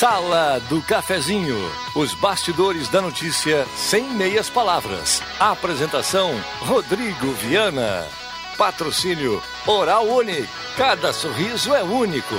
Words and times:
Sala 0.00 0.58
do 0.60 0.80
Cafezinho. 0.80 1.58
Os 1.94 2.14
bastidores 2.14 2.88
da 2.88 3.02
notícia 3.02 3.66
sem 3.76 4.02
meias 4.14 4.48
palavras. 4.48 5.22
Apresentação: 5.38 6.30
Rodrigo 6.60 7.32
Viana. 7.32 8.06
Patrocínio 8.56 9.42
Oral 9.66 10.06
Unique. 10.06 10.48
Cada 10.74 11.12
sorriso 11.12 11.74
é 11.74 11.82
único. 11.82 12.34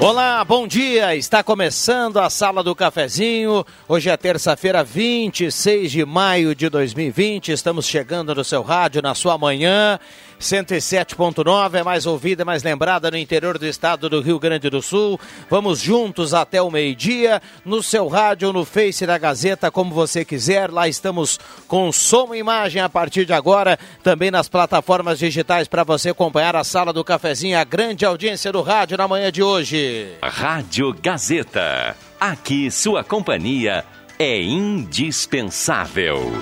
Olá, 0.00 0.44
bom 0.44 0.68
dia. 0.68 1.16
Está 1.16 1.42
começando 1.42 2.18
a 2.18 2.30
Sala 2.30 2.62
do 2.62 2.72
Cafezinho. 2.72 3.66
Hoje 3.88 4.08
é 4.08 4.16
terça-feira, 4.16 4.84
26 4.84 5.90
de 5.90 6.04
maio 6.04 6.54
de 6.54 6.68
2020. 6.68 7.50
Estamos 7.50 7.84
chegando 7.84 8.32
no 8.32 8.44
seu 8.44 8.62
rádio 8.62 9.02
na 9.02 9.12
sua 9.16 9.36
manhã. 9.36 9.98
107.9 10.40 11.74
é 11.74 11.82
mais 11.82 12.06
ouvida, 12.06 12.42
é 12.42 12.44
mais 12.44 12.62
lembrada 12.62 13.10
no 13.10 13.16
interior 13.16 13.58
do 13.58 13.66
estado 13.66 14.08
do 14.08 14.20
Rio 14.20 14.38
Grande 14.38 14.70
do 14.70 14.80
Sul. 14.80 15.18
Vamos 15.50 15.80
juntos 15.80 16.32
até 16.32 16.62
o 16.62 16.70
meio-dia, 16.70 17.42
no 17.64 17.82
seu 17.82 18.06
rádio, 18.08 18.52
no 18.52 18.64
Face 18.64 19.04
da 19.04 19.18
Gazeta, 19.18 19.70
como 19.70 19.94
você 19.94 20.24
quiser. 20.24 20.70
Lá 20.70 20.86
estamos 20.88 21.38
com 21.66 21.90
som 21.90 22.34
e 22.34 22.38
imagem 22.38 22.80
a 22.80 22.88
partir 22.88 23.24
de 23.24 23.32
agora, 23.32 23.78
também 24.02 24.30
nas 24.30 24.48
plataformas 24.48 25.18
digitais 25.18 25.66
para 25.66 25.84
você 25.84 26.10
acompanhar 26.10 26.54
a 26.54 26.64
sala 26.64 26.92
do 26.92 27.04
cafezinho, 27.04 27.58
a 27.58 27.64
grande 27.64 28.04
audiência 28.04 28.52
do 28.52 28.62
rádio 28.62 28.96
na 28.96 29.08
manhã 29.08 29.32
de 29.32 29.42
hoje. 29.42 30.12
Rádio 30.22 30.94
Gazeta. 31.02 31.96
Aqui 32.20 32.70
sua 32.70 33.02
companhia 33.02 33.84
é 34.18 34.40
indispensável. 34.40 36.32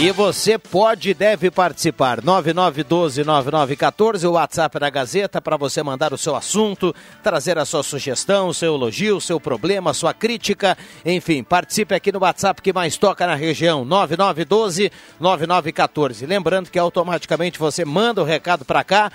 E 0.00 0.12
você 0.12 0.56
pode 0.56 1.10
e 1.10 1.14
deve 1.14 1.50
participar. 1.50 2.22
9912-9914, 2.22 4.28
o 4.28 4.34
WhatsApp 4.34 4.78
da 4.78 4.88
Gazeta, 4.88 5.42
para 5.42 5.56
você 5.56 5.82
mandar 5.82 6.12
o 6.12 6.18
seu 6.18 6.36
assunto, 6.36 6.94
trazer 7.20 7.58
a 7.58 7.64
sua 7.64 7.82
sugestão, 7.82 8.46
o 8.46 8.54
seu 8.54 8.76
elogio, 8.76 9.16
o 9.16 9.20
seu 9.20 9.40
problema, 9.40 9.90
a 9.90 9.94
sua 9.94 10.14
crítica. 10.14 10.78
Enfim, 11.04 11.42
participe 11.42 11.96
aqui 11.96 12.12
no 12.12 12.20
WhatsApp 12.20 12.62
que 12.62 12.72
mais 12.72 12.96
toca 12.96 13.26
na 13.26 13.34
região. 13.34 13.84
9912-9914. 13.84 16.28
Lembrando 16.28 16.70
que 16.70 16.78
automaticamente 16.78 17.58
você 17.58 17.84
manda 17.84 18.22
o 18.22 18.24
recado 18.24 18.64
para 18.64 18.84
cá 18.84 19.10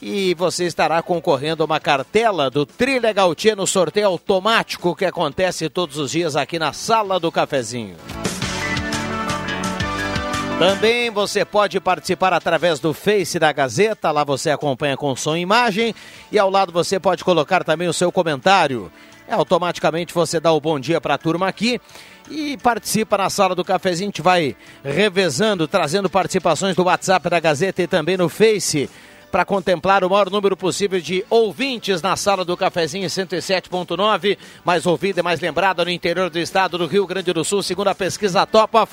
e 0.00 0.32
você 0.32 0.64
estará 0.64 1.02
concorrendo 1.02 1.62
a 1.62 1.66
uma 1.66 1.78
cartela 1.78 2.48
do 2.48 2.64
Trilegal 2.64 3.34
Tia 3.34 3.54
no 3.54 3.66
sorteio 3.66 4.06
automático 4.06 4.96
que 4.96 5.04
acontece 5.04 5.68
todos 5.68 5.98
os 5.98 6.12
dias 6.12 6.34
aqui 6.34 6.58
na 6.58 6.72
Sala 6.72 7.20
do 7.20 7.30
Cafezinho. 7.30 7.96
Também 10.58 11.10
você 11.10 11.44
pode 11.44 11.80
participar 11.80 12.32
através 12.32 12.78
do 12.78 12.94
Face 12.94 13.38
da 13.38 13.52
Gazeta, 13.52 14.10
lá 14.10 14.22
você 14.22 14.50
acompanha 14.50 14.96
com 14.96 15.14
som 15.16 15.36
e 15.36 15.40
imagem, 15.40 15.94
e 16.30 16.38
ao 16.38 16.48
lado 16.48 16.72
você 16.72 17.00
pode 17.00 17.24
colocar 17.24 17.64
também 17.64 17.88
o 17.88 17.92
seu 17.92 18.12
comentário. 18.12 18.90
É, 19.26 19.34
automaticamente 19.34 20.12
você 20.12 20.38
dá 20.38 20.52
o 20.52 20.60
bom 20.60 20.78
dia 20.78 21.00
para 21.00 21.14
a 21.14 21.18
turma 21.18 21.48
aqui 21.48 21.80
e 22.30 22.56
participa 22.58 23.16
na 23.18 23.30
sala 23.30 23.54
do 23.54 23.64
cafezinho. 23.64 24.08
A 24.08 24.10
gente 24.10 24.22
vai 24.22 24.56
revezando, 24.84 25.66
trazendo 25.66 26.10
participações 26.10 26.76
do 26.76 26.84
WhatsApp 26.84 27.28
da 27.28 27.40
Gazeta 27.40 27.82
e 27.82 27.86
também 27.86 28.16
no 28.16 28.28
Face 28.28 28.88
para 29.32 29.46
contemplar 29.46 30.04
o 30.04 30.10
maior 30.10 30.30
número 30.30 30.54
possível 30.54 31.00
de 31.00 31.24
ouvintes 31.30 32.02
na 32.02 32.14
sala 32.14 32.44
do 32.44 32.54
cafezinho 32.54 33.08
107.9, 33.08 34.36
mais 34.62 34.84
ouvida 34.84 35.20
e 35.20 35.22
mais 35.22 35.40
lembrada 35.40 35.82
no 35.82 35.90
interior 35.90 36.28
do 36.28 36.38
estado 36.38 36.76
do 36.76 36.86
Rio 36.86 37.06
Grande 37.06 37.32
do 37.32 37.42
Sul, 37.42 37.62
segundo 37.62 37.88
a 37.88 37.94
pesquisa 37.94 38.44
Top 38.44 38.76
of. 38.76 38.92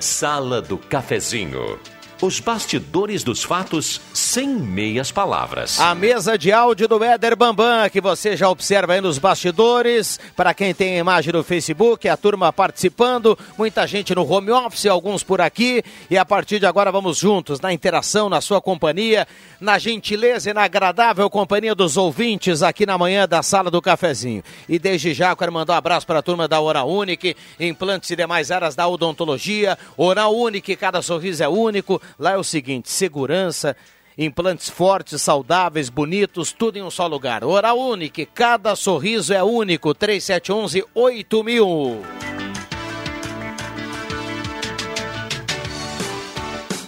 Sala 0.00 0.60
do 0.60 0.76
cafezinho. 0.76 1.93
Os 2.22 2.40
bastidores 2.40 3.22
dos 3.24 3.42
fatos 3.42 4.00
sem 4.14 4.48
meias 4.48 5.10
palavras. 5.10 5.80
A 5.80 5.94
mesa 5.94 6.38
de 6.38 6.52
áudio 6.52 6.88
do 6.88 7.02
Éder 7.02 7.36
Bambam, 7.36 7.90
que 7.90 8.00
você 8.00 8.36
já 8.36 8.48
observa 8.48 8.94
aí 8.94 9.00
nos 9.00 9.18
bastidores. 9.18 10.18
Para 10.36 10.54
quem 10.54 10.72
tem 10.72 10.94
a 10.94 11.00
imagem 11.00 11.32
no 11.32 11.42
Facebook, 11.42 12.08
a 12.08 12.16
turma 12.16 12.52
participando, 12.52 13.38
muita 13.58 13.86
gente 13.86 14.14
no 14.14 14.26
home 14.30 14.52
office, 14.52 14.86
alguns 14.86 15.22
por 15.22 15.40
aqui. 15.40 15.82
E 16.08 16.16
a 16.16 16.24
partir 16.24 16.60
de 16.60 16.66
agora 16.66 16.92
vamos 16.92 17.18
juntos 17.18 17.60
na 17.60 17.72
interação, 17.72 18.28
na 18.28 18.40
sua 18.40 18.60
companhia, 18.60 19.26
na 19.60 19.78
gentileza 19.78 20.50
e 20.50 20.54
na 20.54 20.62
agradável 20.62 21.28
companhia 21.28 21.74
dos 21.74 21.96
ouvintes 21.96 22.62
aqui 22.62 22.86
na 22.86 22.96
manhã 22.96 23.26
da 23.26 23.42
Sala 23.42 23.70
do 23.70 23.82
Cafezinho. 23.82 24.42
E 24.68 24.78
desde 24.78 25.12
já 25.12 25.34
quero 25.34 25.52
mandar 25.52 25.74
um 25.74 25.76
abraço 25.76 26.06
para 26.06 26.20
a 26.20 26.22
turma 26.22 26.46
da 26.46 26.60
Oral 26.60 26.88
Unique, 26.88 27.36
implantes 27.58 28.08
e 28.10 28.16
demais 28.16 28.50
áreas 28.50 28.74
da 28.74 28.86
odontologia. 28.86 29.76
Oral 29.96 30.34
Unique, 30.34 30.76
cada 30.76 31.02
sorriso 31.02 31.42
é 31.42 31.48
único. 31.48 32.00
Lá 32.18 32.32
é 32.32 32.36
o 32.36 32.44
seguinte: 32.44 32.90
segurança, 32.90 33.76
implantes 34.16 34.68
fortes, 34.68 35.20
saudáveis, 35.22 35.88
bonitos, 35.88 36.52
tudo 36.52 36.78
em 36.78 36.82
um 36.82 36.90
só 36.90 37.06
lugar. 37.06 37.44
Oral 37.44 37.78
Unique, 37.78 38.26
cada 38.26 38.76
sorriso 38.76 39.32
é 39.32 39.42
único. 39.42 39.94
3711 39.94 40.84
8000. 40.94 42.02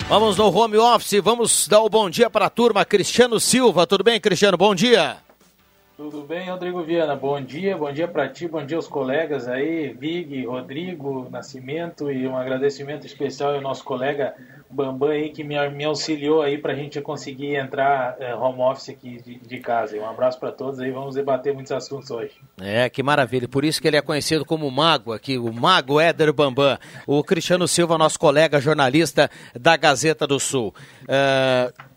Vamos 0.08 0.36
no 0.36 0.56
home 0.56 0.76
office, 0.76 1.20
vamos 1.20 1.66
dar 1.66 1.80
o 1.80 1.88
bom 1.88 2.08
dia 2.08 2.30
para 2.30 2.46
a 2.46 2.50
turma. 2.50 2.84
Cristiano 2.84 3.40
Silva, 3.40 3.88
tudo 3.88 4.04
bem, 4.04 4.20
Cristiano? 4.20 4.56
Bom 4.56 4.72
dia. 4.72 5.25
Tudo 5.96 6.24
bem, 6.24 6.50
Rodrigo 6.50 6.82
Viana? 6.82 7.16
Bom 7.16 7.40
dia, 7.40 7.74
bom 7.74 7.90
dia 7.90 8.06
para 8.06 8.28
ti, 8.28 8.46
bom 8.46 8.62
dia 8.62 8.76
aos 8.76 8.86
colegas 8.86 9.48
aí, 9.48 9.94
Vig, 9.94 10.44
Rodrigo, 10.44 11.26
Nascimento 11.30 12.10
e 12.10 12.28
um 12.28 12.36
agradecimento 12.36 13.06
especial 13.06 13.54
ao 13.54 13.62
nosso 13.62 13.82
colega 13.82 14.34
Bambam 14.68 15.08
aí 15.08 15.30
que 15.30 15.42
me, 15.42 15.56
me 15.70 15.84
auxiliou 15.84 16.42
aí 16.42 16.58
para 16.58 16.74
a 16.74 16.76
gente 16.76 17.00
conseguir 17.00 17.54
entrar 17.54 18.14
é, 18.20 18.34
home 18.34 18.60
office 18.60 18.90
aqui 18.90 19.22
de, 19.22 19.38
de 19.38 19.58
casa. 19.58 19.96
Um 19.96 20.06
abraço 20.06 20.38
para 20.38 20.52
todos 20.52 20.80
aí, 20.80 20.90
vamos 20.90 21.14
debater 21.14 21.54
muitos 21.54 21.72
assuntos 21.72 22.10
hoje. 22.10 22.34
É, 22.60 22.90
que 22.90 23.02
maravilha, 23.02 23.48
por 23.48 23.64
isso 23.64 23.80
que 23.80 23.88
ele 23.88 23.96
é 23.96 24.02
conhecido 24.02 24.44
como 24.44 24.70
Mago 24.70 25.14
aqui, 25.14 25.38
o 25.38 25.50
Mago 25.50 25.98
Éder 25.98 26.30
Bambam. 26.30 26.78
O 27.06 27.24
Cristiano 27.24 27.66
Silva, 27.66 27.96
nosso 27.96 28.18
colega 28.18 28.60
jornalista 28.60 29.30
da 29.58 29.78
Gazeta 29.78 30.26
do 30.26 30.38
Sul. 30.38 30.74
Uh, 31.04 31.95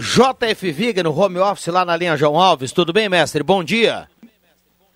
JF 0.00 0.72
Viga 0.72 1.02
no 1.02 1.16
home 1.16 1.38
office 1.38 1.66
lá 1.66 1.84
na 1.84 1.94
linha 1.94 2.16
João 2.16 2.40
Alves. 2.40 2.72
Tudo 2.72 2.90
bem, 2.90 3.06
mestre? 3.06 3.42
Bom 3.42 3.62
dia. 3.62 4.08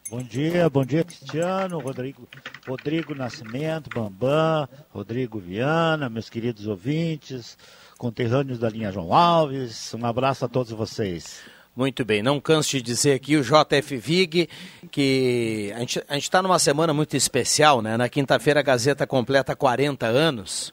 Bom 0.09 0.23
dia, 0.23 0.71
bom 0.71 0.85
dia, 0.85 1.05
Cristiano, 1.05 1.79
Rodrigo, 1.79 2.27
Rodrigo 2.67 3.15
Nascimento, 3.15 3.91
Bambam, 3.95 4.67
Rodrigo 4.91 5.39
Viana, 5.39 6.09
meus 6.09 6.31
queridos 6.31 6.67
ouvintes, 6.67 7.59
conterrâneos 7.99 8.59
da 8.59 8.69
linha 8.69 8.93
João 8.93 9.13
Alves. 9.13 9.93
Um 9.93 10.07
abraço 10.07 10.45
a 10.45 10.49
todos 10.49 10.73
vocês. 10.73 11.41
Muito 11.77 12.05
bem, 12.05 12.23
não 12.23 12.41
canso 12.41 12.71
de 12.71 12.83
dizer 12.83 13.13
aqui 13.13 13.37
o 13.37 13.43
JF 13.43 13.97
Vig, 13.97 14.49
que 14.91 15.73
a 15.75 15.81
gente 15.81 16.01
está 16.13 16.41
numa 16.41 16.59
semana 16.59 16.95
muito 16.95 17.17
especial, 17.17 17.83
né? 17.83 17.97
Na 17.97 18.09
quinta-feira 18.09 18.61
a 18.61 18.63
Gazeta 18.63 19.07
completa 19.07 19.57
40 19.57 20.07
anos 20.07 20.73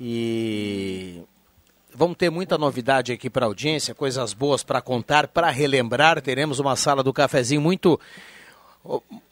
e 0.00 1.20
Vamos 1.94 2.16
ter 2.16 2.30
muita 2.30 2.56
novidade 2.56 3.12
aqui 3.12 3.28
para 3.28 3.46
a 3.46 3.48
audiência, 3.48 3.94
coisas 3.94 4.32
boas 4.32 4.62
para 4.62 4.80
contar, 4.80 5.28
para 5.28 5.50
relembrar. 5.50 6.20
Teremos 6.20 6.58
uma 6.58 6.76
sala 6.76 7.02
do 7.02 7.12
cafezinho 7.12 7.60
muito 7.60 7.98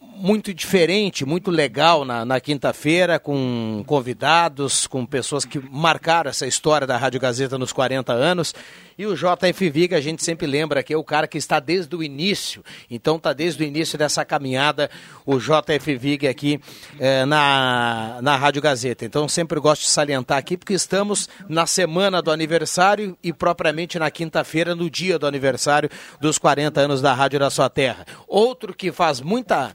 muito 0.01 0.53
diferente, 0.53 1.25
muito 1.25 1.51
legal 1.51 2.05
na, 2.05 2.25
na 2.25 2.41
quinta-feira, 2.41 3.21
com 3.21 3.85
convidados, 3.87 4.87
com 4.87 5.07
pessoas 5.07 5.45
que 5.45 5.61
marcaram 5.71 6.29
essa 6.29 6.47
história 6.47 6.87
da 6.87 6.97
Rádio 6.97 7.21
Gazeta 7.21 7.57
nos 7.57 7.73
40 7.73 8.13
anos. 8.13 8.53
E 8.99 9.07
o 9.07 9.15
JF 9.15 9.71
Viga, 9.71 9.97
a 9.97 10.01
gente 10.01 10.25
sempre 10.25 10.45
lembra 10.45 10.83
que 10.83 10.93
é 10.93 10.97
o 10.97 11.05
cara 11.05 11.29
que 11.29 11.39
está 11.39 11.61
desde 11.61 11.95
o 11.95 12.03
início. 12.03 12.65
Então 12.91 13.15
está 13.15 13.33
desde 13.33 13.63
o 13.63 13.65
início 13.65 13.97
dessa 13.97 14.25
caminhada 14.25 14.91
o 15.25 15.39
JF 15.39 15.95
Viga 15.97 16.29
aqui 16.29 16.61
eh, 16.99 17.25
na, 17.25 18.19
na 18.21 18.35
Rádio 18.35 18.61
Gazeta. 18.61 19.05
Então 19.05 19.29
sempre 19.29 19.61
gosto 19.61 19.83
de 19.83 19.89
salientar 19.89 20.37
aqui, 20.37 20.57
porque 20.57 20.75
estamos 20.75 21.29
na 21.49 21.65
semana 21.65 22.21
do 22.21 22.33
aniversário 22.33 23.17
e 23.23 23.33
propriamente 23.33 24.01
na 24.01 24.11
quinta-feira, 24.11 24.75
no 24.75 24.91
dia 24.91 25.17
do 25.17 25.29
aniversário 25.29 25.89
dos 26.21 26.37
40 26.37 26.81
anos 26.81 27.01
da 27.01 27.15
Rádio 27.15 27.39
da 27.39 27.51
Sua 27.51 27.71
Terra. 27.71 28.05
Outro 28.27 28.75
que 28.75 28.91
faz 28.91 29.21
muita 29.21 29.73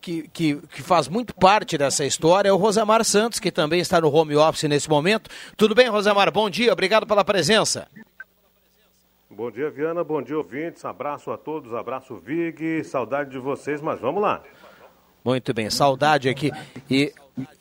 que, 0.00 0.28
que, 0.28 0.56
que, 0.56 0.82
faz 0.82 1.08
muito 1.08 1.34
parte 1.34 1.76
dessa 1.76 2.04
história 2.04 2.48
é 2.48 2.52
o 2.52 2.56
Rosemar 2.56 3.04
Santos, 3.04 3.40
que 3.40 3.50
também 3.50 3.80
está 3.80 4.00
no 4.00 4.14
home 4.14 4.36
office 4.36 4.68
nesse 4.68 4.88
momento. 4.88 5.28
Tudo 5.56 5.74
bem, 5.74 5.88
Rosemar? 5.88 6.30
Bom 6.30 6.48
dia, 6.48 6.72
obrigado 6.72 7.06
pela 7.06 7.24
presença. 7.24 7.88
Bom 9.36 9.50
dia, 9.50 9.68
Viana, 9.68 10.04
bom 10.04 10.22
dia, 10.22 10.38
ouvintes. 10.38 10.84
Abraço 10.84 11.32
a 11.32 11.36
todos, 11.36 11.74
abraço, 11.74 12.14
Vig, 12.14 12.84
saudade 12.84 13.30
de 13.30 13.38
vocês, 13.38 13.80
mas 13.80 13.98
vamos 13.98 14.22
lá. 14.22 14.40
Muito 15.24 15.52
bem, 15.52 15.68
saudade 15.70 16.28
aqui. 16.28 16.52
E 16.88 17.12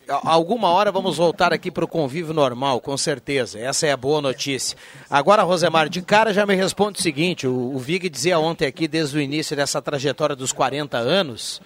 alguma 0.08 0.70
hora 0.70 0.92
vamos 0.92 1.18
voltar 1.18 1.52
aqui 1.52 1.72
para 1.72 1.84
o 1.84 1.88
convívio 1.88 2.32
normal, 2.32 2.80
com 2.80 2.96
certeza. 2.96 3.58
Essa 3.58 3.88
é 3.88 3.92
a 3.92 3.98
boa 3.98 4.22
notícia. 4.22 4.78
Agora, 5.10 5.42
Rosemar, 5.42 5.90
de 5.90 6.04
cara 6.04 6.32
já 6.32 6.46
me 6.46 6.54
responde 6.54 7.00
o 7.00 7.02
seguinte: 7.02 7.48
o, 7.48 7.76
Vig 7.80 8.08
dizia 8.08 8.38
ontem 8.38 8.68
aqui, 8.68 8.88
desde 8.88 9.18
o 9.18 9.22
início 9.22 9.56
dessa 9.56 9.82
trajetória 9.82 10.36
dos 10.36 10.52
40 10.52 11.00
anos. 11.00 11.60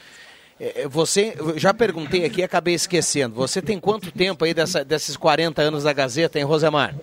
É, 0.57 0.83
é, 0.83 0.87
você, 0.87 1.35
já 1.57 1.73
perguntei 1.73 2.23
aqui 2.23 2.41
acabei 2.41 2.75
esquecendo. 2.75 3.35
Você 3.35 3.61
tem 3.61 3.77
quanto 3.77 4.09
tempo 4.09 4.45
aí 4.45 4.53
dessa, 4.53 4.85
desses 4.85 5.17
40 5.17 5.61
anos 5.61 5.83
da 5.83 5.91
Gazeta, 5.91 6.39
hein, 6.39 6.45
Rosemar? 6.45 6.95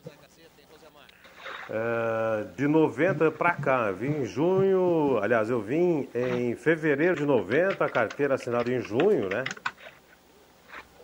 É, 1.70 2.46
de 2.56 2.66
90 2.66 3.31
para 3.31 3.52
cá, 3.55 3.90
vim 3.90 4.22
em 4.22 4.26
junho, 4.26 5.19
aliás, 5.22 5.49
eu 5.49 5.62
vim 5.62 6.06
em 6.14 6.55
fevereiro 6.55 7.16
de 7.16 7.25
90, 7.25 7.82
a 7.82 7.88
carteira 7.88 8.34
assinada 8.34 8.70
em 8.70 8.81
junho, 8.81 9.31
né? 9.31 9.44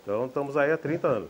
Então 0.03 0.27
estamos 0.27 0.55
aí 0.55 0.71
há 0.71 0.77
30 0.77 1.07
anos. 1.07 1.29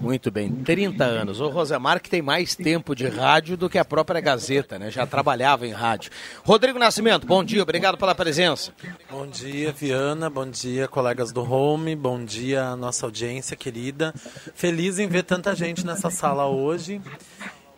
Muito 0.00 0.32
bem, 0.32 0.50
30 0.50 1.04
anos. 1.04 1.40
O 1.40 1.48
Rosemar 1.48 2.00
que 2.00 2.10
tem 2.10 2.20
mais 2.20 2.56
tempo 2.56 2.92
de 2.92 3.06
rádio 3.06 3.56
do 3.56 3.70
que 3.70 3.78
a 3.78 3.84
própria 3.84 4.20
Gazeta, 4.20 4.76
né? 4.78 4.90
Já 4.90 5.06
trabalhava 5.06 5.64
em 5.66 5.70
rádio. 5.70 6.10
Rodrigo 6.42 6.78
Nascimento, 6.78 7.26
bom 7.26 7.44
dia, 7.44 7.62
obrigado 7.62 7.96
pela 7.96 8.14
presença. 8.14 8.72
Bom 9.10 9.26
dia, 9.26 9.72
Viana, 9.72 10.28
bom 10.28 10.48
dia, 10.48 10.88
colegas 10.88 11.32
do 11.32 11.42
Home, 11.42 11.94
bom 11.94 12.24
dia 12.24 12.64
a 12.64 12.76
nossa 12.76 13.06
audiência 13.06 13.56
querida. 13.56 14.12
Feliz 14.54 14.98
em 14.98 15.06
ver 15.06 15.22
tanta 15.22 15.54
gente 15.54 15.86
nessa 15.86 16.10
sala 16.10 16.48
hoje 16.48 17.00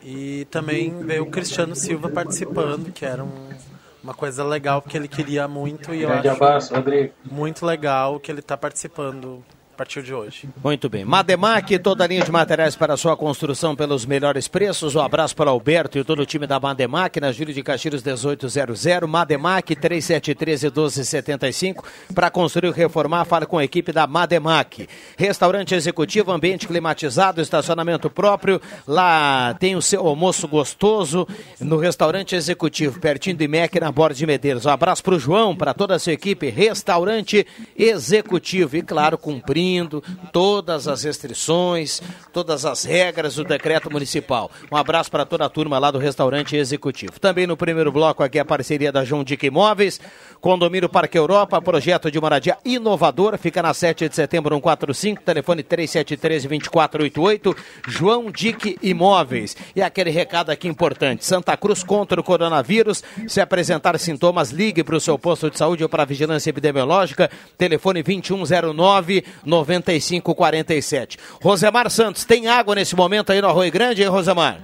e 0.05 0.47
também 0.51 0.99
ver 1.01 1.23
o 1.23 1.27
Cristiano 1.27 1.75
Silva 1.75 2.11
participando, 2.11 2.93
que 2.93 3.05
era 3.05 3.25
um, 3.25 3.49
uma 4.03 4.13
coisa 4.13 4.45
legal, 4.45 4.83
porque 4.83 4.97
ele 4.97 5.09
queria 5.09 5.49
muito 5.49 5.95
e 5.95 6.03
eu 6.03 6.13
acho 6.13 6.29
abraço, 6.29 6.75
muito 7.25 7.65
legal 7.65 8.21
que 8.21 8.31
ele 8.31 8.41
está 8.41 8.57
participando 8.57 9.43
a 9.75 9.77
partir 9.77 10.03
de 10.05 10.15
hoje. 10.15 10.49
Muito 10.63 10.89
bem. 10.89 11.05
Mademac, 11.05 11.77
toda 11.81 12.05
a 12.05 12.07
linha 12.07 12.23
de 12.23 12.31
materiais 12.31 12.77
para 12.77 12.97
sua 12.97 13.17
construção 13.17 13.75
pelos 13.75 14.07
melhores 14.07 14.47
preços. 14.47 14.95
Um 14.95 15.01
abraço 15.01 15.35
para 15.35 15.51
o 15.51 15.53
Alberto 15.53 15.99
e 15.99 16.05
todo 16.05 16.23
o 16.23 16.27
time 16.27 16.47
da 16.47 16.61
Mademac, 16.61 17.21
na 17.21 17.33
Júlio 17.33 17.53
de 17.53 17.61
Castilhos 17.61 18.05
1800. 18.05 18.85
Mademac 19.09 19.75
3713-1275. 19.75 21.83
Para 22.15 22.31
construir 22.31 22.69
ou 22.69 22.73
reformar, 22.73 23.25
fale 23.25 23.47
com 23.47 23.59
a 23.59 23.65
equipe 23.65 23.91
da 23.91 24.07
Mademac. 24.07 24.89
Restaurante 25.17 25.75
executivo, 25.75 26.31
ambiente 26.31 26.69
climatizado, 26.69 27.41
estacionamento 27.41 28.09
próprio. 28.09 28.63
Lá 28.87 29.57
tem 29.59 29.75
o 29.75 29.83
seu 29.83 30.07
almoço 30.07 30.47
gostoso 30.47 31.27
no 31.59 31.79
restaurante 31.79 32.37
executivo, 32.37 33.01
pertinho 33.01 33.37
do 33.37 33.43
IMEC, 33.43 33.81
na 33.81 33.91
Borda 33.91 34.15
de 34.15 34.25
Medeiros. 34.25 34.67
Um 34.67 34.71
abraço 34.71 35.03
para 35.03 35.17
o 35.17 35.19
João, 35.19 35.57
para 35.57 35.75
toda 35.75 35.97
a 35.97 35.99
sua 35.99 36.13
equipe. 36.13 36.49
Restaurante 36.49 37.45
executivo. 37.77 38.77
E 38.77 38.83
claro, 38.83 39.19
cumprindo 39.19 39.64
todas 40.33 40.89
as 40.89 41.05
restrições, 41.05 42.01
todas 42.33 42.65
as 42.65 42.85
regras 42.85 43.37
do 43.37 43.45
decreto 43.45 43.91
municipal. 43.91 44.51
Um 44.71 44.77
abraço 44.77 45.11
para 45.11 45.25
toda 45.25 45.45
a 45.45 45.49
turma 45.49 45.79
lá 45.79 45.91
do 45.91 45.99
restaurante 45.99 46.57
executivo. 46.57 47.19
Também 47.21 47.47
no 47.47 47.57
primeiro 47.57 47.93
bloco 47.93 48.23
aqui 48.23 48.39
a 48.39 48.45
parceria 48.45 48.93
da 48.93 49.05
João 49.05 49.25
Dica 49.25 49.47
Imóveis, 49.47 50.01
Condomínio 50.41 50.89
Parque 50.89 51.17
Europa, 51.17 51.63
projeto 51.63 52.11
de 52.11 52.21
moradia 52.21 52.59
inovador, 52.65 53.39
fica 53.39 53.63
na 53.63 53.73
7 53.73 54.09
de 54.09 54.15
setembro 54.15 54.55
145, 54.57 55.23
telefone 55.23 55.63
3713-2488, 55.63 57.57
João 57.89 58.31
Dick 58.31 58.77
Imóveis. 58.83 59.57
E 59.75 59.81
aquele 59.81 60.11
recado 60.11 60.51
aqui 60.51 60.69
importante, 60.69 61.25
Santa 61.25 61.57
Cruz 61.57 61.83
contra 61.83 62.21
o 62.21 62.25
coronavírus, 62.25 63.03
se 63.27 63.41
apresentar 63.41 63.99
sintomas, 63.99 64.51
ligue 64.51 64.85
para 64.85 64.97
o 64.97 65.01
seu 65.01 65.19
posto 65.19 65.51
de 65.51 65.57
saúde 65.57 65.83
ou 65.83 65.89
para 65.89 66.03
a 66.03 66.07
vigilância 66.07 66.51
epidemiológica, 66.51 67.31
telefone 67.57 68.03
2109 68.03 69.25
9547. 69.55 71.19
Rosemar 71.43 71.91
Santos, 71.91 72.25
tem 72.25 72.49
água 72.49 72.75
nesse 72.75 72.97
momento 72.97 73.31
aí 73.31 73.41
no 73.41 73.49
Arroio 73.49 73.71
Grande, 73.71 74.03
hein, 74.03 74.09
Rosemar? 74.09 74.61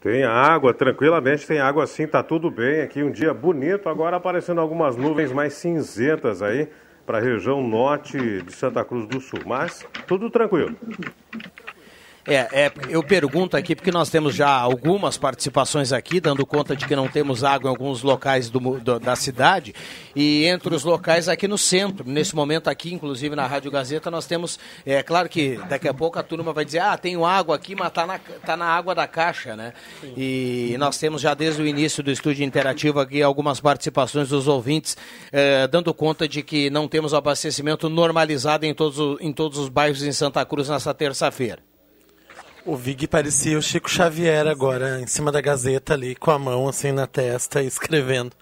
Tem 0.00 0.22
água, 0.22 0.74
tranquilamente 0.74 1.46
tem 1.46 1.58
água 1.60 1.86
sim, 1.86 2.06
tá 2.06 2.22
tudo 2.22 2.50
bem 2.50 2.82
aqui, 2.82 3.02
um 3.02 3.10
dia 3.10 3.32
bonito, 3.32 3.88
agora 3.88 4.18
aparecendo 4.18 4.60
algumas 4.60 4.96
nuvens 4.96 5.32
mais 5.32 5.54
cinzentas 5.54 6.42
aí 6.42 6.68
para 7.06 7.18
a 7.18 7.20
região 7.22 7.66
norte 7.66 8.42
de 8.42 8.52
Santa 8.52 8.84
Cruz 8.84 9.06
do 9.06 9.18
Sul, 9.18 9.40
mas 9.46 9.86
tudo 10.06 10.28
tranquilo. 10.28 10.76
É, 12.26 12.64
é, 12.64 12.72
eu 12.88 13.02
pergunto 13.02 13.54
aqui 13.54 13.74
porque 13.76 13.90
nós 13.90 14.08
temos 14.08 14.34
já 14.34 14.48
algumas 14.48 15.18
participações 15.18 15.92
aqui, 15.92 16.20
dando 16.20 16.46
conta 16.46 16.74
de 16.74 16.86
que 16.86 16.96
não 16.96 17.06
temos 17.06 17.44
água 17.44 17.68
em 17.68 17.70
alguns 17.70 18.02
locais 18.02 18.48
do, 18.48 18.58
do, 18.80 18.98
da 18.98 19.14
cidade. 19.14 19.74
E 20.16 20.46
entre 20.46 20.74
os 20.74 20.84
locais 20.84 21.28
aqui 21.28 21.46
no 21.46 21.58
centro, 21.58 22.08
nesse 22.08 22.34
momento 22.34 22.68
aqui, 22.68 22.94
inclusive 22.94 23.36
na 23.36 23.46
Rádio 23.46 23.70
Gazeta, 23.70 24.10
nós 24.10 24.26
temos. 24.26 24.58
É 24.86 25.02
claro 25.02 25.28
que 25.28 25.60
daqui 25.68 25.86
a 25.86 25.92
pouco 25.92 26.18
a 26.18 26.22
turma 26.22 26.52
vai 26.52 26.64
dizer: 26.64 26.78
ah, 26.78 26.96
tenho 26.96 27.26
água 27.26 27.56
aqui, 27.56 27.74
mas 27.74 27.92
tá 27.92 28.06
na, 28.06 28.18
tá 28.18 28.56
na 28.56 28.66
água 28.66 28.94
da 28.94 29.06
caixa, 29.06 29.54
né? 29.54 29.74
E 30.16 30.76
nós 30.78 30.96
temos 30.96 31.20
já 31.20 31.34
desde 31.34 31.60
o 31.60 31.66
início 31.66 32.02
do 32.02 32.10
estúdio 32.10 32.44
interativo 32.44 33.00
aqui 33.00 33.22
algumas 33.22 33.60
participações 33.60 34.30
dos 34.30 34.48
ouvintes, 34.48 34.96
é, 35.30 35.66
dando 35.66 35.92
conta 35.92 36.26
de 36.26 36.42
que 36.42 36.70
não 36.70 36.88
temos 36.88 37.12
abastecimento 37.12 37.90
normalizado 37.90 38.64
em 38.64 38.72
todos, 38.72 39.20
em 39.20 39.32
todos 39.32 39.58
os 39.58 39.68
bairros 39.68 40.02
em 40.02 40.12
Santa 40.12 40.42
Cruz 40.46 40.70
nessa 40.70 40.94
terça-feira. 40.94 41.73
O 42.64 42.76
Vig 42.76 43.06
parecia 43.06 43.58
o 43.58 43.62
Chico 43.62 43.90
Xavier 43.90 44.46
agora, 44.46 45.00
em 45.00 45.06
cima 45.06 45.30
da 45.30 45.40
gazeta 45.40 45.92
ali, 45.92 46.14
com 46.14 46.30
a 46.30 46.38
mão 46.38 46.66
assim 46.66 46.92
na 46.92 47.06
testa 47.06 47.62
e 47.62 47.66
escrevendo. 47.68 48.32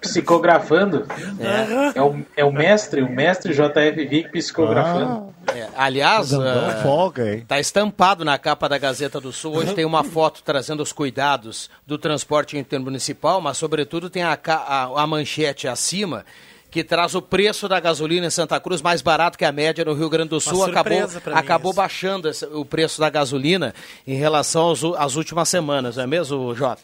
Psicografando. 0.00 1.04
É. 1.40 1.98
É, 1.98 2.02
o, 2.02 2.24
é 2.36 2.44
o 2.44 2.52
mestre, 2.52 3.02
o 3.02 3.10
mestre 3.10 3.52
JF 3.52 4.06
Vic 4.06 4.30
psicografando. 4.30 5.34
É, 5.52 5.66
aliás, 5.76 6.32
ah, 6.32 6.80
folga, 6.80 7.34
hein? 7.34 7.44
Tá 7.46 7.58
estampado 7.58 8.24
na 8.24 8.38
capa 8.38 8.68
da 8.68 8.78
Gazeta 8.78 9.20
do 9.20 9.32
Sul. 9.32 9.56
Hoje 9.56 9.74
tem 9.74 9.84
uma 9.84 10.04
foto 10.04 10.44
trazendo 10.44 10.80
os 10.80 10.92
cuidados 10.92 11.68
do 11.84 11.98
transporte 11.98 12.56
intermunicipal, 12.56 13.40
mas 13.40 13.56
sobretudo 13.56 14.08
tem 14.08 14.22
a, 14.22 14.38
a, 14.46 15.02
a 15.02 15.06
manchete 15.08 15.66
acima 15.66 16.24
que 16.72 16.82
traz 16.82 17.14
o 17.14 17.20
preço 17.22 17.68
da 17.68 17.78
gasolina 17.78 18.26
em 18.26 18.30
Santa 18.30 18.58
Cruz 18.58 18.80
mais 18.82 19.02
barato 19.02 19.36
que 19.38 19.44
a 19.44 19.52
média 19.52 19.84
no 19.84 19.92
Rio 19.92 20.08
Grande 20.08 20.30
do 20.30 20.40
Sul. 20.40 20.64
Acabou, 20.64 20.98
acabou 21.34 21.70
isso. 21.70 21.76
baixando 21.76 22.28
esse- 22.30 22.46
o 22.46 22.64
preço 22.64 22.98
da 22.98 23.10
gasolina 23.10 23.74
em 24.06 24.14
relação 24.16 24.62
aos 24.62 24.82
às 24.82 25.14
últimas 25.14 25.48
semanas, 25.50 25.96
não 25.96 26.04
é 26.04 26.06
mesmo, 26.06 26.54
Jota? 26.54 26.80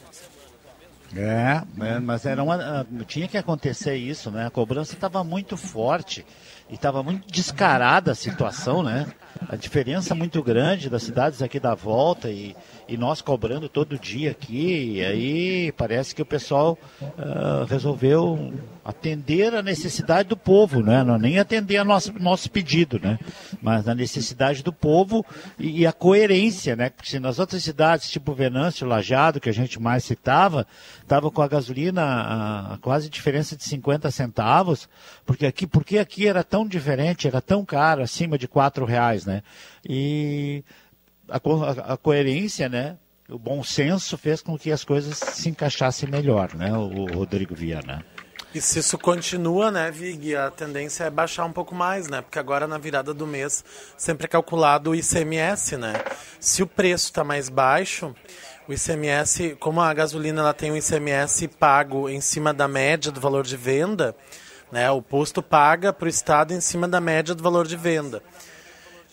É, 1.16 1.62
é, 1.80 1.98
mas 1.98 2.26
era 2.26 2.42
uma, 2.44 2.86
tinha 3.06 3.26
que 3.26 3.38
acontecer 3.38 3.96
isso, 3.96 4.30
né? 4.30 4.46
A 4.46 4.50
cobrança 4.50 4.92
estava 4.92 5.24
muito 5.24 5.56
forte 5.56 6.24
e 6.68 6.74
estava 6.74 7.02
muito 7.02 7.26
descarada 7.32 8.12
a 8.12 8.14
situação, 8.14 8.82
né? 8.82 9.06
A 9.48 9.56
diferença 9.56 10.14
muito 10.14 10.42
grande 10.42 10.90
das 10.90 11.02
cidades 11.02 11.40
aqui 11.40 11.58
da 11.58 11.74
volta 11.74 12.28
e, 12.28 12.54
e 12.88 12.96
nós 12.96 13.20
cobrando 13.20 13.68
todo 13.68 13.98
dia 13.98 14.30
aqui. 14.30 14.94
E 14.94 15.04
aí 15.04 15.72
parece 15.72 16.14
que 16.14 16.22
o 16.22 16.26
pessoal 16.26 16.78
ah, 17.18 17.66
resolveu 17.68 18.52
atender 18.82 19.54
a 19.54 19.62
necessidade 19.62 20.30
do 20.30 20.36
povo, 20.36 20.80
né? 20.82 21.04
Não 21.04 21.18
nem 21.18 21.38
atender 21.38 21.76
a 21.76 21.84
nosso, 21.84 22.10
nosso 22.18 22.50
pedido, 22.50 22.98
né? 22.98 23.18
Mas 23.60 23.86
a 23.86 23.94
necessidade 23.94 24.62
do 24.62 24.72
povo 24.72 25.24
e, 25.58 25.80
e 25.80 25.86
a 25.86 25.92
coerência, 25.92 26.74
né? 26.74 26.88
Porque 26.88 27.10
se 27.10 27.20
nas 27.20 27.38
outras 27.38 27.62
cidades, 27.62 28.08
tipo 28.08 28.32
Venâncio, 28.32 28.86
Lajado, 28.86 29.40
que 29.40 29.50
a 29.50 29.52
gente 29.52 29.78
mais 29.78 30.04
citava, 30.04 30.66
estava 31.02 31.30
com 31.30 31.42
a 31.42 31.48
gasolina 31.48 32.02
a, 32.02 32.74
a 32.74 32.78
quase 32.78 33.10
diferença 33.10 33.54
de 33.54 33.64
50 33.64 34.10
centavos, 34.10 34.88
porque 35.26 35.44
aqui, 35.44 35.66
porque 35.66 35.98
aqui 35.98 36.26
era 36.26 36.42
tão 36.42 36.66
diferente, 36.66 37.28
era 37.28 37.42
tão 37.42 37.66
caro, 37.66 38.02
acima 38.02 38.38
de 38.38 38.48
quatro 38.48 38.86
reais, 38.86 39.26
né? 39.26 39.42
E 39.86 40.64
a, 41.28 41.40
co- 41.40 41.62
a- 41.64 41.96
coerência, 41.96 42.68
né? 42.68 42.96
O 43.28 43.38
bom 43.38 43.62
senso 43.62 44.16
fez 44.16 44.40
com 44.40 44.56
que 44.58 44.72
as 44.72 44.84
coisas 44.84 45.18
se 45.18 45.48
encaixassem 45.50 46.08
melhor, 46.08 46.54
né? 46.54 46.72
O, 46.72 47.06
Rodrigo 47.14 47.54
Viana. 47.54 48.04
E 48.54 48.60
se 48.62 48.78
isso 48.78 48.96
continua, 48.96 49.70
né, 49.70 49.90
Vig, 49.90 50.34
a 50.34 50.50
tendência 50.50 51.04
é 51.04 51.10
baixar 51.10 51.44
um 51.44 51.52
pouco 51.52 51.74
mais, 51.74 52.08
né? 52.08 52.22
Porque 52.22 52.38
agora 52.38 52.66
na 52.66 52.78
virada 52.78 53.12
do 53.12 53.26
mês 53.26 53.62
sempre 53.98 54.24
é 54.24 54.28
calculado 54.28 54.90
o 54.90 54.94
ICMS, 54.94 55.76
né? 55.76 55.92
Se 56.40 56.62
o 56.62 56.66
preço 56.66 57.04
está 57.06 57.22
mais 57.22 57.50
baixo, 57.50 58.14
o 58.66 58.72
ICMS, 58.72 59.56
como 59.60 59.82
a 59.82 59.92
gasolina 59.92 60.40
ela 60.40 60.54
tem 60.54 60.72
um 60.72 60.76
ICMS 60.78 61.46
pago 61.48 62.08
em 62.08 62.22
cima 62.22 62.54
da 62.54 62.66
média 62.66 63.12
do 63.12 63.20
valor 63.20 63.44
de 63.44 63.56
venda, 63.58 64.16
né? 64.72 64.90
O 64.90 65.02
posto 65.02 65.42
paga 65.42 65.92
para 65.92 66.06
o 66.06 66.08
estado 66.08 66.54
em 66.54 66.60
cima 66.62 66.88
da 66.88 67.02
média 67.02 67.34
do 67.34 67.42
valor 67.42 67.66
de 67.66 67.76
venda. 67.76 68.22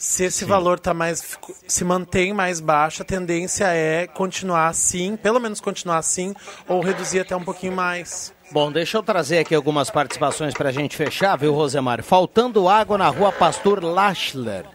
Se 0.06 0.26
esse 0.26 0.46
valor 0.46 0.80
tá 0.80 0.94
mais 0.94 1.36
se 1.68 1.84
mantém 1.84 2.32
mais 2.32 2.60
baixo, 2.62 3.02
a 3.02 3.06
tendência 3.06 3.66
é 3.74 4.06
continuar 4.06 4.68
assim, 4.68 5.18
pelo 5.18 5.40
menos 5.40 5.60
continuar 5.60 5.98
assim, 5.98 6.36
ou 6.68 6.80
reduzir 6.80 7.22
até 7.22 7.36
um 7.36 7.44
pouquinho 7.44 7.74
mais. 7.74 8.32
Bom, 8.52 8.72
deixa 8.72 9.00
eu 9.00 9.04
trazer 9.04 9.40
aqui 9.40 9.56
algumas 9.56 9.90
participações 9.90 10.54
para 10.54 10.70
a 10.70 10.72
gente 10.72 10.96
fechar, 10.96 11.36
viu, 11.36 11.56
Rosemar? 11.56 12.04
Faltando 12.04 12.70
água 12.70 13.00
na 13.00 13.10
rua 13.10 13.32
Pastor 13.32 13.84
Lachler. 13.84 14.66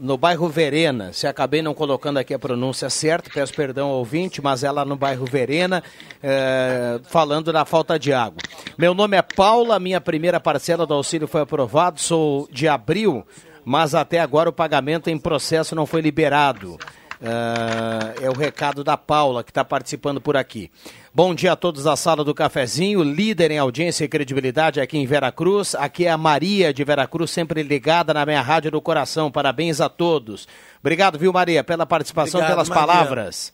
no 0.00 0.16
bairro 0.16 0.48
Verena. 0.48 1.12
Se 1.12 1.26
acabei 1.26 1.60
não 1.60 1.74
colocando 1.74 2.16
aqui 2.16 2.32
a 2.32 2.38
pronúncia 2.38 2.88
certa, 2.88 3.30
peço 3.30 3.52
perdão 3.52 3.90
ao 3.90 3.98
ouvinte, 3.98 4.40
mas 4.40 4.64
ela 4.64 4.86
no 4.86 4.96
bairro 4.96 5.26
Verena, 5.26 5.84
é, 6.22 6.98
falando 7.04 7.52
da 7.52 7.66
falta 7.66 7.98
de 7.98 8.12
água. 8.12 8.38
Meu 8.78 8.94
nome 8.94 9.18
é 9.18 9.22
Paula, 9.22 9.78
minha 9.78 10.00
primeira 10.00 10.40
parcela 10.40 10.86
do 10.86 10.94
auxílio 10.94 11.28
foi 11.28 11.42
aprovado, 11.42 12.00
sou 12.00 12.48
de 12.50 12.66
abril, 12.66 13.24
mas 13.64 13.94
até 13.94 14.20
agora 14.20 14.48
o 14.48 14.52
pagamento 14.52 15.08
em 15.08 15.18
processo 15.18 15.74
não 15.74 15.86
foi 15.86 16.00
liberado. 16.00 16.78
É, 17.20 18.24
é 18.26 18.30
o 18.30 18.34
recado 18.34 18.84
da 18.84 18.96
Paula, 18.96 19.42
que 19.42 19.50
está 19.50 19.64
participando 19.64 20.20
por 20.20 20.36
aqui. 20.36 20.70
Bom 21.12 21.34
dia 21.34 21.52
a 21.52 21.56
todos 21.56 21.84
da 21.84 21.96
sala 21.96 22.24
do 22.24 22.34
cafezinho, 22.34 23.02
líder 23.02 23.50
em 23.52 23.58
audiência 23.58 24.04
e 24.04 24.08
credibilidade 24.08 24.80
aqui 24.80 24.98
em 24.98 25.06
Veracruz. 25.06 25.74
Aqui 25.74 26.06
é 26.06 26.10
a 26.10 26.18
Maria 26.18 26.74
de 26.74 26.84
Veracruz, 26.84 27.30
sempre 27.30 27.62
ligada 27.62 28.12
na 28.12 28.26
minha 28.26 28.42
rádio 28.42 28.72
do 28.72 28.80
coração. 28.82 29.30
Parabéns 29.30 29.80
a 29.80 29.88
todos. 29.88 30.46
Obrigado, 30.80 31.18
viu, 31.18 31.32
Maria, 31.32 31.64
pela 31.64 31.86
participação, 31.86 32.40
Obrigado, 32.40 32.56
pelas 32.56 32.68
Maria. 32.68 32.86
palavras. 32.86 33.52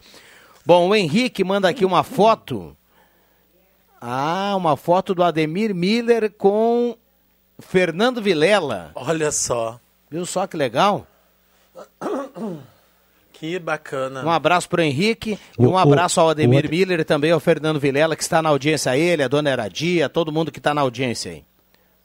Bom, 0.65 0.89
o 0.89 0.95
Henrique 0.95 1.45
manda 1.45 1.69
aqui 1.69 1.85
uma 1.85 2.03
foto. 2.03 2.77
Ah, 4.01 4.55
uma 4.57 4.77
foto 4.77 5.15
do 5.15 5.23
Ademir 5.23 5.75
Miller 5.75 6.33
com 6.33 6.97
Fernando 7.61 8.23
Vilela. 8.23 8.91
Olha 8.95 9.31
só. 9.31 9.79
Viu 10.11 10.27
só 10.27 10.47
que 10.47 10.57
legal? 10.57 11.07
Que 13.33 13.59
bacana. 13.59 14.23
Um 14.23 14.31
abraço 14.31 14.69
para 14.69 14.83
o 14.83 14.85
Henrique 14.85 15.39
e 15.59 15.67
um 15.67 15.79
abraço 15.79 16.21
ao 16.21 16.29
Ademir 16.29 16.67
o, 16.67 16.71
Miller 16.71 17.01
e 17.01 17.05
também 17.05 17.31
ao 17.31 17.41
Fernando 17.41 17.81
Vilela, 17.81 18.15
que 18.15 18.23
está 18.23 18.43
na 18.43 18.51
audiência, 18.51 18.95
ele, 18.99 19.23
a 19.23 19.29
dona 19.29 19.49
Eradia, 19.49 20.11
todo 20.11 20.31
mundo 20.31 20.53
que 20.53 20.59
está 20.59 20.75
na 20.75 20.83
audiência 20.83 21.33
aí. 21.33 21.43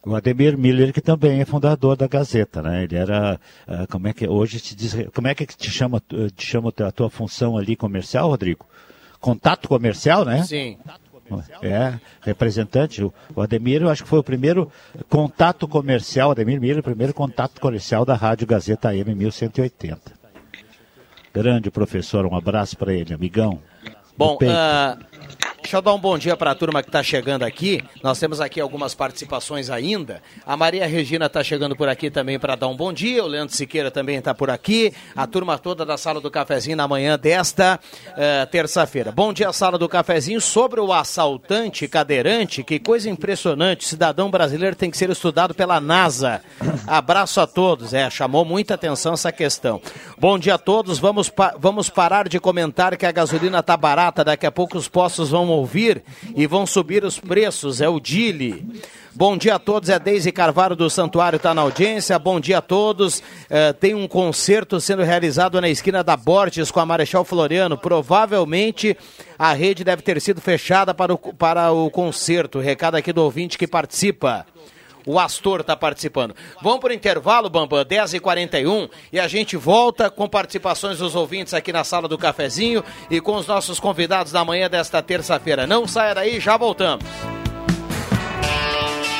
O 0.06 0.16
Ademir 0.16 0.58
Miller, 0.58 0.94
que 0.94 1.02
também 1.02 1.42
é 1.42 1.46
fundador 1.46 1.98
da 1.98 2.08
Gazeta, 2.08 2.62
né? 2.62 2.84
Ele 2.84 2.96
era, 2.96 3.38
uh, 3.68 3.86
como 3.92 4.08
é 4.08 4.14
que 4.14 4.26
hoje 4.26 4.62
te 4.62 4.74
diz, 4.74 4.96
como 5.14 5.28
é 5.28 5.36
que 5.36 5.46
te 5.46 5.70
chama, 5.70 6.02
te 6.34 6.46
chama 6.46 6.72
a 6.88 6.92
tua 6.94 7.10
função 7.10 7.58
ali 7.58 7.76
comercial, 7.76 8.30
Rodrigo? 8.30 8.66
Contato 9.20 9.68
comercial, 9.68 10.24
né? 10.24 10.42
Sim. 10.44 10.78
É, 11.62 12.00
representante. 12.22 13.04
O 13.04 13.42
Ademir, 13.42 13.82
eu 13.82 13.90
acho 13.90 14.04
que 14.04 14.10
foi 14.10 14.20
o 14.20 14.24
primeiro 14.24 14.72
contato 15.10 15.68
comercial, 15.68 16.32
Ademir 16.32 16.60
Miller, 16.60 16.80
o 16.80 16.84
primeiro 16.84 17.14
contato 17.14 17.60
comercial 17.60 18.06
da 18.06 18.16
Rádio 18.16 18.46
Gazeta 18.46 18.90
AM 18.90 19.16
1180. 19.16 20.14
Grande 21.34 21.72
professor, 21.72 22.26
um 22.26 22.36
abraço 22.36 22.78
para 22.78 22.94
ele, 22.94 23.14
amigão. 23.14 23.60
Bom, 24.18 24.36
uh, 24.36 24.98
Deixa 25.66 25.78
eu 25.78 25.82
dar 25.82 25.96
um 25.96 26.00
bom 26.00 26.16
dia 26.16 26.38
para 26.38 26.52
a 26.52 26.56
turma 26.56 26.84
que 26.84 26.90
está 26.90 27.02
chegando 27.02 27.42
aqui. 27.42 27.84
Nós 28.04 28.20
temos 28.20 28.40
aqui 28.40 28.62
algumas 28.62 28.94
participações 28.94 29.72
ainda. 29.72 30.22
A 30.46 30.56
Maria 30.56 30.86
Regina 30.86 31.26
está 31.26 31.44
chegando 31.44 31.76
por 31.76 31.90
aqui 31.90 32.12
também 32.12 32.38
para 32.38 32.56
dar 32.56 32.68
um 32.68 32.76
bom 32.76 32.94
dia. 32.94 33.24
O 33.24 33.28
Leandro 33.28 33.56
Siqueira 33.56 33.90
também 33.90 34.18
está 34.18 34.32
por 34.32 34.52
aqui. 34.52 34.94
A 35.16 35.26
turma 35.26 35.58
toda 35.58 35.84
da 35.84 35.98
Sala 35.98 36.22
do 36.22 36.30
Cafezinho 36.30 36.78
na 36.78 36.88
manhã 36.88 37.18
desta 37.18 37.80
uh, 38.10 38.46
terça-feira. 38.52 39.12
Bom 39.12 39.34
dia, 39.34 39.52
Sala 39.52 39.80
do 39.80 39.90
Cafezinho. 39.90 40.40
Sobre 40.40 40.80
o 40.80 40.94
assaltante 40.94 41.88
cadeirante, 41.88 42.64
que 42.64 42.78
coisa 42.78 43.10
impressionante. 43.10 43.88
cidadão 43.88 44.30
brasileiro 44.30 44.76
tem 44.76 44.92
que 44.92 44.98
ser 44.98 45.10
estudado 45.10 45.56
pela 45.56 45.82
NASA. 45.82 46.44
Abraço 46.86 47.42
a 47.42 47.48
todos. 47.48 47.92
É, 47.92 48.08
chamou 48.12 48.46
muita 48.46 48.76
atenção 48.76 49.16
essa 49.16 49.32
questão. 49.32 49.82
Bom 50.16 50.38
dia 50.38 50.54
a 50.54 50.60
todos. 50.60 51.00
Vamos, 51.00 51.28
pa 51.28 51.56
vamos 51.58 51.90
parar 51.90 52.30
de 52.30 52.40
comentar 52.40 52.96
que 52.96 53.06
a 53.08 53.12
gasolina 53.12 53.62
está 53.62 53.76
barata. 53.76 54.24
Daqui 54.24 54.46
a 54.46 54.52
pouco 54.52 54.78
os 54.78 54.88
postos 54.88 55.32
vão 55.32 55.55
ouvir 55.56 56.04
e 56.36 56.46
vão 56.46 56.66
subir 56.66 57.04
os 57.04 57.20
preços. 57.20 57.82
É 57.82 57.90
o 57.90 58.00
Dili. 58.00 58.66
Bom 59.18 59.38
dia 59.38 59.56
a 59.56 59.60
todos, 59.60 59.88
é 59.88 59.98
Deise 59.98 60.30
Carvalho 60.30 60.76
do 60.76 60.90
Santuário, 60.90 61.38
está 61.38 61.54
na 61.54 61.62
audiência. 61.62 62.20
Bom 62.20 62.38
dia 62.38 62.58
a 62.58 62.62
todos. 62.62 63.24
É, 63.50 63.72
tem 63.72 63.96
um 63.96 64.10
concerto 64.10 64.82
sendo 64.82 65.04
realizado 65.04 65.62
na 65.62 65.70
esquina 65.70 66.04
da 66.04 66.18
Borges 66.18 66.70
com 66.70 66.82
a 66.82 66.86
Marechal 66.86 67.24
Floriano. 67.24 67.78
Provavelmente 67.78 68.98
a 69.40 69.54
rede 69.54 69.86
deve 69.86 70.02
ter 70.02 70.20
sido 70.20 70.42
fechada 70.42 70.94
para 70.94 71.14
o, 71.14 71.18
para 71.18 71.72
o 71.72 71.90
concerto. 71.90 72.60
Recado 72.60 72.96
aqui 72.96 73.14
do 73.14 73.24
ouvinte 73.24 73.58
que 73.58 73.66
participa. 73.66 74.46
O 75.06 75.20
Astor 75.20 75.62
está 75.62 75.76
participando. 75.76 76.36
Vamos 76.62 76.80
para 76.80 76.92
o 76.92 76.96
intervalo, 76.96 77.50
Bambam, 77.50 77.84
10h41, 77.84 78.90
e 79.12 79.20
a 79.20 79.28
gente 79.28 79.56
volta 79.56 80.10
com 80.10 80.28
participações 80.28 80.98
dos 80.98 81.16
ouvintes 81.16 81.54
aqui 81.54 81.72
na 81.72 81.84
sala 81.84 82.08
do 82.08 82.18
cafezinho 82.18 82.84
e 83.10 83.22
com 83.22 83.36
os 83.36 83.48
nossos 83.48 83.80
convidados 83.80 84.32
da 84.32 84.44
manhã 84.44 84.70
desta 84.70 85.02
terça-feira. 85.02 85.68
Não 85.68 85.88
saia 85.88 86.16
daí, 86.16 86.40
já 86.40 86.58
voltamos. 86.58 87.06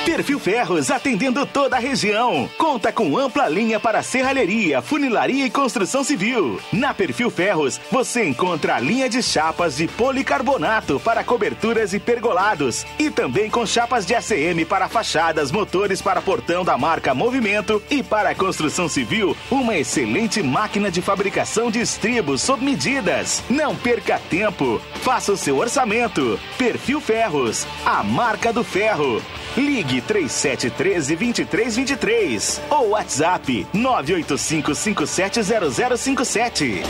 Perfil 0.06 0.40
Ferros, 0.40 0.92
atendendo 0.92 1.44
toda 1.48 1.78
a 1.78 1.80
região. 1.80 2.48
Conta 2.60 2.92
com 2.92 3.18
ampla 3.18 3.50
linha 3.50 3.80
para 3.80 4.04
serralheria, 4.04 4.80
funilaria 4.80 5.48
e 5.48 5.50
construção 5.50 6.04
civil. 6.04 6.62
Na 6.72 6.94
Perfil 6.94 7.32
Ferros, 7.32 7.82
você 7.92 8.24
encontra 8.24 8.76
a 8.76 8.80
linha 8.80 9.10
de 9.10 9.24
chapas 9.24 9.78
de 9.78 9.88
policarbonato 9.88 11.00
para 11.00 11.24
coberturas 11.24 11.92
e 11.92 12.00
pergolados. 12.00 12.86
E 13.00 13.10
também 13.10 13.50
com 13.50 13.66
chapas 13.66 14.06
de 14.06 14.14
ACM 14.14 14.64
para 14.64 14.88
fachadas, 14.88 15.52
motores 15.52 16.04
para 16.04 16.22
portão 16.22 16.64
da 16.64 16.78
marca 16.78 17.16
Movimento 17.16 17.82
e 17.90 18.04
para 18.04 18.30
a 18.30 18.36
construção 18.36 18.88
civil, 18.88 19.36
uma 19.50 19.76
excelente 19.76 20.44
máquina 20.44 20.92
de 20.92 21.02
fabricação 21.02 21.72
de 21.72 21.82
estribos 21.82 22.44
sob 22.44 22.64
medidas. 22.64 23.44
Não 23.50 23.76
perca 23.76 24.22
tempo. 24.30 24.80
Faça 25.02 25.32
o 25.32 25.38
seu 25.38 25.58
orçamento. 25.58 26.40
Perfil 26.60 27.02
Ferros, 27.02 27.66
a 27.84 28.04
marca 28.04 28.54
do 28.54 28.64
ferro. 28.64 29.20
Ligue 29.58 29.95
3713 30.02 31.08
2323 31.08 32.62
ou 32.70 32.90
WhatsApp 32.90 33.68
985 33.74 35.06
570057. 35.06 36.84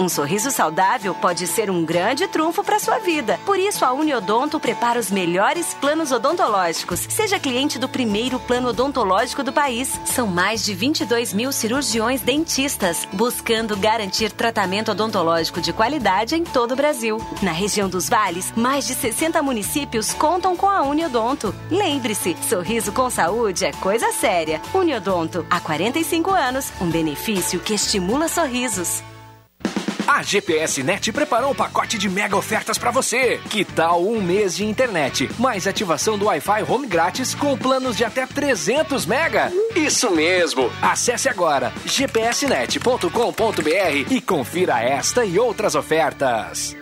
Um 0.00 0.08
sorriso 0.08 0.50
saudável 0.50 1.14
pode 1.14 1.46
ser 1.46 1.70
um 1.70 1.84
grande 1.84 2.26
trunfo 2.26 2.64
para 2.64 2.78
sua 2.78 2.98
vida. 3.00 3.38
Por 3.44 3.58
isso, 3.58 3.84
a 3.84 3.92
Uniodonto 3.92 4.58
prepara 4.58 4.98
os 4.98 5.10
melhores 5.10 5.74
planos 5.74 6.10
odontológicos. 6.10 7.00
Seja 7.00 7.38
cliente 7.38 7.78
do 7.78 7.86
primeiro 7.86 8.40
plano 8.40 8.70
odontológico 8.70 9.42
do 9.42 9.52
país. 9.52 10.00
São 10.06 10.26
mais 10.26 10.64
de 10.64 10.72
22 10.72 11.34
mil 11.34 11.52
cirurgiões 11.52 12.22
dentistas, 12.22 13.06
buscando 13.12 13.76
garantir 13.76 14.32
tratamento 14.32 14.92
odontológico 14.92 15.60
de 15.60 15.70
qualidade 15.70 16.34
em 16.34 16.44
todo 16.44 16.72
o 16.72 16.76
Brasil. 16.76 17.18
Na 17.42 17.52
região 17.52 17.86
dos 17.86 18.08
vales, 18.08 18.54
mais 18.56 18.86
de 18.86 18.94
60 18.94 19.42
municípios 19.42 20.14
contam 20.14 20.56
com 20.56 20.70
a 20.70 20.80
Uniodonto. 20.80 21.54
Lembre-se, 21.70 22.34
sorriso 22.48 22.90
com 22.90 23.10
saúde 23.10 23.66
é 23.66 23.72
coisa 23.72 24.10
séria. 24.12 24.62
Uniodonto, 24.72 25.44
há 25.50 25.60
45 25.60 26.30
anos, 26.30 26.72
um 26.80 26.88
benefício 26.88 27.60
que 27.60 27.74
estimula 27.74 28.28
sorrisos. 28.28 29.02
A 30.20 30.22
GPS 30.22 30.82
Net 30.82 31.10
preparou 31.12 31.52
um 31.52 31.54
pacote 31.54 31.96
de 31.96 32.06
mega 32.06 32.36
ofertas 32.36 32.76
para 32.76 32.90
você. 32.90 33.40
Que 33.48 33.64
tal 33.64 34.06
um 34.06 34.20
mês 34.20 34.54
de 34.54 34.66
internet, 34.66 35.30
mais 35.38 35.66
ativação 35.66 36.18
do 36.18 36.26
Wi-Fi 36.26 36.62
home 36.68 36.86
grátis 36.86 37.34
com 37.34 37.56
planos 37.56 37.96
de 37.96 38.04
até 38.04 38.26
300 38.26 39.06
mega? 39.06 39.50
Isso 39.74 40.10
mesmo! 40.10 40.70
Acesse 40.82 41.26
agora 41.26 41.72
gpsnet.com.br 41.86 43.10
e 44.10 44.20
confira 44.20 44.82
esta 44.82 45.24
e 45.24 45.38
outras 45.38 45.74
ofertas. 45.74 46.76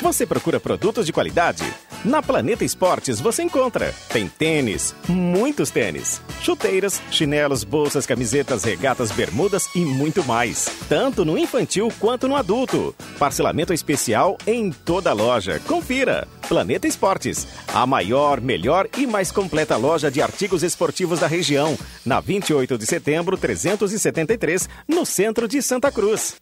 Você 0.00 0.24
procura 0.24 0.60
produtos 0.60 1.04
de 1.04 1.12
qualidade? 1.12 1.64
Na 2.04 2.20
Planeta 2.20 2.64
Esportes 2.64 3.20
você 3.20 3.44
encontra. 3.44 3.94
Tem 4.08 4.26
tênis, 4.26 4.92
muitos 5.08 5.70
tênis, 5.70 6.20
chuteiras, 6.40 7.00
chinelos, 7.12 7.62
bolsas, 7.62 8.06
camisetas, 8.06 8.64
regatas, 8.64 9.12
bermudas 9.12 9.68
e 9.74 9.80
muito 9.84 10.24
mais. 10.24 10.68
Tanto 10.88 11.24
no 11.24 11.38
infantil 11.38 11.88
quanto 12.00 12.26
no 12.26 12.34
adulto. 12.34 12.92
Parcelamento 13.20 13.72
especial 13.72 14.36
em 14.46 14.70
toda 14.72 15.10
a 15.10 15.12
loja. 15.12 15.60
Confira. 15.60 16.26
Planeta 16.48 16.88
Esportes, 16.88 17.46
a 17.72 17.86
maior, 17.86 18.40
melhor 18.40 18.88
e 18.98 19.06
mais 19.06 19.30
completa 19.30 19.76
loja 19.76 20.10
de 20.10 20.20
artigos 20.20 20.64
esportivos 20.64 21.20
da 21.20 21.28
região. 21.28 21.78
Na 22.04 22.20
28 22.20 22.76
de 22.76 22.84
setembro, 22.84 23.36
373, 23.36 24.68
no 24.88 25.06
centro 25.06 25.46
de 25.46 25.62
Santa 25.62 25.90
Cruz. 25.90 26.34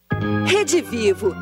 Rede 0.47 0.81
Vivo 0.81 1.35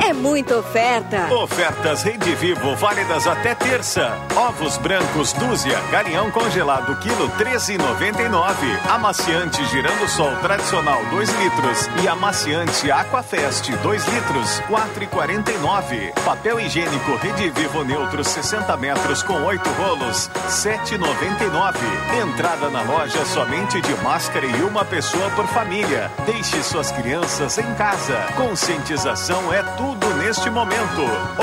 é 0.00 0.12
muita 0.12 0.58
oferta. 0.58 1.32
Ofertas 1.34 2.02
Rede 2.02 2.34
Vivo 2.34 2.74
válidas 2.76 3.26
até 3.26 3.54
terça. 3.54 4.16
Ovos 4.36 4.76
brancos 4.78 5.32
dúzia, 5.34 5.78
galinhão 5.90 6.30
congelado 6.30 6.96
quilo 6.96 7.28
13,99. 7.30 8.52
Amaciante 8.88 9.64
girando 9.66 10.08
sol 10.08 10.34
tradicional 10.40 11.04
2 11.10 11.30
litros 11.30 11.88
e 12.02 12.08
amaciante 12.08 12.90
Aquafest 12.90 13.70
2 13.70 14.04
litros 14.06 14.60
4,49. 14.68 16.12
Papel 16.24 16.60
higiênico 16.60 17.16
Rede 17.16 17.50
Vivo 17.50 17.84
neutro 17.84 18.24
60 18.24 18.76
metros 18.76 19.22
com 19.22 19.42
8 19.44 19.68
rolos 19.70 20.30
7,99. 20.48 21.74
Entrada 22.22 22.70
na 22.70 22.82
loja 22.82 23.24
somente 23.26 23.80
de 23.80 23.94
máscara 24.02 24.46
e 24.46 24.62
uma 24.62 24.84
pessoa 24.84 25.30
por 25.30 25.46
família. 25.48 26.10
Deixe 26.26 26.62
suas 26.62 26.90
crianças 26.92 27.58
em 27.58 27.74
casa. 27.74 28.16
Conscientização 28.36 29.52
é 29.52 29.62
tudo 29.62 29.81
tudo 29.82 30.14
neste 30.14 30.48
momento. 30.48 31.02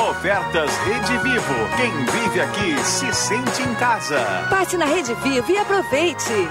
Ofertas 0.09 0.71
Rede 0.85 1.17
Vivo. 1.17 1.53
Quem 1.75 1.91
vive 2.05 2.39
aqui 2.39 2.83
se 2.85 3.13
sente 3.13 3.61
em 3.61 3.75
casa. 3.75 4.17
Passe 4.49 4.77
na 4.77 4.85
Rede 4.85 5.13
Vivo 5.15 5.51
e 5.51 5.57
aproveite. 5.57 6.47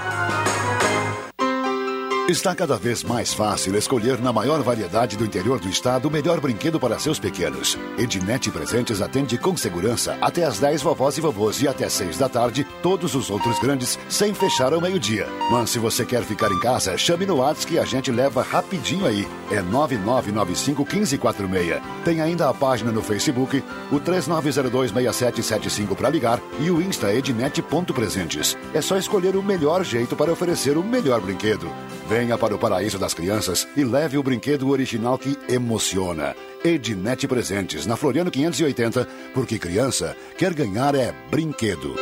Está 2.29 2.53
cada 2.53 2.77
vez 2.77 3.03
mais 3.03 3.33
fácil 3.33 3.75
escolher 3.75 4.21
na 4.21 4.31
maior 4.31 4.61
variedade 4.61 5.17
do 5.17 5.25
interior 5.25 5.59
do 5.59 5.67
estado 5.67 6.07
o 6.07 6.11
melhor 6.11 6.39
brinquedo 6.39 6.79
para 6.79 6.99
seus 6.99 7.17
pequenos. 7.17 7.75
Ednet 7.97 8.51
Presentes 8.51 9.01
atende 9.01 9.35
com 9.35 9.57
segurança 9.57 10.15
até 10.21 10.43
às 10.43 10.59
10 10.59 10.83
vovós 10.83 11.17
e 11.17 11.21
vovôs 11.21 11.59
e 11.59 11.67
até 11.67 11.89
6 11.89 12.19
da 12.19 12.29
tarde 12.29 12.67
todos 12.83 13.15
os 13.15 13.31
outros 13.31 13.57
grandes 13.57 13.97
sem 14.07 14.31
fechar 14.31 14.73
ao 14.73 14.79
meio-dia. 14.79 15.27
Mas 15.49 15.71
se 15.71 15.79
você 15.79 16.05
quer 16.05 16.21
ficar 16.21 16.51
em 16.51 16.59
casa, 16.59 16.95
chame 16.99 17.25
no 17.25 17.37
WhatsApp 17.37 17.65
que 17.65 17.79
a 17.79 17.83
gente 17.83 18.11
leva 18.11 18.43
rapidinho 18.43 19.07
aí. 19.07 19.27
É 19.49 19.59
9995 19.63 20.83
1546. 20.83 21.81
Tem 22.05 22.21
ainda 22.21 22.47
a 22.47 22.53
página 22.53 22.91
no 22.91 23.01
Facebook, 23.01 23.63
o 23.91 23.99
39026775 23.99 25.95
para 25.95 26.11
ligar 26.11 26.39
e 26.59 26.69
o 26.69 26.79
Insta 26.79 27.11
ednet.presentes. 27.11 28.55
É 28.71 28.81
só 28.81 28.97
escolher 28.97 29.35
o 29.35 29.41
melhor 29.41 29.83
jeito 29.83 30.15
para 30.15 30.31
oferecer 30.31 30.77
o 30.77 30.83
melhor 30.83 31.21
brinquedo. 31.21 31.67
Venha 32.09 32.39
para 32.39 32.55
o 32.55 32.57
paraíso 32.57 32.97
das 32.97 33.13
crianças 33.13 33.67
e 33.77 33.83
leve 33.83 34.17
o 34.17 34.23
brinquedo 34.23 34.67
original 34.69 35.15
que 35.15 35.37
emociona. 35.47 36.35
Ednet 36.65 37.27
Presentes, 37.27 37.85
na 37.85 37.95
Floriano 37.95 38.31
580, 38.31 39.07
porque 39.31 39.59
criança 39.59 40.17
quer 40.35 40.51
ganhar 40.51 40.95
é 40.95 41.13
brinquedo. 41.29 41.95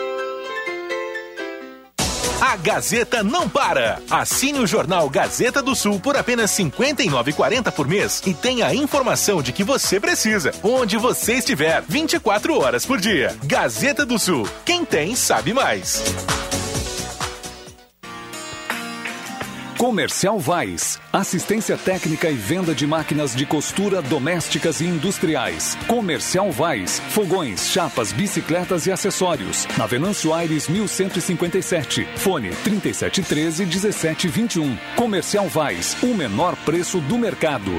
A 2.40 2.56
Gazeta 2.56 3.22
não 3.22 3.50
para. 3.50 4.02
Assine 4.10 4.60
o 4.60 4.68
jornal 4.68 5.10
Gazeta 5.10 5.62
do 5.62 5.76
Sul 5.76 6.00
por 6.00 6.16
apenas 6.16 6.58
R$ 6.58 6.64
59,40 6.64 7.72
por 7.74 7.86
mês 7.86 8.22
e 8.26 8.34
tenha 8.34 8.68
a 8.68 8.74
informação 8.74 9.42
de 9.42 9.52
que 9.52 9.64
você 9.66 10.00
precisa, 10.00 10.54
onde 10.64 10.96
você 10.96 11.34
estiver, 11.34 11.84
24 11.86 12.58
horas 12.58 12.86
por 12.86 12.98
dia. 12.98 13.36
Gazeta 13.44 14.06
do 14.06 14.18
Sul. 14.18 14.48
Quem 14.64 14.86
tem, 14.86 15.18
sabe 15.18 15.54
mais. 15.54 16.02
Comercial 19.78 20.40
Vais. 20.40 21.00
Assistência 21.14 21.78
técnica 21.78 22.28
e 22.32 22.34
venda 22.34 22.74
de 22.74 22.88
máquinas 22.88 23.36
de 23.36 23.46
costura 23.46 24.02
domésticas 24.02 24.82
e 24.82 24.86
industriais. 24.86 25.78
Comercial 25.88 26.52
Vais. 26.52 27.00
Fogões, 27.12 27.70
chapas, 27.70 28.12
bicicletas 28.12 28.88
e 28.88 28.92
acessórios. 28.92 29.68
Na 29.78 29.86
Venâncio 29.86 30.34
Aires 30.34 30.68
1157. 30.68 32.08
Fone 32.16 32.50
3713 32.64 33.66
1721. 33.68 34.78
Comercial 34.96 35.48
Vais. 35.48 35.96
O 36.02 36.08
menor 36.16 36.56
preço 36.66 37.00
do 37.02 37.16
mercado. 37.16 37.72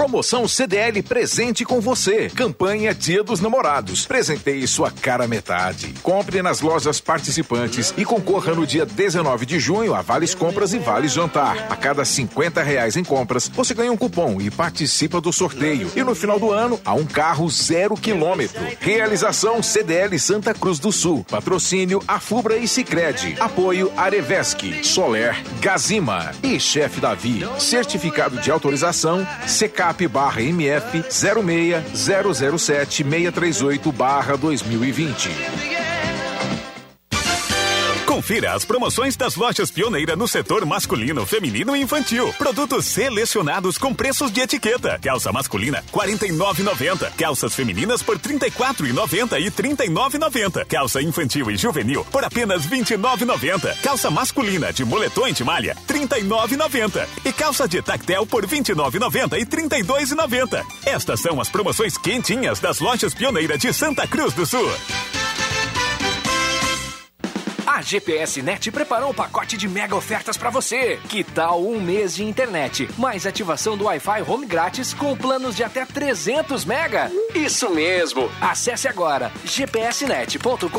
Promoção 0.00 0.48
CDL 0.48 1.02
presente 1.02 1.62
com 1.62 1.78
você. 1.78 2.30
Campanha 2.30 2.94
Dia 2.94 3.22
dos 3.22 3.38
Namorados. 3.38 4.06
Presenteie 4.06 4.66
sua 4.66 4.90
cara 4.90 5.28
metade. 5.28 5.92
Compre 6.02 6.40
nas 6.40 6.62
lojas 6.62 6.98
participantes 7.02 7.92
e 7.98 8.02
concorra 8.02 8.54
no 8.54 8.66
dia 8.66 8.86
19 8.86 9.44
de 9.44 9.60
junho 9.60 9.94
a 9.94 10.00
vales 10.00 10.34
compras 10.34 10.72
e 10.72 10.78
vales 10.78 11.12
jantar. 11.12 11.66
A 11.70 11.76
cada 11.76 12.02
50 12.02 12.62
reais 12.62 12.96
em 12.96 13.04
compras, 13.04 13.46
você 13.48 13.74
ganha 13.74 13.92
um 13.92 13.96
cupom 13.96 14.40
e 14.40 14.50
participa 14.50 15.20
do 15.20 15.34
sorteio. 15.34 15.92
E 15.94 16.02
no 16.02 16.14
final 16.14 16.40
do 16.40 16.50
ano, 16.50 16.80
há 16.82 16.94
um 16.94 17.04
carro 17.04 17.50
zero 17.50 17.94
quilômetro. 17.94 18.58
Realização 18.80 19.62
CDL 19.62 20.18
Santa 20.18 20.54
Cruz 20.54 20.78
do 20.78 20.90
Sul. 20.90 21.26
Patrocínio 21.30 22.02
Afubra 22.08 22.56
e 22.56 22.66
Sicredi. 22.66 23.36
Apoio 23.38 23.92
Arevesc, 23.98 24.82
Soler, 24.82 25.36
Gazima 25.60 26.32
e 26.42 26.58
Chefe 26.58 27.02
Davi. 27.02 27.46
Certificado 27.58 28.38
de 28.38 28.50
autorização 28.50 29.26
CK 29.44 29.89
CAP 29.90 30.06
barra 30.08 30.40
MF 30.40 31.02
06007 31.10 32.88
638 32.88 33.92
barra 33.92 34.36
2020. 34.36 35.89
Confira 38.20 38.52
as 38.52 38.66
promoções 38.66 39.16
das 39.16 39.34
lojas 39.34 39.70
Pioneira 39.70 40.14
no 40.14 40.28
setor 40.28 40.66
masculino, 40.66 41.24
feminino 41.24 41.74
e 41.74 41.80
infantil. 41.80 42.30
Produtos 42.34 42.84
selecionados 42.84 43.78
com 43.78 43.94
preços 43.94 44.30
de 44.30 44.42
etiqueta. 44.42 44.98
Calça 45.02 45.32
masculina 45.32 45.82
49,90. 45.90 47.12
Calças 47.16 47.54
femininas 47.54 48.02
por 48.02 48.18
34,90 48.18 49.40
e 49.40 49.50
39,90. 49.50 50.66
Calça 50.66 51.00
infantil 51.00 51.50
e 51.50 51.56
juvenil 51.56 52.04
por 52.12 52.22
apenas 52.22 52.66
29,90. 52.66 53.80
Calça 53.80 54.10
masculina 54.10 54.70
de 54.70 54.84
moletom 54.84 55.26
e 55.26 55.32
de 55.32 55.42
malha 55.42 55.74
39,90 55.88 57.08
e 57.24 57.32
calça 57.32 57.66
de 57.66 57.80
tactel 57.80 58.26
por 58.26 58.46
29,90 58.46 59.38
e 59.40 59.46
32,90. 59.46 60.62
Estas 60.84 61.20
são 61.20 61.40
as 61.40 61.48
promoções 61.48 61.96
quentinhas 61.96 62.60
das 62.60 62.80
lojas 62.80 63.14
Pioneira 63.14 63.56
de 63.56 63.72
Santa 63.72 64.06
Cruz 64.06 64.34
do 64.34 64.44
Sul. 64.44 64.70
A 67.80 67.82
GPS 67.82 68.42
Net 68.42 68.70
preparou 68.70 69.08
um 69.08 69.14
pacote 69.14 69.56
de 69.56 69.66
mega 69.66 69.96
ofertas 69.96 70.36
para 70.36 70.50
você. 70.50 71.00
Que 71.08 71.24
tal 71.24 71.64
um 71.64 71.80
mês 71.80 72.14
de 72.14 72.22
internet, 72.22 72.86
mais 72.98 73.24
ativação 73.24 73.74
do 73.74 73.84
Wi-Fi 73.84 74.20
home 74.28 74.44
grátis 74.44 74.92
com 74.92 75.16
planos 75.16 75.56
de 75.56 75.64
até 75.64 75.86
300 75.86 76.66
mega? 76.66 77.10
Isso 77.34 77.70
mesmo! 77.70 78.30
Acesse 78.38 78.86
agora 78.86 79.32
gpsnet.com.br 79.46 80.70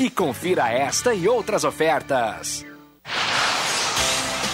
e 0.00 0.10
confira 0.10 0.68
esta 0.68 1.14
e 1.14 1.28
outras 1.28 1.62
ofertas. 1.62 2.66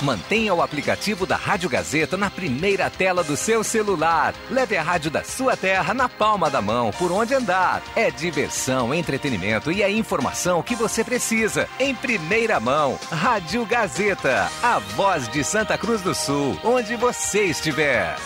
Mantenha 0.06 0.54
o 0.54 0.62
aplicativo 0.62 1.26
da 1.26 1.34
Rádio 1.34 1.68
Gazeta 1.68 2.16
na 2.16 2.30
primeira 2.30 2.88
tela 2.88 3.24
do 3.24 3.36
seu 3.36 3.64
celular. 3.64 4.32
Leve 4.48 4.76
a 4.76 4.82
rádio 4.82 5.10
da 5.10 5.24
sua 5.24 5.56
terra 5.56 5.92
na 5.92 6.08
palma 6.08 6.48
da 6.48 6.62
mão, 6.62 6.92
por 6.92 7.10
onde 7.10 7.34
andar. 7.34 7.82
É 7.96 8.08
diversão, 8.08 8.94
entretenimento 8.94 9.72
e 9.72 9.82
a 9.82 9.90
informação 9.90 10.62
que 10.62 10.76
você 10.76 11.02
precisa. 11.02 11.68
Em 11.80 11.92
primeira 11.92 12.60
mão, 12.60 12.96
Rádio 13.10 13.66
Gazeta, 13.66 14.48
a 14.62 14.78
voz 14.78 15.26
de 15.26 15.42
Santa 15.42 15.76
Cruz 15.76 16.00
do 16.02 16.14
Sul, 16.14 16.56
onde 16.62 16.94
você 16.94 17.46
estiver. 17.46 18.16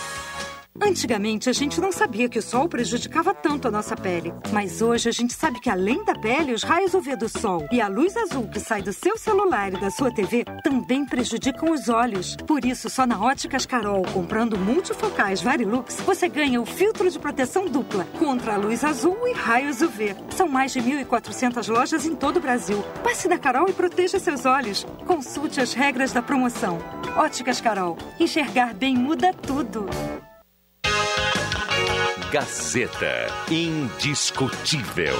Antigamente 0.79 1.49
a 1.49 1.53
gente 1.53 1.81
não 1.81 1.91
sabia 1.91 2.29
que 2.29 2.39
o 2.39 2.41
sol 2.41 2.67
prejudicava 2.67 3.33
tanto 3.33 3.67
a 3.67 3.71
nossa 3.71 3.95
pele. 3.95 4.33
Mas 4.51 4.81
hoje 4.81 5.09
a 5.09 5.11
gente 5.11 5.33
sabe 5.33 5.59
que 5.59 5.69
além 5.69 6.03
da 6.03 6.13
pele, 6.15 6.53
os 6.53 6.63
raios 6.63 6.93
UV 6.93 7.15
do 7.15 7.29
sol 7.29 7.67
e 7.71 7.81
a 7.81 7.87
luz 7.87 8.15
azul 8.15 8.47
que 8.47 8.59
sai 8.59 8.81
do 8.81 8.91
seu 8.93 9.17
celular 9.17 9.73
e 9.73 9.79
da 9.79 9.91
sua 9.91 10.13
TV 10.13 10.45
também 10.63 11.05
prejudicam 11.05 11.71
os 11.71 11.89
olhos. 11.89 12.35
Por 12.47 12.65
isso, 12.65 12.89
só 12.89 13.05
na 13.05 13.21
Óticas 13.21 13.65
Carol, 13.65 14.03
comprando 14.13 14.57
multifocais 14.57 15.41
Varilux, 15.41 15.95
você 16.01 16.27
ganha 16.27 16.61
o 16.61 16.65
filtro 16.65 17.09
de 17.09 17.19
proteção 17.19 17.65
dupla 17.65 18.05
contra 18.17 18.53
a 18.53 18.57
luz 18.57 18.83
azul 18.83 19.17
e 19.27 19.33
raios 19.33 19.81
UV. 19.81 20.15
São 20.35 20.47
mais 20.47 20.71
de 20.71 20.81
1.400 20.81 21.67
lojas 21.71 22.05
em 22.05 22.15
todo 22.15 22.37
o 22.37 22.41
Brasil. 22.41 22.81
Passe 23.03 23.27
na 23.27 23.37
Carol 23.37 23.69
e 23.69 23.73
proteja 23.73 24.19
seus 24.19 24.45
olhos. 24.45 24.85
Consulte 25.05 25.59
as 25.59 25.73
regras 25.73 26.11
da 26.11 26.21
promoção. 26.21 26.79
Óticas 27.15 27.59
Carol. 27.59 27.97
Enxergar 28.19 28.73
bem 28.73 28.95
muda 28.95 29.33
tudo. 29.33 29.85
Gazeta. 32.31 33.27
Indiscutível. 33.51 35.13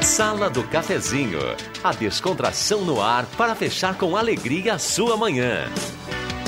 Sala 0.00 0.48
do 0.48 0.62
Cafezinho. 0.68 1.40
A 1.82 1.92
descontração 1.92 2.84
no 2.84 3.02
ar 3.02 3.26
para 3.36 3.56
fechar 3.56 3.98
com 3.98 4.16
alegria 4.16 4.74
a 4.74 4.78
sua 4.78 5.16
manhã. 5.16 5.66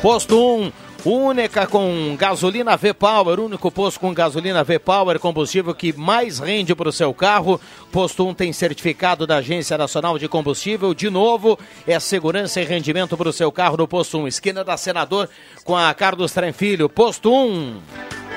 Posto 0.00 0.38
1, 0.38 0.70
Única 1.04 1.66
com 1.66 2.14
gasolina 2.18 2.76
V-Power, 2.76 3.40
único 3.40 3.70
posto 3.70 3.98
com 3.98 4.12
gasolina 4.12 4.62
V-Power, 4.62 5.18
combustível 5.18 5.74
que 5.74 5.94
mais 5.94 6.38
rende 6.38 6.74
para 6.74 6.90
o 6.90 6.92
seu 6.92 7.14
carro. 7.14 7.58
Posto 7.90 8.26
1 8.26 8.34
tem 8.34 8.52
certificado 8.52 9.26
da 9.26 9.36
Agência 9.36 9.78
Nacional 9.78 10.18
de 10.18 10.28
Combustível. 10.28 10.92
De 10.92 11.08
novo, 11.08 11.58
é 11.86 11.98
segurança 11.98 12.60
e 12.60 12.64
rendimento 12.64 13.16
para 13.16 13.30
o 13.30 13.32
seu 13.32 13.50
carro 13.50 13.78
no 13.78 13.88
Posto 13.88 14.18
1. 14.18 14.28
Esquina 14.28 14.62
da 14.62 14.76
Senador 14.76 15.28
com 15.64 15.74
a 15.74 15.92
Carlos 15.94 16.32
Trenfilho. 16.32 16.86
Posto 16.86 17.32
1. 17.32 18.29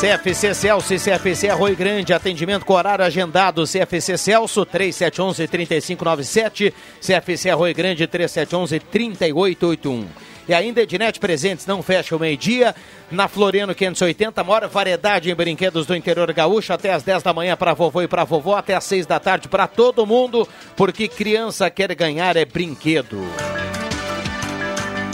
CFC 0.00 0.54
Celso 0.54 0.94
e 0.94 0.98
CFC 0.98 1.50
Arroio 1.50 1.76
Grande, 1.76 2.14
atendimento 2.14 2.64
com 2.64 2.72
horário 2.72 3.04
agendado, 3.04 3.64
CFC 3.64 4.16
Celso 4.16 4.64
3711-3597, 4.66 6.72
CFC 7.00 7.50
Arroio 7.50 7.74
Grande 7.74 8.08
3711-3881. 8.08 10.06
E 10.48 10.54
ainda 10.54 10.82
Ednet 10.82 11.20
Presentes 11.20 11.66
não 11.66 11.82
fecha 11.82 12.16
o 12.16 12.18
meio-dia. 12.18 12.74
Na 13.10 13.28
Floriano 13.28 13.74
580, 13.74 14.42
maior 14.42 14.66
variedade 14.66 15.30
em 15.30 15.34
brinquedos 15.34 15.86
do 15.86 15.94
interior 15.94 16.32
gaúcho, 16.32 16.72
até 16.72 16.92
às 16.92 17.02
10 17.02 17.22
da 17.22 17.32
manhã 17.32 17.56
para 17.56 17.74
vovô 17.74 18.02
e 18.02 18.08
para 18.08 18.24
vovó, 18.24 18.56
até 18.56 18.74
às 18.74 18.84
6 18.84 19.06
da 19.06 19.20
tarde 19.20 19.46
para 19.46 19.68
todo 19.68 20.06
mundo, 20.06 20.48
porque 20.74 21.06
criança 21.06 21.70
quer 21.70 21.94
ganhar 21.94 22.36
é 22.36 22.44
brinquedo. 22.44 23.20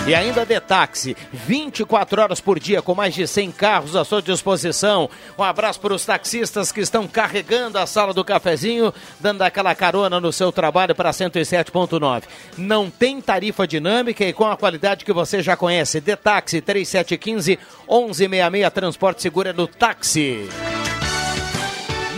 E 0.09 0.15
ainda 0.15 0.47
de 0.47 0.59
táxi, 0.59 1.15
24 1.35 2.23
horas 2.23 2.41
por 2.41 2.59
dia, 2.59 2.81
com 2.81 2.95
mais 2.95 3.15
de 3.15 3.27
100 3.27 3.53
carros 3.53 3.95
à 3.95 4.07
sua 4.07 4.23
disposição. 4.23 5.11
Um 5.39 5.43
abraço 5.43 5.79
para 5.79 5.93
os 5.93 6.03
taxistas 6.03 6.73
que 6.73 6.81
estão 6.81 7.07
carregando 7.07 7.77
a 7.77 7.87
sala 7.87 8.15
do 8.15 8.25
cafezinho, 8.25 8.91
dando 9.21 9.43
aquela 9.43 9.75
carona 9.75 10.19
no 10.19 10.33
seu 10.33 10.51
trabalho 10.51 10.95
para 10.95 11.11
107.9. 11.11 12.23
Não 12.57 12.89
tem 12.89 13.21
tarifa 13.21 13.69
dinâmica 13.69 14.25
e 14.25 14.33
com 14.33 14.47
a 14.47 14.57
qualidade 14.57 15.05
que 15.05 15.13
você 15.13 15.43
já 15.43 15.59
conhece. 15.59 16.01
De 16.01 16.17
táxi, 16.17 16.63
3715 16.63 17.59
1166, 17.87 18.73
transporte 18.73 19.21
seguro 19.21 19.51
é 19.51 19.53
no 19.53 19.67
táxi. 19.67 20.49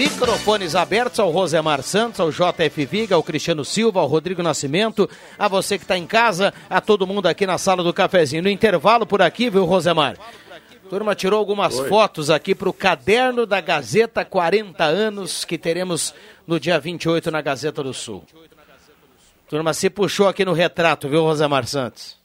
Microfones 0.01 0.75
abertos 0.75 1.21
ao 1.21 1.31
Rosemar 1.31 1.83
Santos, 1.83 2.21
ao 2.21 2.31
JF 2.31 2.87
Viga, 2.87 3.17
ao 3.17 3.23
Cristiano 3.23 3.67
Silva, 3.67 4.01
ao 4.01 4.07
Rodrigo 4.07 4.43
Nascimento, 4.43 5.07
a 5.39 5.47
você 5.47 5.77
que 5.77 5.85
está 5.85 5.99
em 5.99 6.07
casa, 6.07 6.55
a 6.71 6.81
todo 6.81 7.07
mundo 7.07 7.27
aqui 7.27 7.47
na 7.47 7.59
sala 7.59 7.85
do 7.85 7.93
cafezinho. 7.93 8.43
No 8.43 8.49
intervalo 8.49 9.05
por 9.05 9.21
aqui, 9.21 9.51
viu, 9.51 9.67
Rosemar? 9.67 10.17
Turma 10.89 11.15
tirou 11.15 11.39
algumas 11.39 11.79
Oi. 11.79 11.87
fotos 11.91 12.31
aqui 12.31 12.55
para 12.55 12.71
o 12.71 12.73
caderno 12.73 13.45
da 13.45 13.61
Gazeta 13.61 14.25
40 14.25 14.83
anos 14.85 15.45
que 15.45 15.59
teremos 15.59 16.15
no 16.47 16.59
dia 16.59 16.81
28 16.81 17.31
na 17.31 17.43
Gazeta 17.43 17.83
do 17.83 17.93
Sul. 17.93 18.25
Turma 19.51 19.75
se 19.75 19.91
puxou 19.91 20.29
aqui 20.29 20.47
no 20.47 20.55
retrato, 20.55 21.11
viu, 21.11 21.25
Rosemar 21.25 21.67
Santos? 21.67 22.20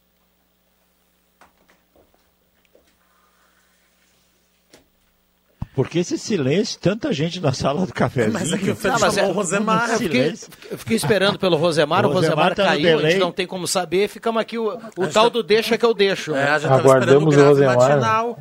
Por 5.75 5.89
que 5.89 5.99
esse 5.99 6.17
silêncio? 6.17 6.79
Tanta 6.79 7.11
gente 7.11 7.41
na 7.41 7.51
sala 7.51 7.85
do 7.85 7.93
cafezinho. 7.93 8.33
Mas 8.33 8.53
aqui 8.53 8.71
o 8.71 8.75
Fred 8.75 8.97
chamou 8.97 9.19
é, 9.19 9.27
o 9.27 9.31
Rosemar. 9.33 9.89
Eu 9.91 9.97
fiquei, 9.97 10.33
eu 10.71 10.77
fiquei, 10.77 10.95
esperando 10.95 11.37
pelo 11.37 11.57
Rosemar, 11.57 12.05
o 12.05 12.13
Rosemar, 12.13 12.37
o 12.37 12.37
Rosemar 12.37 12.55
tá 12.55 12.63
caiu, 12.63 12.99
a 12.99 13.09
gente 13.09 13.19
não 13.19 13.31
tem 13.31 13.45
como 13.45 13.67
saber. 13.67 14.07
Ficamos 14.07 14.41
aqui, 14.41 14.57
o, 14.57 14.79
o 14.95 15.07
tal 15.07 15.29
do 15.29 15.43
deixa 15.43 15.77
que 15.77 15.85
eu 15.85 15.93
deixo. 15.93 16.33
É, 16.33 16.49
a 16.49 16.59
gente 16.59 16.71
Aguardamos 16.71 17.35
o, 17.35 17.39
o 17.39 17.43
Rosemar. 17.43 17.77
Matinal. 17.77 18.39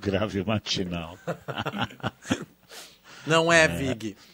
Grave 0.00 0.44
matinal. 0.44 1.18
não 3.26 3.52
é, 3.52 3.64
é. 3.64 3.68
Vig. 3.68 4.16
É, 4.16 4.27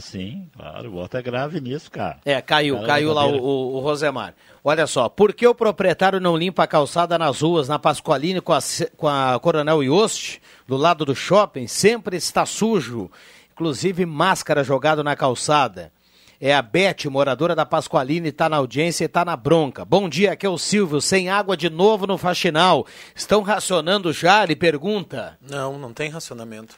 sim, 0.00 0.48
claro, 0.56 0.90
bota 0.90 1.20
grave 1.20 1.60
nisso, 1.60 1.90
cara. 1.90 2.18
É, 2.24 2.40
caiu, 2.40 2.76
cara 2.76 2.86
caiu 2.86 3.12
lá 3.12 3.26
o, 3.26 3.36
o, 3.38 3.76
o, 3.76 3.80
Rosemar. 3.80 4.34
Olha 4.62 4.86
só, 4.86 5.08
por 5.08 5.32
que 5.32 5.46
o 5.46 5.54
proprietário 5.54 6.20
não 6.20 6.36
limpa 6.36 6.64
a 6.64 6.66
calçada 6.66 7.18
nas 7.18 7.40
ruas, 7.40 7.68
na 7.68 7.78
Pascoaline 7.78 8.40
com 8.40 8.52
a, 8.52 8.58
com 8.96 9.08
a 9.08 9.38
Coronel 9.40 9.82
Ioste, 9.82 10.40
do 10.66 10.76
lado 10.76 11.04
do 11.04 11.14
shopping, 11.14 11.66
sempre 11.66 12.16
está 12.16 12.44
sujo, 12.46 13.10
inclusive 13.52 14.04
máscara 14.06 14.64
jogado 14.64 15.04
na 15.04 15.14
calçada. 15.14 15.92
É 16.38 16.54
a 16.54 16.60
Beth, 16.60 17.06
moradora 17.08 17.54
da 17.54 17.64
Pascoaline, 17.64 18.28
está 18.28 18.48
na 18.48 18.58
audiência 18.58 19.04
e 19.04 19.06
está 19.06 19.24
na 19.24 19.36
bronca. 19.36 19.86
Bom 19.86 20.06
dia, 20.06 20.32
aqui 20.32 20.44
é 20.44 20.48
o 20.48 20.58
Silvio, 20.58 21.00
sem 21.00 21.30
água 21.30 21.56
de 21.56 21.70
novo 21.70 22.06
no 22.06 22.18
faxinal. 22.18 22.86
Estão 23.14 23.40
racionando 23.40 24.12
já? 24.12 24.44
Ele 24.44 24.54
pergunta. 24.54 25.38
Não, 25.40 25.78
não 25.78 25.94
tem 25.94 26.10
racionamento. 26.10 26.76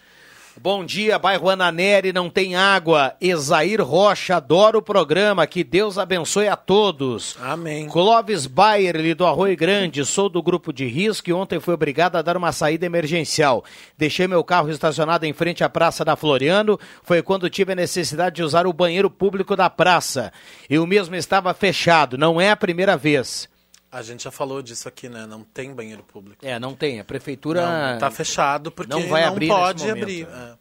Bom 0.60 0.84
dia, 0.84 1.20
bairro 1.20 1.48
Ananeri, 1.48 2.12
não 2.12 2.28
tem 2.28 2.56
água. 2.56 3.14
Esair 3.20 3.80
Rocha, 3.80 4.36
adoro 4.36 4.80
o 4.80 4.82
programa. 4.82 5.46
Que 5.46 5.62
Deus 5.62 5.96
abençoe 5.96 6.48
a 6.48 6.56
todos. 6.56 7.36
Amém. 7.40 7.86
Clóvis 7.86 8.46
Bayer, 8.46 9.14
do 9.14 9.24
Arroio 9.24 9.56
Grande, 9.56 10.04
sou 10.04 10.28
do 10.28 10.42
grupo 10.42 10.72
de 10.72 10.84
risco 10.84 11.30
e 11.30 11.32
ontem 11.32 11.60
fui 11.60 11.74
obrigado 11.74 12.16
a 12.16 12.22
dar 12.22 12.36
uma 12.36 12.50
saída 12.50 12.84
emergencial. 12.84 13.64
Deixei 13.96 14.26
meu 14.26 14.42
carro 14.42 14.68
estacionado 14.68 15.24
em 15.24 15.32
frente 15.32 15.62
à 15.62 15.68
Praça 15.68 16.04
da 16.04 16.16
Floriano. 16.16 16.78
Foi 17.04 17.22
quando 17.22 17.48
tive 17.48 17.72
a 17.72 17.76
necessidade 17.76 18.36
de 18.36 18.42
usar 18.42 18.66
o 18.66 18.72
banheiro 18.72 19.08
público 19.08 19.54
da 19.54 19.70
praça. 19.70 20.32
E 20.68 20.76
o 20.76 20.86
mesmo 20.86 21.14
estava 21.14 21.54
fechado, 21.54 22.18
não 22.18 22.40
é 22.40 22.50
a 22.50 22.56
primeira 22.56 22.96
vez. 22.96 23.48
A 23.90 24.02
gente 24.02 24.24
já 24.24 24.30
falou 24.30 24.60
disso 24.60 24.86
aqui, 24.86 25.08
né? 25.08 25.26
Não 25.26 25.42
tem 25.42 25.74
banheiro 25.74 26.02
público. 26.02 26.44
É, 26.44 26.58
não 26.58 26.74
tem. 26.74 27.00
A 27.00 27.04
prefeitura. 27.04 27.92
Não, 27.92 27.98
tá 27.98 28.10
fechado 28.10 28.70
porque 28.70 28.92
não, 28.92 29.08
vai 29.08 29.22
não 29.22 29.28
abrir 29.28 29.48
pode 29.48 29.90
abrir. 29.90 30.28
É. 30.28 30.58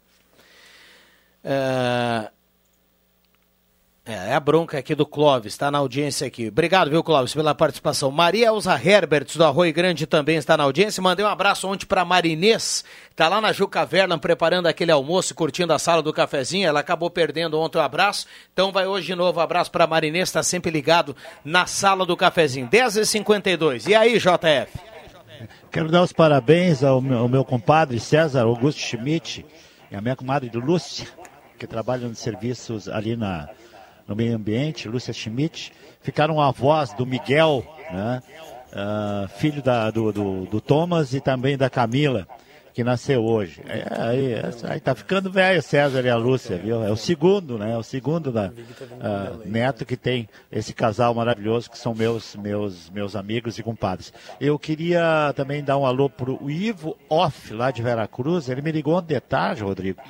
É... 1.44 2.30
É, 4.08 4.30
é 4.30 4.34
a 4.34 4.40
bronca 4.40 4.78
aqui 4.78 4.94
do 4.94 5.04
Clóvis, 5.04 5.52
está 5.52 5.70
na 5.70 5.76
audiência 5.76 6.26
aqui. 6.26 6.48
Obrigado, 6.48 6.88
viu, 6.88 7.04
Clóvis, 7.04 7.34
pela 7.34 7.54
participação. 7.54 8.10
Maria 8.10 8.46
Elza 8.46 8.72
Herberts, 8.72 9.36
do 9.36 9.44
Arroio 9.44 9.70
Grande, 9.74 10.06
também 10.06 10.38
está 10.38 10.56
na 10.56 10.64
audiência. 10.64 11.02
Mandei 11.02 11.22
um 11.22 11.28
abraço 11.28 11.68
ontem 11.68 11.84
para 11.84 12.06
Marinês, 12.06 12.86
está 13.10 13.28
lá 13.28 13.38
na 13.38 13.52
Juca 13.52 13.84
Verlan 13.84 14.18
preparando 14.18 14.66
aquele 14.66 14.90
almoço, 14.90 15.34
curtindo 15.34 15.74
a 15.74 15.78
sala 15.78 16.02
do 16.02 16.10
cafezinho. 16.10 16.66
Ela 16.66 16.80
acabou 16.80 17.10
perdendo 17.10 17.60
ontem 17.60 17.76
o 17.76 17.82
abraço, 17.82 18.26
então 18.50 18.72
vai 18.72 18.86
hoje 18.86 19.08
de 19.08 19.14
novo. 19.14 19.40
Um 19.40 19.42
abraço 19.42 19.70
para 19.70 19.86
Marinês, 19.86 20.30
está 20.30 20.42
sempre 20.42 20.70
ligado 20.70 21.14
na 21.44 21.66
sala 21.66 22.06
do 22.06 22.16
cafezinho. 22.16 22.66
10h52. 22.66 23.88
E 23.88 23.94
aí, 23.94 24.18
JF? 24.18 24.72
Quero 25.70 25.90
dar 25.90 26.02
os 26.02 26.14
parabéns 26.14 26.82
ao 26.82 27.02
meu, 27.02 27.18
ao 27.18 27.28
meu 27.28 27.44
compadre 27.44 28.00
César 28.00 28.44
Augusto 28.44 28.80
Schmidt 28.80 29.44
e 29.90 29.94
à 29.94 30.00
minha 30.00 30.16
comadre 30.16 30.50
Lúcia, 30.54 31.06
que 31.58 31.66
trabalham 31.66 32.08
nos 32.08 32.20
serviços 32.20 32.88
ali 32.88 33.14
na 33.14 33.50
no 34.08 34.16
meio 34.16 34.34
ambiente, 34.34 34.88
Lúcia 34.88 35.12
Schmidt, 35.12 35.70
ficaram 36.00 36.40
avós 36.40 36.94
do 36.94 37.04
Miguel, 37.04 37.64
né? 37.92 38.22
Uh, 38.68 39.28
filho 39.38 39.62
da, 39.62 39.90
do, 39.90 40.12
do, 40.12 40.44
do, 40.46 40.60
Thomas 40.60 41.14
e 41.14 41.20
também 41.20 41.56
da 41.56 41.70
Camila, 41.70 42.28
que 42.74 42.84
nasceu 42.84 43.24
hoje. 43.24 43.62
É, 43.66 43.86
aí, 43.98 44.32
é, 44.34 44.50
aí 44.64 44.78
tá 44.78 44.94
ficando 44.94 45.30
velho 45.30 45.62
César 45.62 46.02
e 46.04 46.10
a 46.10 46.16
Lúcia, 46.16 46.58
viu? 46.58 46.84
É 46.84 46.90
o 46.90 46.96
segundo, 46.96 47.56
né? 47.58 47.72
É 47.72 47.76
o 47.78 47.82
segundo 47.82 48.30
da, 48.30 48.48
uh, 48.48 49.48
neto 49.48 49.86
que 49.86 49.96
tem 49.96 50.28
esse 50.52 50.74
casal 50.74 51.14
maravilhoso 51.14 51.70
que 51.70 51.78
são 51.78 51.94
meus, 51.94 52.36
meus, 52.36 52.90
meus 52.90 53.16
amigos 53.16 53.58
e 53.58 53.62
compadres. 53.62 54.12
Eu 54.38 54.58
queria 54.58 55.32
também 55.34 55.64
dar 55.64 55.78
um 55.78 55.86
alô 55.86 56.10
pro 56.10 56.50
Ivo 56.50 56.96
Off, 57.08 57.54
lá 57.54 57.70
de 57.70 57.82
Veracruz. 57.82 58.50
Ele 58.50 58.60
me 58.60 58.70
ligou 58.70 58.96
ontem 58.96 59.14
de 59.14 59.20
tarde, 59.20 59.62
Rodrigo 59.62 60.00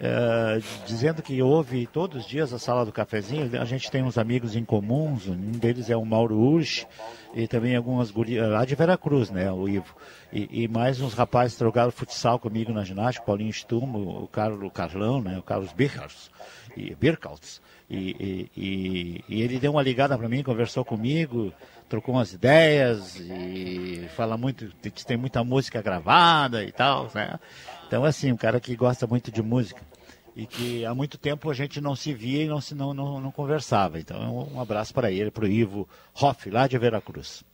é, 0.00 0.60
dizendo 0.86 1.22
que 1.22 1.40
ouve 1.42 1.86
todos 1.86 2.24
os 2.24 2.28
dias 2.28 2.52
a 2.52 2.58
sala 2.58 2.84
do 2.84 2.92
cafezinho. 2.92 3.50
A 3.60 3.64
gente 3.64 3.90
tem 3.90 4.02
uns 4.02 4.18
amigos 4.18 4.56
em 4.56 4.64
comuns, 4.64 5.28
um 5.28 5.52
deles 5.52 5.90
é 5.90 5.96
o 5.96 6.04
Mauro 6.04 6.36
Urch 6.36 6.86
e 7.34 7.48
também 7.48 7.74
algumas 7.74 8.10
gurias, 8.10 8.48
lá 8.48 8.64
de 8.64 8.74
Veracruz, 8.74 9.30
né, 9.30 9.50
o 9.50 9.68
Ivo. 9.68 9.94
E, 10.32 10.64
e 10.64 10.68
mais 10.68 11.00
uns 11.00 11.14
rapazes 11.14 11.56
que 11.56 11.64
jogaram 11.64 11.90
futsal 11.90 12.38
comigo 12.38 12.72
na 12.72 12.84
ginástica, 12.84 13.26
Paulinho 13.26 13.52
Stum, 13.52 14.22
o 14.22 14.28
Carlos 14.28 14.70
Carlão, 14.72 15.20
né, 15.20 15.38
o 15.38 15.42
Carlos 15.42 15.72
Birkals, 15.72 16.30
e, 16.76 16.94
Birkals. 16.94 17.60
E, 17.88 18.50
e, 18.56 19.24
e, 19.28 19.42
ele 19.42 19.58
deu 19.58 19.72
uma 19.72 19.82
ligada 19.82 20.16
para 20.16 20.28
mim, 20.28 20.42
conversou 20.42 20.84
comigo, 20.84 21.52
trocou 21.88 22.14
umas 22.14 22.32
ideias 22.32 23.16
e 23.20 24.08
fala 24.16 24.36
muito, 24.36 24.72
tem 25.06 25.16
muita 25.16 25.44
música 25.44 25.82
gravada 25.82 26.64
e 26.64 26.72
tal, 26.72 27.10
né? 27.14 27.38
Então, 27.94 28.04
assim, 28.04 28.32
um 28.32 28.36
cara 28.36 28.58
que 28.58 28.74
gosta 28.74 29.06
muito 29.06 29.30
de 29.30 29.40
música 29.40 29.80
e 30.34 30.46
que 30.46 30.84
há 30.84 30.92
muito 30.92 31.16
tempo 31.16 31.48
a 31.48 31.54
gente 31.54 31.80
não 31.80 31.94
se 31.94 32.12
via 32.12 32.42
e 32.42 32.48
não, 32.48 32.60
se, 32.60 32.74
não, 32.74 32.92
não, 32.92 33.20
não 33.20 33.30
conversava. 33.30 34.00
Então, 34.00 34.48
um 34.52 34.60
abraço 34.60 34.92
para 34.92 35.12
ele, 35.12 35.30
para 35.30 35.44
o 35.44 35.46
Ivo 35.46 35.88
Hoff, 36.20 36.50
lá 36.50 36.66
de 36.66 36.76
Veracruz. 36.76 37.44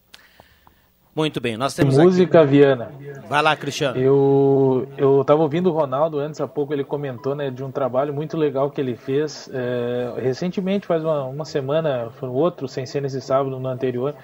Muito 1.14 1.42
bem, 1.42 1.58
nós 1.58 1.74
temos 1.74 1.98
música 1.98 2.40
aqui... 2.40 2.52
Viana. 2.52 2.90
Vai 3.28 3.42
lá, 3.42 3.54
Cristiano. 3.54 3.98
Eu 3.98 4.88
eu 4.96 5.20
estava 5.20 5.42
ouvindo 5.42 5.68
o 5.68 5.74
Ronaldo 5.74 6.18
antes 6.18 6.40
há 6.40 6.48
pouco 6.48 6.72
ele 6.72 6.84
comentou 6.84 7.34
né 7.34 7.50
de 7.50 7.62
um 7.62 7.70
trabalho 7.70 8.14
muito 8.14 8.34
legal 8.34 8.70
que 8.70 8.80
ele 8.80 8.96
fez 8.96 9.50
é, 9.52 10.14
recentemente 10.22 10.86
faz 10.86 11.04
uma, 11.04 11.24
uma 11.24 11.44
semana 11.44 12.08
foi 12.12 12.30
outro 12.30 12.66
sem 12.66 12.86
ser 12.86 13.02
nesse 13.02 13.20
sábado 13.20 13.58
no 13.58 13.68
anterior 13.68 14.14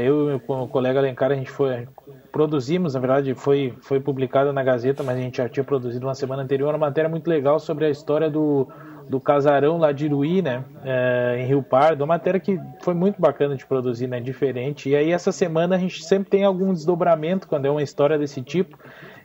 eu 0.00 0.30
e 0.30 0.34
o 0.34 0.68
colega 0.68 0.98
Alencar, 0.98 1.32
a 1.32 1.34
gente 1.34 1.50
foi, 1.50 1.88
produzimos, 2.30 2.94
na 2.94 3.00
verdade, 3.00 3.34
foi, 3.34 3.74
foi 3.80 3.98
publicado 3.98 4.52
na 4.52 4.62
Gazeta, 4.62 5.02
mas 5.02 5.16
a 5.16 5.20
gente 5.20 5.38
já 5.38 5.48
tinha 5.48 5.64
produzido 5.64 6.06
uma 6.06 6.14
semana 6.14 6.42
anterior 6.42 6.68
uma 6.70 6.78
matéria 6.78 7.08
muito 7.08 7.26
legal 7.26 7.58
sobre 7.58 7.86
a 7.86 7.90
história 7.90 8.28
do, 8.28 8.68
do 9.08 9.18
casarão 9.18 9.78
lá 9.78 9.90
de 9.90 10.04
Iruí, 10.04 10.42
né, 10.42 10.64
é, 10.84 11.38
em 11.40 11.46
Rio 11.46 11.62
Pardo, 11.62 12.02
uma 12.02 12.14
matéria 12.14 12.38
que 12.38 12.60
foi 12.82 12.94
muito 12.94 13.20
bacana 13.20 13.56
de 13.56 13.64
produzir, 13.64 14.06
né, 14.06 14.20
diferente. 14.20 14.88
E 14.88 14.94
aí 14.94 15.10
essa 15.10 15.32
semana 15.32 15.76
a 15.76 15.78
gente 15.78 16.04
sempre 16.04 16.30
tem 16.30 16.44
algum 16.44 16.72
desdobramento 16.72 17.48
quando 17.48 17.66
é 17.66 17.70
uma 17.70 17.82
história 17.82 18.18
desse 18.18 18.42
tipo. 18.42 18.78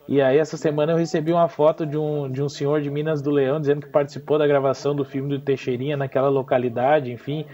E 0.08 0.22
aí 0.22 0.38
essa 0.38 0.56
semana 0.56 0.92
eu 0.92 0.98
recebi 0.98 1.34
uma 1.34 1.48
foto 1.48 1.86
de 1.86 1.98
um, 1.98 2.32
de 2.32 2.42
um 2.42 2.48
senhor 2.48 2.80
de 2.80 2.92
Minas 2.92 3.22
do 3.24 3.32
Leão 3.32 3.60
dizendo 3.60 3.82
que 3.82 3.90
participou 3.90 4.38
da 4.38 4.46
gravação 4.46 4.96
do 4.96 5.04
filme 5.04 5.30
do 5.30 5.40
Teixeirinha 5.40 5.98
naquela 5.98 6.30
localidade, 6.30 7.12
enfim. 7.12 7.46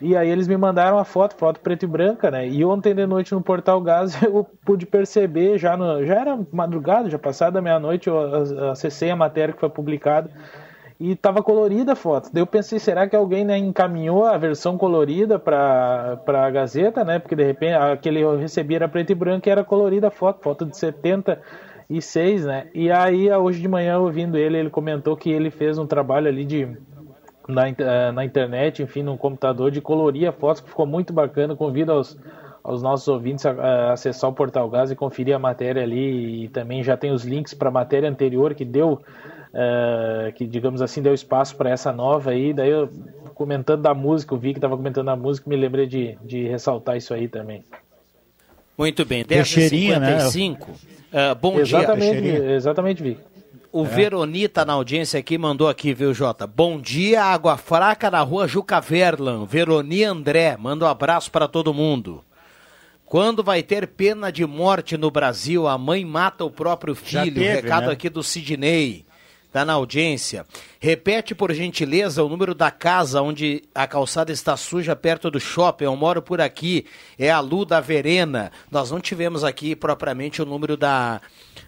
E 0.00 0.16
aí 0.16 0.28
eles 0.28 0.48
me 0.48 0.56
mandaram 0.56 0.98
a 0.98 1.04
foto, 1.04 1.36
foto 1.36 1.60
preto 1.60 1.84
e 1.84 1.86
branca, 1.86 2.28
né? 2.30 2.48
E 2.48 2.64
ontem 2.64 2.92
de 2.92 3.06
noite 3.06 3.32
no 3.32 3.40
Portal 3.40 3.80
Gás 3.80 4.20
eu 4.22 4.44
pude 4.64 4.84
perceber, 4.84 5.58
já, 5.58 5.76
no, 5.76 6.04
já 6.04 6.20
era 6.20 6.38
madrugada, 6.52 7.08
já 7.08 7.18
passada 7.18 7.62
meia-noite, 7.62 8.08
eu 8.08 8.70
acessei 8.70 9.10
a 9.10 9.16
matéria 9.16 9.54
que 9.54 9.60
foi 9.60 9.70
publicada 9.70 10.28
e 10.98 11.12
estava 11.12 11.40
colorida 11.40 11.92
a 11.92 11.96
foto. 11.96 12.30
Daí 12.32 12.42
eu 12.42 12.46
pensei, 12.46 12.80
será 12.80 13.08
que 13.08 13.14
alguém 13.14 13.44
né, 13.44 13.58
encaminhou 13.58 14.24
a 14.24 14.36
versão 14.38 14.76
colorida 14.76 15.38
para 15.38 16.18
a 16.26 16.50
Gazeta, 16.50 17.04
né? 17.04 17.20
Porque 17.20 17.36
de 17.36 17.44
repente 17.44 17.74
aquele 17.74 18.20
eu 18.20 18.36
recebi 18.36 18.74
era 18.74 18.88
preto 18.88 19.10
e 19.10 19.14
branco 19.14 19.48
e 19.48 19.50
era 19.50 19.62
colorida 19.62 20.08
a 20.08 20.10
foto, 20.10 20.42
foto 20.42 20.66
de 20.66 20.76
70 20.76 21.40
e 21.92 22.00
seis, 22.00 22.44
né? 22.46 22.68
E 22.74 22.90
aí, 22.90 23.30
hoje 23.30 23.60
de 23.60 23.68
manhã, 23.68 23.98
ouvindo 23.98 24.38
ele, 24.38 24.56
ele 24.56 24.70
comentou 24.70 25.14
que 25.14 25.30
ele 25.30 25.50
fez 25.50 25.78
um 25.78 25.86
trabalho 25.86 26.26
ali 26.26 26.44
de 26.44 26.66
na, 27.46 27.68
eh, 27.68 28.12
na 28.12 28.24
internet, 28.24 28.82
enfim, 28.82 29.02
no 29.02 29.18
computador, 29.18 29.70
de 29.70 29.80
colorir 29.80 30.26
a 30.26 30.32
foto, 30.32 30.62
que 30.62 30.70
ficou 30.70 30.86
muito 30.86 31.12
bacana. 31.12 31.54
Convido 31.54 31.92
aos, 31.92 32.18
aos 32.64 32.82
nossos 32.82 33.06
ouvintes 33.08 33.44
a, 33.44 33.50
a, 33.50 33.92
acessar 33.92 34.30
o 34.30 34.32
Portal 34.32 34.70
Gás 34.70 34.90
e 34.90 34.96
conferir 34.96 35.36
a 35.36 35.38
matéria 35.38 35.82
ali. 35.82 36.44
E 36.44 36.48
também 36.48 36.82
já 36.82 36.96
tem 36.96 37.12
os 37.12 37.24
links 37.24 37.52
para 37.52 37.68
a 37.68 37.72
matéria 37.72 38.08
anterior 38.08 38.54
que 38.54 38.64
deu, 38.64 38.92
uh, 38.94 40.32
que 40.34 40.46
digamos 40.46 40.80
assim, 40.80 41.02
deu 41.02 41.12
espaço 41.12 41.56
para 41.56 41.68
essa 41.68 41.92
nova 41.92 42.30
aí. 42.30 42.54
Daí, 42.54 42.70
eu, 42.70 42.88
comentando 43.34 43.82
da 43.82 43.92
música, 43.92 44.34
eu 44.34 44.38
vi 44.38 44.52
que 44.52 44.58
estava 44.58 44.76
comentando 44.76 45.06
da 45.06 45.16
música, 45.16 45.48
me 45.48 45.56
lembrei 45.56 45.86
de, 45.86 46.16
de 46.24 46.48
ressaltar 46.48 46.96
isso 46.96 47.12
aí 47.12 47.28
também. 47.28 47.64
Muito 48.76 49.04
bem, 49.04 49.24
10h55. 49.24 50.58
Né? 50.58 50.74
Uh, 51.12 51.34
bom 51.34 51.58
exatamente, 51.58 52.20
dia. 52.22 52.52
Exatamente, 52.52 53.02
Vi. 53.02 53.18
O 53.70 53.84
é. 53.84 53.88
Veroni 53.88 54.48
tá 54.48 54.64
na 54.64 54.74
audiência 54.74 55.18
aqui, 55.18 55.38
mandou 55.38 55.68
aqui, 55.68 55.94
viu, 55.94 56.12
Jota? 56.12 56.46
Bom 56.46 56.78
dia, 56.78 57.22
Água 57.22 57.56
Fraca 57.56 58.10
na 58.10 58.20
rua 58.20 58.46
Juca 58.46 58.80
Verlan. 58.80 59.46
Veroni 59.46 60.04
André, 60.04 60.56
manda 60.58 60.84
um 60.84 60.88
abraço 60.88 61.30
para 61.30 61.48
todo 61.48 61.72
mundo. 61.72 62.22
Quando 63.06 63.42
vai 63.42 63.62
ter 63.62 63.86
pena 63.86 64.30
de 64.30 64.44
morte 64.46 64.96
no 64.96 65.10
Brasil? 65.10 65.66
A 65.66 65.76
mãe 65.76 66.04
mata 66.04 66.44
o 66.44 66.50
próprio 66.50 66.94
filho. 66.94 67.34
Teve, 67.34 67.60
Recado 67.60 67.86
né? 67.86 67.92
aqui 67.92 68.08
do 68.08 68.22
Sidney. 68.22 69.04
Tá 69.52 69.64
na 69.64 69.74
audiência. 69.74 70.46
Repete, 70.80 71.34
por 71.34 71.52
gentileza, 71.52 72.24
o 72.24 72.28
número 72.28 72.54
da 72.54 72.70
casa 72.70 73.20
onde 73.20 73.62
a 73.74 73.86
calçada 73.86 74.32
está 74.32 74.56
suja 74.56 74.96
perto 74.96 75.30
do 75.30 75.38
shopping. 75.38 75.84
Eu 75.84 75.94
moro 75.94 76.22
por 76.22 76.40
aqui. 76.40 76.86
É 77.18 77.30
a 77.30 77.38
Lu 77.40 77.64
da 77.64 77.78
Verena. 77.78 78.50
Nós 78.70 78.90
não 78.90 78.98
tivemos 78.98 79.44
aqui 79.44 79.76
propriamente 79.76 80.40
o 80.40 80.46
número 80.46 80.74
da, 80.76 81.20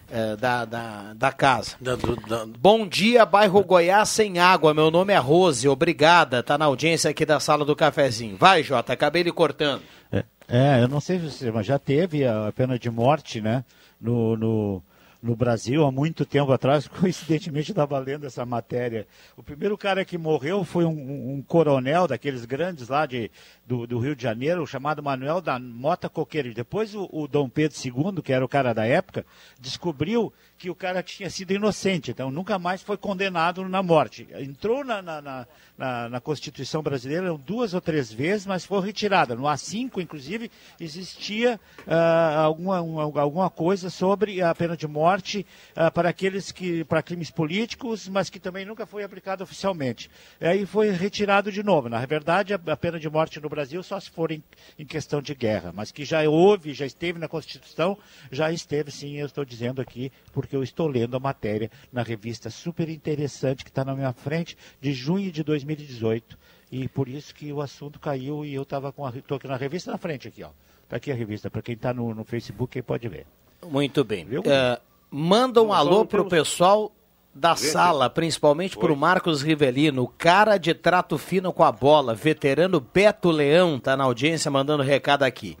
é, 0.09 0.35
da, 0.35 0.65
da, 0.65 1.13
da, 1.13 1.31
casa. 1.31 1.75
Da, 1.79 1.95
do, 1.95 2.15
da... 2.15 2.45
Bom 2.59 2.87
dia, 2.87 3.23
bairro 3.23 3.63
Goiás 3.63 4.09
sem 4.09 4.39
água. 4.39 4.73
Meu 4.73 4.89
nome 4.89 5.13
é 5.13 5.17
Rose. 5.17 5.67
Obrigada. 5.69 6.41
Tá 6.41 6.57
na 6.57 6.65
audiência 6.65 7.11
aqui 7.11 7.23
da 7.23 7.39
sala 7.39 7.63
do 7.63 7.75
cafezinho. 7.75 8.35
Vai, 8.35 8.63
Jota. 8.63 8.93
Acabei 8.93 9.21
lhe 9.21 9.31
cortando. 9.31 9.83
É, 10.11 10.23
é 10.47 10.81
eu 10.81 10.87
não 10.87 10.99
sei 10.99 11.19
se 11.29 11.51
mas 11.51 11.67
já 11.67 11.77
teve 11.77 12.25
a 12.25 12.51
pena 12.55 12.79
de 12.79 12.89
morte, 12.89 13.39
né? 13.39 13.63
no, 13.99 14.37
no 14.37 14.83
no 15.25 15.35
Brasil 15.35 15.83
há 15.83 15.91
muito 15.91 16.23
tempo 16.23 16.51
atrás, 16.51 16.87
coincidentemente 16.87 17.71
estava 17.71 17.97
lendo 17.97 18.27
essa 18.27 18.45
matéria. 18.45 19.07
O 19.35 19.41
primeiro 19.41 19.75
cara 19.75 20.05
que 20.05 20.17
morreu 20.17 20.63
foi 20.63 20.85
um, 20.85 21.33
um 21.35 21.41
coronel 21.41 22.07
daqueles 22.07 22.45
grandes 22.45 22.87
lá 22.87 23.07
de, 23.07 23.31
do, 23.65 23.87
do, 23.87 23.97
Rio 23.97 24.15
de 24.15 24.21
Janeiro, 24.21 24.65
chamado 24.67 25.01
Manuel 25.01 25.41
da 25.41 25.57
Mota 25.57 26.07
Coqueiro. 26.07 26.53
Depois 26.53 26.93
o, 26.93 27.09
o 27.11 27.27
Dom 27.27 27.49
Pedro 27.49 27.75
II, 27.83 28.21
que 28.21 28.31
era 28.31 28.45
o 28.45 28.49
cara 28.49 28.71
da 28.71 28.85
época, 28.85 29.25
descobriu 29.59 30.31
que 30.57 30.69
o 30.69 30.75
cara 30.75 31.03
tinha 31.03 31.29
sido 31.29 31.51
inocente, 31.51 32.11
então 32.11 32.31
nunca 32.31 32.57
mais 32.57 32.81
foi 32.81 32.97
condenado 32.97 33.67
na 33.67 33.83
morte. 33.83 34.25
Entrou 34.39 34.85
na, 34.85 35.01
na, 35.01 35.21
na, 35.77 36.09
na, 36.09 36.21
Constituição 36.21 36.81
brasileira 36.81 37.37
duas 37.37 37.73
ou 37.73 37.81
três 37.81 38.11
vezes, 38.11 38.45
mas 38.45 38.63
foi 38.63 38.81
retirada. 38.85 39.35
No 39.35 39.43
A5, 39.43 40.01
inclusive, 40.01 40.49
existia 40.79 41.59
uh, 41.85 42.39
alguma, 42.39 42.81
uma, 42.81 43.21
alguma 43.21 43.49
coisa 43.49 43.89
sobre 43.89 44.41
a 44.41 44.55
pena 44.55 44.77
de 44.77 44.87
morte 44.87 45.45
uh, 45.75 45.91
para 45.91 46.09
aqueles 46.09 46.51
que, 46.51 46.85
para 46.85 47.03
crimes 47.03 47.29
políticos, 47.29 48.07
mas 48.07 48.29
que 48.29 48.39
também 48.39 48.65
nunca 48.65 48.85
foi 48.85 49.03
aplicada 49.03 49.43
oficialmente. 49.43 50.09
Aí 50.39 50.65
foi 50.65 50.89
retirado 50.89 51.51
de 51.51 51.63
novo. 51.63 51.89
Na 51.89 52.05
verdade, 52.05 52.53
a, 52.53 52.59
a 52.67 52.77
pena 52.77 52.97
de 52.97 53.09
morte 53.09 53.41
no 53.41 53.49
Brasil 53.49 53.83
só 53.83 53.99
se 53.99 54.09
for 54.09 54.31
em, 54.31 54.41
em 54.79 54.85
questão 54.85 55.21
de 55.21 55.35
guerra, 55.35 55.73
mas 55.75 55.91
que 55.91 56.05
já 56.05 56.27
houve, 56.29 56.73
já 56.73 56.85
esteve 56.85 57.19
na 57.19 57.27
Constituição, 57.27 57.97
já 58.31 58.51
esteve, 58.51 58.89
sim, 58.89 59.17
eu 59.17 59.25
estou 59.25 59.43
dizendo 59.43 59.81
aqui, 59.81 60.11
por 60.31 60.44
porque 60.45 60.55
eu 60.55 60.63
estou 60.63 60.87
lendo 60.87 61.17
a 61.17 61.19
matéria 61.19 61.71
na 61.91 62.03
revista 62.03 62.51
super 62.51 62.87
interessante 62.87 63.63
que 63.63 63.71
está 63.71 63.83
na 63.83 63.95
minha 63.95 64.13
frente, 64.13 64.55
de 64.79 64.93
junho 64.93 65.31
de 65.31 65.43
2018. 65.43 66.37
E 66.71 66.87
por 66.87 67.09
isso 67.09 67.33
que 67.33 67.51
o 67.51 67.61
assunto 67.61 67.99
caiu 67.99 68.45
e 68.45 68.53
eu 68.53 68.61
estava 68.61 68.91
com 68.91 69.05
a. 69.05 69.09
Estou 69.09 69.37
aqui 69.37 69.47
na 69.47 69.57
revista 69.57 69.91
na 69.91 69.97
frente 69.97 70.27
aqui, 70.27 70.43
ó. 70.43 70.49
Está 70.83 70.97
aqui 70.97 71.11
a 71.11 71.15
revista, 71.15 71.49
para 71.49 71.63
quem 71.63 71.73
está 71.73 71.91
no, 71.93 72.13
no 72.13 72.23
Facebook 72.23 72.77
aí 72.77 72.83
pode 72.83 73.07
ver. 73.07 73.25
Muito 73.65 74.03
bem. 74.03 74.25
Uh, 74.25 74.79
manda 75.09 75.63
um 75.63 75.73
alô 75.73 76.05
para 76.05 76.21
o 76.21 76.29
pessoal 76.29 76.91
da 77.33 77.55
sala, 77.55 78.07
principalmente 78.07 78.77
para 78.77 78.93
o 78.93 78.95
Marcos 78.95 79.41
Rivelino, 79.41 80.07
cara 80.07 80.57
de 80.57 80.73
trato 80.73 81.17
fino 81.17 81.51
com 81.51 81.63
a 81.63 81.71
bola, 81.71 82.13
veterano 82.13 82.79
Beto 82.79 83.31
Leão, 83.31 83.77
está 83.77 83.97
na 83.97 84.03
audiência 84.03 84.49
mandando 84.49 84.83
recado 84.83 85.23
aqui. 85.23 85.57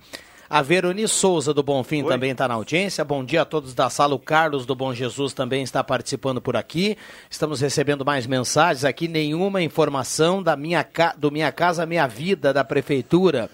A 0.47 0.61
Veroni 0.61 1.07
Souza 1.07 1.53
do 1.53 1.63
Bonfim 1.63 2.03
Oi. 2.03 2.09
também 2.09 2.31
está 2.31 2.47
na 2.47 2.53
audiência. 2.53 3.03
Bom 3.03 3.23
dia 3.23 3.41
a 3.41 3.45
todos 3.45 3.73
da 3.73 3.89
sala. 3.89 4.13
O 4.13 4.19
Carlos 4.19 4.65
do 4.65 4.75
Bom 4.75 4.93
Jesus 4.93 5.33
também 5.33 5.63
está 5.63 5.83
participando 5.83 6.39
por 6.39 6.55
aqui. 6.55 6.95
Estamos 7.29 7.61
recebendo 7.61 8.05
mais 8.05 8.27
mensagens 8.27 8.85
aqui. 8.85 9.07
Nenhuma 9.07 9.63
informação 9.63 10.43
da 10.43 10.55
minha 10.55 10.83
ca... 10.83 11.15
do 11.17 11.31
Minha 11.31 11.51
Casa 11.51 11.85
Minha 11.85 12.05
Vida 12.05 12.53
da 12.53 12.63
Prefeitura. 12.63 13.49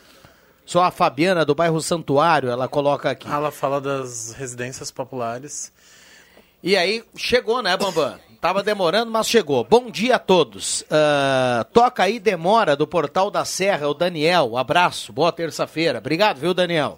Só 0.66 0.84
a 0.84 0.92
Fabiana 0.92 1.46
do 1.46 1.56
bairro 1.56 1.82
Santuário, 1.82 2.50
ela 2.50 2.68
coloca 2.68 3.10
aqui. 3.10 3.28
Ela 3.28 3.52
fala 3.52 3.80
das 3.80 4.34
residências 4.34 4.92
populares. 4.92 5.72
E 6.62 6.76
aí, 6.76 7.04
chegou, 7.16 7.62
né, 7.62 7.76
Bambam? 7.76 8.20
Tava 8.42 8.64
demorando, 8.64 9.12
mas 9.12 9.30
chegou. 9.30 9.64
Bom 9.64 9.92
dia 9.92 10.16
a 10.16 10.20
todos. 10.20 10.82
Uh, 10.82 11.64
toca 11.72 12.02
aí 12.02 12.20
Demora 12.20 12.76
do 12.76 12.88
Portal 12.88 13.30
da 13.30 13.46
Serra, 13.46 13.88
o 13.88 13.94
Daniel. 13.94 14.58
abraço, 14.58 15.14
boa 15.14 15.32
terça-feira. 15.32 16.00
Obrigado, 16.00 16.40
viu, 16.40 16.52
Daniel? 16.52 16.98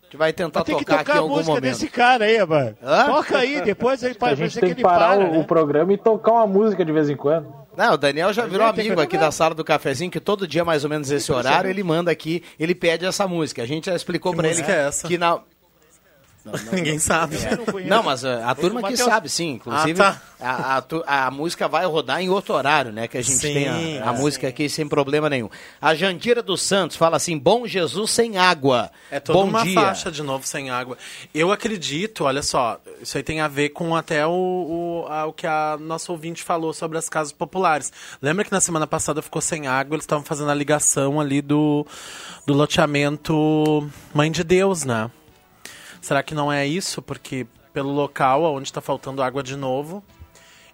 A 0.00 0.04
gente 0.04 0.16
vai 0.16 0.32
tentar 0.32 0.64
tocar, 0.64 0.78
tocar, 0.80 1.00
aqui 1.00 1.12
em 1.12 1.16
algum 1.16 1.44
momento. 1.44 1.60
desse 1.60 1.88
cara 1.88 2.24
aí, 2.24 2.44
mano. 2.44 2.76
Toca 3.06 3.38
aí, 3.38 3.62
depois 3.62 4.02
aí 4.02 4.16
A 4.20 4.34
gente 4.34 4.58
tem 4.58 4.74
que 4.74 4.82
parar 4.82 5.16
para, 5.16 5.28
o, 5.28 5.32
né? 5.32 5.38
o, 5.38 5.44
programa 5.44 5.92
e 5.92 5.96
tocar 5.96 6.32
uma 6.32 6.46
música 6.48 6.84
de 6.84 6.90
vez 6.90 7.08
em 7.08 7.16
quando. 7.16 7.46
Não, 7.76 7.94
o 7.94 7.96
Daniel 7.96 8.32
já 8.32 8.44
virou 8.44 8.66
amigo 8.66 9.00
aqui 9.00 9.16
da 9.16 9.30
sala 9.30 9.54
do 9.54 9.64
cafezinho, 9.64 10.10
que 10.10 10.20
todo 10.20 10.46
dia, 10.46 10.64
mais 10.64 10.82
ou 10.82 10.90
menos 10.90 11.08
esse 11.08 11.30
horário, 11.30 11.70
ele 11.70 11.84
manda 11.84 12.10
aqui, 12.10 12.42
ele 12.58 12.74
pede 12.74 13.06
essa 13.06 13.28
música. 13.28 13.62
A 13.62 13.66
gente 13.66 13.86
já 13.86 13.94
explicou 13.94 14.34
para 14.34 14.48
ele 14.48 14.60
é 14.60 14.90
que 15.06 15.16
na, 15.16 15.38
não, 16.44 16.52
não, 16.64 16.72
Ninguém 16.72 16.98
sabe. 16.98 17.36
Não, 17.86 18.02
mas 18.02 18.24
a, 18.24 18.50
a 18.50 18.54
turma 18.54 18.82
que 18.82 18.96
sabe, 18.96 19.28
sim. 19.28 19.52
Inclusive, 19.52 20.00
ah, 20.02 20.12
tá. 20.12 20.20
a, 20.40 20.82
a, 21.06 21.26
a, 21.26 21.30
música 21.30 21.68
vai 21.68 21.86
rodar 21.86 22.20
em 22.20 22.28
outro 22.28 22.54
horário, 22.54 22.92
né? 22.92 23.06
Que 23.06 23.18
a 23.18 23.22
gente 23.22 23.36
sim, 23.36 23.54
tem 23.54 23.68
a, 23.68 24.12
é, 24.12 24.12
música 24.12 24.48
aqui 24.48 24.68
sem 24.68 24.88
problema 24.88 25.30
nenhum. 25.30 25.48
A 25.80 25.94
Jandira 25.94 26.42
dos 26.42 26.62
Santos 26.62 26.96
fala 26.96 27.16
assim: 27.16 27.38
Bom 27.38 27.66
Jesus 27.66 28.10
sem 28.10 28.38
água. 28.38 28.90
É 29.10 29.20
toda 29.20 29.38
Bom 29.38 29.48
uma 29.48 29.62
dia. 29.62 29.74
faixa 29.74 30.10
de 30.10 30.22
novo 30.22 30.46
sem 30.46 30.70
água. 30.70 30.98
Eu 31.32 31.52
acredito, 31.52 32.24
olha 32.24 32.42
só, 32.42 32.80
isso 33.00 33.16
aí 33.16 33.22
tem 33.22 33.40
a 33.40 33.48
ver 33.48 33.70
com 33.70 33.94
até 33.94 34.26
o, 34.26 34.30
o, 34.30 35.06
a, 35.08 35.26
o 35.26 35.32
que 35.32 35.46
a 35.46 35.76
nossa 35.80 36.10
ouvinte 36.10 36.42
falou 36.42 36.72
sobre 36.72 36.98
as 36.98 37.08
casas 37.08 37.32
populares. 37.32 37.92
Lembra 38.20 38.44
que 38.44 38.52
na 38.52 38.60
semana 38.60 38.86
passada 38.86 39.22
ficou 39.22 39.40
sem 39.40 39.66
água, 39.66 39.94
eles 39.94 40.04
estavam 40.04 40.24
fazendo 40.24 40.50
a 40.50 40.54
ligação 40.54 41.20
ali 41.20 41.40
do, 41.40 41.86
do 42.46 42.52
loteamento 42.52 43.88
Mãe 44.12 44.30
de 44.30 44.42
Deus, 44.42 44.84
né? 44.84 45.10
Será 46.02 46.20
que 46.20 46.34
não 46.34 46.52
é 46.52 46.66
isso? 46.66 47.00
Porque 47.00 47.46
pelo 47.72 47.92
local 47.92 48.42
onde 48.42 48.68
está 48.68 48.80
faltando 48.80 49.22
água 49.22 49.40
de 49.40 49.56
novo, 49.56 50.04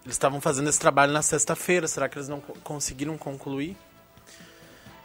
eles 0.03 0.15
estavam 0.15 0.41
fazendo 0.41 0.67
esse 0.67 0.79
trabalho 0.79 1.13
na 1.13 1.21
sexta-feira. 1.21 1.87
Será 1.87 2.09
que 2.09 2.17
eles 2.17 2.27
não 2.27 2.41
conseguiram 2.63 3.15
concluir? 3.15 3.77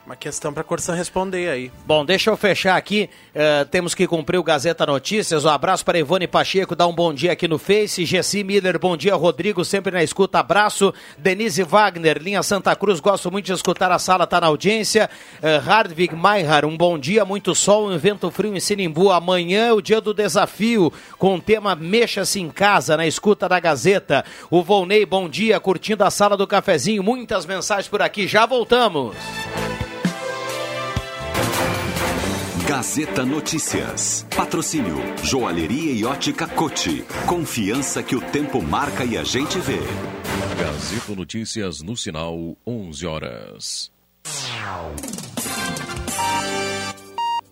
Uma 0.06 0.16
questão 0.16 0.52
para 0.52 0.60
a 0.60 0.64
Corsan 0.64 0.94
responder 0.94 1.48
aí. 1.48 1.72
Bom, 1.86 2.04
deixa 2.04 2.28
eu 2.28 2.36
fechar 2.36 2.76
aqui. 2.76 3.08
Uh, 3.34 3.64
temos 3.70 3.94
que 3.94 4.06
cumprir 4.06 4.36
o 4.36 4.42
Gazeta 4.42 4.84
Notícias. 4.84 5.46
Um 5.46 5.48
abraço 5.48 5.82
para 5.82 5.98
Ivone 5.98 6.26
Pacheco, 6.26 6.76
dá 6.76 6.86
um 6.86 6.94
bom 6.94 7.14
dia 7.14 7.32
aqui 7.32 7.48
no 7.48 7.58
Face. 7.58 8.04
Gessi 8.04 8.44
Miller, 8.44 8.78
bom 8.78 8.98
dia. 8.98 9.14
Rodrigo, 9.14 9.64
sempre 9.64 9.92
na 9.92 10.02
escuta. 10.02 10.40
Abraço. 10.40 10.92
Denise 11.16 11.62
Wagner, 11.62 12.18
linha 12.18 12.42
Santa 12.42 12.76
Cruz, 12.76 13.00
gosto 13.00 13.30
muito 13.30 13.46
de 13.46 13.52
escutar 13.54 13.90
a 13.90 13.98
sala, 13.98 14.26
tá 14.26 14.42
na 14.42 14.48
audiência. 14.48 15.08
Uh, 15.42 15.66
Hardvig 15.66 16.14
Maihar, 16.14 16.66
um 16.66 16.76
bom 16.76 16.98
dia, 16.98 17.24
muito 17.24 17.54
sol, 17.54 17.90
um 17.90 17.96
vento 17.96 18.30
frio 18.30 18.54
em 18.54 18.60
Sinimbu. 18.60 19.10
Amanhã 19.10 19.68
é 19.68 19.72
o 19.72 19.80
dia 19.80 20.02
do 20.02 20.12
desafio, 20.12 20.92
com 21.16 21.36
o 21.36 21.40
tema 21.40 21.74
Mexa-se 21.74 22.38
em 22.38 22.50
Casa, 22.50 22.94
na 22.94 23.06
escuta 23.06 23.48
da 23.48 23.58
Gazeta. 23.58 24.22
O 24.50 24.62
Volney, 24.62 25.06
bom 25.06 25.30
dia, 25.30 25.58
curtindo 25.58 26.04
a 26.04 26.10
sala 26.10 26.36
do 26.36 26.46
cafezinho. 26.46 27.02
Muitas 27.02 27.46
mensagens 27.46 27.88
por 27.88 28.02
aqui. 28.02 28.28
Já 28.28 28.44
voltamos. 28.44 29.16
Gazeta 32.66 33.26
Notícias. 33.26 34.26
Patrocínio 34.34 34.96
Joalheria 35.22 35.92
e 35.92 36.02
Ótica 36.02 36.48
Cote. 36.48 37.04
Confiança 37.28 38.02
que 38.02 38.16
o 38.16 38.20
tempo 38.22 38.62
marca 38.62 39.04
e 39.04 39.18
a 39.18 39.22
gente 39.22 39.58
vê. 39.58 39.80
Gazeta 40.58 41.14
Notícias 41.14 41.82
no 41.82 41.94
sinal 41.94 42.56
11 42.66 43.06
horas. 43.06 43.92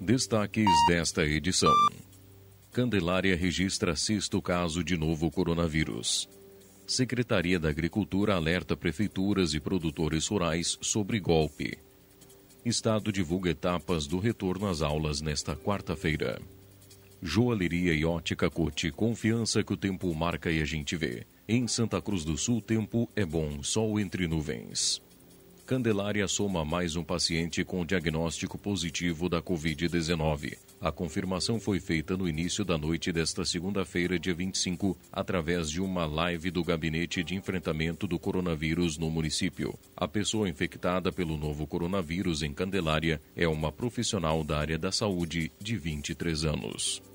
Destaques 0.00 0.66
desta 0.88 1.26
edição. 1.26 1.74
Candelária 2.72 3.36
registra 3.36 3.94
sexto 3.94 4.40
caso 4.40 4.82
de 4.82 4.96
novo 4.96 5.30
coronavírus. 5.30 6.26
Secretaria 6.86 7.60
da 7.60 7.68
Agricultura 7.68 8.34
alerta 8.34 8.74
prefeituras 8.74 9.52
e 9.52 9.60
produtores 9.60 10.26
rurais 10.28 10.78
sobre 10.80 11.20
golpe. 11.20 11.78
Estado 12.64 13.10
divulga 13.10 13.50
etapas 13.50 14.06
do 14.06 14.20
retorno 14.20 14.68
às 14.68 14.82
aulas 14.82 15.20
nesta 15.20 15.56
quarta-feira. 15.56 16.40
Joalheria 17.20 17.92
e 17.92 18.04
ótica 18.04 18.48
Cote, 18.48 18.92
confiança 18.92 19.64
que 19.64 19.72
o 19.72 19.76
tempo 19.76 20.14
marca 20.14 20.48
e 20.48 20.62
a 20.62 20.64
gente 20.64 20.96
vê. 20.96 21.26
Em 21.48 21.66
Santa 21.66 22.00
Cruz 22.00 22.24
do 22.24 22.36
Sul, 22.38 22.60
tempo 22.60 23.10
é 23.16 23.24
bom, 23.24 23.64
sol 23.64 23.98
entre 23.98 24.28
nuvens. 24.28 25.02
Candelária 25.64 26.26
soma 26.26 26.64
mais 26.64 26.96
um 26.96 27.04
paciente 27.04 27.64
com 27.64 27.86
diagnóstico 27.86 28.58
positivo 28.58 29.28
da 29.28 29.40
Covid-19. 29.40 30.58
A 30.80 30.90
confirmação 30.90 31.60
foi 31.60 31.78
feita 31.78 32.16
no 32.16 32.28
início 32.28 32.64
da 32.64 32.76
noite 32.76 33.12
desta 33.12 33.44
segunda-feira, 33.44 34.18
dia 34.18 34.34
25, 34.34 34.98
através 35.12 35.70
de 35.70 35.80
uma 35.80 36.04
live 36.04 36.50
do 36.50 36.64
Gabinete 36.64 37.22
de 37.22 37.36
Enfrentamento 37.36 38.08
do 38.08 38.18
Coronavírus 38.18 38.98
no 38.98 39.08
município. 39.08 39.78
A 39.96 40.08
pessoa 40.08 40.48
infectada 40.48 41.12
pelo 41.12 41.38
novo 41.38 41.64
coronavírus 41.64 42.42
em 42.42 42.52
Candelária 42.52 43.22
é 43.36 43.46
uma 43.46 43.70
profissional 43.70 44.42
da 44.42 44.58
área 44.58 44.76
da 44.76 44.90
saúde 44.90 45.52
de 45.60 45.76
23 45.76 46.44
anos. 46.44 47.11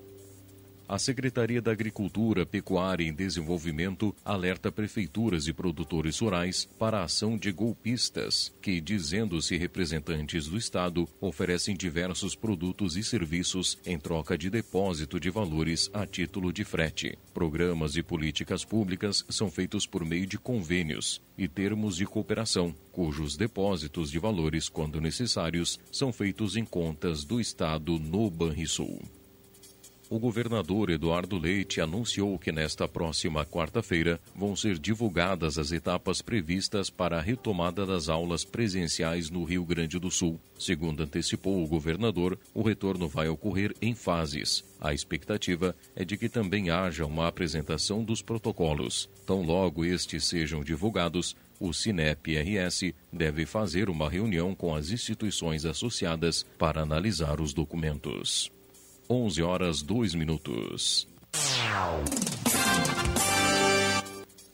A 0.89 0.97
Secretaria 0.97 1.61
da 1.61 1.69
Agricultura, 1.69 2.45
Pecuária 2.45 3.03
e 3.03 3.11
Desenvolvimento 3.11 4.15
alerta 4.23 4.71
prefeituras 4.71 5.45
e 5.45 5.51
produtores 5.51 6.17
rurais 6.19 6.65
para 6.79 6.99
a 6.99 7.03
ação 7.03 7.37
de 7.37 7.51
golpistas 7.51 8.55
que, 8.61 8.79
dizendo-se 8.79 9.57
representantes 9.57 10.47
do 10.47 10.57
Estado, 10.57 11.05
oferecem 11.19 11.75
diversos 11.75 12.35
produtos 12.35 12.95
e 12.95 13.03
serviços 13.03 13.77
em 13.85 13.99
troca 13.99 14.37
de 14.37 14.49
depósito 14.49 15.19
de 15.19 15.29
valores 15.29 15.89
a 15.93 16.07
título 16.07 16.53
de 16.53 16.63
frete. 16.63 17.19
Programas 17.33 17.97
e 17.97 18.01
políticas 18.01 18.63
públicas 18.63 19.25
são 19.27 19.51
feitos 19.51 19.85
por 19.85 20.05
meio 20.05 20.25
de 20.25 20.37
convênios 20.37 21.21
e 21.37 21.49
termos 21.49 21.97
de 21.97 22.05
cooperação, 22.05 22.73
cujos 22.93 23.35
depósitos 23.35 24.09
de 24.09 24.19
valores, 24.19 24.69
quando 24.69 25.01
necessários, 25.01 25.77
são 25.91 26.13
feitos 26.13 26.55
em 26.55 26.63
contas 26.63 27.25
do 27.25 27.41
Estado 27.41 27.99
no 27.99 28.31
Banrisul 28.31 29.01
o 30.09 30.19
governador 30.19 30.89
Eduardo 30.89 31.37
Leite 31.37 31.81
anunciou 31.81 32.37
que 32.39 32.51
nesta 32.51 32.87
próxima 32.87 33.45
quarta-feira 33.45 34.19
vão 34.35 34.55
ser 34.55 34.79
divulgadas 34.79 35.57
as 35.57 35.71
etapas 35.71 36.21
previstas 36.21 36.89
para 36.89 37.17
a 37.17 37.21
retomada 37.21 37.85
das 37.85 38.07
aulas 38.09 38.45
presenciais 38.45 39.29
no 39.29 39.43
Rio 39.43 39.65
Grande 39.65 39.99
do 39.99 40.09
Sul. 40.09 40.39
Segundo 40.57 41.03
antecipou 41.03 41.63
o 41.63 41.67
governador, 41.67 42.37
o 42.53 42.61
retorno 42.61 43.07
vai 43.07 43.27
ocorrer 43.27 43.75
em 43.81 43.93
fases. 43.93 44.63
A 44.79 44.93
expectativa 44.93 45.75
é 45.95 46.05
de 46.05 46.17
que 46.17 46.29
também 46.29 46.69
haja 46.69 47.05
uma 47.05 47.27
apresentação 47.27 48.03
dos 48.03 48.21
protocolos. 48.21 49.09
Tão 49.25 49.41
logo 49.41 49.83
estes 49.83 50.25
sejam 50.25 50.63
divulgados, 50.63 51.35
o 51.59 51.73
Cinep-RS 51.73 52.93
deve 53.11 53.45
fazer 53.45 53.89
uma 53.89 54.09
reunião 54.09 54.53
com 54.53 54.75
as 54.75 54.91
instituições 54.91 55.65
associadas 55.65 56.45
para 56.57 56.81
analisar 56.81 57.41
os 57.41 57.53
documentos. 57.53 58.51
11 59.09 59.41
horas 59.41 59.81
2 59.81 60.15
minutos. 60.15 61.07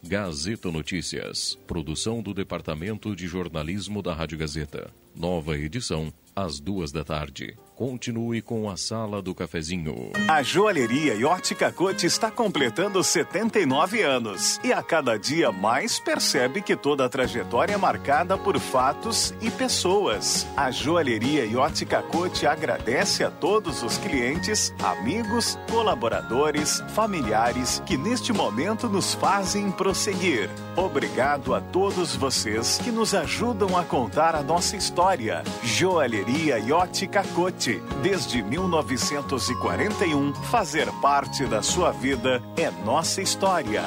Gazeta 0.03 0.71
Notícias. 0.71 1.57
Produção 1.65 2.21
do 2.21 2.35
Departamento 2.35 3.15
de 3.15 3.25
Jornalismo 3.25 4.03
da 4.03 4.13
Rádio 4.13 4.37
Gazeta. 4.37 4.93
Nova 5.15 5.57
edição, 5.57 6.13
às 6.35 6.59
duas 6.59 6.91
da 6.91 7.03
tarde. 7.03 7.55
Continue 7.75 8.41
com 8.41 8.69
a 8.69 8.77
Sala 8.77 9.21
do 9.21 9.33
Cafezinho. 9.33 10.11
A 10.27 10.43
Joalheria 10.43 11.27
Ótica 11.27 11.71
Cote 11.71 12.05
está 12.05 12.29
completando 12.29 13.03
79 13.03 14.01
anos 14.03 14.59
e 14.63 14.71
a 14.71 14.81
cada 14.83 15.17
dia 15.17 15.51
mais 15.51 15.99
percebe 15.99 16.61
que 16.61 16.75
toda 16.75 17.05
a 17.05 17.09
trajetória 17.09 17.73
é 17.73 17.77
marcada 17.77 18.37
por 18.37 18.59
fatos 18.59 19.33
e 19.41 19.49
pessoas. 19.49 20.47
A 20.55 20.69
Joalheria 20.69 21.45
Ótica 21.59 22.01
Cote 22.03 22.45
agradece 22.45 23.23
a 23.23 23.31
todos 23.31 23.81
os 23.81 23.97
clientes, 23.97 24.73
amigos, 24.83 25.57
colaboradores, 25.69 26.81
familiares 26.89 27.81
que 27.85 27.97
neste 27.97 28.31
momento 28.31 28.87
nos 28.87 29.15
fazem 29.15 29.71
prosseguir. 29.71 30.49
Obrigado 30.77 31.55
a 31.55 31.61
todos 31.61 32.15
vocês 32.15 32.77
que 32.77 32.91
nos 32.91 33.15
ajudam 33.15 33.75
a 33.77 33.83
contar 33.83 34.35
a 34.35 34.43
nossa 34.43 34.75
história. 34.75 35.43
Joalheria 35.63 36.22
e 36.31 36.71
Ótica 36.71 37.23
Cote 37.35 37.81
Desde 38.01 38.41
1941, 38.41 40.33
fazer 40.33 40.87
parte 41.01 41.45
da 41.45 41.61
sua 41.61 41.91
vida 41.91 42.41
é 42.57 42.71
nossa 42.85 43.21
história. 43.21 43.83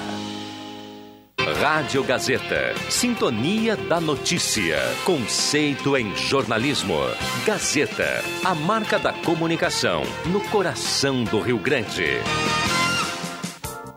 Rádio 1.60 2.02
Gazeta. 2.02 2.74
Sintonia 2.90 3.76
da 3.76 4.00
Notícia. 4.00 4.78
Conceito 5.04 5.96
em 5.96 6.14
jornalismo. 6.16 6.98
Gazeta. 7.46 8.22
A 8.44 8.54
marca 8.54 8.98
da 8.98 9.12
comunicação 9.12 10.02
no 10.26 10.40
coração 10.48 11.22
do 11.24 11.40
Rio 11.40 11.58
Grande. 11.58 12.20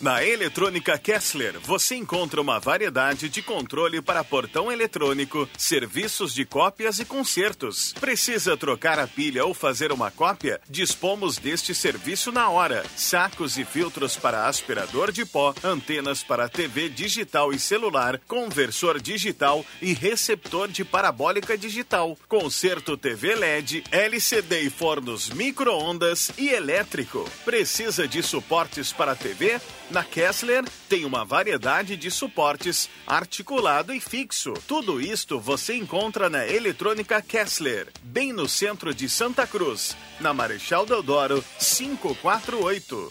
Na 0.00 0.24
Eletrônica 0.24 0.98
Kessler, 0.98 1.58
você 1.60 1.94
encontra 1.94 2.40
uma 2.40 2.58
variedade 2.58 3.28
de 3.28 3.40
controle 3.40 4.02
para 4.02 4.24
portão 4.24 4.70
eletrônico, 4.70 5.48
serviços 5.56 6.34
de 6.34 6.44
cópias 6.44 6.98
e 6.98 7.04
consertos. 7.04 7.92
Precisa 8.00 8.56
trocar 8.56 8.98
a 8.98 9.06
pilha 9.06 9.44
ou 9.44 9.54
fazer 9.54 9.92
uma 9.92 10.10
cópia? 10.10 10.60
Dispomos 10.68 11.38
deste 11.38 11.74
serviço 11.74 12.32
na 12.32 12.48
hora. 12.50 12.84
Sacos 12.96 13.56
e 13.56 13.64
filtros 13.64 14.16
para 14.16 14.46
aspirador 14.46 15.12
de 15.12 15.24
pó, 15.24 15.54
antenas 15.62 16.22
para 16.22 16.48
TV 16.48 16.88
digital 16.88 17.52
e 17.52 17.58
celular, 17.58 18.20
conversor 18.26 19.00
digital 19.00 19.64
e 19.80 19.92
receptor 19.92 20.68
de 20.68 20.84
parabólica 20.84 21.56
digital. 21.56 22.18
Conserto 22.28 22.96
TV 22.96 23.36
LED, 23.36 23.84
LCD 23.90 24.62
e 24.62 24.70
fornos 24.70 25.30
micro-ondas 25.30 26.32
e 26.36 26.48
elétrico. 26.48 27.28
Precisa 27.44 28.08
de 28.08 28.22
suportes 28.22 28.92
para 28.92 29.14
TV? 29.14 29.60
Na 29.90 30.02
Kessler 30.02 30.64
tem 30.88 31.04
uma 31.04 31.24
variedade 31.24 31.96
de 31.96 32.10
suportes 32.10 32.88
articulado 33.06 33.92
e 33.92 34.00
fixo. 34.00 34.54
Tudo 34.66 35.00
isto 35.00 35.38
você 35.38 35.74
encontra 35.74 36.30
na 36.30 36.46
Eletrônica 36.46 37.20
Kessler, 37.20 37.88
bem 38.02 38.32
no 38.32 38.48
centro 38.48 38.94
de 38.94 39.08
Santa 39.08 39.46
Cruz, 39.46 39.94
na 40.20 40.32
Marechal 40.32 40.86
Deodoro 40.86 41.44
548. 41.58 43.10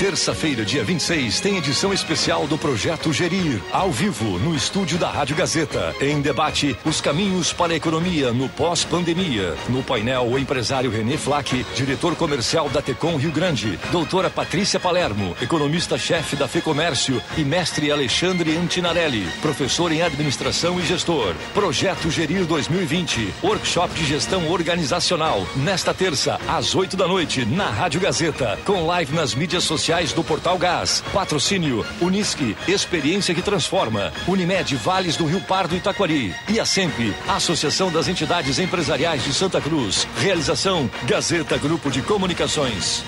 Terça-feira, 0.00 0.64
dia 0.64 0.82
26, 0.82 1.40
tem 1.40 1.58
edição 1.58 1.92
especial 1.92 2.46
do 2.46 2.56
Projeto 2.56 3.12
Gerir, 3.12 3.60
ao 3.70 3.90
vivo, 3.90 4.38
no 4.38 4.56
estúdio 4.56 4.96
da 4.96 5.10
Rádio 5.10 5.36
Gazeta. 5.36 5.94
Em 6.00 6.22
debate, 6.22 6.74
os 6.86 7.02
caminhos 7.02 7.52
para 7.52 7.74
a 7.74 7.76
economia 7.76 8.32
no 8.32 8.48
pós-pandemia. 8.48 9.54
No 9.68 9.82
painel, 9.82 10.22
o 10.22 10.38
empresário 10.38 10.90
René 10.90 11.18
Flack, 11.18 11.66
diretor 11.74 12.16
comercial 12.16 12.70
da 12.70 12.80
Tecom 12.80 13.18
Rio 13.18 13.30
Grande, 13.30 13.78
doutora 13.92 14.30
Patrícia 14.30 14.80
Palermo, 14.80 15.36
economista-chefe 15.38 16.34
da 16.34 16.48
FEComércio 16.48 17.22
e 17.36 17.44
mestre 17.44 17.92
Alexandre 17.92 18.56
Antinarelli, 18.56 19.28
professor 19.42 19.92
em 19.92 20.00
administração 20.00 20.80
e 20.80 20.86
gestor. 20.86 21.34
Projeto 21.52 22.10
Gerir 22.10 22.46
2020, 22.46 23.34
workshop 23.42 23.92
de 23.92 24.06
gestão 24.06 24.50
organizacional. 24.50 25.46
Nesta 25.56 25.92
terça, 25.92 26.40
às 26.48 26.74
8 26.74 26.96
da 26.96 27.06
noite, 27.06 27.44
na 27.44 27.68
Rádio 27.68 28.00
Gazeta, 28.00 28.58
com 28.64 28.86
live 28.86 29.14
nas 29.14 29.34
mídias 29.34 29.64
sociais 29.64 29.89
do 30.14 30.22
Portal 30.22 30.56
Gás. 30.56 31.02
Patrocínio 31.12 31.84
Unisque, 32.00 32.56
experiência 32.68 33.34
que 33.34 33.42
transforma. 33.42 34.12
Unimed 34.28 34.76
Vales 34.76 35.16
do 35.16 35.26
Rio 35.26 35.40
Pardo 35.40 35.74
e 35.74 35.80
Taquari. 35.80 36.32
E 36.48 36.60
a 36.60 36.64
SEMP, 36.64 37.12
Associação 37.26 37.90
das 37.90 38.06
Entidades 38.06 38.60
Empresariais 38.60 39.24
de 39.24 39.34
Santa 39.34 39.60
Cruz. 39.60 40.06
Realização 40.16 40.88
Gazeta 41.08 41.58
Grupo 41.58 41.90
de 41.90 42.02
Comunicações. 42.02 43.02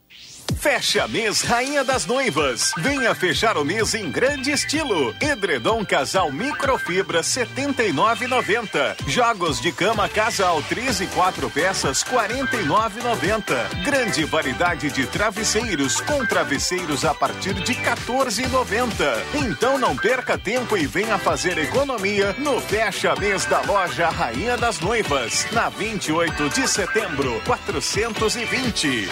Fecha 0.59 1.07
mês 1.09 1.43
Rainha 1.43 1.85
das 1.85 2.07
Noivas. 2.07 2.73
Venha 2.79 3.15
fechar 3.15 3.57
o 3.57 3.65
mês 3.65 3.95
em 3.95 4.11
grande 4.11 4.51
estilo. 4.51 5.15
Edredom 5.21 5.85
Casal 5.85 6.33
Microfibra 6.33 7.21
79,90. 7.21 8.97
Jogos 9.07 9.61
de 9.61 9.73
cama 9.73 10.09
Casal 10.09 10.63
3 10.69 11.03
e 11.03 11.07
4 11.09 11.51
peças 11.51 12.03
49,90. 12.05 13.85
Grande 13.85 14.25
variedade 14.25 14.91
de 14.91 15.07
travesseiros 15.07 16.01
com 16.01 16.25
travesseiros 16.27 17.05
a 17.05 17.15
partir 17.15 17.55
de 17.55 17.75
14,90. 17.75 18.91
Então 19.35 19.79
não 19.79 19.97
perca 19.97 20.39
tempo 20.39 20.77
e 20.77 20.87
venha 20.87 21.19
fazer 21.19 21.59
economia 21.59 22.35
no 22.39 22.61
Fecha 22.61 23.15
Mês 23.17 23.45
da 23.47 23.61
loja 23.63 24.09
Rainha 24.09 24.57
das 24.57 24.81
Noivas, 24.81 25.47
na 25.53 25.69
28 25.69 26.49
de 26.51 26.69
setembro, 26.69 27.41
420. 27.45 29.09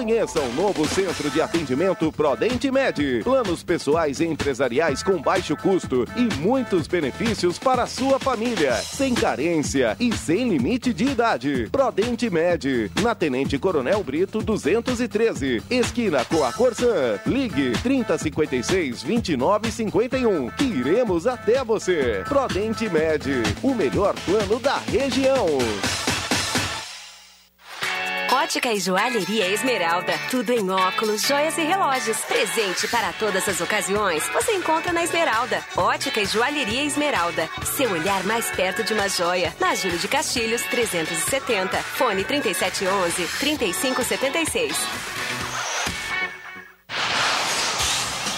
Conheça 0.00 0.40
o 0.40 0.50
novo 0.54 0.88
centro 0.88 1.28
de 1.28 1.42
atendimento 1.42 2.10
Prodente 2.10 2.70
Med. 2.70 3.22
Planos 3.22 3.62
pessoais 3.62 4.18
e 4.18 4.24
empresariais 4.24 5.02
com 5.02 5.20
baixo 5.20 5.54
custo 5.54 6.06
e 6.16 6.34
muitos 6.40 6.86
benefícios 6.86 7.58
para 7.58 7.82
a 7.82 7.86
sua 7.86 8.18
família. 8.18 8.72
Sem 8.76 9.12
carência 9.12 9.94
e 10.00 10.10
sem 10.16 10.48
limite 10.48 10.94
de 10.94 11.04
idade. 11.04 11.68
Prodente 11.70 12.30
Med. 12.30 12.90
Na 13.02 13.14
Tenente 13.14 13.58
Coronel 13.58 14.02
Brito 14.02 14.40
213. 14.40 15.62
Esquina 15.68 16.24
com 16.24 16.42
a 16.46 16.50
Corsã. 16.50 17.20
Ligue 17.26 17.72
3056 17.82 19.02
2951. 19.02 20.48
Que 20.52 20.64
iremos 20.64 21.26
até 21.26 21.62
você. 21.62 22.24
Prodente 22.26 22.88
Med. 22.88 23.42
O 23.62 23.74
melhor 23.74 24.14
plano 24.24 24.58
da 24.58 24.78
região. 24.78 25.46
Ótica 28.32 28.72
e 28.72 28.78
Joalheria 28.78 29.48
Esmeralda. 29.48 30.12
Tudo 30.30 30.52
em 30.52 30.70
óculos, 30.70 31.22
joias 31.22 31.58
e 31.58 31.62
relógios. 31.62 32.16
Presente 32.18 32.86
para 32.86 33.12
todas 33.12 33.48
as 33.48 33.60
ocasiões. 33.60 34.24
Você 34.28 34.52
encontra 34.52 34.92
na 34.92 35.02
Esmeralda. 35.02 35.60
Ótica 35.76 36.20
e 36.20 36.26
Joalheria 36.26 36.84
Esmeralda. 36.84 37.48
Seu 37.76 37.90
olhar 37.90 38.22
mais 38.22 38.48
perto 38.52 38.84
de 38.84 38.94
uma 38.94 39.08
joia. 39.08 39.52
Na 39.58 39.74
Júlio 39.74 39.98
de 39.98 40.06
Castilhos, 40.06 40.62
370. 40.62 41.76
Fone 41.78 42.22
3711 42.22 43.26
3576. 43.40 44.76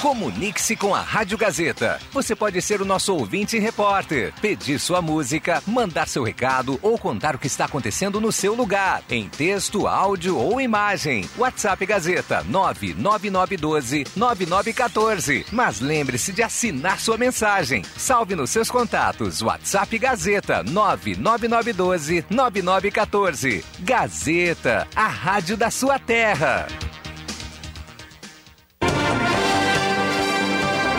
Comunique-se 0.03 0.75
com 0.75 0.93
a 0.93 1.01
Rádio 1.01 1.39
Gazeta. 1.39 2.01
Você 2.11 2.35
pode 2.35 2.61
ser 2.61 2.83
o 2.83 2.85
nosso 2.85 3.15
ouvinte 3.15 3.57
e 3.57 3.61
repórter, 3.61 4.35
pedir 4.41 4.81
sua 4.81 5.01
música, 5.01 5.63
mandar 5.65 6.09
seu 6.09 6.25
recado 6.25 6.77
ou 6.83 6.99
contar 6.99 7.37
o 7.37 7.39
que 7.39 7.47
está 7.47 7.67
acontecendo 7.67 8.21
no 8.21 8.33
seu 8.33 8.53
lugar, 8.53 9.05
em 9.09 9.29
texto, 9.29 9.87
áudio 9.87 10.37
ou 10.37 10.61
imagem. 10.61 11.25
WhatsApp 11.39 11.87
Gazeta 11.87 12.43
99912 12.49 14.05
9914. 14.17 15.47
Mas 15.53 15.79
lembre-se 15.79 16.33
de 16.33 16.43
assinar 16.43 16.99
sua 16.99 17.17
mensagem. 17.17 17.85
Salve 17.97 18.35
nos 18.35 18.51
seus 18.51 18.69
contatos. 18.69 19.41
WhatsApp 19.41 19.97
Gazeta 20.01 20.65
99912 20.65 22.25
9914. 22.29 23.65
Gazeta, 23.79 24.89
a 24.97 25.07
rádio 25.07 25.57
da 25.57 25.71
sua 25.71 25.97
terra. 25.97 26.67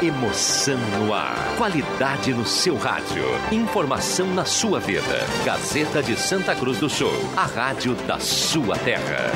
Emoção 0.04 0.78
no 1.00 1.14
ar. 1.14 1.34
Qualidade 1.58 2.34
no 2.34 2.46
seu 2.46 2.76
rádio. 2.76 3.24
Informação 3.54 4.28
na 4.34 4.44
sua 4.44 4.78
vida. 4.78 5.02
Gazeta 5.46 6.04
de 6.04 6.18
Santa 6.18 6.54
Cruz 6.54 6.78
do 6.78 6.90
Sul. 6.90 7.14
A 7.38 7.46
rádio 7.46 7.96
da 8.06 8.20
sua 8.20 8.78
terra. 8.80 9.32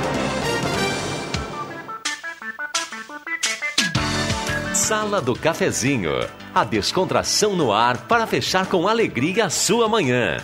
Sala 4.74 5.22
do 5.22 5.34
Cafezinho. 5.34 6.12
A 6.54 6.66
descontração 6.66 7.56
no 7.56 7.72
ar 7.72 8.00
para 8.00 8.28
fechar 8.28 8.68
com 8.68 8.90
alegria 8.90 9.46
a 9.46 9.50
sua 9.50 9.88
manhã. 9.88 10.36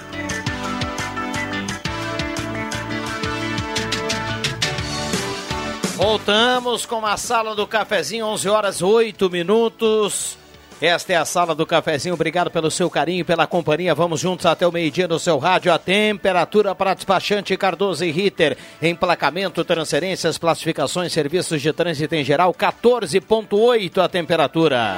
Voltamos 6.03 6.85
com 6.85 7.05
a 7.05 7.15
sala 7.15 7.55
do 7.55 7.65
cafezinho, 7.65 8.25
11 8.25 8.49
horas 8.49 8.81
8 8.81 9.29
minutos. 9.29 10.37
Esta 10.81 11.13
é 11.13 11.15
a 11.15 11.23
sala 11.23 11.55
do 11.55 11.65
cafezinho. 11.65 12.13
Obrigado 12.13 12.51
pelo 12.51 12.69
seu 12.69 12.89
carinho 12.89 13.23
pela 13.23 13.47
companhia. 13.47 13.95
Vamos 13.95 14.19
juntos 14.19 14.45
até 14.45 14.67
o 14.67 14.71
meio-dia 14.71 15.07
no 15.07 15.17
seu 15.17 15.37
rádio. 15.37 15.71
A 15.71 15.79
temperatura 15.79 16.75
para 16.75 16.93
despachante 16.93 17.55
Cardoso 17.55 18.03
e 18.03 18.11
Ritter. 18.11 18.57
Emplacamento, 18.81 19.63
transferências, 19.63 20.37
classificações, 20.37 21.13
serviços 21.13 21.61
de 21.61 21.71
trânsito 21.71 22.13
em 22.15 22.23
geral. 22.25 22.53
14,8 22.53 24.03
a 24.03 24.09
temperatura. 24.09 24.97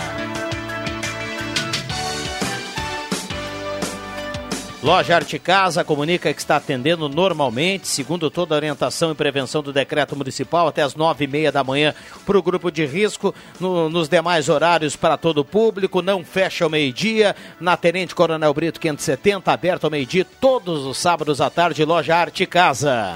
Loja 4.86 5.15
Arte 5.15 5.39
Casa 5.39 5.83
comunica 5.83 6.31
que 6.31 6.39
está 6.39 6.57
atendendo 6.57 7.09
normalmente, 7.09 7.88
segundo 7.88 8.29
toda 8.29 8.53
a 8.53 8.57
orientação 8.57 9.11
e 9.11 9.15
prevenção 9.15 9.63
do 9.63 9.73
decreto 9.73 10.15
municipal, 10.15 10.67
até 10.67 10.83
as 10.83 10.93
nove 10.93 11.25
e 11.25 11.27
meia 11.27 11.51
da 11.51 11.63
manhã 11.63 11.91
para 12.23 12.38
o 12.38 12.43
grupo 12.43 12.69
de 12.69 12.86
risco. 12.86 13.33
No, 13.59 13.89
nos 13.89 14.07
demais 14.07 14.47
horários 14.47 14.95
para 14.95 15.17
todo 15.17 15.39
o 15.39 15.43
público, 15.43 16.03
não 16.03 16.23
fecha 16.23 16.65
ao 16.65 16.69
meio-dia. 16.69 17.36
Na 17.59 17.75
Tenente 17.75 18.13
Coronel 18.13 18.53
Brito 18.53 18.79
570, 18.79 19.51
aberto 19.51 19.86
ao 19.86 19.89
meio-dia, 19.89 20.23
todos 20.39 20.86
os 20.86 20.99
sábados 20.99 21.41
à 21.41 21.49
tarde, 21.49 21.83
Loja 21.83 22.15
Arte 22.15 22.45
Casa. 22.45 23.15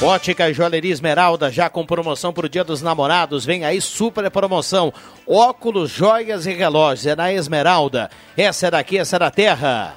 Ótica 0.00 0.48
e 0.48 0.54
Joalheria 0.54 0.92
Esmeralda, 0.92 1.50
já 1.50 1.68
com 1.68 1.84
promoção 1.84 2.32
para 2.32 2.46
o 2.46 2.48
Dia 2.48 2.62
dos 2.62 2.80
Namorados. 2.80 3.44
Vem 3.44 3.64
aí 3.64 3.80
super 3.80 4.30
promoção. 4.30 4.94
Óculos, 5.26 5.90
joias 5.90 6.46
e 6.46 6.52
relógios. 6.52 7.06
É 7.06 7.16
na 7.16 7.32
Esmeralda. 7.32 8.08
Essa 8.36 8.68
é 8.68 8.70
daqui, 8.70 8.96
essa 8.96 9.16
é 9.16 9.18
da 9.18 9.30
terra. 9.30 9.96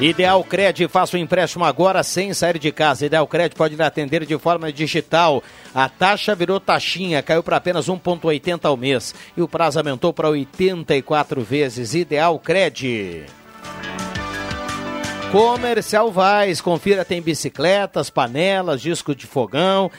Ideal 0.00 0.42
Cred, 0.42 0.88
faça 0.88 1.14
o 1.14 1.20
empréstimo 1.20 1.62
agora 1.62 2.02
sem 2.02 2.32
sair 2.32 2.58
de 2.58 2.72
casa. 2.72 3.04
Ideal 3.04 3.26
Cred 3.26 3.54
pode 3.54 3.80
atender 3.82 4.24
de 4.24 4.38
forma 4.38 4.72
digital. 4.72 5.42
A 5.74 5.90
taxa 5.90 6.34
virou 6.34 6.58
taxinha, 6.58 7.22
caiu 7.22 7.42
para 7.42 7.58
apenas 7.58 7.86
1,80 7.86 8.64
ao 8.64 8.78
mês. 8.78 9.14
E 9.36 9.42
o 9.42 9.48
prazo 9.48 9.78
aumentou 9.78 10.10
para 10.10 10.30
84 10.30 11.42
vezes. 11.42 11.94
Ideal 11.94 12.38
Cred. 12.38 13.26
Comercial 15.30 16.10
Vaz, 16.10 16.62
confira, 16.62 17.04
tem 17.04 17.20
bicicletas, 17.20 18.08
panelas, 18.08 18.80
disco 18.80 19.14
de 19.14 19.26
fogão. 19.26 19.90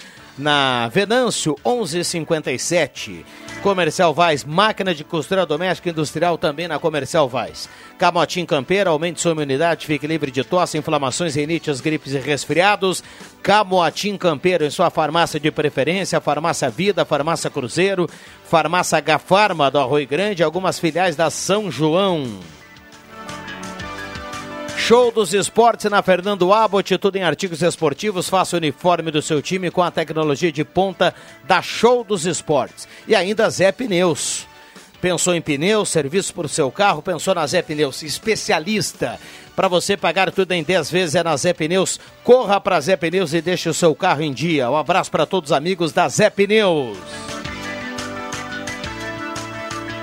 Na 0.42 0.88
Venâncio 0.88 1.56
1157. 1.64 3.24
Comercial 3.62 4.12
Vaz, 4.12 4.44
máquina 4.44 4.92
de 4.92 5.04
costura 5.04 5.46
doméstica 5.46 5.88
e 5.88 5.92
industrial 5.92 6.36
também 6.36 6.68
na 6.68 6.80
Comercial 6.80 7.30
Vaz. 7.30 7.70
Camotim 8.00 8.44
Campeira, 8.44 8.89
aumente 8.89 9.22
sua 9.22 9.34
imunidade, 9.34 9.86
fique 9.86 10.08
livre 10.08 10.32
de 10.32 10.44
tosse, 10.44 10.80
inflamações, 10.80 11.36
rinites, 11.36 11.80
gripes 11.80 12.14
e 12.14 12.18
resfriados. 12.18 13.04
Camotim 13.44 14.18
Campeiro 14.18 14.66
em 14.66 14.72
sua 14.72 14.89
farmácia 14.89 15.39
de 15.39 15.52
preferência, 15.52 16.20
Farmácia 16.20 16.72
Vida, 16.72 17.06
Farmácia 17.06 17.52
Cruzeiro, 17.52 18.10
Farmácia 18.44 19.00
Gafarma 19.00 19.70
do 19.70 19.78
Arroio 19.78 20.08
Grande, 20.08 20.42
algumas 20.42 20.80
filiais 20.80 21.16
da 21.16 21.30
São 21.30 21.70
João. 21.70 22.39
Show 24.92 25.10
dos 25.10 25.34
esportes 25.34 25.89
na 25.89 26.02
Fernando 26.02 26.52
Abbott, 26.52 26.98
tudo 26.98 27.16
em 27.16 27.24
artigos 27.24 27.62
esportivos. 27.62 28.28
Faça 28.28 28.58
o 28.58 28.60
uniforme 28.60 29.10
do 29.10 29.22
seu 29.22 29.42
time 29.42 29.72
com 29.72 29.82
a 29.82 29.89
tecnologia 29.89 30.52
de 30.52 30.66
ponta 30.66 31.16
da 31.46 31.62
Show 31.62 32.04
dos 32.04 32.26
Esportes. 32.26 32.89
E 33.08 33.16
ainda 33.16 33.50
Zé 33.50 33.72
Pneus. 33.72 34.46
Pensou 35.00 35.34
em 35.34 35.42
pneus, 35.42 35.88
serviço 35.88 36.34
para 36.34 36.46
o 36.46 36.50
seu 36.50 36.70
carro? 36.70 37.02
Pensou 37.02 37.34
na 37.34 37.48
Zé 37.48 37.62
Pneus, 37.62 38.04
especialista. 38.04 39.18
Para 39.56 39.70
você 39.70 39.96
pagar 39.96 40.30
tudo 40.30 40.52
em 40.52 40.62
10 40.62 40.92
vezes 40.92 41.16
é 41.16 41.24
na 41.24 41.38
Zé 41.38 41.54
Pneus. 41.54 41.98
Corra 42.22 42.60
para 42.60 42.82
Zé 42.82 42.98
Pneus 42.98 43.34
e 43.34 43.42
deixe 43.42 43.70
o 43.70 43.74
seu 43.74 43.96
carro 43.96 44.22
em 44.22 44.34
dia. 44.34 44.70
Um 44.70 44.76
abraço 44.76 45.10
para 45.10 45.26
todos 45.26 45.52
os 45.52 45.58
amigos 45.58 45.94
da 45.94 46.10
Zé 46.10 46.30
Pneus. 46.30 46.98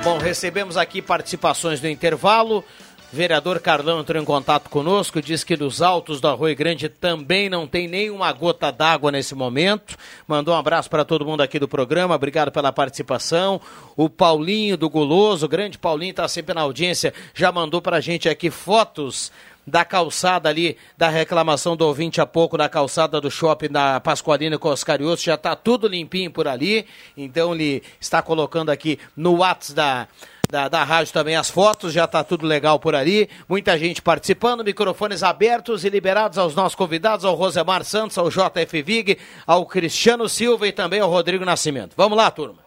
Bom, 0.03 0.17
recebemos 0.17 0.79
aqui 0.79 1.03
participações 1.03 1.83
no 1.83 1.91
intervalo. 1.91 2.65
Vereador 3.11 3.59
Carlão 3.61 4.01
entrou 4.01 4.21
em 4.21 4.25
contato 4.25 4.69
conosco, 4.69 5.23
diz 5.23 5.43
que 5.43 5.57
nos 5.57 5.81
altos 5.81 6.21
do 6.21 6.29
Arroio 6.29 6.55
Grande 6.55 6.91
também 6.91 7.49
não 7.49 7.67
tem 7.67 7.89
nenhuma 7.89 8.31
gota 8.33 8.71
d'água 8.71 9.11
nesse 9.11 9.35
momento. 9.35 9.97
Mandou 10.27 10.55
um 10.55 10.59
abraço 10.59 10.91
para 10.91 11.07
todo 11.07 11.25
mundo 11.25 11.41
aqui 11.41 11.59
do 11.59 11.67
programa, 11.67 12.15
obrigado 12.15 12.53
pela 12.53 12.71
participação. 12.71 13.63
O 13.97 14.11
Paulinho 14.11 14.77
do 14.77 14.91
Guloso, 14.91 15.49
grande 15.49 15.79
Paulinho 15.79 16.11
está 16.11 16.29
sempre 16.29 16.53
na 16.55 16.61
audiência, 16.61 17.15
já 17.33 17.51
mandou 17.51 17.81
para 17.81 17.97
a 17.97 18.01
gente 18.01 18.29
aqui 18.29 18.51
fotos 18.51 19.33
da 19.67 19.87
calçada 19.87 20.51
ali, 20.51 20.77
da 20.97 21.09
reclamação 21.09 21.77
do 21.77 21.87
ouvinte 21.87 22.21
há 22.21 22.27
pouco, 22.27 22.59
da 22.59 22.69
calçada 22.69 23.21
do 23.21 23.31
shopping 23.31 23.69
da 23.69 24.01
Pascoalina 24.01 24.59
com 24.59 24.69
Oscarioso, 24.69 25.23
já 25.23 25.35
está 25.35 25.57
tudo 25.57 25.89
limpinho 25.89 26.31
por 26.31 26.47
ali, 26.47 26.87
então 27.17 27.55
ele 27.55 27.83
está 27.99 28.21
colocando 28.21 28.71
aqui 28.71 28.99
no 29.17 29.37
WhatsApp 29.37 29.75
da 29.75 30.09
da, 30.49 30.69
da 30.69 30.83
rádio 30.83 31.13
também 31.13 31.37
as 31.37 31.51
fotos, 31.51 31.93
já 31.93 32.05
está 32.05 32.25
tudo 32.25 32.47
legal 32.47 32.81
por 32.81 32.95
ali. 32.95 33.29
Muita 33.49 33.79
gente 33.79 34.01
participando, 34.01 34.65
microfones 34.65 35.23
abertos 35.23 35.85
e 35.85 35.91
liberados 35.91 36.39
aos 36.39 36.55
nossos 36.55 36.75
convidados, 36.75 37.25
ao 37.25 37.35
Rosemar 37.35 37.85
Santos, 37.85 38.17
ao 38.17 38.31
JF 38.31 38.83
Vig, 38.83 39.19
ao 39.47 39.67
Cristiano 39.67 40.29
Silva 40.29 40.67
e 40.67 40.73
também 40.73 41.01
ao 41.01 41.11
Rodrigo 41.11 41.45
Nascimento. 41.45 41.95
Vamos 41.97 42.17
lá, 42.17 42.31
turma. 42.31 42.67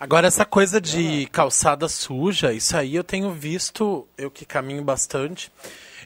Agora, 0.00 0.26
essa 0.26 0.44
coisa 0.44 0.80
de 0.80 1.26
calçada 1.26 1.88
suja, 1.88 2.52
isso 2.52 2.76
aí 2.76 2.96
eu 2.96 3.04
tenho 3.04 3.30
visto, 3.30 4.06
eu 4.18 4.30
que 4.30 4.44
caminho 4.44 4.82
bastante, 4.82 5.52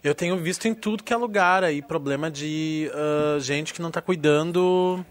eu 0.04 0.14
tenho 0.14 0.36
visto 0.36 0.68
em 0.68 0.74
tudo 0.74 1.02
que 1.02 1.12
é 1.12 1.16
lugar 1.16 1.64
aí, 1.64 1.80
problema 1.80 2.30
de 2.30 2.90
uh, 2.94 3.40
gente 3.40 3.72
que 3.72 3.80
não 3.80 3.88
está 3.88 4.00
cuidando 4.00 5.04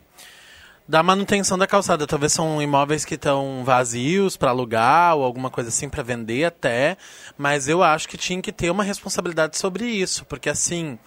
da 0.88 1.03
manutenção 1.03 1.57
da 1.57 1.67
calçada. 1.67 2.07
Talvez 2.07 2.33
são 2.33 2.61
imóveis 2.61 3.03
que 3.03 3.15
estão 3.15 3.63
vazios 3.65 4.38
para 4.38 4.51
alugar 4.51 5.15
ou 5.15 5.23
alguma 5.23 5.49
coisa 5.49 5.69
assim 5.69 5.89
para 5.89 6.01
vender 6.03 6.45
até, 6.45 6.97
mas 7.38 7.67
eu 7.67 7.83
acho 7.83 8.07
que 8.07 8.17
tinha 8.17 8.41
que 8.41 8.51
ter 8.51 8.69
uma 8.69 8.83
responsabilidade 8.83 9.57
sobre 9.57 9.85
isso, 9.85 10.25
porque 10.25 10.49
assim, 10.49 10.97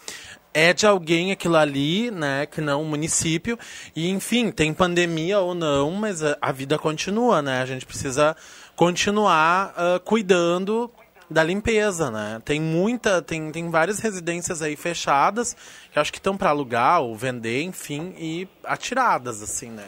é 0.53 0.73
de 0.73 0.87
alguém 0.87 1.33
aquilo 1.33 1.57
ali, 1.57 2.11
né, 2.11 2.47
que 2.47 2.61
não 2.61 2.83
o 2.83 2.85
município, 2.85 3.59
e 3.95 4.09
enfim, 4.09 4.51
tem 4.51 4.75
pandemia 4.75 5.39
ou 5.39 5.55
não, 5.55 5.91
mas 5.93 6.23
a, 6.23 6.53
vida 6.53 6.79
continua, 6.79 7.41
né? 7.41 7.63
A 7.63 7.67
gente 7.67 7.87
precisa 7.87 8.37
continuar 8.75 9.75
uh, 9.77 10.01
cuidando 10.01 10.91
da 11.31 11.45
limpeza, 11.45 12.11
né? 12.11 12.43
Tem 12.45 12.61
muita, 12.61 13.23
tem, 13.23 13.53
tem 13.53 13.71
várias 13.71 14.01
residências 14.01 14.61
aí 14.61 14.75
fechadas 14.75 15.57
que 15.93 15.99
acho 15.99 16.13
que 16.13 16.19
estão 16.19 16.37
para 16.37 16.51
alugar 16.51 17.01
ou 17.01 17.17
vender, 17.17 17.63
enfim, 17.63 18.15
e 18.19 18.49
atiradas 18.65 19.41
assim, 19.43 19.71
né? 19.71 19.85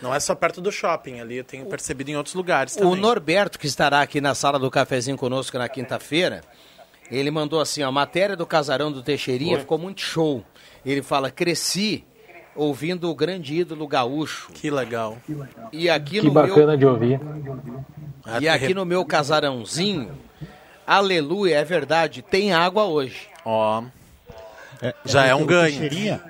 Não 0.00 0.14
é 0.14 0.20
só 0.20 0.34
perto 0.34 0.60
do 0.60 0.70
shopping 0.70 1.20
ali, 1.20 1.36
eu 1.36 1.44
tenho 1.44 1.66
percebido 1.66 2.10
em 2.10 2.16
outros 2.16 2.34
lugares 2.34 2.74
também. 2.76 2.92
O 2.92 2.96
Norberto, 2.96 3.58
que 3.58 3.66
estará 3.66 4.00
aqui 4.00 4.20
na 4.20 4.34
sala 4.34 4.58
do 4.58 4.70
cafezinho 4.70 5.16
conosco 5.16 5.58
na 5.58 5.68
quinta-feira, 5.68 6.42
ele 7.10 7.30
mandou 7.30 7.60
assim, 7.60 7.82
a 7.82 7.90
matéria 7.90 8.36
do 8.36 8.46
casarão 8.46 8.92
do 8.92 9.02
Teixeirinha 9.02 9.54
Oi. 9.54 9.60
ficou 9.60 9.76
muito 9.76 10.00
show. 10.00 10.44
Ele 10.86 11.02
fala, 11.02 11.30
cresci 11.30 12.04
ouvindo 12.54 13.10
o 13.10 13.14
grande 13.14 13.54
ídolo 13.54 13.86
gaúcho. 13.86 14.52
Que 14.52 14.70
legal. 14.70 15.18
E 15.72 15.90
aqui 15.90 16.20
que 16.20 16.26
no 16.26 16.30
bacana 16.30 16.68
meu... 16.68 16.76
de 16.76 16.86
ouvir. 16.86 17.20
E 18.40 18.48
aqui 18.48 18.74
no 18.74 18.84
meu 18.84 19.04
casarãozinho, 19.04 20.12
aleluia, 20.96 21.58
é 21.58 21.64
verdade, 21.64 22.22
tem 22.22 22.52
água 22.52 22.84
hoje. 22.84 23.28
Ó. 23.44 23.84
É, 24.82 24.94
Já 25.04 25.26
é, 25.26 25.30
é 25.30 25.34
um 25.34 25.44
ganho. 25.44 25.78
Teixeirinha, 25.78 26.20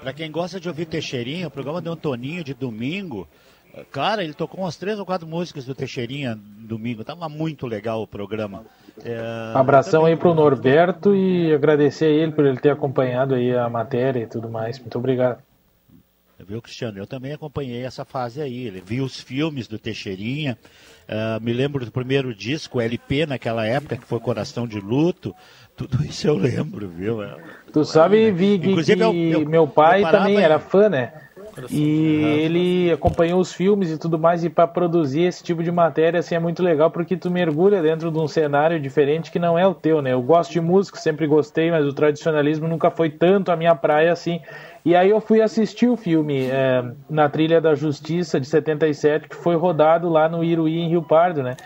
pra 0.00 0.12
quem 0.12 0.30
gosta 0.30 0.60
de 0.60 0.68
ouvir 0.68 0.86
Teixeirinha, 0.86 1.48
o 1.48 1.50
programa 1.50 1.80
de 1.80 1.88
Antoninho 1.88 2.44
de 2.44 2.54
domingo, 2.54 3.26
cara, 3.90 4.22
ele 4.22 4.34
tocou 4.34 4.60
umas 4.60 4.76
três 4.76 4.98
ou 4.98 5.06
quatro 5.06 5.26
músicas 5.26 5.64
do 5.64 5.74
Teixeirinha 5.74 6.38
domingo. 6.58 7.04
Tava 7.04 7.28
muito 7.28 7.66
legal 7.66 8.02
o 8.02 8.06
programa. 8.06 8.64
É, 9.04 9.18
Abração 9.54 10.04
aí 10.04 10.16
pro 10.16 10.34
Norberto 10.34 11.14
e 11.14 11.52
agradecer 11.54 12.06
a 12.06 12.10
ele 12.10 12.32
por 12.32 12.44
ele 12.44 12.58
ter 12.58 12.70
acompanhado 12.70 13.34
aí 13.34 13.54
a 13.56 13.68
matéria 13.68 14.20
e 14.20 14.26
tudo 14.26 14.48
mais. 14.48 14.78
Muito 14.78 14.98
obrigado. 14.98 15.42
Viu, 16.46 16.60
Cristiano? 16.60 16.98
Eu 16.98 17.06
também 17.06 17.32
acompanhei 17.32 17.84
essa 17.84 18.04
fase 18.04 18.42
aí. 18.42 18.68
Vi 18.84 19.00
os 19.00 19.20
filmes 19.20 19.68
do 19.68 19.78
Teixeirinha. 19.78 20.58
Uh, 21.12 21.38
me 21.42 21.52
lembro 21.52 21.84
do 21.84 21.92
primeiro 21.92 22.34
disco, 22.34 22.80
LP, 22.80 23.26
naquela 23.26 23.66
época, 23.66 23.98
que 23.98 24.06
foi 24.06 24.18
Coração 24.18 24.66
de 24.66 24.80
Luto. 24.80 25.34
Tudo 25.76 26.02
isso 26.08 26.26
eu 26.26 26.34
lembro, 26.34 26.88
viu? 26.88 27.18
Tu 27.70 27.84
sabe, 27.84 28.30
Vig, 28.30 28.70
Inclusive, 28.70 28.96
que 28.96 29.04
eu, 29.04 29.40
eu, 29.40 29.46
meu 29.46 29.68
pai 29.68 30.00
também 30.10 30.40
era 30.40 30.58
fã, 30.58 30.88
né? 30.88 31.12
E 31.70 32.22
ele 32.40 32.90
acompanhou 32.92 33.40
os 33.40 33.52
filmes 33.52 33.90
e 33.90 33.98
tudo 33.98 34.18
mais, 34.18 34.44
e 34.44 34.50
para 34.50 34.66
produzir 34.66 35.22
esse 35.22 35.42
tipo 35.42 35.62
de 35.62 35.70
matéria 35.70 36.20
assim, 36.20 36.34
é 36.34 36.38
muito 36.38 36.62
legal 36.62 36.90
porque 36.90 37.16
tu 37.16 37.30
mergulha 37.30 37.82
dentro 37.82 38.10
de 38.10 38.18
um 38.18 38.26
cenário 38.26 38.80
diferente 38.80 39.30
que 39.30 39.38
não 39.38 39.58
é 39.58 39.66
o 39.66 39.74
teu, 39.74 40.00
né? 40.00 40.12
Eu 40.12 40.22
gosto 40.22 40.52
de 40.52 40.60
música, 40.60 40.98
sempre 40.98 41.26
gostei, 41.26 41.70
mas 41.70 41.86
o 41.86 41.92
tradicionalismo 41.92 42.66
nunca 42.66 42.90
foi 42.90 43.10
tanto 43.10 43.52
a 43.52 43.56
minha 43.56 43.74
praia 43.74 44.12
assim. 44.12 44.40
E 44.84 44.96
aí 44.96 45.10
eu 45.10 45.20
fui 45.20 45.40
assistir 45.40 45.88
o 45.88 45.96
filme 45.96 46.46
é, 46.46 46.84
na 47.08 47.28
Trilha 47.28 47.60
da 47.60 47.74
Justiça 47.74 48.40
de 48.40 48.46
77, 48.46 49.28
que 49.28 49.36
foi 49.36 49.54
rodado 49.54 50.08
lá 50.08 50.28
no 50.28 50.42
Iruí, 50.42 50.78
em 50.78 50.88
Rio 50.88 51.02
Pardo, 51.02 51.42
né? 51.42 51.56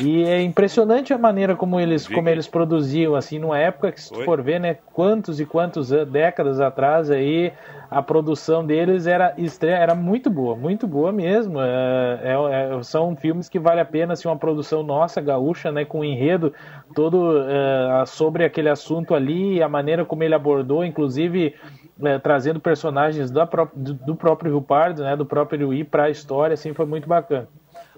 E 0.00 0.24
é 0.24 0.40
impressionante 0.42 1.12
a 1.12 1.18
maneira 1.18 1.54
como 1.54 1.78
eles, 1.78 2.08
como 2.08 2.28
eles 2.28 2.46
produziam, 2.46 3.14
assim, 3.14 3.38
numa 3.38 3.58
época 3.58 3.92
que, 3.92 4.00
se 4.00 4.10
tu 4.10 4.24
for 4.24 4.42
ver, 4.42 4.58
né, 4.58 4.78
quantos 4.92 5.38
e 5.38 5.44
quantos 5.44 5.90
décadas 6.10 6.60
atrás 6.60 7.10
aí, 7.10 7.52
a 7.90 8.02
produção 8.02 8.64
deles 8.64 9.06
era 9.06 9.34
estreia, 9.36 9.76
era 9.76 9.94
muito 9.94 10.30
boa, 10.30 10.56
muito 10.56 10.86
boa 10.86 11.12
mesmo. 11.12 11.60
É, 11.60 12.20
é, 12.22 12.78
é, 12.78 12.82
são 12.82 13.14
filmes 13.14 13.48
que 13.50 13.58
vale 13.58 13.80
a 13.80 13.84
pena, 13.84 14.14
assim, 14.14 14.28
uma 14.28 14.36
produção 14.36 14.82
nossa, 14.82 15.20
gaúcha, 15.20 15.70
né, 15.70 15.84
com 15.84 16.00
um 16.00 16.04
enredo 16.04 16.54
todo 16.94 17.42
é, 17.42 18.06
sobre 18.06 18.44
aquele 18.44 18.70
assunto 18.70 19.14
ali, 19.14 19.62
a 19.62 19.68
maneira 19.68 20.04
como 20.04 20.22
ele 20.22 20.34
abordou, 20.34 20.84
inclusive 20.84 21.54
é, 22.02 22.18
trazendo 22.18 22.58
personagens 22.60 23.30
da, 23.30 23.44
do, 23.74 23.94
do 23.94 24.16
próprio 24.16 24.52
Rio 24.52 24.62
Pardo, 24.62 25.02
né, 25.02 25.14
do 25.14 25.26
próprio 25.26 25.60
Iruí 25.60 25.84
para 25.84 26.04
a 26.04 26.10
história, 26.10 26.54
assim, 26.54 26.72
foi 26.72 26.86
muito 26.86 27.06
bacana. 27.06 27.46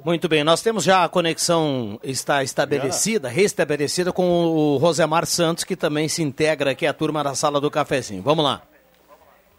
Muito 0.04 0.28
bem, 0.28 0.44
nós 0.44 0.60
temos 0.60 0.84
já 0.84 1.02
a 1.02 1.08
conexão 1.08 1.98
está 2.04 2.42
estabelecida, 2.42 3.26
restabelecida 3.26 4.12
com 4.12 4.22
o 4.22 4.76
Rosemar 4.76 5.24
Santos, 5.24 5.64
que 5.64 5.74
também 5.74 6.08
se 6.08 6.22
integra 6.22 6.72
aqui 6.72 6.86
à 6.86 6.92
turma 6.92 7.24
da 7.24 7.34
sala 7.34 7.58
do 7.58 7.70
cafezinho. 7.70 8.22
Vamos 8.22 8.44
lá. 8.44 8.60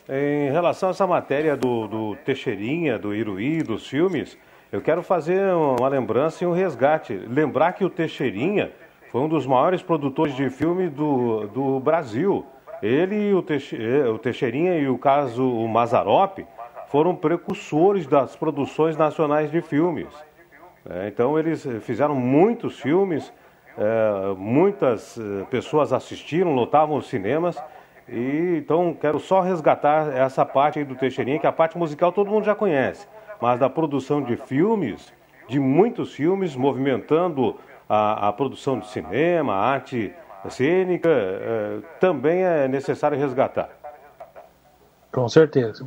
Em 0.08 0.52
relação 0.52 0.89
a 0.89 0.91
essa 0.91 1.08
matéria 1.08 1.58
do, 1.58 1.88
do 1.88 2.16
Teixeirinha, 2.18 3.00
do 3.00 3.16
Iruí, 3.16 3.64
dos 3.64 3.88
filmes, 3.88 4.38
eu 4.72 4.82
quero 4.82 5.02
fazer 5.02 5.52
uma 5.52 5.88
lembrança 5.88 6.43
e 6.43 6.48
um 6.48 6.52
resgate. 6.52 7.14
Lembrar 7.14 7.74
que 7.74 7.84
o 7.84 7.89
Teixeirinha 7.89 8.72
foi 9.12 9.22
um 9.22 9.28
dos 9.28 9.48
maiores 9.48 9.82
produtores 9.82 10.36
de 10.36 10.48
filme 10.52 10.89
do, 10.89 11.48
do 11.48 11.80
Brasil. 11.80 12.46
Ele, 12.84 13.34
o, 13.34 13.41
Teixe, 13.41 13.76
eh, 13.82 14.08
o 14.08 14.20
Teixeirinha 14.20 14.78
e 14.78 14.88
o 14.88 14.98
caso 15.00 15.43
o 15.43 15.68
Mazarop 15.68 16.46
foram 16.89 17.16
precursores 17.16 18.06
das 18.06 18.36
produções 18.36 18.96
nacionais 18.96 19.50
de 19.50 19.60
filmes. 19.60 20.08
É, 20.89 21.07
então 21.07 21.38
eles 21.39 21.65
fizeram 21.81 22.15
muitos 22.15 22.79
filmes 22.79 23.31
É, 23.77 24.33
muitas 24.38 25.17
eh, 25.17 25.45
pessoas 25.49 25.91
assistiram, 25.91 26.53
lotavam 26.55 26.95
os 26.95 27.07
cinemas. 27.09 27.61
E, 28.07 28.59
então 28.63 28.93
quero 28.93 29.19
só 29.19 29.41
resgatar 29.41 30.07
essa 30.15 30.45
parte 30.45 30.79
aí 30.79 30.86
do 30.86 30.95
Teixeirinha, 30.95 31.39
que 31.39 31.45
a 31.47 31.51
parte 31.51 31.77
musical 31.77 32.13
todo 32.13 32.31
mundo 32.31 32.45
já 32.45 32.55
conhece. 32.55 33.05
Mas 33.41 33.59
da 33.59 33.69
produção 33.69 34.21
de 34.23 34.38
filmes, 34.38 35.11
de 35.49 35.59
muitos 35.59 36.13
filmes, 36.13 36.55
movimentando 36.55 37.59
a, 37.89 38.29
a 38.29 38.33
produção 38.33 38.79
de 38.79 38.88
cinema, 38.88 39.53
a 39.53 39.65
arte 39.73 40.13
cênica, 40.49 41.09
eh, 41.09 41.79
também 41.99 42.43
é 42.43 42.69
necessário 42.69 43.17
resgatar. 43.17 43.69
Com 45.11 45.27
certeza. 45.27 45.86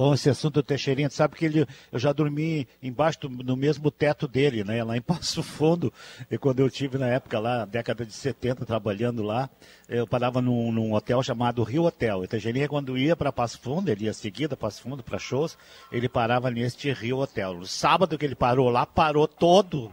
Bom, 0.00 0.14
esse 0.14 0.30
assunto 0.30 0.54
do 0.54 0.62
Teixeirinha, 0.62 1.10
sabe 1.10 1.36
que 1.36 1.44
ele, 1.44 1.66
eu 1.92 1.98
já 1.98 2.10
dormi 2.10 2.66
embaixo 2.82 3.20
do, 3.20 3.28
no 3.28 3.54
mesmo 3.54 3.90
teto 3.90 4.26
dele, 4.26 4.64
né? 4.64 4.82
Lá 4.82 4.96
em 4.96 5.00
Passo 5.04 5.42
Fundo, 5.42 5.92
e 6.30 6.38
quando 6.38 6.60
eu 6.60 6.70
tive 6.70 6.96
na 6.96 7.06
época 7.06 7.38
lá, 7.38 7.66
década 7.66 8.06
de 8.06 8.14
70, 8.14 8.64
trabalhando 8.64 9.22
lá, 9.22 9.50
eu 9.90 10.06
parava 10.06 10.40
num, 10.40 10.72
num 10.72 10.94
hotel 10.94 11.22
chamado 11.22 11.62
Rio 11.62 11.84
Hotel. 11.84 12.24
E 12.24 12.26
Teixeirinha, 12.26 12.66
quando 12.66 12.96
ia 12.96 13.14
para 13.14 13.30
Passo 13.30 13.60
Fundo, 13.60 13.90
ele 13.90 14.06
ia 14.06 14.14
seguida 14.14 14.56
Passo 14.56 14.80
Fundo 14.80 15.02
para 15.02 15.18
shows, 15.18 15.58
ele 15.92 16.08
parava 16.08 16.50
neste 16.50 16.90
Rio 16.94 17.18
Hotel. 17.18 17.58
No 17.58 17.66
sábado 17.66 18.16
que 18.16 18.24
ele 18.24 18.34
parou 18.34 18.70
lá, 18.70 18.86
parou 18.86 19.28
todo, 19.28 19.92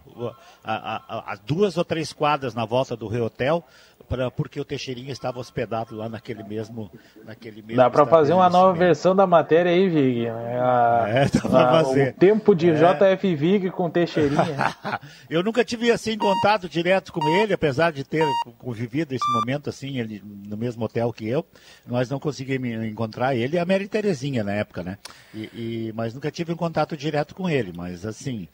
as 0.64 1.40
duas 1.42 1.76
ou 1.76 1.84
três 1.84 2.14
quadras 2.14 2.56
na 2.56 2.64
volta 2.64 2.96
do 2.96 3.10
Rio 3.10 3.26
Hotel, 3.26 3.62
pra, 4.08 4.32
porque 4.32 4.60
o 4.60 4.66
Teixeirinha 4.66 5.12
estava 5.12 5.40
hospedado 5.40 5.96
lá 5.96 6.08
naquele 6.08 6.44
mesmo. 6.44 6.90
Naquele 7.26 7.62
mesmo 7.62 7.78
dá 7.78 7.90
para 7.90 8.06
fazer 8.06 8.34
uma 8.34 8.50
nova 8.50 8.74
versão 8.74 9.16
da 9.16 9.28
matéria 9.28 9.72
aí, 9.72 9.88
Vig. 9.90 10.28
A, 10.28 11.06
é, 11.08 11.26
dá 11.26 11.42
pra 11.42 11.70
a, 11.70 11.84
fazer. 11.84 12.10
O 12.10 12.14
tempo 12.14 12.56
de 12.56 12.70
é. 12.70 12.74
JF 12.74 13.36
Vig 13.36 13.70
com 13.72 13.90
Teixeirinha. 13.90 14.76
eu 15.30 15.44
nunca 15.44 15.64
tive 15.64 15.92
assim 15.92 16.18
contato 16.18 16.70
direto 16.70 17.12
com 17.12 17.24
ele, 17.28 17.54
apesar 17.54 17.92
de 17.92 18.04
ter 18.04 18.26
convivido 18.58 19.14
esse 19.14 19.32
momento 19.34 19.70
assim, 19.70 20.00
ele 20.00 20.22
no 20.24 20.58
mesmo 20.58 20.86
hotel 20.86 21.12
que 21.12 21.28
eu. 21.28 21.46
Nós 21.86 22.10
não 22.10 22.20
conseguimos 22.20 22.86
encontrar 22.86 23.36
ele 23.36 23.56
e 23.56 23.60
a 23.60 23.66
Mary 23.66 23.88
Terezinha 23.88 24.44
na 24.44 24.54
época, 24.54 24.84
né? 24.84 24.98
E, 25.34 25.40
e, 25.54 25.94
mas 25.96 26.14
nunca 26.14 26.32
tive 26.32 26.54
um 26.54 26.58
contato 26.58 26.96
direto 26.96 27.36
com 27.36 27.50
ele, 27.50 27.74
mas 27.76 28.06
assim. 28.06 28.48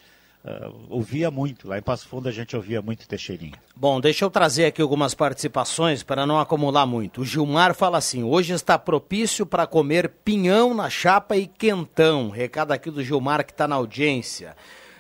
Uh, 0.44 0.76
ouvia 0.90 1.32
muito, 1.32 1.70
lá 1.70 1.78
em 1.78 1.82
Passo 1.82 2.06
Fundo 2.06 2.28
a 2.28 2.32
gente 2.32 2.54
ouvia 2.54 2.82
muito 2.82 3.08
Teixeirinha. 3.08 3.54
Bom, 3.74 4.02
deixa 4.02 4.26
eu 4.26 4.30
trazer 4.30 4.66
aqui 4.66 4.82
algumas 4.82 5.14
participações 5.14 6.04
para 6.04 6.26
não 6.26 6.38
acumular 6.38 6.86
muito. 6.86 7.22
O 7.22 7.26
Gilmar 7.26 7.74
fala 7.74 7.98
assim: 7.98 8.24
hoje 8.24 8.54
está 8.54 8.78
propício 8.78 9.46
para 9.46 9.66
comer 9.66 10.10
pinhão 10.26 10.74
na 10.74 10.90
chapa 10.90 11.38
e 11.38 11.48
quentão. 11.48 12.30
Recado 12.30 12.74
aqui 12.74 12.92
do 12.92 13.02
Gilmar 13.02 13.46
que 13.46 13.54
está 13.54 13.70
na 13.70 13.76
audiência. 13.76 14.54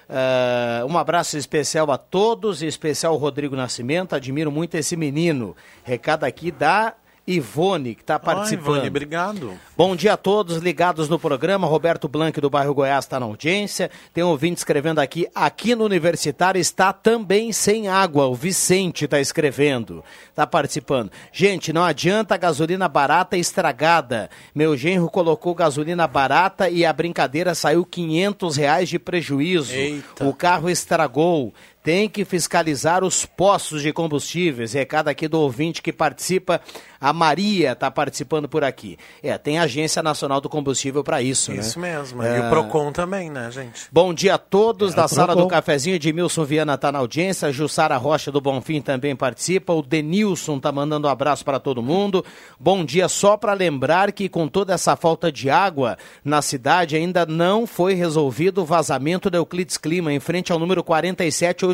Uh, 0.07 0.85
um 0.85 0.97
abraço 0.97 1.37
especial 1.37 1.91
a 1.91 1.97
todos, 1.97 2.61
em 2.61 2.67
especial 2.67 3.11
ao 3.11 3.19
Rodrigo 3.19 3.55
Nascimento. 3.55 4.15
Admiro 4.15 4.49
muito 4.49 4.75
esse 4.75 4.95
menino. 4.95 5.57
Recado 5.83 6.23
aqui 6.23 6.51
da 6.51 6.95
Ivone, 7.25 7.95
que 7.95 8.01
está 8.01 8.19
participando. 8.19 8.75
Ivone, 8.75 8.87
obrigado. 8.89 9.59
Bom 9.77 9.95
dia 9.95 10.13
a 10.13 10.17
todos 10.17 10.57
ligados 10.57 11.07
no 11.07 11.17
programa. 11.17 11.65
Roberto 11.65 12.09
Blanc, 12.09 12.39
do 12.41 12.49
bairro 12.49 12.73
Goiás, 12.73 13.05
está 13.05 13.17
na 13.17 13.25
audiência. 13.25 13.89
Tem 14.13 14.23
um 14.23 14.27
ouvinte 14.27 14.57
escrevendo 14.57 14.99
aqui. 14.99 15.25
Aqui 15.33 15.73
no 15.73 15.85
Universitário 15.85 16.59
está 16.59 16.91
também 16.91 17.53
sem 17.53 17.87
água. 17.87 18.27
O 18.27 18.35
Vicente 18.35 19.05
está 19.05 19.21
escrevendo. 19.21 20.03
Está 20.29 20.45
participando. 20.45 21.11
Gente, 21.31 21.71
não 21.71 21.83
adianta 21.83 22.35
gasolina 22.35 22.89
barata 22.89 23.37
estragada. 23.37 24.29
Meu 24.53 24.75
genro 24.75 25.09
colocou 25.09 25.55
gasolina 25.55 26.05
barata 26.05 26.69
e 26.69 26.85
a 26.85 26.91
brincadeira 26.91 27.55
saiu 27.55 27.85
500 27.85 28.57
reais 28.57 28.89
de 28.89 28.99
prejuízo. 28.99 29.71
Eita. 29.73 30.25
O 30.25 30.33
carro 30.33 30.69
estragou 30.69 31.53
tem 31.83 32.07
que 32.07 32.23
fiscalizar 32.23 33.03
os 33.03 33.25
postos 33.25 33.81
de 33.81 33.91
combustíveis. 33.91 34.71
Recado 34.71 35.09
aqui 35.09 35.27
do 35.27 35.39
ouvinte 35.39 35.81
que 35.81 35.91
participa. 35.91 36.61
A 36.99 37.11
Maria 37.11 37.73
está 37.73 37.91
participando 37.91 38.47
por 38.47 38.63
aqui. 38.63 38.97
É, 39.21 39.37
tem 39.37 39.59
a 39.59 39.63
Agência 39.63 40.01
Nacional 40.01 40.39
do 40.39 40.47
Combustível 40.47 41.03
para 41.03 41.21
isso, 41.21 41.51
isso, 41.51 41.51
né? 41.51 41.67
Isso 41.67 41.79
mesmo. 41.79 42.23
É... 42.23 42.37
E 42.37 42.41
o 42.41 42.49
PROCON 42.49 42.93
também, 42.93 43.29
né, 43.29 43.51
gente? 43.51 43.87
Bom 43.91 44.13
dia 44.13 44.35
a 44.35 44.37
todos 44.37 44.93
é, 44.93 44.95
da 44.95 45.07
sala 45.09 45.35
do 45.35 45.45
cafezinho. 45.45 45.97
Edmilson 45.97 46.45
Viana 46.45 46.75
está 46.75 46.93
na 46.93 46.99
audiência. 46.99 47.51
Jussara 47.51 47.97
Rocha 47.97 48.31
do 48.31 48.39
Bonfim 48.39 48.79
também 48.79 49.13
participa. 49.17 49.73
O 49.73 49.81
Denilson 49.81 50.55
está 50.55 50.71
mandando 50.71 51.09
um 51.09 51.11
abraço 51.11 51.43
para 51.43 51.59
todo 51.59 51.83
mundo. 51.83 52.23
Bom 52.57 52.85
dia. 52.85 53.09
Só 53.09 53.35
para 53.35 53.51
lembrar 53.51 54.13
que 54.13 54.29
com 54.29 54.47
toda 54.47 54.73
essa 54.73 54.95
falta 54.95 55.29
de 55.29 55.49
água 55.49 55.97
na 56.23 56.41
cidade 56.41 56.95
ainda 56.95 57.25
não 57.25 57.67
foi 57.67 57.95
resolvido 57.95 58.61
o 58.61 58.65
vazamento 58.65 59.29
da 59.29 59.39
Euclides 59.39 59.77
Clima 59.77 60.13
em 60.13 60.21
frente 60.21 60.53
ao 60.53 60.59
número 60.59 60.81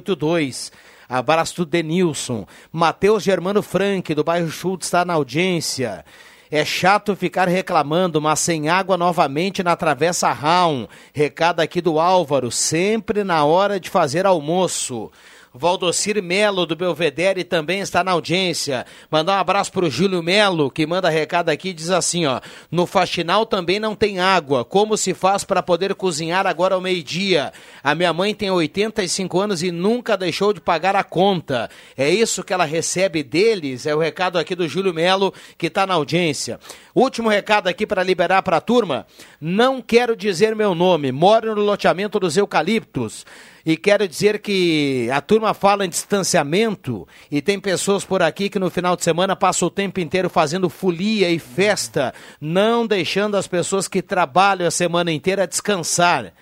4782. 0.02 0.72
Abraço 1.08 1.56
do 1.58 1.66
Denilson. 1.66 2.46
Matheus 2.72 3.24
Germano 3.24 3.64
Frank, 3.64 4.14
do 4.14 4.24
bairro 4.24 4.50
Schultz, 4.50 4.88
está 4.88 5.04
na 5.04 5.16
audiência. 5.16 6.06
É 6.52 6.66
chato 6.66 7.16
ficar 7.16 7.48
reclamando, 7.48 8.20
mas 8.22 8.40
sem 8.40 8.70
água 8.70 8.98
novamente 8.98 9.62
na 9.62 9.76
Travessa 9.76 10.32
Raum. 10.32 10.88
Recado 11.14 11.60
aqui 11.60 11.82
do 11.82 12.00
Álvaro, 12.00 12.52
sempre 12.52 13.24
na 13.24 13.44
hora 13.44 13.80
de 13.80 13.90
fazer 13.90 14.26
almoço. 14.26 15.12
Valdocir 15.54 16.22
Melo, 16.22 16.66
do 16.66 16.76
Belvedere, 16.76 17.44
também 17.44 17.80
está 17.80 18.04
na 18.04 18.12
audiência. 18.12 18.86
Mandar 19.10 19.38
um 19.38 19.40
abraço 19.40 19.72
para 19.72 19.86
o 19.86 19.90
Júlio 19.90 20.22
Melo, 20.22 20.70
que 20.70 20.86
manda 20.86 21.10
recado 21.10 21.50
aqui 21.50 21.74
diz 21.74 21.90
assim, 21.90 22.26
ó. 22.26 22.40
No 22.72 22.86
faxinal 22.86 23.46
também 23.46 23.80
não 23.80 23.96
tem 23.96 24.20
água. 24.20 24.64
Como 24.64 24.96
se 24.96 25.14
faz 25.14 25.44
para 25.44 25.64
poder 25.64 25.96
cozinhar 25.96 26.46
agora 26.46 26.76
ao 26.76 26.82
meio-dia? 26.82 27.52
A 27.84 27.96
minha 27.96 28.14
mãe 28.14 28.36
tem 28.36 28.52
85 28.52 29.40
anos 29.40 29.64
e 29.64 29.72
nunca 29.72 30.16
deixou 30.16 30.54
de 30.54 30.62
pagar 30.62 30.96
a 30.96 31.04
conta. 31.04 31.70
É 31.98 32.10
isso 32.10 32.44
que 32.44 32.54
ela 32.54 32.66
recebe 32.66 33.24
deles? 33.24 33.86
É 33.86 33.96
o 33.96 34.00
recado 34.00 34.38
aqui 34.38 34.56
do 34.56 34.68
Júlio 34.68 34.94
Melo, 34.94 35.34
que 35.58 35.68
está 35.68 35.88
na 35.88 35.96
audiência. 35.96 36.60
Último 36.94 37.30
recado 37.30 37.68
aqui 37.68 37.88
para 37.88 38.04
liberar 38.04 38.44
para 38.44 38.58
a 38.58 38.62
turma. 38.62 39.08
Não 39.40 39.82
quero 39.82 40.16
dizer 40.16 40.56
meu 40.56 40.76
nome. 40.76 41.12
Moro 41.12 41.56
no 41.56 41.62
loteamento 41.62 42.20
dos 42.20 42.38
eucaliptos. 42.38 43.26
E 43.70 43.78
quero 43.78 44.08
dizer 44.08 44.40
que 44.42 45.12
a 45.12 45.22
turma 45.22 45.54
fala 45.54 45.86
em 45.86 45.90
distanciamento 45.90 47.08
e 47.30 47.40
tem 47.40 47.60
pessoas 47.60 48.04
por 48.04 48.20
aqui 48.20 48.50
que 48.50 48.58
no 48.58 48.68
final 48.68 48.96
de 48.96 49.04
semana 49.04 49.36
passam 49.36 49.68
o 49.68 49.70
tempo 49.70 50.00
inteiro 50.00 50.28
fazendo 50.28 50.72
folia 50.72 51.30
e 51.30 51.38
festa, 51.38 52.12
não 52.42 52.88
deixando 52.88 53.38
as 53.38 53.46
pessoas 53.46 53.88
que 53.88 54.02
trabalham 54.02 54.68
a 54.68 54.72
semana 54.72 55.12
inteira 55.12 55.46
descansar. 55.46 56.34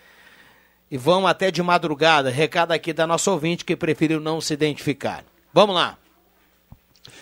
E 0.89 0.97
vão 0.97 1.27
até 1.27 1.51
de 1.51 1.61
madrugada. 1.61 2.29
Recado 2.29 2.71
aqui 2.71 2.93
da 2.93 3.05
nossa 3.05 3.29
ouvinte 3.29 3.65
que 3.65 3.75
preferiu 3.75 4.21
não 4.21 4.39
se 4.39 4.53
identificar. 4.53 5.25
Vamos 5.53 5.75
lá. 5.75 5.97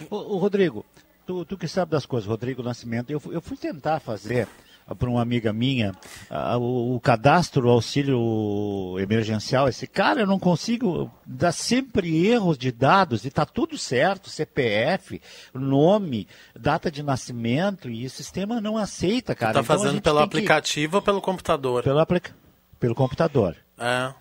Ô 0.08 0.38
Rodrigo, 0.38 0.86
tu, 1.26 1.44
tu, 1.46 1.58
que 1.58 1.68
sabe 1.68 1.90
das 1.90 2.06
coisas, 2.06 2.30
Rodrigo 2.30 2.62
Nascimento, 2.62 3.10
eu, 3.10 3.20
eu 3.32 3.42
fui 3.42 3.58
tentar 3.58 4.00
fazer 4.00 4.48
para 4.94 5.10
uma 5.10 5.22
amiga 5.22 5.52
minha, 5.52 5.94
uh, 6.30 6.60
o, 6.60 6.96
o, 6.96 7.00
cadastro, 7.00 7.68
o 7.68 7.72
auxílio 7.72 9.00
emergencial, 9.00 9.68
esse 9.68 9.88
cara 9.88 10.22
eu 10.22 10.28
não 10.28 10.38
consigo, 10.38 11.10
dá 11.26 11.52
sempre 11.52 12.28
erros 12.28 12.58
de 12.58 12.72
dados 12.72 13.26
e 13.26 13.30
está 13.30 13.46
tudo 13.46 13.78
certo, 13.78 14.30
CPF, 14.30 15.20
nome, 15.54 16.28
data 16.56 16.92
de 16.92 17.02
nascimento 17.02 17.90
e 17.90 18.06
o 18.06 18.10
sistema 18.10 18.62
não 18.62 18.78
aceita, 18.78 19.34
cara. 19.34 19.60
Está 19.60 19.62
então, 19.62 19.78
fazendo 19.78 20.02
pelo 20.02 20.20
aplicativo 20.20 20.92
que... 20.92 20.96
ou 20.98 21.02
pelo 21.02 21.22
computador? 21.22 21.84
Pelo, 21.84 22.00
aplica... 22.00 22.36
pelo 22.80 22.94
computador. 22.94 23.56
É. 23.80 24.14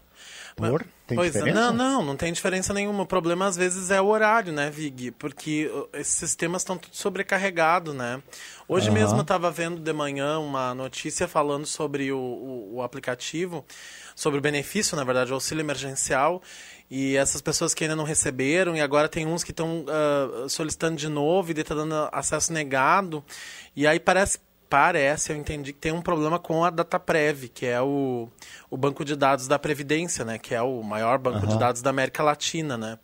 Por? 0.57 0.87
Tem 1.07 1.17
pois 1.17 1.37
é, 1.37 1.39
diferença? 1.39 1.71
não, 1.71 1.73
não, 1.73 2.03
não 2.03 2.17
tem 2.17 2.33
diferença 2.33 2.73
nenhuma. 2.73 3.03
O 3.03 3.07
problema 3.07 3.47
às 3.47 3.57
vezes 3.57 3.91
é 3.91 4.01
o 4.01 4.07
horário, 4.07 4.53
né, 4.53 4.71
Vig? 4.71 5.11
Porque 5.13 5.67
uh, 5.67 5.89
esses 5.93 6.15
sistemas 6.15 6.63
estão 6.63 6.79
tudo 6.79 6.97
sobrecarregados, 6.97 7.95
né? 7.95 8.23
Hoje 8.67 8.89
uhum. 8.89 8.95
mesmo 8.95 9.19
eu 9.19 9.23
estava 9.23 9.51
vendo 9.51 9.79
de 9.79 9.93
manhã 9.93 10.39
uma 10.39 10.75
notícia 10.75 11.29
falando 11.29 11.67
sobre 11.67 12.11
o, 12.11 12.19
o, 12.19 12.77
o, 12.77 12.83
aplicativo, 12.83 13.67
sobre 14.17 14.39
o 14.39 14.43
benefício, 14.43 14.97
na 14.97 15.05
verdade, 15.05 15.31
o 15.31 15.35
auxílio 15.35 15.61
emergencial. 15.61 16.43
E 16.91 17.17
essas 17.17 17.43
pessoas 17.43 17.75
que 17.75 17.85
ainda 17.85 17.97
não 17.97 18.05
receberam, 18.05 18.75
e 18.75 18.81
agora 18.81 19.07
tem 19.07 19.27
uns 19.27 19.45
que 19.45 19.51
estão 19.51 19.85
uh, 19.85 20.49
solicitando 20.49 20.97
de 20.97 21.09
novo 21.09 21.51
e 21.51 21.61
está 21.61 21.75
dando 21.75 22.09
acesso 22.13 22.51
negado. 22.51 23.23
E 23.77 23.87
aí 23.87 24.01
parece 24.01 24.39
parece, 24.75 25.31
eu 25.33 25.37
entendi 25.37 25.73
que 25.73 25.79
tem 25.79 25.93
um 25.93 26.03
problema 26.03 26.37
com 26.37 26.65
a 26.65 26.69
DataPrev, 26.69 27.49
que 27.49 27.65
é 27.65 27.81
o, 27.81 28.29
o 28.69 28.77
banco 28.77 29.05
de 29.05 29.15
dados 29.15 29.47
da 29.47 29.57
Previdência, 29.57 30.25
né? 30.25 30.37
Que 30.37 30.53
é 30.53 30.61
o 30.61 30.83
maior 30.83 31.17
banco 31.17 31.47
uhum. 31.47 31.53
de 31.53 31.57
dados 31.57 31.81
da 31.81 31.91
América 31.91 32.25
Latina, 32.25 32.77
né? 32.77 32.99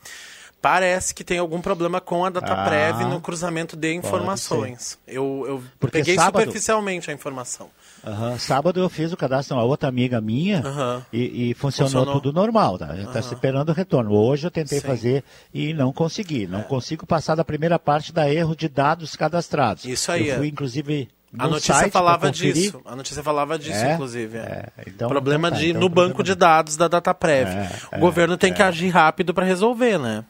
Parece 0.61 1.15
que 1.15 1.23
tem 1.23 1.39
algum 1.39 1.61
problema 1.61 2.01
com 2.01 2.25
a 2.25 2.29
DataPrev 2.29 3.05
ah, 3.05 3.07
no 3.07 3.21
cruzamento 3.21 3.77
de 3.77 3.95
informações. 3.95 4.99
Eu, 5.07 5.45
eu 5.47 5.89
peguei 5.89 6.17
sábado... 6.17 6.41
superficialmente 6.41 7.09
a 7.09 7.15
informação. 7.15 7.71
Uhum. 8.05 8.37
Sábado 8.37 8.81
eu 8.81 8.89
fiz 8.91 9.13
o 9.13 9.17
cadastro 9.17 9.57
uma 9.57 9.63
outra 9.63 9.89
amiga 9.89 10.21
minha 10.21 10.63
uhum. 10.67 11.03
e, 11.13 11.51
e 11.51 11.55
funcionou, 11.55 11.93
funcionou, 11.93 12.21
tudo 12.21 12.33
normal. 12.33 12.79
Tá? 12.79 12.97
Está 12.99 13.21
uhum. 13.21 13.21
esperando 13.21 13.69
o 13.69 13.73
retorno. 13.73 14.13
Hoje 14.13 14.49
eu 14.49 14.51
tentei 14.51 14.81
Sim. 14.81 14.87
fazer 14.89 15.25
e 15.55 15.73
não 15.73 15.93
consegui. 15.93 16.49
Não 16.49 16.61
é. 16.61 16.65
consigo 16.65 17.07
passar 17.07 17.37
da 17.37 17.45
primeira 17.45 17.79
parte 17.79 18.13
da 18.13 18.29
erro 18.29 18.57
de 18.57 18.69
dados 18.69 19.15
cadastrados. 19.15 19.85
Isso 19.85 20.11
aí. 20.11 20.29
Eu 20.29 20.39
fui, 20.39 20.47
é. 20.47 20.51
inclusive, 20.51 21.09
A 21.39 21.45
no 21.45 21.51
notícia 21.51 21.91
falava 21.91 22.31
disso. 22.31 22.83
A 22.85 22.97
notícia 22.97 23.23
falava 23.23 23.59
disso, 23.59 23.79
É? 23.85 23.95
inclusive. 23.95 24.39
É. 24.39 24.69
então- 24.87 25.09
problema 25.09 25.51
tá, 25.51 25.57
de 25.57 25.69
então 25.71 25.81
no 25.81 25.87
problema 25.89 26.09
banco 26.11 26.23
de 26.25 26.35
dados 26.35 26.77
da 26.77 26.89
Dataprev. 26.89 27.49
É, 27.49 27.71
o 27.93 27.97
é, 27.97 27.99
governo 27.99 28.37
tem 28.37 28.53
que 28.53 28.61
é. 28.63 28.65
agir 28.65 28.89
rápido 28.89 29.33
para 29.33 29.45
resolver, 29.47 29.99
né? 29.99 30.25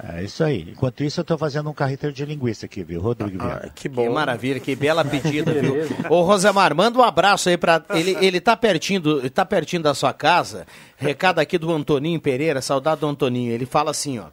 É 0.00 0.22
isso 0.22 0.44
aí. 0.44 0.68
Enquanto 0.70 1.02
isso, 1.02 1.18
eu 1.18 1.22
estou 1.22 1.36
fazendo 1.36 1.68
um 1.68 1.72
carreteiro 1.74 2.14
de 2.14 2.24
linguiça 2.24 2.66
aqui, 2.66 2.84
viu, 2.84 3.00
Rodrigo 3.00 3.36
Viana? 3.36 3.68
que 3.74 3.88
Que 3.88 4.08
maravilha, 4.08 4.60
que 4.60 4.76
bela 4.76 5.04
pedida, 5.04 5.52
viu? 5.52 5.74
Ô, 6.08 6.22
Rosemar, 6.22 6.72
manda 6.72 6.96
um 6.96 7.02
abraço 7.02 7.48
aí 7.48 7.56
pra. 7.56 7.82
Ele, 7.90 8.16
ele 8.20 8.40
tá 8.40 8.56
pertinho, 8.56 9.00
do- 9.00 9.28
tá 9.28 9.44
pertinho 9.44 9.82
da 9.82 9.92
sua 9.94 10.12
casa. 10.12 10.68
Recado 10.96 11.40
aqui 11.40 11.58
do 11.58 11.72
Antoninho 11.72 12.20
Pereira, 12.20 12.62
saudade 12.62 13.00
do 13.00 13.08
Antoninho. 13.08 13.50
Ele 13.52 13.66
fala 13.66 13.90
assim, 13.90 14.20
ó. 14.20 14.26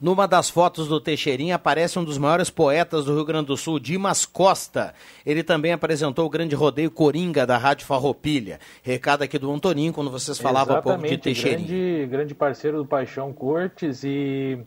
Numa 0.00 0.28
das 0.28 0.48
fotos 0.48 0.86
do 0.86 1.00
Teixeirinha 1.00 1.56
aparece 1.56 1.98
um 1.98 2.04
dos 2.04 2.18
maiores 2.18 2.50
poetas 2.50 3.04
do 3.04 3.14
Rio 3.14 3.24
Grande 3.24 3.46
do 3.46 3.56
Sul, 3.56 3.80
Dimas 3.80 4.24
Costa. 4.24 4.94
Ele 5.26 5.42
também 5.42 5.72
apresentou 5.72 6.26
o 6.26 6.30
grande 6.30 6.54
rodeio 6.54 6.90
Coringa 6.90 7.44
da 7.44 7.58
Rádio 7.58 7.86
Farroupilha. 7.86 8.60
Recado 8.82 9.22
aqui 9.22 9.38
do 9.38 9.50
Antoninho, 9.50 9.92
quando 9.92 10.10
vocês 10.10 10.38
falavam 10.38 10.76
há 10.76 10.82
pouco 10.82 11.02
de 11.06 11.18
Teixeirinha. 11.18 11.66
grande, 11.66 12.06
grande 12.06 12.34
parceiro 12.34 12.78
do 12.78 12.86
Paixão 12.86 13.32
Cortes 13.32 14.04
e 14.04 14.58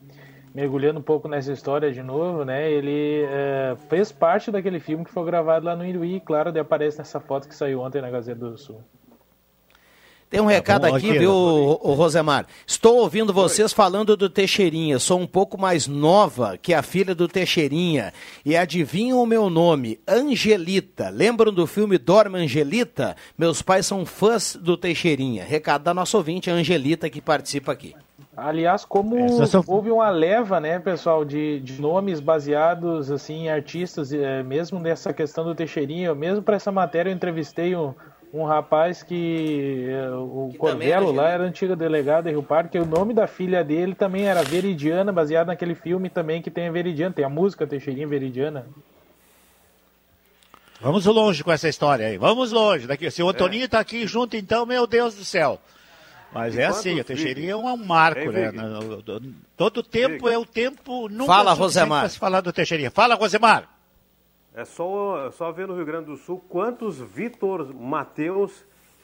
mergulhando 0.54 1.00
um 1.00 1.04
pouco 1.04 1.30
nessa 1.30 1.54
história 1.54 1.92
de 1.92 2.04
novo, 2.04 2.44
né? 2.44 2.70
Ele 2.70 3.24
é, 3.24 3.76
fez 3.88 4.12
parte 4.12 4.52
daquele 4.52 4.80
filme 4.80 5.06
que 5.06 5.12
foi 5.12 5.26
gravado 5.26 5.66
lá 5.66 5.76
no 5.76 5.86
Iruí, 5.86 6.20
claro, 6.20 6.50
ele 6.50 6.60
aparece 6.60 6.98
nessa 6.98 7.20
foto 7.20 7.48
que 7.48 7.56
saiu 7.56 7.80
ontem 7.80 8.02
na 8.02 8.10
Gazeta 8.10 8.50
do 8.50 8.58
Sul. 8.58 8.84
Tem 10.32 10.40
um 10.40 10.46
recado 10.46 10.88
bom, 10.88 10.96
aqui, 10.96 11.10
aqui, 11.10 11.20
viu, 11.20 11.34
ô, 11.34 11.94
Rosemar? 11.94 12.46
Estou 12.66 13.00
ouvindo 13.00 13.34
vocês 13.34 13.74
falando 13.74 14.16
do 14.16 14.30
Teixeirinha. 14.30 14.98
Sou 14.98 15.20
um 15.20 15.28
pouco 15.28 15.60
mais 15.60 15.88
nova 15.88 16.58
que 16.58 16.74
a 16.74 16.82
filha 16.82 17.14
do 17.14 17.28
Teixeirinha. 17.28 18.14
E 18.46 18.56
adivinham 18.56 19.22
o 19.22 19.26
meu 19.26 19.50
nome? 19.50 20.00
Angelita. 20.08 21.10
Lembram 21.10 21.52
do 21.52 21.68
filme 21.68 21.98
Dorme 21.98 22.40
Angelita? 22.40 23.14
Meus 23.38 23.62
pais 23.62 23.86
são 23.86 24.06
fãs 24.06 24.56
do 24.56 24.78
Teixeirinha. 24.78 25.44
Recado 25.44 25.84
da 25.84 25.94
nossa 25.94 26.16
ouvinte, 26.16 26.50
a 26.50 26.54
Angelita, 26.54 27.10
que 27.10 27.20
participa 27.20 27.74
aqui. 27.74 27.94
Aliás, 28.38 28.86
como 28.86 29.18
Essa 29.18 29.46
só- 29.46 29.64
houve 29.68 29.92
uma 29.92 30.10
leva, 30.10 30.62
né, 30.62 30.80
pessoal, 30.80 31.26
de, 31.26 31.60
de 31.60 31.82
nomes 31.82 32.22
baseados 32.22 33.12
assim 33.12 33.44
em 33.44 33.50
artistas, 33.50 34.14
eh, 34.14 34.42
mesmo 34.44 34.80
nessa 34.80 35.12
questão 35.12 35.44
do 35.44 35.54
Teixeirinha, 35.54 36.08
eu 36.08 36.16
mesmo 36.16 36.42
para 36.42 36.56
essa 36.56 36.72
matéria 36.72 37.10
eu 37.10 37.14
entrevistei 37.14 37.76
um, 37.76 37.94
um 38.34 38.46
rapaz 38.46 39.04
que 39.04 39.88
eh, 39.90 40.10
o 40.12 40.54
Corvelo 40.58 41.12
lá 41.12 41.30
era 41.30 41.44
antigo 41.44 41.76
delegado 41.76 42.28
em 42.28 42.32
Rio 42.32 42.44
Pardo, 42.44 42.70
que 42.70 42.80
o 42.80 42.86
nome 42.86 43.14
da 43.14 43.28
filha 43.28 43.64
dele 43.64 43.94
também 43.94 44.26
era 44.26 44.42
Veridiana, 44.42 45.12
baseado 45.12 45.48
naquele 45.48 45.76
filme 45.76 46.10
também 46.10 46.42
que 46.42 46.50
tem 46.50 46.68
a 46.68 46.72
Veridiana, 46.72 47.14
tem 47.14 47.26
a 47.26 47.30
música 47.30 47.68
Teixeirinha 47.68 48.08
Veridiana. 48.08 48.66
Vamos 50.80 51.06
longe 51.06 51.44
com 51.44 51.52
essa 51.52 51.70
história 51.70 52.08
aí. 52.08 52.18
Vamos 52.18 52.52
longe. 52.52 52.88
Daqui, 52.88 53.12
se 53.12 53.22
o 53.22 53.30
Antoninho 53.30 53.66
está 53.66 53.80
aqui 53.80 54.08
junto, 54.08 54.36
então, 54.36 54.66
meu 54.66 54.88
Deus 54.88 55.14
do 55.14 55.24
céu. 55.24 55.60
Mas 56.34 56.58
é 56.58 56.64
Enquanto 56.64 56.80
assim, 56.80 57.00
o 57.00 57.04
Teixeirinha 57.04 57.52
é 57.52 57.56
um 57.56 57.78
marco, 57.78 58.22
Hein, 58.22 58.32
né? 58.32 58.52
Todo 59.58 59.84
tempo 59.84 60.28
é 60.30 60.38
o 60.38 60.46
tempo. 60.46 61.08
Nunca 61.10 61.26
Fala, 61.26 61.52
é 61.52 61.54
Rosemar. 61.54 62.10
se 62.10 62.18
falar 62.18 62.42
do 62.42 62.54
Teixeirinha. 62.54 62.90
Fala, 62.90 63.16
Rosemar. 63.16 63.70
É 64.54 64.66
só, 64.66 65.28
é 65.28 65.32
só 65.32 65.52
ver 65.52 65.68
no 65.68 65.76
Rio 65.76 65.86
Grande 65.86 66.06
do 66.08 66.18
Sul 66.18 66.44
quantos 66.50 66.98
Vitor 66.98 67.74
Mateus 67.74 68.52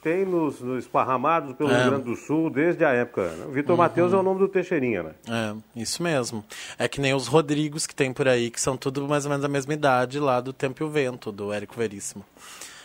tem 0.04 0.26
nos, 0.26 0.62
nos 0.62 0.84
esparramados 0.84 1.54
pelo 1.54 1.72
É. 1.72 1.78
Rio 1.82 1.90
Grande 1.92 2.04
do 2.06 2.16
Sul 2.16 2.50
desde 2.50 2.84
a 2.86 2.90
época. 2.92 3.28
né? 3.30 3.46
Vitor 3.52 3.72
Uhum. 3.72 3.78
Mateus 3.78 4.14
é 4.14 4.18
o 4.18 4.24
nome 4.24 4.40
do 4.40 4.48
Teixeirinha, 4.48 5.04
né? 5.04 5.12
É, 5.30 5.56
isso 5.82 6.04
mesmo. 6.04 6.44
É 6.78 6.88
que 6.88 7.00
nem 7.02 7.14
os 7.14 7.28
Rodrigos 7.28 7.88
que 7.88 7.96
tem 7.96 8.12
por 8.14 8.28
aí, 8.28 8.50
que 8.52 8.60
são 8.60 8.76
tudo 8.78 9.08
mais 9.08 9.26
ou 9.26 9.30
menos 9.32 9.44
a 9.46 9.50
mesma 9.50 9.74
idade 9.74 10.20
lá 10.20 10.40
do 10.42 10.52
Tempo 10.54 10.84
e 10.84 10.86
o 10.86 10.90
Vento, 10.90 11.32
do 11.32 11.52
Érico 11.54 11.76
Veríssimo. 11.76 12.24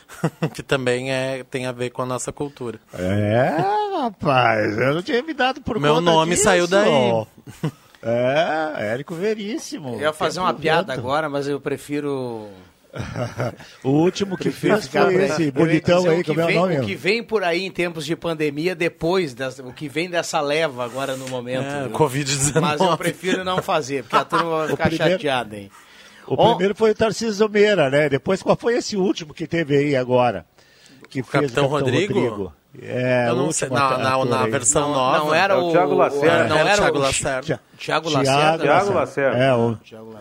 que 0.54 0.62
também 0.62 1.10
é, 1.12 1.42
tem 1.44 1.66
a 1.66 1.72
ver 1.72 1.90
com 1.90 2.02
a 2.02 2.06
nossa 2.06 2.32
cultura. 2.32 2.78
É, 2.94 3.56
rapaz, 3.98 4.76
eu 4.78 4.94
não 4.94 5.02
tinha 5.02 5.22
me 5.22 5.34
dado 5.34 5.60
por 5.62 5.80
Meu 5.80 5.94
conta 5.94 6.04
nome 6.10 6.30
disso. 6.32 6.44
saiu 6.44 6.66
daí. 6.66 7.26
É, 8.02 8.92
Érico 8.92 9.14
Veríssimo. 9.14 9.94
Eu 9.94 10.00
ia 10.00 10.12
fazer 10.12 10.40
uma 10.40 10.52
piada 10.52 10.92
agora, 10.92 11.28
mas 11.28 11.46
eu 11.46 11.60
prefiro. 11.60 12.48
O 13.82 13.88
último 13.88 14.36
que 14.36 14.50
fez 14.50 14.84
ficar 14.86 15.06
foi 15.06 15.24
esse 15.24 15.50
bonitão 15.50 16.06
aí, 16.10 16.20
o 16.20 16.24
que 16.24 16.28
como 16.30 16.40
é 16.40 16.44
o 16.44 16.46
vem- 16.46 16.56
nome? 16.56 16.78
O 16.80 16.84
que 16.84 16.94
vem 16.94 17.22
por 17.22 17.42
aí 17.42 17.64
em 17.64 17.70
tempos 17.70 18.04
de 18.04 18.14
pandemia, 18.14 18.74
depois, 18.74 19.32
das- 19.32 19.58
o 19.60 19.72
que 19.72 19.88
vem 19.88 20.10
dessa 20.10 20.40
leva 20.42 20.84
agora 20.84 21.16
no 21.16 21.26
momento. 21.28 21.64
É, 21.64 21.88
viu? 21.88 21.96
Covid-19. 21.96 22.60
Mas 22.60 22.80
eu 22.82 22.98
prefiro 22.98 23.44
não 23.44 23.62
fazer, 23.62 24.02
porque 24.02 24.16
a 24.16 24.24
turma 24.26 24.56
vai 24.58 24.66
O 24.66 24.70
ficar 24.70 24.88
primeiro- 24.90 25.12
chateada, 25.14 25.56
hein? 25.56 25.70
O 26.26 26.34
Ó, 26.36 26.50
primeiro 26.50 26.74
foi 26.74 26.90
o 26.90 26.94
Tarcísio 26.94 27.48
Meira, 27.48 27.88
né? 27.88 28.08
Depois, 28.10 28.42
qual 28.42 28.56
foi 28.56 28.74
esse 28.76 28.94
último 28.96 29.32
que 29.32 29.46
teve 29.46 29.74
aí 29.76 29.96
agora? 29.96 30.44
Que 31.08 31.22
fez 31.22 31.30
Capitão 31.30 31.66
Rodrigo? 31.66 32.52
É, 32.80 33.26
Eu 33.28 33.36
não 33.36 33.52
sei, 33.52 33.68
na- 33.68 33.98
na- 33.98 34.24
na 34.24 34.44
aí. 34.44 34.50
versão 34.50 34.88
Não- 34.88 34.94
nova. 34.94 35.18
não 35.18 35.34
era 35.34 35.54
É 35.54 35.56
o 35.58 35.70
Thiago 35.72 35.94
Lacerda. 35.94 36.44
Não 36.48 36.56
Era 36.56 36.72
o 36.72 36.76
Thiago 36.76 36.98
o 36.98 37.00
Lacerda. 37.02 37.42
Thiago 37.42 37.62
Thiago 37.78 38.08
Lacerda. 38.10 38.64
Thiago 38.64 38.92
Lacerda. 38.94 39.38
É, 39.38 39.54
o, 39.54 39.58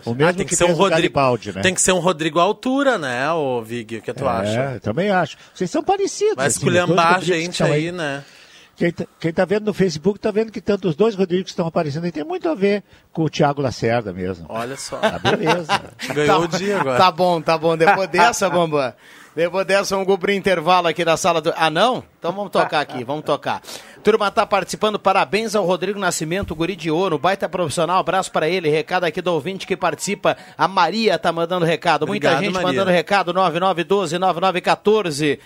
o 0.06 0.14
mesmo 0.14 0.30
Ah, 0.30 0.34
tem 0.34 0.46
que, 0.46 0.50
que, 0.50 0.56
ser 0.58 0.66
um 0.66 0.74
Rodrigo. 0.74 0.90
Garibaldi, 0.90 1.54
né? 1.54 1.62
Tem 1.62 1.74
que 1.74 1.82
ser 1.82 1.94
um 1.94 2.00
Rodrigo 2.00 2.40
à 2.40 2.44
altura, 2.44 2.98
né, 2.98 3.32
o 3.32 3.62
Vig? 3.62 3.98
O 4.00 4.02
que 4.02 4.14
tu 4.14 4.26
é, 4.26 4.28
acha? 4.28 4.72
eu 4.74 4.80
também 4.82 5.10
acho. 5.10 5.38
Vocês 5.54 5.72
são 5.72 5.82
parecidos. 5.82 6.36
Vai 6.36 6.48
assim, 6.48 6.58
esculhambar 6.58 7.06
a 7.06 7.10
Rodrigos 7.14 7.30
que 7.36 7.42
gente 7.42 7.52
estão 7.54 7.72
aí, 7.72 7.90
né? 7.92 8.24
Quem 8.76 8.92
tá, 8.92 9.06
quem 9.20 9.32
tá 9.32 9.46
vendo 9.46 9.66
no 9.68 9.74
Facebook 9.74 10.20
tá 10.20 10.32
vendo 10.32 10.52
que 10.52 10.60
tanto 10.60 10.88
os 10.90 10.96
dois 10.96 11.14
Rodrigos 11.16 11.46
que 11.46 11.50
estão 11.52 11.68
aparecendo 11.68 12.04
aí 12.06 12.12
tem 12.12 12.24
muito 12.24 12.50
a 12.50 12.56
ver 12.56 12.84
com 13.14 13.24
o 13.24 13.30
Thiago 13.30 13.62
Lacerda 13.62 14.12
mesmo. 14.12 14.46
Olha 14.50 14.76
só. 14.76 15.00
Ah, 15.02 15.20
beleza. 15.20 15.68
Ganhou 16.14 16.44
o 16.44 16.48
dia 16.48 16.80
agora. 16.82 16.98
Tá 16.98 17.12
bom, 17.12 17.40
tá 17.42 17.58
bom. 17.58 17.78
Depois 17.78 18.08
dessa, 18.12 18.50
Bambam. 18.50 18.92
Depois 19.36 19.66
dessa, 19.66 19.96
vamos 19.96 20.08
cobrir 20.08 20.36
intervalo 20.36 20.88
aqui 20.88 21.04
da 21.06 21.16
sala 21.16 21.42
do. 21.42 21.54
Ah, 21.56 21.70
não? 21.70 22.04
Então 22.20 22.34
vamos 22.34 22.52
tocar 22.52 22.82
aqui, 22.82 23.02
vamos 23.06 23.24
tocar. 23.24 23.62
Turma 24.04 24.30
tá 24.30 24.46
participando, 24.46 25.00
parabéns 25.00 25.56
ao 25.56 25.66
Rodrigo 25.66 25.98
Nascimento, 26.00 26.54
guri 26.54 26.76
de 26.76 26.92
ouro, 26.92 27.18
baita 27.18 27.48
profissional, 27.48 28.00
abraço 28.00 28.30
para 28.32 28.50
ele. 28.50 28.70
Recado 28.70 29.06
aqui 29.06 29.22
do 29.22 29.32
ouvinte 29.32 29.66
que 29.66 29.78
participa, 29.78 30.36
a 30.58 30.68
Maria 30.68 31.18
tá 31.18 31.32
mandando 31.32 31.66
recado. 31.66 32.06
Muita 32.06 32.28
Obrigado, 32.28 32.44
gente 32.44 32.54
Maria. 32.54 32.68
mandando 32.68 32.92
recado, 32.92 33.34
9912-9914. 33.34 35.40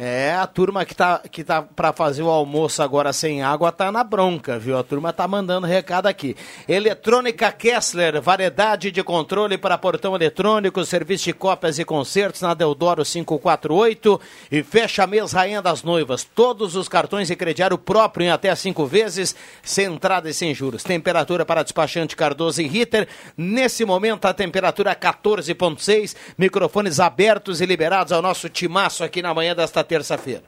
É, 0.00 0.32
a 0.32 0.46
turma 0.46 0.84
que 0.84 0.94
tá, 0.94 1.20
que 1.28 1.42
tá 1.42 1.60
para 1.60 1.92
fazer 1.92 2.22
o 2.22 2.30
almoço 2.30 2.80
agora 2.80 3.12
sem 3.12 3.42
água 3.42 3.72
tá 3.72 3.90
na 3.90 4.04
bronca, 4.04 4.56
viu? 4.56 4.78
A 4.78 4.84
turma 4.84 5.12
tá 5.12 5.26
mandando 5.26 5.66
recado 5.66 6.06
aqui. 6.06 6.36
Eletrônica 6.68 7.50
Kessler, 7.50 8.22
variedade 8.22 8.92
de 8.92 9.02
controle 9.02 9.58
para 9.58 9.76
portão 9.76 10.14
eletrônico, 10.14 10.84
serviço 10.84 11.24
de 11.24 11.32
cópias 11.32 11.80
e 11.80 11.84
concertos 11.84 12.42
na 12.42 12.54
Deodoro 12.54 13.04
548 13.04 14.20
e 14.52 14.62
fecha 14.62 15.04
mês 15.04 15.32
Rainha 15.32 15.60
das 15.60 15.82
Noivas. 15.82 16.22
Todos 16.22 16.76
os 16.76 16.88
cartões 16.88 17.28
e 17.28 17.34
crediário 17.34 17.76
próprio 17.76 18.26
em 18.26 18.30
até 18.30 18.54
cinco 18.54 18.86
vezes, 18.86 19.34
sem 19.64 19.86
entrada 19.86 20.30
e 20.30 20.32
sem 20.32 20.54
juros. 20.54 20.84
Temperatura 20.84 21.44
para 21.44 21.64
despachante 21.64 22.14
Cardoso 22.14 22.62
e 22.62 22.68
Ritter. 22.68 23.08
Nesse 23.36 23.84
momento 23.84 24.26
a 24.26 24.32
temperatura 24.32 24.94
14.6, 24.94 26.14
microfones 26.38 27.00
abertos 27.00 27.60
e 27.60 27.66
liberados 27.66 28.12
ao 28.12 28.22
nosso 28.22 28.48
timaço 28.48 29.02
aqui 29.02 29.20
na 29.20 29.34
manhã 29.34 29.56
desta 29.56 29.87
terça-feira. 29.88 30.42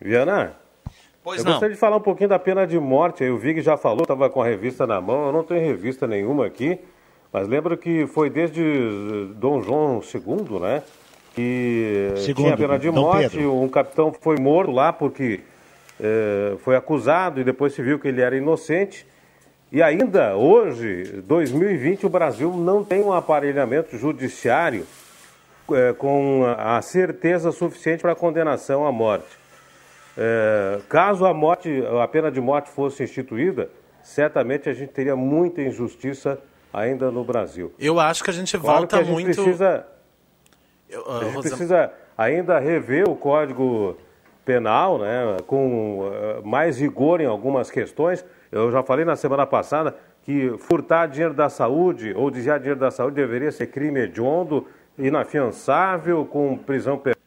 Viana, 0.00 0.54
Pois 1.22 1.38
eu 1.40 1.44
não. 1.44 1.52
gostaria 1.52 1.74
de 1.74 1.80
falar 1.80 1.96
um 1.96 2.00
pouquinho 2.00 2.28
da 2.30 2.38
pena 2.38 2.66
de 2.66 2.78
morte. 2.78 3.22
Aí 3.22 3.30
o 3.30 3.36
Vig 3.36 3.60
já 3.60 3.76
falou, 3.76 4.02
estava 4.02 4.30
com 4.30 4.40
a 4.40 4.46
revista 4.46 4.86
na 4.86 5.00
mão. 5.00 5.26
Eu 5.26 5.32
não 5.32 5.42
tenho 5.44 5.60
revista 5.66 6.06
nenhuma 6.06 6.46
aqui, 6.46 6.78
mas 7.32 7.46
lembro 7.46 7.76
que 7.76 8.06
foi 8.06 8.30
desde 8.30 8.62
eh, 8.62 9.34
Dom 9.34 9.60
João 9.62 10.00
II, 10.02 10.60
né? 10.60 10.82
Que 11.34 12.12
Segundo, 12.16 12.44
tinha 12.44 12.54
a 12.54 12.56
pena 12.56 12.78
de 12.78 12.90
Dom 12.90 13.00
morte. 13.02 13.36
Pedro. 13.36 13.54
Um 13.60 13.68
capitão 13.68 14.12
foi 14.18 14.36
morto 14.38 14.70
lá 14.72 14.92
porque 14.94 15.40
eh, 16.00 16.56
foi 16.64 16.74
acusado 16.74 17.40
e 17.40 17.44
depois 17.44 17.74
se 17.74 17.82
viu 17.82 17.98
que 17.98 18.08
ele 18.08 18.22
era 18.22 18.34
inocente. 18.36 19.06
E 19.70 19.82
ainda 19.82 20.34
hoje, 20.36 21.22
2020, 21.26 22.06
o 22.06 22.08
Brasil 22.08 22.50
não 22.56 22.82
tem 22.82 23.02
um 23.02 23.12
aparelhamento 23.12 23.96
judiciário 23.96 24.86
com 25.98 26.44
a 26.58 26.80
certeza 26.82 27.52
suficiente 27.52 28.00
para 28.02 28.14
condenação 28.14 28.86
à 28.86 28.92
morte. 28.92 29.38
É, 30.18 30.80
caso 30.88 31.24
a 31.24 31.32
morte, 31.32 31.82
a 32.02 32.06
pena 32.08 32.30
de 32.30 32.40
morte 32.40 32.68
fosse 32.70 33.02
instituída, 33.02 33.70
certamente 34.02 34.68
a 34.68 34.72
gente 34.72 34.90
teria 34.92 35.14
muita 35.16 35.62
injustiça 35.62 36.38
ainda 36.72 37.10
no 37.10 37.24
Brasil. 37.24 37.72
Eu 37.78 37.98
acho 37.98 38.22
que 38.24 38.30
a 38.30 38.32
gente 38.32 38.56
Claro 38.58 38.78
volta 38.80 38.98
a 38.98 39.02
gente 39.02 39.12
muito. 39.12 39.26
precisa, 39.34 39.86
Eu, 40.88 41.04
ah, 41.08 41.18
a 41.18 41.24
gente 41.24 41.34
Rosa- 41.36 41.48
precisa 41.48 41.92
ainda 42.18 42.58
rever 42.58 43.08
o 43.08 43.14
Código 43.16 43.96
Penal, 44.44 44.98
né, 44.98 45.36
com 45.46 46.10
eh, 46.12 46.40
mais 46.44 46.78
rigor 46.80 47.20
em 47.20 47.26
algumas 47.26 47.70
questões. 47.70 48.24
Eu 48.50 48.70
já 48.72 48.82
falei 48.82 49.04
na 49.04 49.14
semana 49.16 49.46
passada 49.46 49.94
que 50.24 50.54
furtar 50.58 51.06
dinheiro 51.06 51.32
da 51.34 51.48
saúde 51.48 52.12
ou 52.16 52.30
desviar 52.30 52.58
dinheiro 52.58 52.80
da 52.80 52.90
saúde 52.90 53.14
deveria 53.16 53.52
ser 53.52 53.68
crime 53.68 54.00
hediondo, 54.00 54.66
inafiançável, 55.00 56.24
com 56.24 56.56
prisão 56.56 56.96
perpétua. 56.96 57.20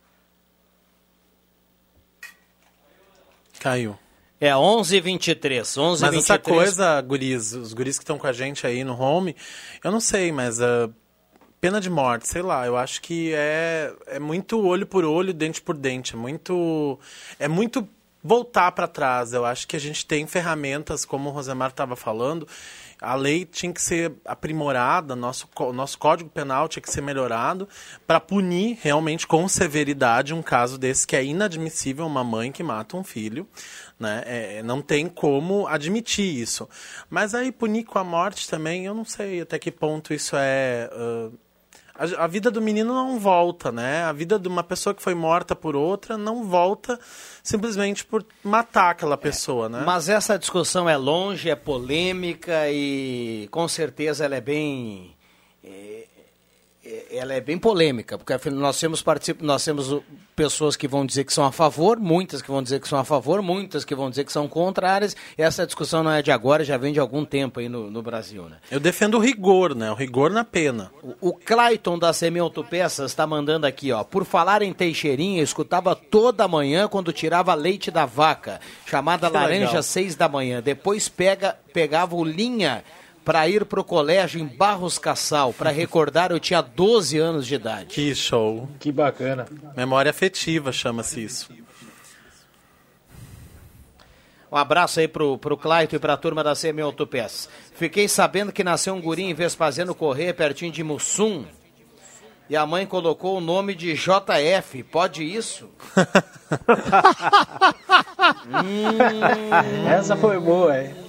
Caiu. 3.59 3.97
É 4.39 4.53
11 4.53 4.99
23 4.99 5.77
11 5.77 6.01
Mas 6.01 6.11
23 6.11 6.17
essa 6.17 6.37
coisa, 6.37 7.01
guris, 7.01 7.53
os 7.53 7.73
guris 7.73 7.97
que 7.97 8.03
estão 8.03 8.17
com 8.17 8.27
a 8.27 8.33
gente 8.33 8.67
aí 8.67 8.83
no 8.83 8.99
home, 8.99 9.35
eu 9.81 9.89
não 9.89 10.01
sei, 10.01 10.33
mas 10.33 10.59
ah, 10.61 10.89
pena 11.61 11.79
de 11.79 11.89
morte, 11.89 12.27
sei 12.27 12.41
lá, 12.41 12.65
eu 12.65 12.75
acho 12.75 13.01
que 13.01 13.31
é, 13.33 13.93
é 14.07 14.19
muito 14.19 14.61
olho 14.61 14.85
por 14.85 15.05
olho, 15.05 15.33
dente 15.33 15.61
por 15.61 15.77
dente, 15.77 16.13
é 16.13 16.17
muito 16.17 16.99
é 17.39 17.47
muito 17.47 17.87
voltar 18.23 18.71
para 18.71 18.87
trás. 18.87 19.33
Eu 19.33 19.45
acho 19.45 19.67
que 19.67 19.75
a 19.75 19.79
gente 19.79 20.05
tem 20.05 20.25
ferramentas, 20.25 21.03
como 21.03 21.29
o 21.29 21.31
Rosemar 21.31 21.69
estava 21.69 21.95
falando, 21.95 22.47
a 23.01 23.15
lei 23.15 23.45
tinha 23.45 23.73
que 23.73 23.81
ser 23.81 24.13
aprimorada, 24.23 25.15
nosso, 25.15 25.49
nosso 25.73 25.97
código 25.97 26.29
penal 26.29 26.69
tinha 26.69 26.81
que 26.81 26.89
ser 26.89 27.01
melhorado 27.01 27.67
para 28.07 28.19
punir 28.19 28.79
realmente 28.81 29.27
com 29.27 29.45
severidade 29.47 30.33
um 30.33 30.41
caso 30.41 30.77
desse 30.77 31.05
que 31.05 31.15
é 31.15 31.23
inadmissível 31.23 32.05
uma 32.05 32.23
mãe 32.23 32.51
que 32.51 32.63
mata 32.63 32.95
um 32.95 33.03
filho. 33.03 33.45
Né? 33.99 34.23
É, 34.25 34.63
não 34.63 34.81
tem 34.81 35.07
como 35.07 35.67
admitir 35.67 36.25
isso. 36.25 36.67
Mas 37.09 37.35
aí 37.35 37.51
punir 37.51 37.83
com 37.83 37.99
a 37.99 38.03
morte 38.03 38.49
também, 38.49 38.85
eu 38.85 38.93
não 38.93 39.05
sei 39.05 39.41
até 39.41 39.59
que 39.59 39.71
ponto 39.71 40.13
isso 40.13 40.35
é. 40.37 40.89
Uh, 40.93 41.42
a, 41.95 42.23
a, 42.23 42.27
vida 42.27 42.49
do 42.49 42.61
menino 42.61 42.93
não 42.93 43.19
volta, 43.19 43.71
né? 43.71 44.03
A 44.03 44.11
vida 44.11 44.39
de 44.39 44.47
uma 44.47 44.63
pessoa 44.63 44.93
que 44.95 45.01
foi 45.01 45.13
morta 45.13 45.55
por 45.55 45.75
outra 45.75 46.17
não 46.17 46.43
volta 46.43 46.99
simplesmente 47.43 48.03
por 48.03 48.25
matar 48.43 48.91
aquela 48.91 49.17
pessoa, 49.17 49.67
é, 49.67 49.69
né? 49.69 49.83
Mas 49.85 50.09
essa 50.09 50.37
discussão 50.37 50.89
é 50.89 50.97
longe, 50.97 51.49
é 51.49 51.55
polêmica 51.55 52.69
e 52.69 53.47
com 53.51 53.67
certeza 53.67 54.25
ela 54.25 54.35
é 54.35 54.41
bem 54.41 55.15
é, 55.63 56.07
ela 57.09 57.33
é 57.33 57.39
bem 57.39 57.57
polêmica, 57.57 58.17
porque 58.17 58.49
nós 58.49 58.79
temos 58.79 59.01
particip... 59.01 59.41
nós 59.41 59.63
temos 59.63 60.01
pessoas 60.35 60.75
que 60.75 60.87
vão 60.87 61.05
dizer 61.05 61.23
que 61.23 61.31
são 61.31 61.45
a 61.45 61.51
favor, 61.51 61.99
muitas 61.99 62.41
que 62.41 62.49
vão 62.49 62.61
dizer 62.61 62.81
que 62.81 62.87
são 62.87 62.99
a 62.99 63.05
favor, 63.05 63.41
muitas 63.41 63.85
que 63.85 63.95
vão 63.95 64.09
dizer 64.09 64.25
que 64.25 64.31
são 64.31 64.47
contrárias. 64.47 65.15
Essa 65.37 65.65
discussão 65.65 66.03
não 66.03 66.11
é 66.11 66.21
de 66.21 66.31
agora, 66.31 66.63
já 66.63 66.75
vem 66.75 66.91
de 66.91 66.99
algum 66.99 67.23
tempo 67.23 67.59
aí 67.59 67.69
no, 67.69 67.89
no 67.89 68.01
Brasil, 68.01 68.43
né? 68.49 68.57
Eu 68.69 68.79
defendo 68.79 69.15
o 69.15 69.19
rigor, 69.19 69.73
né? 69.73 69.91
O 69.91 69.95
rigor 69.95 70.31
na 70.31 70.43
pena. 70.43 70.91
O, 71.01 71.29
o 71.29 71.33
Clayton 71.33 71.97
da 71.97 72.11
Semi-Autopeças 72.11 73.11
está 73.11 73.25
mandando 73.25 73.65
aqui, 73.65 73.91
ó. 73.91 74.03
Por 74.03 74.25
falar 74.25 74.61
em 74.61 74.73
Teixeirinha, 74.73 75.41
escutava 75.41 75.95
toda 75.95 76.47
manhã 76.47 76.87
quando 76.87 77.13
tirava 77.13 77.53
leite 77.53 77.91
da 77.91 78.05
vaca, 78.05 78.59
chamada 78.85 79.27
que 79.27 79.33
laranja, 79.33 79.67
legal. 79.67 79.83
seis 79.83 80.15
da 80.15 80.27
manhã. 80.27 80.61
Depois 80.61 81.07
pega, 81.07 81.57
pegava 81.71 82.15
o 82.15 82.25
linha 82.25 82.83
para 83.23 83.47
ir 83.47 83.65
para 83.65 83.79
o 83.79 83.83
colégio 83.83 84.39
em 84.39 84.45
Barros 84.45 84.97
Cassal. 84.97 85.53
Para 85.53 85.71
recordar, 85.71 86.31
eu 86.31 86.39
tinha 86.39 86.61
12 86.61 87.17
anos 87.17 87.47
de 87.47 87.55
idade. 87.55 87.87
Que 87.87 88.13
show. 88.13 88.69
Que 88.79 88.91
bacana. 88.91 89.45
Memória 89.75 90.09
afetiva 90.09 90.71
chama-se 90.71 91.23
isso. 91.23 91.49
Um 94.51 94.57
abraço 94.57 94.99
aí 94.99 95.07
pro, 95.07 95.37
pro 95.39 95.57
Claito 95.57 95.95
e 95.95 95.99
pra 95.99 96.15
turma 96.15 96.43
da 96.43 96.53
CM 96.53 96.79
Autopeças. 96.81 97.49
Fiquei 97.73 98.07
sabendo 98.07 98.51
que 98.51 98.63
nasceu 98.63 98.93
um 98.93 99.01
guri 99.01 99.23
em 99.23 99.33
Vespasiano 99.33 99.95
Corrêa, 99.95 100.31
pertinho 100.31 100.71
de 100.71 100.83
Mussum. 100.83 101.43
E 102.47 102.55
a 102.55 102.63
mãe 102.63 102.85
colocou 102.85 103.37
o 103.37 103.41
nome 103.41 103.73
de 103.73 103.95
JF. 103.95 104.83
Pode 104.83 105.23
isso? 105.23 105.71
hum... 108.63 109.89
Essa 109.89 110.15
foi 110.15 110.39
boa, 110.39 110.79
hein? 110.79 111.02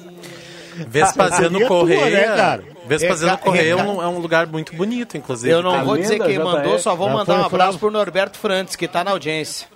Vespasiano 0.88 1.64
Correia. 1.68 2.56
Né, 2.56 2.64
Vespasiano 2.86 3.34
é, 3.34 3.36
Correia 3.36 3.72
é 3.72 3.76
um, 3.76 4.02
é 4.02 4.08
um, 4.08 4.18
lugar 4.18 4.46
muito 4.46 4.74
bonito, 4.74 5.16
inclusive. 5.16 5.52
Eu 5.52 5.62
não 5.62 5.84
vou 5.84 5.96
dizer 5.96 6.20
quem 6.20 6.38
mandou, 6.38 6.78
só 6.78 6.94
vou 6.94 7.08
mandar 7.08 7.40
um 7.40 7.44
abraço 7.44 7.78
pro 7.78 7.90
Norberto 7.90 8.38
Frantes, 8.38 8.76
que 8.76 8.84
está 8.84 9.02
na 9.04 9.10
audiência. 9.12 9.68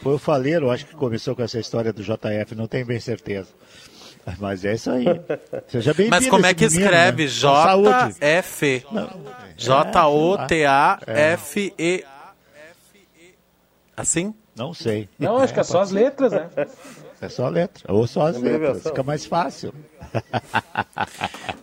Foi 0.00 0.14
o 0.14 0.18
Faleiro, 0.18 0.70
acho 0.70 0.86
que 0.86 0.94
começou 0.94 1.36
com 1.36 1.42
essa 1.42 1.58
história 1.58 1.92
do 1.92 2.02
JF, 2.02 2.54
não 2.56 2.66
tenho 2.66 2.86
bem 2.86 3.00
certeza. 3.00 3.48
Mas 4.38 4.64
é 4.64 4.74
isso 4.74 4.90
aí. 4.90 5.04
Seja 5.68 5.92
bem 5.92 6.08
Mas 6.08 6.28
como 6.28 6.46
é 6.46 6.54
que 6.54 6.64
menino, 6.66 6.84
escreve? 6.84 7.24
Né? 7.24 7.28
J-F. 7.28 8.86
J-O-T-A-F-E. 9.56 10.84
Assim? 13.96 14.32
Não 14.54 14.72
sei. 14.74 15.08
Não, 15.18 15.38
acho 15.38 15.52
que 15.52 15.60
é 15.60 15.64
só 15.64 15.80
as 15.80 15.90
letras, 15.90 16.30
né? 16.32 16.48
É 17.20 17.28
só 17.28 17.46
a 17.46 17.48
letra. 17.48 17.92
Ou 17.92 18.06
só 18.06 18.26
as 18.26 18.40
letras. 18.40 18.82
Fica 18.82 19.02
mais 19.02 19.24
fácil. 19.24 19.74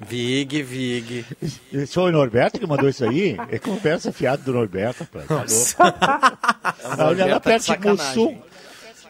Vig, 0.08 0.64
Vig. 0.64 1.26
Isso 1.72 1.94
foi 1.94 2.10
o 2.10 2.14
Norberto 2.14 2.60
que 2.60 2.68
mandou 2.68 2.90
isso 2.90 3.06
aí? 3.06 3.38
É 3.52 3.58
conversa 3.58 4.12
fiada 4.12 4.42
do 4.44 4.54
Norberto. 4.54 5.08
Tá 5.28 5.46
Olha 7.06 7.26
lá 7.26 7.34
tá 7.34 7.40
perto 7.40 7.78
de 7.78 7.88
Mussum. 7.88 8.38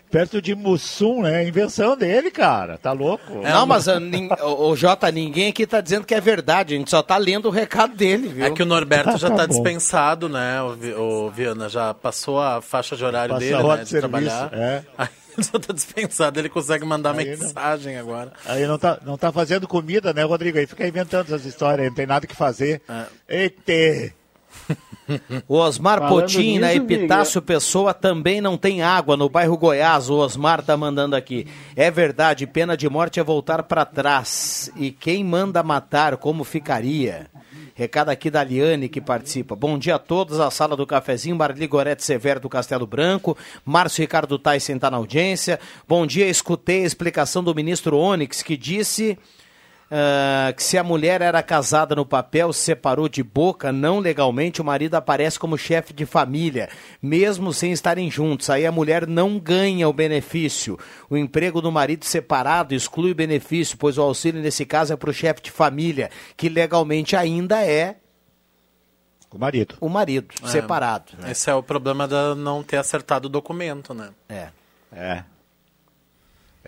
Perto 0.09 0.41
de 0.41 0.55
Mussum, 0.55 1.21
né? 1.21 1.47
Invenção 1.47 1.95
dele, 1.95 2.31
cara. 2.31 2.77
Tá 2.77 2.91
louco? 2.91 3.41
Não, 3.43 3.65
mas 3.65 3.85
o, 3.87 4.69
o 4.69 4.75
Jota, 4.75 5.11
ninguém 5.11 5.49
aqui 5.49 5.67
tá 5.67 5.81
dizendo 5.81 6.05
que 6.05 6.15
é 6.15 6.21
verdade. 6.21 6.73
A 6.73 6.77
gente 6.77 6.89
só 6.89 7.03
tá 7.03 7.17
lendo 7.17 7.47
o 7.47 7.51
recado 7.51 7.95
dele, 7.95 8.29
viu? 8.29 8.45
É 8.45 8.49
que 8.49 8.63
o 8.63 8.65
Norberto 8.65 9.17
já 9.19 9.29
tá, 9.29 9.37
tá 9.37 9.45
dispensado, 9.45 10.27
né? 10.27 10.61
O, 10.63 11.27
o 11.27 11.29
Viana 11.29 11.69
já 11.69 11.93
passou 11.93 12.41
a 12.41 12.61
faixa 12.61 12.95
de 12.95 13.03
horário 13.03 13.35
Passa 13.35 13.45
dele, 13.45 13.63
né? 13.63 13.75
De, 13.75 13.83
de 13.83 13.89
serviço, 13.89 14.09
trabalhar. 14.09 14.49
É. 14.53 14.83
Só 15.43 15.59
tá 15.59 15.73
dispensado, 15.73 16.39
ele 16.39 16.49
consegue 16.49 16.85
mandar 16.85 17.17
aí 17.17 17.25
mensagem 17.25 17.95
não, 17.95 18.01
agora. 18.01 18.33
Aí 18.45 18.65
não 18.65 18.77
tá, 18.77 18.99
não 19.05 19.17
tá 19.17 19.31
fazendo 19.31 19.67
comida, 19.67 20.13
né, 20.13 20.23
Rodrigo? 20.23 20.57
Aí 20.57 20.67
fica 20.67 20.87
inventando 20.87 21.27
essas 21.27 21.45
histórias, 21.45 21.87
não 21.87 21.95
tem 21.95 22.05
nada 22.05 22.27
que 22.27 22.35
fazer. 22.35 22.81
É. 23.27 23.43
Eita! 23.43 24.18
O 25.47 25.55
Osmar 25.55 26.07
Potim, 26.07 26.59
na 26.59 26.73
Epitácio 26.73 27.41
Pessoa, 27.41 27.93
também 27.95 28.39
não 28.39 28.55
tem 28.55 28.83
água 28.83 29.17
no 29.17 29.27
bairro 29.27 29.57
Goiás. 29.57 30.09
O 30.09 30.17
Osmar 30.17 30.61
tá 30.61 30.77
mandando 30.77 31.15
aqui. 31.15 31.47
É 31.75 31.89
verdade, 31.89 32.45
pena 32.45 32.77
de 32.77 32.87
morte 32.87 33.19
é 33.19 33.23
voltar 33.23 33.63
para 33.63 33.85
trás. 33.85 34.71
E 34.75 34.91
quem 34.91 35.23
manda 35.23 35.63
matar, 35.63 36.17
como 36.17 36.43
ficaria? 36.43 37.27
Recado 37.73 38.09
aqui 38.09 38.29
da 38.29 38.43
Liane 38.43 38.89
que 38.89 38.99
participa. 38.99 39.55
Bom 39.55 39.79
dia 39.79 39.95
a 39.95 39.99
todos, 39.99 40.39
a 40.39 40.51
sala 40.51 40.75
do 40.75 40.85
cafezinho, 40.85 41.37
Marli 41.37 41.65
Gorete 41.65 42.03
Severo 42.03 42.41
do 42.41 42.49
Castelo 42.49 42.85
Branco, 42.85 43.37
Márcio 43.63 44.01
Ricardo 44.01 44.37
Tyson 44.37 44.73
está 44.73 44.91
na 44.91 44.97
audiência. 44.97 45.57
Bom 45.87 46.05
dia, 46.05 46.27
escutei 46.27 46.83
a 46.83 46.85
explicação 46.85 47.41
do 47.41 47.55
ministro 47.55 47.97
Onyx 47.97 48.43
que 48.43 48.57
disse 48.57 49.17
Uh, 49.89 50.53
que 50.53 50.61
se 50.61 50.77
a 50.77 50.83
mulher 50.83 51.19
era 51.19 51.41
casada 51.41 51.95
no 51.95 52.05
papel, 52.05 52.53
se 52.53 52.61
separou 52.61 53.09
de 53.09 53.23
boca, 53.23 53.71
não 53.71 53.97
legalmente, 53.97 54.61
o 54.61 54.63
marido 54.63 54.93
aparece 54.93 55.39
como 55.39 55.57
chefe 55.57 55.93
de 55.93 56.05
família, 56.05 56.69
mesmo 57.01 57.51
sem 57.51 57.71
estarem 57.71 58.09
juntos. 58.11 58.51
Aí 58.51 58.67
a 58.67 58.71
mulher 58.71 59.07
não 59.07 59.39
ganha 59.39 59.89
o 59.89 59.93
benefício. 59.93 60.77
O 61.09 61.17
emprego 61.17 61.59
do 61.59 61.71
marido 61.71 62.05
separado 62.05 62.75
exclui 62.75 63.11
o 63.11 63.15
benefício, 63.15 63.77
pois 63.79 63.97
o 63.97 64.03
auxílio 64.03 64.41
nesse 64.41 64.63
caso 64.63 64.93
é 64.93 64.95
para 64.95 65.09
o 65.09 65.13
chefe 65.13 65.41
de 65.41 65.49
família, 65.49 66.11
que 66.37 66.49
legalmente 66.49 67.15
ainda 67.15 67.65
é 67.65 67.95
o 69.31 69.37
marido. 69.37 69.75
O 69.79 69.89
marido, 69.89 70.33
é, 70.43 70.47
separado. 70.47 71.13
Né? 71.17 71.31
Esse 71.31 71.49
é 71.49 71.53
o 71.53 71.61
problema 71.61 72.07
de 72.07 72.35
não 72.35 72.63
ter 72.63 72.77
acertado 72.77 73.27
o 73.27 73.29
documento, 73.29 73.93
né? 73.93 74.09
É. 74.27 74.49
É. 74.91 75.23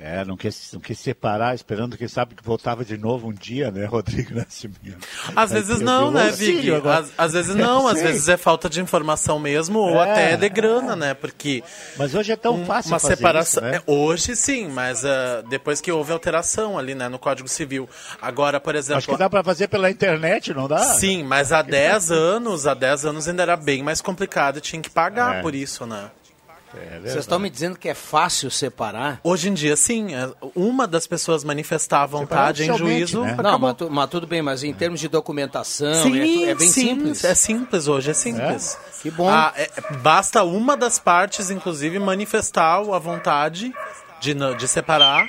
É, 0.03 0.25
não 0.25 0.35
quis, 0.35 0.71
não 0.73 0.81
quis 0.81 0.97
separar, 0.97 1.53
esperando 1.53 1.95
que 1.95 2.07
sabe 2.07 2.33
que 2.33 2.43
voltava 2.43 2.83
de 2.83 2.97
novo 2.97 3.27
um 3.27 3.33
dia, 3.33 3.69
né, 3.69 3.85
Rodrigo 3.91 4.33
Nascimento. 4.33 5.07
Às 5.35 5.51
vezes 5.51 5.79
não, 5.79 6.09
né, 6.09 6.31
Vig? 6.31 6.71
Às, 6.71 7.11
às, 7.15 7.33
vezes 7.33 7.55
não, 7.55 7.85
às 7.87 8.01
vezes 8.01 8.27
é 8.27 8.35
falta 8.35 8.67
de 8.67 8.81
informação 8.81 9.37
mesmo, 9.39 9.77
ou 9.77 10.01
é, 10.01 10.11
até 10.11 10.37
de 10.37 10.49
grana, 10.49 10.95
né? 10.95 11.13
Porque. 11.13 11.63
Mas 11.97 12.15
hoje 12.15 12.31
é 12.31 12.35
tão 12.35 12.65
fácil 12.65 12.93
uma 12.93 12.99
separação. 12.99 13.61
Isso, 13.61 13.71
né? 13.71 13.77
é, 13.77 13.91
hoje 13.91 14.35
sim, 14.35 14.67
mas 14.69 15.03
uh, 15.03 15.47
depois 15.47 15.79
que 15.79 15.91
houve 15.91 16.11
alteração 16.11 16.79
ali, 16.79 16.95
né, 16.95 17.07
no 17.07 17.19
Código 17.19 17.47
Civil. 17.47 17.87
Agora, 18.19 18.59
por 18.59 18.73
exemplo. 18.73 18.97
Acho 18.97 19.11
que 19.11 19.17
dá 19.17 19.29
para 19.29 19.43
fazer 19.43 19.67
pela 19.67 19.91
internet, 19.91 20.51
não 20.51 20.67
dá? 20.67 20.79
Sim, 20.79 21.23
mas 21.23 21.51
há 21.51 21.61
10 21.61 22.11
anos, 22.11 22.65
há 22.65 22.73
10 22.73 23.05
anos 23.05 23.27
ainda 23.27 23.43
era 23.43 23.55
bem 23.55 23.83
mais 23.83 24.01
complicado 24.01 24.57
e 24.57 24.61
tinha 24.61 24.81
que 24.81 24.89
pagar 24.89 25.35
é. 25.35 25.41
por 25.43 25.53
isso, 25.53 25.85
né? 25.85 26.09
É 26.75 26.99
Vocês 26.99 27.17
estão 27.17 27.39
me 27.39 27.49
dizendo 27.49 27.77
que 27.77 27.89
é 27.89 27.93
fácil 27.93 28.49
separar? 28.49 29.19
Hoje 29.23 29.49
em 29.49 29.53
dia, 29.53 29.75
sim. 29.75 30.13
É, 30.13 30.31
uma 30.55 30.87
das 30.87 31.05
pessoas 31.05 31.43
manifestar 31.43 32.05
vontade 32.05 32.63
em 32.63 32.77
juízo. 32.77 33.23
Né? 33.23 33.35
Não, 33.41 33.59
mas, 33.59 33.75
tu, 33.75 33.89
mas, 33.89 34.09
tudo 34.09 34.25
bem, 34.25 34.41
mas 34.41 34.63
em 34.63 34.73
termos 34.73 34.99
de 34.99 35.07
documentação, 35.07 36.03
sim, 36.03 36.45
é, 36.45 36.51
é, 36.51 36.55
bem 36.55 36.67
sim, 36.69 36.89
simples. 36.89 37.23
É 37.23 37.35
simples 37.35 37.87
hoje, 37.87 38.11
é 38.11 38.13
simples. 38.13 38.77
É? 38.97 39.01
Que 39.01 39.11
bom. 39.11 39.29
Ah, 39.29 39.53
é, 39.55 39.69
basta 39.97 40.43
uma 40.43 40.77
das 40.77 40.99
partes, 40.99 41.49
inclusive, 41.49 41.99
manifestar 41.99 42.77
a 42.77 42.99
vontade 42.99 43.73
de, 44.19 44.33
de 44.33 44.67
separar 44.67 45.27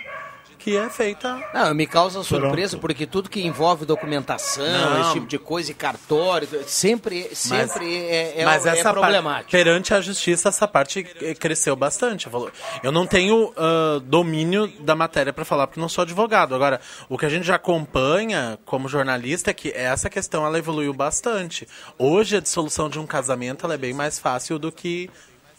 que 0.63 0.77
é 0.77 0.89
feita. 0.89 1.43
Não, 1.53 1.75
me 1.75 1.87
causa 1.87 2.23
surpresa 2.23 2.73
Pronto. 2.73 2.81
porque 2.81 3.07
tudo 3.07 3.29
que 3.29 3.45
envolve 3.45 3.85
documentação, 3.85 4.65
não. 4.65 5.01
esse 5.01 5.13
tipo 5.15 5.27
de 5.27 5.39
coisa, 5.39 5.73
e 5.73 5.75
cartório, 5.75 6.49
sempre, 6.67 7.29
sempre 7.35 7.85
mas, 7.85 8.11
é, 8.11 8.41
é, 8.41 8.45
mas 8.45 8.67
é 8.67 8.79
essa 8.79 8.93
problemático. 8.93 9.51
Parte, 9.51 9.51
perante 9.51 9.95
a 9.95 10.01
justiça, 10.01 10.51
essa 10.51 10.69
parte 10.69 11.03
cresceu 11.39 11.75
bastante. 11.75 12.29
Eu 12.83 12.93
não 12.93 13.07
tenho 13.07 13.49
uh, 13.51 13.99
domínio 14.01 14.69
da 14.81 14.95
matéria 14.95 15.33
para 15.33 15.45
falar 15.45 15.67
porque 15.67 15.81
não 15.81 15.89
sou 15.89 16.03
advogado. 16.03 16.55
Agora, 16.55 16.81
o 17.09 17.19
que 17.19 17.27
a 17.27 17.29
gente 17.29 17.45
já 17.45 17.57
acompanha 17.57 18.59
como 18.65 18.89
jornalista 18.89 19.51
é 19.51 19.55
que 19.55 19.73
essa 19.73 20.09
questão 20.09 20.47
ela 20.47 20.59
evoluiu 20.59 20.95
bastante. 20.95 21.67
Hoje, 21.99 22.37
a 22.37 22.41
dissolução 22.41 22.89
de 22.89 23.01
um 23.01 23.07
casamento 23.07 23.71
é 23.71 23.77
bem 23.77 23.93
mais 23.93 24.19
fácil 24.19 24.59
do 24.59 24.71
que 24.71 25.11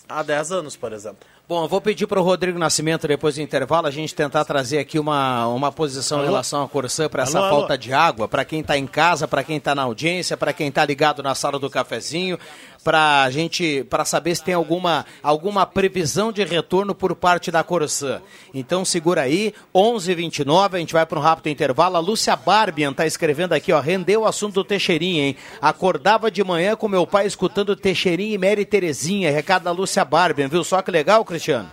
há 0.08 0.24
10 0.24 0.51
anos, 0.51 0.76
por 0.78 0.93
exemplo. 0.93 1.32
Bom, 1.46 1.66
eu 1.66 1.68
vou 1.68 1.82
pedir 1.82 2.08
para 2.08 2.22
o 2.22 2.24
Rodrigo 2.24 2.58
Nascimento, 2.58 3.06
depois 3.06 3.36
do 3.36 3.41
intervalo, 3.41 3.86
a 3.86 3.91
gente 3.91 4.16
tentar 4.16 4.46
trazer 4.46 4.80
aqui 4.80 4.98
uma, 4.98 5.46
uma 5.48 5.74
posição 5.74 6.20
alô? 6.20 6.26
em 6.26 6.30
relação 6.30 6.64
à 6.64 6.70
Corsã 6.70 7.10
para 7.10 7.24
essa 7.24 7.38
alô, 7.38 7.50
falta 7.50 7.74
alô. 7.74 7.78
de 7.78 7.91
água, 7.91 8.30
para 8.30 8.46
quem 8.46 8.62
está 8.62 8.78
em 8.78 8.88
casa, 8.88 9.28
para 9.28 9.44
quem 9.44 9.58
está 9.58 9.76
na 9.76 9.82
audiência, 9.82 10.38
para 10.38 10.54
quem 10.54 10.70
está 10.70 10.86
ligado 10.86 11.22
na 11.22 11.36
sala 11.36 11.60
do 11.60 11.70
cafezinho, 11.70 12.39
para 12.84 13.23
a 13.23 13.29
gente, 13.29 13.84
para 13.89 14.03
saber 14.05 14.36
se 14.36 14.43
tem 14.43 14.53
alguma, 14.53 15.05
alguma 15.21 15.65
previsão 15.65 16.31
de 16.31 16.43
retorno 16.43 16.93
por 16.93 17.15
parte 17.15 17.49
da 17.49 17.63
Corsã. 17.63 18.21
Então 18.53 18.84
segura 18.84 19.21
aí, 19.21 19.53
11:29 19.73 20.75
a 20.75 20.79
gente 20.79 20.93
vai 20.93 21.05
para 21.05 21.17
um 21.17 21.21
rápido 21.21 21.49
intervalo. 21.49 21.97
A 21.97 21.99
Lúcia 21.99 22.36
Barbian 22.36 22.91
está 22.91 23.05
escrevendo 23.05 23.53
aqui, 23.53 23.71
ó, 23.71 23.79
rendeu 23.79 24.21
o 24.21 24.25
assunto 24.25 24.55
do 24.55 24.63
Teixeirinha, 24.63 25.23
hein? 25.27 25.38
Acordava 25.61 26.29
de 26.29 26.43
manhã 26.43 26.75
com 26.75 26.88
meu 26.88 27.07
pai 27.07 27.25
escutando 27.25 27.75
Teixeirinha 27.75 28.36
e 28.36 28.38
Mary 28.38 28.65
Terezinha, 28.65 29.31
recado 29.31 29.63
da 29.63 29.71
Lúcia 29.71 30.03
Barbian, 30.03 30.47
viu 30.47 30.63
só 30.63 30.81
que 30.81 30.91
legal, 30.91 31.23
Cristiano? 31.23 31.69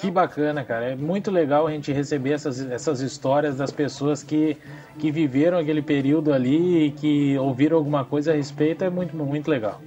Que 0.00 0.10
bacana, 0.10 0.64
cara. 0.64 0.86
É 0.86 0.96
muito 0.96 1.30
legal 1.30 1.66
a 1.66 1.70
gente 1.70 1.92
receber 1.92 2.32
essas, 2.32 2.58
essas 2.70 3.02
histórias 3.02 3.56
das 3.56 3.70
pessoas 3.70 4.22
que, 4.22 4.56
que 4.98 5.10
viveram 5.10 5.58
aquele 5.58 5.82
período 5.82 6.32
ali 6.32 6.86
e 6.86 6.90
que 6.90 7.36
ouviram 7.36 7.76
alguma 7.76 8.02
coisa 8.02 8.32
a 8.32 8.34
respeito. 8.34 8.82
É 8.82 8.88
muito, 8.88 9.14
muito 9.14 9.50
legal. 9.50 9.78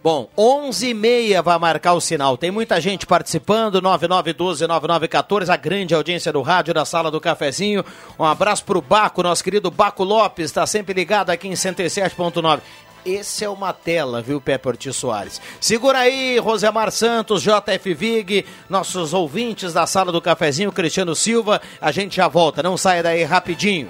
Bom, 0.00 0.28
11h30 0.38 1.42
vai 1.42 1.58
marcar 1.58 1.94
o 1.94 2.00
sinal. 2.00 2.36
Tem 2.36 2.52
muita 2.52 2.80
gente 2.80 3.04
participando, 3.04 3.82
9912-9914, 3.82 5.48
a 5.48 5.56
grande 5.56 5.92
audiência 5.92 6.32
do 6.32 6.40
rádio 6.40 6.72
da 6.72 6.84
sala 6.84 7.10
do 7.10 7.20
cafezinho. 7.20 7.84
Um 8.16 8.24
abraço 8.24 8.64
pro 8.64 8.80
Baco, 8.80 9.24
nosso 9.24 9.42
querido 9.42 9.72
Baco 9.72 10.04
Lopes, 10.04 10.46
está 10.46 10.64
sempre 10.66 10.94
ligado 10.94 11.30
aqui 11.30 11.48
em 11.48 11.52
107.9. 11.52 12.60
Esse 13.04 13.44
é 13.44 13.48
uma 13.48 13.72
tela, 13.72 14.22
viu, 14.22 14.40
Pepe 14.40 14.68
Ortiz 14.68 14.94
Soares? 14.94 15.40
Segura 15.60 15.98
aí, 16.00 16.38
Rosemar 16.38 16.92
Santos, 16.92 17.42
JF 17.42 17.94
Vig, 17.94 18.44
nossos 18.68 19.12
ouvintes 19.12 19.72
da 19.72 19.86
sala 19.86 20.12
do 20.12 20.22
cafezinho, 20.22 20.70
Cristiano 20.70 21.14
Silva. 21.14 21.60
A 21.80 21.90
gente 21.90 22.16
já 22.16 22.28
volta, 22.28 22.62
não 22.62 22.76
saia 22.76 23.02
daí 23.02 23.24
rapidinho. 23.24 23.88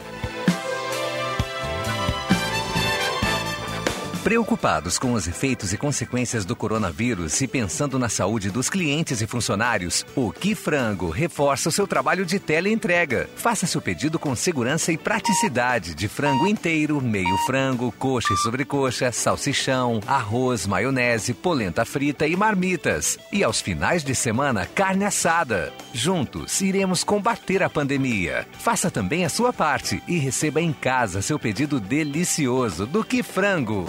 Preocupados 4.22 4.98
com 4.98 5.12
os 5.12 5.28
efeitos 5.28 5.72
e 5.72 5.78
consequências 5.78 6.44
do 6.44 6.56
coronavírus 6.56 7.40
e 7.40 7.46
pensando 7.46 7.98
na 7.98 8.08
saúde 8.08 8.50
dos 8.50 8.68
clientes 8.68 9.22
e 9.22 9.26
funcionários, 9.26 10.04
o 10.14 10.32
Que 10.32 10.56
Frango 10.56 11.08
reforça 11.08 11.68
o 11.68 11.72
seu 11.72 11.86
trabalho 11.86 12.26
de 12.26 12.38
teleentrega. 12.40 13.30
Faça 13.36 13.64
seu 13.64 13.80
pedido 13.80 14.18
com 14.18 14.34
segurança 14.34 14.92
e 14.92 14.98
praticidade 14.98 15.94
de 15.94 16.08
frango 16.08 16.48
inteiro, 16.48 17.00
meio 17.00 17.36
frango, 17.46 17.92
coxa 17.92 18.34
e 18.34 18.36
sobrecoxa, 18.36 19.12
salsichão, 19.12 20.00
arroz, 20.06 20.66
maionese, 20.66 21.32
polenta 21.32 21.84
frita 21.84 22.26
e 22.26 22.36
marmitas. 22.36 23.18
E 23.32 23.44
aos 23.44 23.60
finais 23.60 24.02
de 24.02 24.14
semana, 24.16 24.66
carne 24.66 25.04
assada. 25.04 25.72
Juntos, 25.94 26.60
iremos 26.60 27.04
combater 27.04 27.62
a 27.62 27.70
pandemia. 27.70 28.46
Faça 28.58 28.90
também 28.90 29.24
a 29.24 29.28
sua 29.28 29.52
parte 29.52 30.02
e 30.08 30.18
receba 30.18 30.60
em 30.60 30.72
casa 30.72 31.22
seu 31.22 31.38
pedido 31.38 31.78
delicioso 31.78 32.84
do 32.84 33.04
Que 33.04 33.22
Frango. 33.22 33.88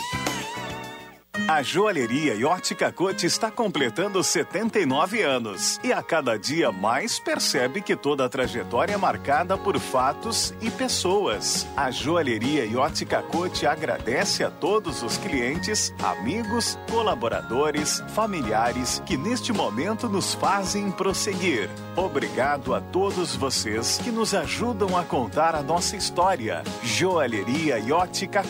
A 1.47 1.63
joalheria 1.63 2.33
e 2.33 2.43
ótica 2.43 2.91
Cote 2.91 3.25
está 3.25 3.49
completando 3.49 4.21
79 4.21 5.21
anos 5.21 5.79
e 5.81 5.93
a 5.93 6.03
cada 6.03 6.37
dia 6.37 6.73
mais 6.73 7.19
percebe 7.19 7.81
que 7.81 7.95
toda 7.95 8.25
a 8.25 8.29
trajetória 8.29 8.95
é 8.95 8.97
marcada 8.97 9.57
por 9.57 9.79
fatos 9.79 10.53
e 10.61 10.69
pessoas. 10.69 11.65
A 11.77 11.89
joalheria 11.89 12.65
e 12.65 12.75
ótica 12.75 13.21
Cote 13.21 13.65
agradece 13.65 14.43
a 14.43 14.51
todos 14.51 15.03
os 15.03 15.17
clientes, 15.17 15.93
amigos, 16.03 16.77
colaboradores, 16.89 18.03
familiares 18.09 19.01
que 19.05 19.15
neste 19.15 19.53
momento 19.53 20.09
nos 20.09 20.33
fazem 20.33 20.91
prosseguir. 20.91 21.69
Obrigado 21.95 22.75
a 22.75 22.81
todos 22.81 23.37
vocês 23.37 23.99
que 24.03 24.11
nos 24.11 24.33
ajudam 24.33 24.97
a 24.97 25.05
contar 25.05 25.55
a 25.55 25.61
nossa 25.61 25.95
história. 25.95 26.61
Joalheria 26.83 27.79
e 27.79 27.91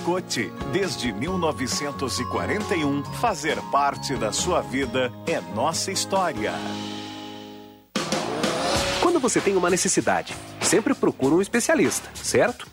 Cote, 0.04 0.52
desde 0.72 1.14
1941 2.82 3.04
fazer 3.20 3.58
parte 3.72 4.16
da 4.16 4.32
sua 4.32 4.62
vida 4.62 5.12
é 5.28 5.40
nossa 5.56 5.92
história. 5.92 6.52
Quando 9.00 9.20
você 9.20 9.40
tem 9.40 9.56
uma 9.56 9.70
necessidade, 9.70 10.36
sempre 10.62 10.94
procura 10.94 11.36
um 11.36 11.42
especialista, 11.42 12.10
certo? 12.16 12.68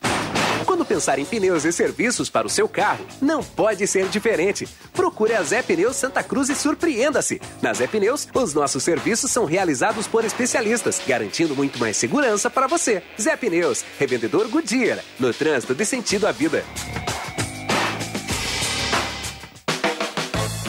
Quando 0.65 0.85
pensar 0.85 1.19
em 1.19 1.25
pneus 1.25 1.65
e 1.65 1.73
serviços 1.73 2.29
para 2.29 2.47
o 2.47 2.51
seu 2.51 2.69
carro, 2.69 3.05
não 3.23 3.43
pode 3.43 3.87
ser 3.87 4.09
diferente. 4.09 4.69
Procure 4.93 5.35
a 5.35 5.43
Zé 5.43 5.63
Pneus 5.63 5.97
Santa 5.97 6.23
Cruz 6.23 6.51
e 6.51 6.55
surpreenda-se. 6.55 7.41
Na 7.63 7.73
Zé 7.73 7.87
Pneus, 7.87 8.29
os 8.35 8.53
nossos 8.53 8.83
serviços 8.83 9.31
são 9.31 9.45
realizados 9.45 10.07
por 10.07 10.25
especialistas, 10.25 11.01
garantindo 11.07 11.57
muito 11.57 11.79
mais 11.79 11.97
segurança 11.97 12.51
para 12.51 12.67
você. 12.67 13.03
Zé 13.21 13.35
Pneus, 13.37 13.85
revendedor 13.99 14.49
Goodyear, 14.49 15.03
no 15.19 15.33
trânsito 15.33 15.75
de 15.75 15.85
sentido 15.87 16.27
à 16.27 16.33
vida. 16.33 16.63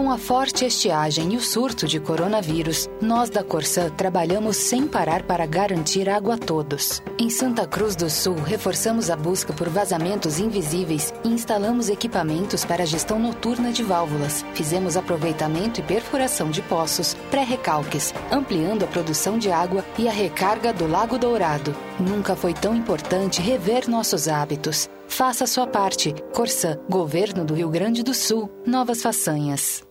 Com 0.00 0.10
a 0.10 0.16
forte 0.16 0.64
estiagem 0.64 1.34
e 1.34 1.36
o 1.36 1.42
surto 1.42 1.86
de 1.86 2.00
coronavírus, 2.00 2.88
nós 3.02 3.28
da 3.28 3.44
Corsã 3.44 3.90
trabalhamos 3.90 4.56
sem 4.56 4.86
parar 4.86 5.24
para 5.24 5.44
garantir 5.44 6.08
água 6.08 6.36
a 6.36 6.38
todos. 6.38 7.02
Em 7.18 7.28
Santa 7.28 7.66
Cruz 7.66 7.94
do 7.94 8.08
Sul, 8.08 8.34
reforçamos 8.36 9.10
a 9.10 9.14
busca 9.14 9.52
por 9.52 9.68
vazamentos 9.68 10.38
invisíveis 10.38 11.12
e 11.22 11.28
instalamos 11.28 11.90
equipamentos 11.90 12.64
para 12.64 12.86
gestão 12.86 13.18
noturna 13.18 13.72
de 13.72 13.82
válvulas. 13.82 14.42
Fizemos 14.54 14.96
aproveitamento 14.96 15.80
e 15.80 15.82
perfuração 15.82 16.50
de 16.50 16.62
poços, 16.62 17.14
pré-recalques, 17.30 18.14
ampliando 18.32 18.86
a 18.86 18.88
produção 18.88 19.38
de 19.38 19.52
água 19.52 19.84
e 19.98 20.08
a 20.08 20.12
recarga 20.12 20.72
do 20.72 20.86
Lago 20.86 21.18
Dourado. 21.18 21.76
Nunca 22.00 22.34
foi 22.34 22.54
tão 22.54 22.74
importante 22.74 23.42
rever 23.42 23.86
nossos 23.86 24.28
hábitos. 24.28 24.88
Faça 25.06 25.46
sua 25.46 25.66
parte. 25.66 26.14
Corsã, 26.34 26.78
Governo 26.88 27.44
do 27.44 27.52
Rio 27.52 27.68
Grande 27.68 28.02
do 28.02 28.14
Sul. 28.14 28.50
Novas 28.66 29.02
façanhas. 29.02 29.89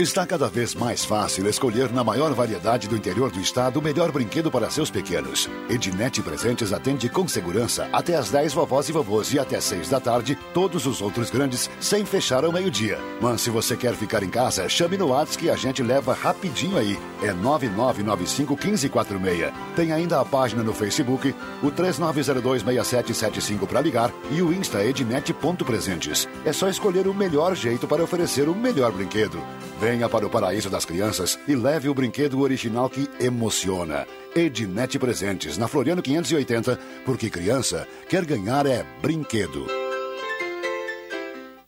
Está 0.00 0.26
cada 0.26 0.48
vez 0.48 0.74
mais 0.74 1.04
fácil 1.04 1.46
escolher 1.46 1.92
na 1.92 2.02
maior 2.02 2.32
variedade 2.32 2.88
do 2.88 2.96
interior 2.96 3.30
do 3.30 3.38
estado 3.38 3.78
o 3.78 3.82
melhor 3.82 4.10
brinquedo 4.10 4.50
para 4.50 4.70
seus 4.70 4.90
pequenos. 4.90 5.48
Ednet 5.68 6.20
Presentes 6.22 6.72
atende 6.72 7.08
com 7.08 7.28
segurança 7.28 7.88
até 7.92 8.16
às 8.16 8.30
10 8.30 8.54
vovós 8.54 8.88
e 8.88 8.92
vovôs 8.92 9.32
e 9.32 9.38
até 9.38 9.60
6 9.60 9.90
da 9.90 10.00
tarde 10.00 10.36
todos 10.52 10.86
os 10.86 11.00
outros 11.00 11.30
grandes 11.30 11.70
sem 11.78 12.04
fechar 12.04 12.42
ao 12.44 12.50
meio-dia. 12.50 12.98
Mas 13.20 13.42
se 13.42 13.50
você 13.50 13.76
quer 13.76 13.94
ficar 13.94 14.22
em 14.22 14.30
casa, 14.30 14.68
chame 14.68 14.96
no 14.96 15.08
WhatsApp 15.08 15.38
que 15.38 15.50
a 15.50 15.56
gente 15.56 15.82
leva 15.82 16.14
rapidinho 16.14 16.78
aí. 16.78 16.98
É 17.22 17.32
9995 17.32 18.56
1546. 18.56 19.52
Tem 19.76 19.92
ainda 19.92 20.20
a 20.20 20.24
página 20.24 20.64
no 20.64 20.72
Facebook, 20.72 21.32
o 21.62 21.70
39026775 21.70 23.66
para 23.68 23.80
ligar 23.80 24.12
e 24.30 24.42
o 24.42 24.52
Insta 24.52 24.84
ednet.presentes. 24.84 26.26
É 26.44 26.52
só 26.52 26.68
escolher 26.68 27.06
o 27.06 27.14
melhor 27.14 27.54
jeito 27.54 27.86
para 27.86 28.02
oferecer 28.02 28.48
o 28.48 28.54
melhor 28.54 28.90
brinquedo. 28.90 29.38
Venha 29.82 30.08
para 30.08 30.24
o 30.24 30.30
paraíso 30.30 30.70
das 30.70 30.84
crianças 30.84 31.36
e 31.48 31.56
leve 31.56 31.88
o 31.88 31.94
brinquedo 31.94 32.40
original 32.40 32.88
que 32.88 33.10
emociona. 33.18 34.06
Ednet 34.32 34.96
Presentes, 34.96 35.58
na 35.58 35.66
Floriano 35.66 36.00
580, 36.00 36.78
porque 37.04 37.28
criança 37.28 37.84
quer 38.08 38.24
ganhar 38.24 38.64
é 38.64 38.86
brinquedo. 39.02 39.81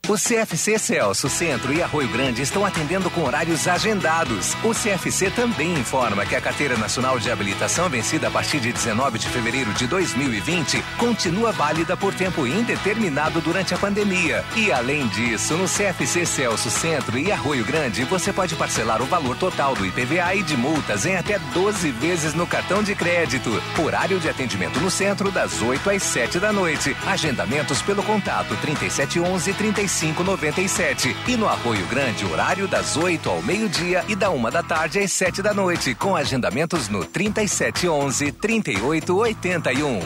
O 0.06 0.18
CFC 0.18 0.78
Celso, 0.78 1.30
Centro 1.30 1.72
e 1.72 1.82
Arroio 1.82 2.10
Grande 2.10 2.42
estão 2.42 2.62
atendendo 2.62 3.08
com 3.08 3.22
horários 3.22 3.66
agendados. 3.66 4.54
O 4.62 4.74
CFC 4.74 5.30
também 5.30 5.72
informa 5.72 6.26
que 6.26 6.36
a 6.36 6.42
Carteira 6.42 6.76
Nacional 6.76 7.18
de 7.18 7.30
Habilitação 7.30 7.88
vencida 7.88 8.28
a 8.28 8.30
partir 8.30 8.60
de 8.60 8.70
19 8.70 9.18
de 9.18 9.26
fevereiro 9.26 9.72
de 9.72 9.86
2020 9.86 10.84
continua 10.98 11.52
válida 11.52 11.96
por 11.96 12.12
tempo 12.12 12.46
indeterminado 12.46 13.40
durante 13.40 13.72
a 13.72 13.78
pandemia. 13.78 14.44
E 14.54 14.70
além 14.70 15.08
disso, 15.08 15.56
no 15.56 15.64
CFC 15.64 16.26
Celso, 16.26 16.70
Centro 16.70 17.18
e 17.18 17.32
Arroio 17.32 17.64
Grande, 17.64 18.04
você 18.04 18.30
pode 18.30 18.54
parcelar 18.56 19.00
o 19.00 19.06
valor 19.06 19.38
total 19.38 19.74
do 19.74 19.86
IPVA 19.86 20.34
e 20.34 20.42
de 20.42 20.54
multas 20.54 21.06
em 21.06 21.16
até 21.16 21.38
12 21.38 21.90
vezes 21.92 22.34
no 22.34 22.46
cartão 22.46 22.82
de 22.82 22.94
crédito. 22.94 23.50
Horário 23.82 24.20
de 24.20 24.28
atendimento 24.28 24.78
no 24.80 24.90
centro 24.90 25.30
das 25.30 25.62
8 25.62 25.88
às 25.88 26.02
7 26.02 26.38
da 26.38 26.52
noite. 26.52 26.94
Agendamentos 27.06 27.80
pelo 27.80 28.02
contato 28.02 28.54
3711 28.60 29.54
35 29.54 29.93
2597. 29.94 31.16
E 31.28 31.36
no 31.36 31.48
Arroio 31.48 31.86
Grande, 31.86 32.26
horário 32.26 32.66
das 32.66 32.96
8 32.96 33.30
ao 33.30 33.40
meio-dia 33.42 34.04
e 34.08 34.16
da 34.16 34.30
uma 34.30 34.50
da 34.50 34.62
tarde 34.62 34.98
às 34.98 35.12
7 35.12 35.40
da 35.40 35.54
noite, 35.54 35.94
com 35.94 36.16
agendamentos 36.16 36.88
no 36.88 37.04
3711 37.04 38.32
3881. 38.32 40.00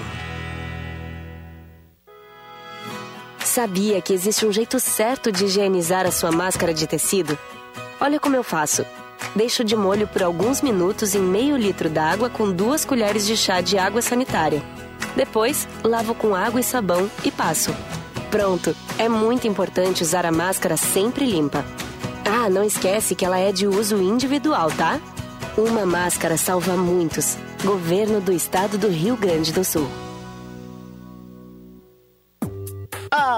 Sabia 3.45 4.01
que 4.03 4.13
existe 4.13 4.47
um 4.47 4.53
jeito 4.53 4.79
certo 4.79 5.33
de 5.33 5.47
higienizar 5.47 6.07
a 6.07 6.13
sua 6.13 6.31
máscara 6.31 6.75
de 6.75 6.87
tecido? 6.87 7.37
Olha 8.01 8.21
como 8.21 8.37
eu 8.37 8.45
faço. 8.45 8.85
Deixo 9.35 9.65
de 9.65 9.75
molho 9.75 10.07
por 10.07 10.23
alguns 10.23 10.61
minutos 10.61 11.15
em 11.15 11.21
meio 11.21 11.57
litro 11.57 11.89
d'água 11.89 12.31
com 12.31 12.53
duas 12.53 12.85
colheres 12.85 13.27
de 13.27 13.37
chá 13.37 13.61
de 13.61 13.77
água 13.77 14.01
sanitária. 14.01 14.63
Depois, 15.17 15.67
lavo 15.83 16.15
com 16.15 16.35
água 16.35 16.61
e 16.61 16.63
sabão 16.63 17.11
e 17.25 17.31
passo. 17.31 17.75
Pronto! 18.31 18.77
É 18.99 19.09
muito 19.09 19.47
importante 19.47 20.03
usar 20.03 20.27
a 20.27 20.33
máscara 20.33 20.77
sempre 20.77 21.25
limpa. 21.25 21.65
Ah, 22.25 22.51
não 22.51 22.63
esquece 22.63 23.15
que 23.15 23.25
ela 23.25 23.39
é 23.39 23.53
de 23.53 23.67
uso 23.67 23.97
individual, 24.03 24.71
tá? 24.71 25.01
Uma 25.57 25.87
máscara 25.87 26.37
salva 26.37 26.77
muitos. 26.77 27.39
Governo 27.65 28.21
do 28.21 28.33
Estado 28.33 28.77
do 28.77 28.89
Rio 28.89 29.17
Grande 29.17 29.53
do 29.53 29.65
Sul. 29.65 29.89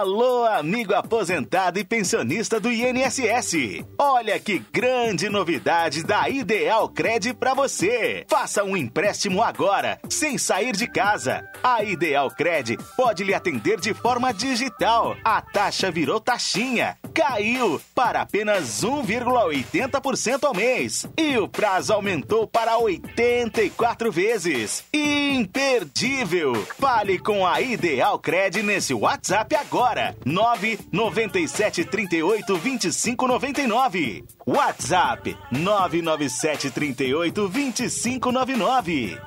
Alô, 0.01 0.47
amigo 0.47 0.95
aposentado 0.95 1.79
e 1.79 1.85
pensionista 1.85 2.59
do 2.59 2.73
INSS. 2.73 3.85
Olha 3.99 4.41
que 4.41 4.59
grande 4.73 5.29
novidade 5.29 6.03
da 6.03 6.27
Ideal 6.27 6.89
Cred 6.89 7.35
para 7.35 7.53
você. 7.53 8.25
Faça 8.27 8.65
um 8.65 8.75
empréstimo 8.75 9.43
agora, 9.43 10.01
sem 10.09 10.39
sair 10.39 10.75
de 10.75 10.87
casa. 10.87 11.47
A 11.63 11.85
Ideal 11.85 12.31
Cred 12.31 12.79
pode 12.97 13.25
lhe 13.25 13.35
atender 13.35 13.79
de 13.79 13.93
forma 13.93 14.33
digital. 14.33 15.15
A 15.23 15.43
taxa 15.43 15.91
virou 15.91 16.19
taxinha. 16.19 16.97
Caiu 17.13 17.79
para 17.95 18.23
apenas 18.23 18.83
1,80% 18.83 20.45
ao 20.45 20.55
mês. 20.55 21.07
E 21.15 21.37
o 21.37 21.47
prazo 21.47 21.93
aumentou 21.93 22.47
para 22.47 22.79
84 22.79 24.11
vezes. 24.11 24.83
Imperdível. 24.95 26.55
Fale 26.79 27.19
com 27.19 27.47
a 27.47 27.61
Ideal 27.61 28.19
Cred 28.19 28.63
nesse 28.63 28.95
WhatsApp 28.95 29.55
agora. 29.57 29.90
997 30.25 31.85
38 31.85 32.57
25 32.57 33.27
99. 33.27 34.25
WhatsApp 34.47 35.37
997 35.51 36.71
38 36.71 37.49
25 37.49 38.33
99. 38.33 39.19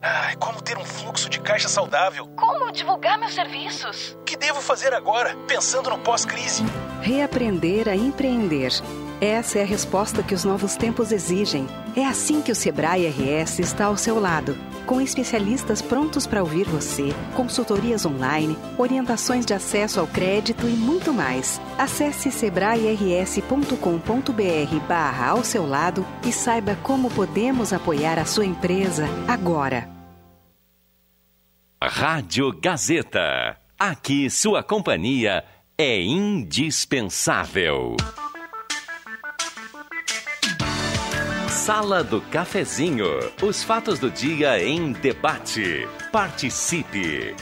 Ai, 0.00 0.36
como 0.36 0.62
ter 0.62 0.78
um 0.78 0.84
fluxo 0.84 1.28
de 1.28 1.40
caixa 1.40 1.68
saudável? 1.68 2.26
Como 2.36 2.70
divulgar 2.70 3.18
meus 3.18 3.34
serviços? 3.34 4.16
O 4.20 4.22
que 4.22 4.36
devo 4.36 4.60
fazer 4.60 4.94
agora, 4.94 5.36
pensando 5.48 5.90
no 5.90 5.98
pós-crise? 5.98 6.62
Reaprender 7.02 7.88
a 7.88 7.96
empreender. 7.96 8.70
Essa 9.20 9.58
é 9.58 9.62
a 9.62 9.66
resposta 9.66 10.22
que 10.22 10.32
os 10.32 10.44
novos 10.44 10.76
tempos 10.76 11.10
exigem. 11.10 11.66
É 11.96 12.06
assim 12.06 12.40
que 12.40 12.52
o 12.52 12.54
Sebrae 12.54 13.08
RS 13.08 13.58
está 13.58 13.86
ao 13.86 13.96
seu 13.96 14.20
lado, 14.20 14.56
com 14.86 15.00
especialistas 15.00 15.82
prontos 15.82 16.24
para 16.24 16.40
ouvir 16.40 16.66
você, 16.66 17.12
consultorias 17.34 18.06
online, 18.06 18.56
orientações 18.78 19.44
de 19.44 19.52
acesso 19.52 19.98
ao 19.98 20.06
crédito 20.06 20.68
e 20.68 20.72
muito 20.72 21.12
mais. 21.12 21.60
Acesse 21.76 22.30
sebrae-rs.com.br 22.30 24.86
barra 24.86 25.30
ao 25.30 25.42
seu 25.42 25.66
lado 25.66 26.06
e 26.24 26.32
saiba 26.32 26.76
como 26.84 27.10
podemos 27.10 27.72
apoiar 27.72 28.20
a 28.20 28.24
sua 28.24 28.46
empresa 28.46 29.08
agora. 29.26 29.90
Rádio 31.82 32.56
Gazeta. 32.60 33.56
Aqui 33.76 34.30
sua 34.30 34.62
companhia 34.62 35.44
é 35.76 36.00
indispensável. 36.00 37.96
Sala 41.68 42.02
do 42.02 42.22
Cafezinho. 42.22 43.06
Os 43.42 43.62
fatos 43.62 43.98
do 43.98 44.10
dia 44.10 44.58
em 44.58 44.90
debate. 44.90 45.86
Participe. 46.10 47.36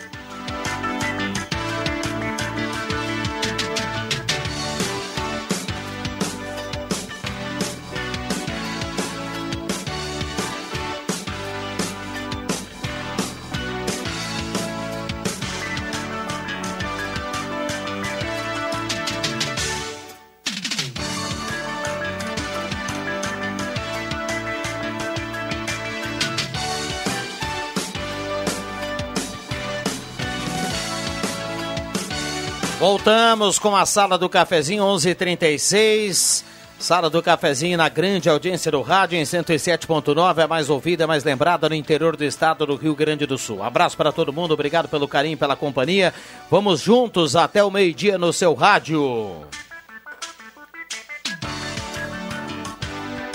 Voltamos 33.07 33.57
com 33.57 33.77
a 33.77 33.87
sala 33.87 34.19
do 34.19 34.29
cafezinho 34.29 34.83
11:36. 34.83 36.45
Sala 36.77 37.09
do 37.09 37.23
Cafezinho 37.23 37.79
na 37.79 37.89
grande 37.89 38.29
audiência 38.29 38.73
do 38.73 38.83
rádio 38.83 39.17
em 39.17 39.23
107.9, 39.23 40.43
é 40.43 40.47
mais 40.49 40.69
ouvida, 40.69 41.05
é 41.05 41.07
mais 41.07 41.23
lembrada 41.23 41.69
no 41.69 41.77
interior 41.77 42.17
do 42.17 42.25
estado 42.25 42.67
do 42.67 42.75
Rio 42.75 42.97
Grande 42.97 43.25
do 43.25 43.39
Sul. 43.39 43.63
Abraço 43.63 43.97
para 43.97 44.11
todo 44.11 44.33
mundo, 44.33 44.55
obrigado 44.55 44.89
pelo 44.89 45.07
carinho, 45.07 45.39
pela 45.39 45.55
companhia. 45.55 46.13
Vamos 46.51 46.81
juntos 46.81 47.37
até 47.37 47.63
o 47.63 47.71
meio-dia 47.71 48.19
no 48.19 48.33
seu 48.33 48.55
rádio. 48.55 49.47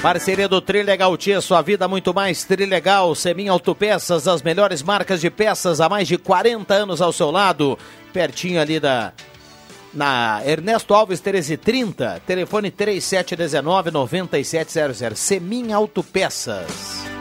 Parceria 0.02 0.50
do 0.50 0.60
Trilegal 0.60 1.16
Tia, 1.16 1.40
sua 1.40 1.62
vida 1.62 1.88
muito 1.88 2.14
mais 2.14 2.44
Trilegal. 2.44 3.16
Semin 3.16 3.48
Autopeças, 3.48 4.28
as 4.28 4.42
melhores 4.42 4.84
marcas 4.84 5.22
de 5.22 5.30
peças 5.30 5.80
há 5.80 5.88
mais 5.88 6.10
de 6.10 6.18
40 6.18 6.74
anos 6.74 7.02
ao 7.02 7.14
seu 7.14 7.32
lado. 7.32 7.80
Pertinho 8.12 8.60
ali 8.60 8.78
da 8.78 9.14
na 9.94 10.42
Ernesto 10.46 10.94
Alves 10.94 11.22
1330, 11.22 12.22
telefone 12.26 12.72
3719-9700. 12.72 15.16
Semin 15.16 15.74
Autopeças. 15.74 17.12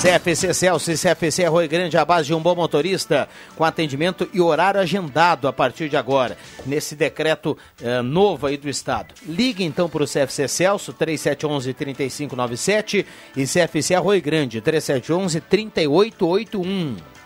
CFC 0.00 0.54
Celso 0.54 0.92
e 0.92 0.96
CFC 0.96 1.44
Arroio 1.44 1.68
Grande, 1.68 1.98
a 1.98 2.04
base 2.04 2.28
de 2.28 2.34
um 2.34 2.38
bom 2.38 2.54
motorista, 2.54 3.28
com 3.56 3.64
atendimento 3.64 4.28
e 4.32 4.40
horário 4.40 4.78
agendado 4.78 5.48
a 5.48 5.52
partir 5.52 5.88
de 5.88 5.96
agora, 5.96 6.38
nesse 6.64 6.94
decreto 6.94 7.58
eh, 7.82 8.00
novo 8.00 8.46
aí 8.46 8.56
do 8.56 8.68
Estado. 8.68 9.12
Ligue 9.26 9.64
então 9.64 9.88
para 9.88 10.04
o 10.04 10.06
CFC 10.06 10.46
Celso, 10.46 10.94
3711-3597 10.94 13.04
e 13.36 13.44
CFC 13.44 13.96
Arroio 13.96 14.22
Grande, 14.22 14.62
3711-3881. 14.62 17.17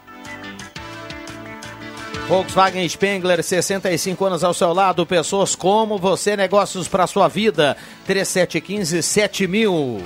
Volkswagen 2.28 2.88
Spengler, 2.88 3.42
65 3.42 4.24
anos 4.24 4.44
ao 4.44 4.54
seu 4.54 4.72
lado, 4.72 5.04
pessoas 5.04 5.54
como 5.54 5.98
você, 5.98 6.36
negócios 6.36 6.88
para 6.88 7.06
sua 7.06 7.28
vida, 7.28 7.76
3715-7000. 8.08 10.00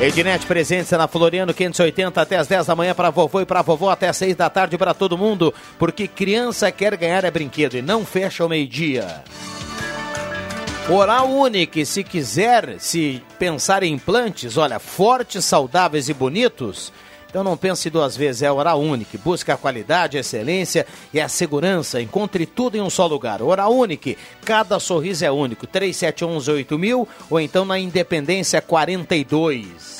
Ednet 0.00 0.46
Presentes 0.46 0.92
na 0.92 1.08
Floriano 1.08 1.52
580 1.52 2.22
até 2.22 2.36
as 2.36 2.46
10 2.46 2.66
da 2.66 2.76
manhã 2.76 2.94
para 2.94 3.10
vovô 3.10 3.40
e 3.40 3.46
para 3.46 3.62
vovó 3.62 3.90
até 3.90 4.08
as 4.08 4.16
6 4.16 4.36
da 4.36 4.48
tarde 4.48 4.78
para 4.78 4.94
todo 4.94 5.18
mundo, 5.18 5.52
porque 5.78 6.06
criança 6.06 6.70
quer 6.70 6.96
ganhar 6.96 7.24
é 7.24 7.30
brinquedo 7.30 7.74
e 7.74 7.82
não 7.82 8.06
fecha 8.06 8.42
ao 8.42 8.48
meio-dia. 8.48 9.22
Oral 10.88 11.28
Unique, 11.28 11.84
se 11.84 12.02
quiser 12.02 12.76
se 12.78 13.22
pensar 13.38 13.82
em 13.82 13.92
implantes, 13.92 14.56
olha, 14.56 14.78
fortes, 14.78 15.44
saudáveis 15.44 16.08
e 16.08 16.14
bonitos, 16.14 16.92
então 17.28 17.44
não 17.44 17.56
pense 17.56 17.88
duas 17.90 18.16
vezes, 18.16 18.42
é 18.42 18.50
Oral 18.50 18.80
Unique. 18.80 19.18
Busca 19.18 19.54
a 19.54 19.56
qualidade, 19.56 20.16
a 20.16 20.20
excelência 20.20 20.84
e 21.12 21.20
a 21.20 21.28
segurança. 21.28 22.00
Encontre 22.00 22.46
tudo 22.46 22.76
em 22.76 22.80
um 22.80 22.88
só 22.88 23.06
lugar. 23.06 23.42
Oral 23.42 23.74
Unique, 23.74 24.16
cada 24.44 24.80
sorriso 24.80 25.24
é 25.24 25.30
único. 25.30 25.66
3711-8000 25.66 27.06
ou 27.28 27.40
então 27.40 27.66
na 27.66 27.78
Independência 27.78 28.62
42. 28.62 29.98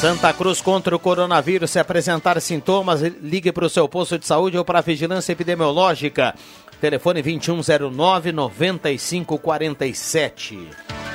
Santa 0.00 0.32
Cruz 0.32 0.62
contra 0.62 0.96
o 0.96 0.98
coronavírus. 0.98 1.72
Se 1.72 1.78
apresentar 1.78 2.40
sintomas, 2.40 3.02
ligue 3.02 3.52
para 3.52 3.66
o 3.66 3.70
seu 3.70 3.86
posto 3.88 4.18
de 4.18 4.26
saúde 4.26 4.56
ou 4.56 4.64
para 4.64 4.78
a 4.78 4.82
vigilância 4.82 5.32
epidemiológica. 5.32 6.34
Telefone 6.80 7.20
2109 7.20 8.32
9547 8.32 11.07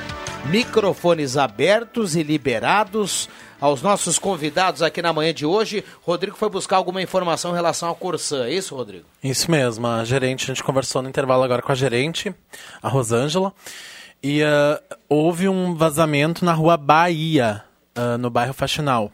microfones 0.50 1.36
abertos 1.36 2.14
e 2.14 2.22
liberados 2.22 3.28
aos 3.60 3.80
nossos 3.82 4.18
convidados 4.18 4.82
aqui 4.82 5.00
na 5.00 5.12
manhã 5.12 5.32
de 5.32 5.46
hoje. 5.46 5.84
Rodrigo 6.02 6.36
foi 6.36 6.48
buscar 6.48 6.76
alguma 6.76 7.00
informação 7.00 7.52
em 7.52 7.54
relação 7.54 7.88
ao 7.88 7.94
Corsã, 7.94 8.44
é 8.44 8.52
isso, 8.52 8.76
Rodrigo? 8.76 9.04
Isso 9.22 9.50
mesmo, 9.50 9.86
a 9.86 10.04
gerente, 10.04 10.44
a 10.44 10.46
gente 10.54 10.62
conversou 10.62 11.02
no 11.02 11.08
intervalo 11.08 11.42
agora 11.42 11.62
com 11.62 11.72
a 11.72 11.74
gerente, 11.74 12.34
a 12.82 12.88
Rosângela, 12.88 13.52
e 14.22 14.42
uh, 14.42 14.96
houve 15.08 15.48
um 15.48 15.74
vazamento 15.74 16.44
na 16.44 16.52
rua 16.52 16.76
Bahia, 16.76 17.62
uh, 17.96 18.18
no 18.18 18.30
bairro 18.30 18.52
Faxinal. 18.52 19.10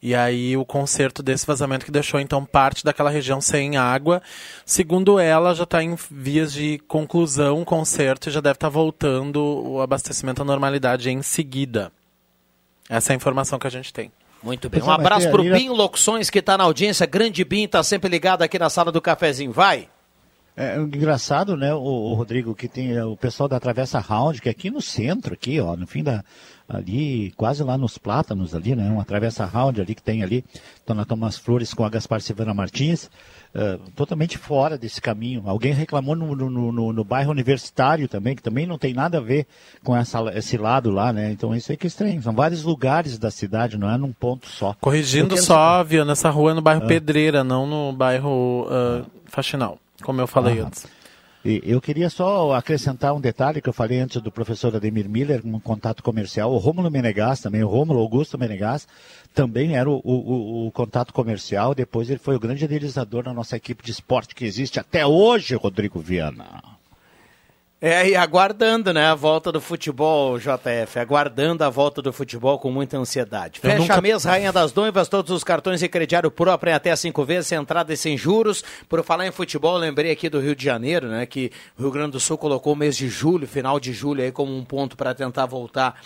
E 0.00 0.14
aí 0.14 0.56
o 0.56 0.64
conserto 0.64 1.22
desse 1.22 1.44
vazamento 1.44 1.84
que 1.84 1.90
deixou 1.90 2.20
então 2.20 2.44
parte 2.44 2.84
daquela 2.84 3.10
região 3.10 3.40
sem 3.40 3.76
água. 3.76 4.22
Segundo 4.64 5.18
ela, 5.18 5.54
já 5.54 5.64
está 5.64 5.82
em 5.82 5.96
vias 6.10 6.52
de 6.52 6.78
conclusão 6.86 7.62
o 7.62 7.64
conserto 7.64 8.28
e 8.28 8.32
já 8.32 8.40
deve 8.40 8.54
estar 8.54 8.68
tá 8.68 8.72
voltando 8.72 9.42
o 9.42 9.80
abastecimento 9.80 10.42
à 10.42 10.44
normalidade 10.44 11.10
em 11.10 11.20
seguida. 11.20 11.90
Essa 12.88 13.12
é 13.12 13.14
a 13.14 13.16
informação 13.16 13.58
que 13.58 13.66
a 13.66 13.70
gente 13.70 13.92
tem. 13.92 14.12
Muito 14.42 14.70
bem. 14.70 14.80
Um 14.80 14.90
abraço 14.90 15.28
para 15.30 15.40
o 15.40 15.44
Binho 15.44 15.74
Locuções, 15.74 16.30
que 16.30 16.38
está 16.38 16.56
na 16.56 16.64
audiência. 16.64 17.04
Grande 17.06 17.44
Binho, 17.44 17.66
está 17.66 17.82
sempre 17.82 18.08
ligado 18.08 18.42
aqui 18.42 18.56
na 18.56 18.70
sala 18.70 18.92
do 18.92 19.02
cafezinho. 19.02 19.52
Vai! 19.52 19.88
É 20.56 20.76
engraçado, 20.76 21.56
né, 21.56 21.72
o, 21.72 21.78
o, 21.78 22.14
Rodrigo, 22.14 22.52
que 22.52 22.66
tem 22.66 22.92
é, 22.92 23.04
o 23.04 23.16
pessoal 23.16 23.48
da 23.48 23.60
Travessa 23.60 24.00
Round, 24.00 24.42
que 24.42 24.48
é 24.48 24.50
aqui 24.50 24.72
no 24.72 24.82
centro, 24.82 25.34
aqui, 25.34 25.60
ó, 25.60 25.76
no 25.76 25.86
fim 25.86 26.02
da, 26.02 26.24
ali, 26.68 27.32
quase 27.36 27.62
lá 27.62 27.78
nos 27.78 27.96
Plátanos 27.96 28.54
ali, 28.54 28.76
né, 28.76 28.90
uma 28.90 29.04
Travessa 29.04 29.44
Round 29.44 29.80
ali 29.80 29.94
que 29.94 30.02
tem 30.02 30.22
ali, 30.22 30.44
Dona 30.86 31.06
Thomas 31.06 31.38
Flores 31.38 31.72
com 31.72 31.84
a 31.84 31.88
Gaspar 31.88 32.20
Silvana 32.20 32.52
Martins, 32.52 33.10
uh, 33.54 33.78
totalmente 33.96 34.36
fora 34.36 34.76
desse 34.76 35.00
caminho. 35.00 35.44
Alguém 35.46 35.72
reclamou 35.72 36.14
no, 36.14 36.36
no, 36.36 36.72
no, 36.72 36.92
no, 36.92 37.04
bairro 37.04 37.30
universitário 37.30 38.06
também, 38.06 38.36
que 38.36 38.42
também 38.42 38.66
não 38.66 38.76
tem 38.76 38.92
nada 38.92 39.16
a 39.16 39.20
ver 39.20 39.46
com 39.82 39.96
essa, 39.96 40.20
esse 40.36 40.58
lado 40.58 40.90
lá, 40.90 41.12
né, 41.12 41.30
então 41.32 41.54
isso 41.54 41.72
aí 41.72 41.78
que 41.78 41.86
é 41.86 41.88
estranho. 41.88 42.22
São 42.22 42.34
vários 42.34 42.62
lugares 42.62 43.18
da 43.18 43.30
cidade, 43.30 43.78
não 43.78 43.90
é 43.90 43.96
num 43.96 44.12
ponto 44.12 44.46
só. 44.46 44.74
Corrigindo 44.80 45.36
só, 45.38 45.82
viu, 45.82 46.04
nessa 46.04 46.28
rua 46.28 46.50
é 46.50 46.54
no 46.54 46.60
bairro 46.60 46.84
ah. 46.84 46.86
Pedreira, 46.86 47.42
não 47.42 47.66
no 47.66 47.92
bairro 47.92 48.66
uh, 48.66 49.06
Faxinal 49.26 49.78
como 50.02 50.20
eu 50.20 50.26
falei 50.26 50.60
ah, 50.60 50.66
antes. 50.66 50.86
Eu 51.44 51.80
queria 51.80 52.10
só 52.10 52.52
acrescentar 52.52 53.14
um 53.14 53.20
detalhe 53.20 53.62
que 53.62 53.68
eu 53.68 53.72
falei 53.72 54.00
antes 54.00 54.20
do 54.20 54.30
professor 54.30 54.74
Ademir 54.74 55.08
Miller, 55.08 55.40
um 55.44 55.60
contato 55.60 56.02
comercial. 56.02 56.52
O 56.52 56.58
Rômulo 56.58 56.90
Menegas 56.90 57.40
também, 57.40 57.62
o 57.62 57.68
Rômulo 57.68 58.00
Augusto 58.00 58.36
Menegas, 58.36 58.88
também 59.32 59.76
era 59.76 59.88
o, 59.88 60.00
o, 60.04 60.66
o, 60.66 60.72
contato 60.72 61.12
comercial. 61.12 61.74
Depois 61.74 62.10
ele 62.10 62.18
foi 62.18 62.34
o 62.34 62.40
grande 62.40 62.64
idealizador 62.64 63.22
da 63.22 63.32
nossa 63.32 63.56
equipe 63.56 63.84
de 63.84 63.92
esporte 63.92 64.34
que 64.34 64.44
existe 64.44 64.80
até 64.80 65.06
hoje, 65.06 65.54
Rodrigo 65.54 66.00
Viana. 66.00 66.77
É, 67.80 68.08
e 68.08 68.16
aguardando, 68.16 68.92
né, 68.92 69.06
a 69.06 69.14
volta 69.14 69.52
do 69.52 69.60
futebol, 69.60 70.36
JF, 70.36 70.98
aguardando 70.98 71.62
a 71.62 71.70
volta 71.70 72.02
do 72.02 72.12
futebol 72.12 72.58
com 72.58 72.72
muita 72.72 72.98
ansiedade. 72.98 73.60
Fecha 73.60 73.78
nunca... 73.78 73.94
a 73.94 74.00
mesa, 74.00 74.30
Rainha 74.30 74.52
das 74.52 74.74
Noivas, 74.74 75.08
todos 75.08 75.30
os 75.30 75.44
cartões 75.44 75.80
e 75.80 75.88
crediário 75.88 76.28
próprio 76.28 76.72
em 76.72 76.74
até 76.74 76.94
cinco 76.96 77.24
vezes, 77.24 77.52
entrada 77.52 77.92
e 77.92 77.96
sem 77.96 78.18
juros. 78.18 78.64
Por 78.88 79.04
falar 79.04 79.28
em 79.28 79.30
futebol, 79.30 79.76
lembrei 79.76 80.10
aqui 80.10 80.28
do 80.28 80.40
Rio 80.40 80.56
de 80.56 80.64
Janeiro, 80.64 81.06
né, 81.06 81.24
que 81.24 81.52
o 81.78 81.82
Rio 81.82 81.92
Grande 81.92 82.12
do 82.12 82.20
Sul 82.20 82.36
colocou 82.36 82.72
o 82.72 82.76
mês 82.76 82.96
de 82.96 83.08
julho, 83.08 83.46
final 83.46 83.78
de 83.78 83.92
julho 83.92 84.24
aí 84.24 84.32
como 84.32 84.56
um 84.56 84.64
ponto 84.64 84.96
para 84.96 85.14
tentar 85.14 85.46
voltar 85.46 86.00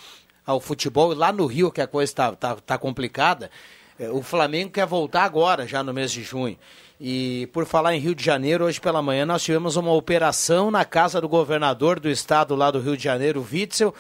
ao 0.45 0.61
futebol. 0.61 1.13
E 1.13 1.15
lá 1.15 1.33
no 1.33 1.47
Rio, 1.47 1.73
que 1.73 1.81
a 1.81 1.87
coisa 1.87 2.13
está 2.13 2.33
tá, 2.33 2.55
tá 2.55 2.77
complicada, 2.77 3.51
é, 3.99 4.11
o 4.11 4.23
Flamengo 4.23 4.73
quer 4.73 4.85
voltar 4.85 5.23
agora, 5.23 5.67
já 5.67 5.83
no 5.83 5.95
mês 5.95 6.13
de 6.13 6.23
junho. 6.23 6.59
E 7.05 7.49
por 7.53 7.67
falar 7.67 7.97
em 7.97 7.99
Rio 7.99 8.15
de 8.15 8.25
Janeiro, 8.25 8.65
hoje 8.65 8.81
pela 8.81 9.03
manhã 9.03 9.27
nós 9.27 9.43
tivemos 9.43 9.75
uma 9.75 9.91
operação 9.91 10.71
na 10.71 10.85
casa 10.85 11.21
do 11.21 11.29
governador 11.29 11.99
do 11.99 12.09
estado 12.09 12.55
lá 12.55 12.71
do 12.71 12.79
Rio 12.79 12.97
de 12.97 13.03
Janeiro, 13.03 13.45
Witzel. 13.53 13.93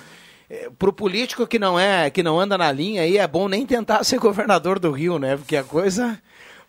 É, 0.48 0.70
Para 0.78 0.88
o 0.88 0.92
político 0.92 1.44
que 1.44 1.58
não 1.58 1.76
é, 1.76 2.08
que 2.10 2.22
não 2.22 2.38
anda 2.38 2.56
na 2.56 2.70
linha, 2.70 3.02
aí 3.02 3.18
é 3.18 3.26
bom 3.26 3.48
nem 3.48 3.66
tentar 3.66 4.04
ser 4.06 4.20
governador 4.20 4.78
do 4.78 4.92
Rio, 4.92 5.18
né? 5.18 5.36
Porque 5.36 5.56
a 5.56 5.64
coisa 5.64 6.16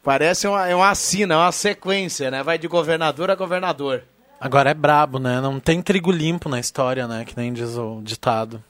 parece 0.01 0.47
uma, 0.47 0.67
é 0.67 0.73
uma 0.73 0.89
assina, 0.89 1.35
é 1.35 1.37
uma 1.37 1.51
sequência, 1.51 2.31
né? 2.31 2.41
Vai 2.41 2.57
de 2.57 2.67
governador 2.67 3.29
a 3.29 3.35
governador. 3.35 4.03
Agora 4.41 4.71
é 4.71 4.73
brabo, 4.73 5.19
né? 5.19 5.39
Não 5.39 5.59
tem 5.59 5.83
trigo 5.83 6.11
limpo 6.11 6.49
na 6.49 6.59
história, 6.59 7.07
né? 7.07 7.25
Que 7.25 7.37
nem 7.37 7.53
diz 7.53 7.77
o 7.77 8.01
ditado. 8.01 8.63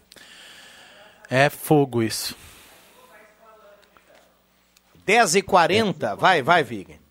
É 1.30 1.49
fogo 1.49 2.03
isso. 2.03 2.35
10h40, 5.07 6.18
vai, 6.18 6.41
vai, 6.41 6.61
Vig. 6.61 7.03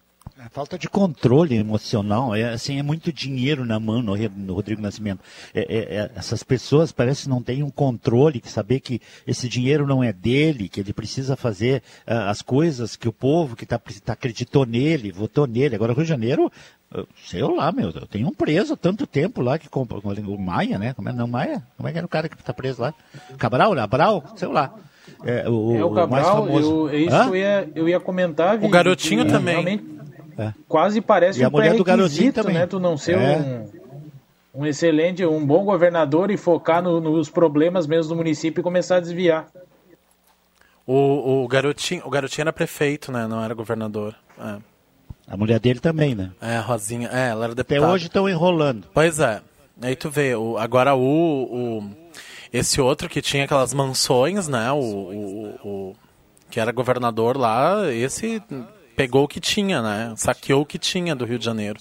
A 0.44 0.48
falta 0.48 0.76
de 0.76 0.88
controle 0.88 1.54
emocional, 1.56 2.34
é, 2.34 2.52
assim, 2.52 2.76
é 2.76 2.82
muito 2.82 3.12
dinheiro 3.12 3.64
na 3.64 3.78
mão 3.78 4.02
no, 4.02 4.16
no 4.16 4.54
Rodrigo 4.54 4.82
Nascimento. 4.82 5.20
É, 5.54 5.60
é, 5.60 5.78
é, 5.78 6.10
essas 6.16 6.42
pessoas 6.42 6.90
parecem 6.90 7.30
não 7.30 7.40
têm 7.40 7.62
um 7.62 7.70
controle, 7.70 8.40
que 8.40 8.50
saber 8.50 8.80
que 8.80 9.00
esse 9.24 9.48
dinheiro 9.48 9.86
não 9.86 10.02
é 10.02 10.12
dele, 10.12 10.68
que 10.68 10.80
ele 10.80 10.92
precisa 10.92 11.36
fazer 11.36 11.80
uh, 12.08 12.28
as 12.28 12.42
coisas 12.42 12.96
que 12.96 13.08
o 13.08 13.12
povo 13.12 13.54
que 13.54 13.64
tá, 13.64 13.80
tá, 14.04 14.14
acreditou 14.14 14.66
nele, 14.66 15.12
votou 15.12 15.46
nele. 15.46 15.76
Agora, 15.76 15.92
Rio 15.92 16.02
de 16.02 16.08
Janeiro, 16.08 16.50
sei 17.24 17.42
lá, 17.42 17.70
meu, 17.70 17.90
eu 17.90 18.06
tenho 18.08 18.26
um 18.26 18.34
preso 18.34 18.74
há 18.74 18.76
tanto 18.76 19.06
tempo 19.06 19.42
lá 19.42 19.60
que 19.60 19.68
compra, 19.68 19.98
o 19.98 20.38
Maia, 20.38 20.76
né? 20.76 20.92
Como 20.92 21.08
é, 21.08 21.12
não, 21.12 21.28
Maia? 21.28 21.62
Como 21.76 21.88
é 21.88 21.92
que 21.92 21.98
era 21.98 22.06
o 22.06 22.10
cara 22.10 22.28
que 22.28 22.34
está 22.34 22.52
preso 22.52 22.82
lá? 22.82 22.92
Cabral, 23.38 23.78
Abral? 23.78 24.24
Sei 24.34 24.48
lá. 24.48 24.74
É, 25.24 25.48
o, 25.48 25.76
é 25.76 25.84
o 25.84 25.90
Cabral, 25.92 26.48
eu, 26.48 26.92
isso 26.92 27.14
eu 27.14 27.36
ia, 27.36 27.70
eu 27.76 27.88
ia 27.88 28.00
comentar. 28.00 28.56
O 28.62 28.68
garotinho 28.68 29.24
também. 29.24 29.54
Realmente 29.54 30.01
é. 30.38 30.52
Quase 30.68 31.00
parece 31.00 31.40
e 31.40 31.44
um 31.44 31.46
a 31.46 31.50
mulher 31.50 31.76
do 31.76 31.84
garotinho 31.84 32.32
também. 32.32 32.54
né? 32.54 32.66
Tu 32.66 32.80
não 32.80 32.96
ser 32.96 33.18
é. 33.18 33.36
um, 34.54 34.62
um 34.62 34.66
excelente, 34.66 35.24
um 35.24 35.44
bom 35.44 35.64
governador 35.64 36.30
e 36.30 36.36
focar 36.36 36.82
no, 36.82 37.00
nos 37.00 37.28
problemas 37.28 37.86
mesmo 37.86 38.10
do 38.10 38.16
município 38.16 38.60
e 38.60 38.62
começar 38.62 38.96
a 38.96 39.00
desviar. 39.00 39.46
O, 40.86 41.44
o, 41.44 41.48
garotinho, 41.48 42.02
o 42.04 42.10
garotinho 42.10 42.42
era 42.42 42.52
prefeito, 42.52 43.12
né? 43.12 43.26
Não 43.26 43.42
era 43.42 43.54
governador. 43.54 44.14
É. 44.38 44.56
A 45.28 45.36
mulher 45.36 45.60
dele 45.60 45.78
também, 45.78 46.14
né? 46.14 46.32
É, 46.40 46.58
Rosinha. 46.58 47.08
É, 47.12 47.28
ela 47.28 47.44
era 47.44 47.54
deputada. 47.54 47.86
Até 47.86 47.94
hoje 47.94 48.06
estão 48.06 48.28
enrolando. 48.28 48.88
Pois 48.92 49.20
é. 49.20 49.40
Aí 49.80 49.96
tu 49.96 50.10
vê, 50.10 50.34
o, 50.34 50.58
agora 50.58 50.94
o, 50.94 51.00
o, 51.00 51.90
esse 52.52 52.80
outro 52.80 53.08
que 53.08 53.22
tinha 53.22 53.44
aquelas 53.44 53.72
mansões, 53.72 54.48
né? 54.48 54.70
O, 54.72 54.78
o, 54.78 55.46
o, 55.64 55.96
que 56.50 56.60
era 56.60 56.72
governador 56.72 57.36
lá, 57.36 57.90
esse 57.92 58.42
pegou 58.96 59.24
o 59.24 59.28
que 59.28 59.40
tinha, 59.40 59.82
né? 59.82 60.14
Saqueou 60.16 60.62
o 60.62 60.66
que 60.66 60.78
tinha 60.78 61.14
do 61.14 61.24
Rio 61.24 61.38
de 61.38 61.44
Janeiro. 61.44 61.78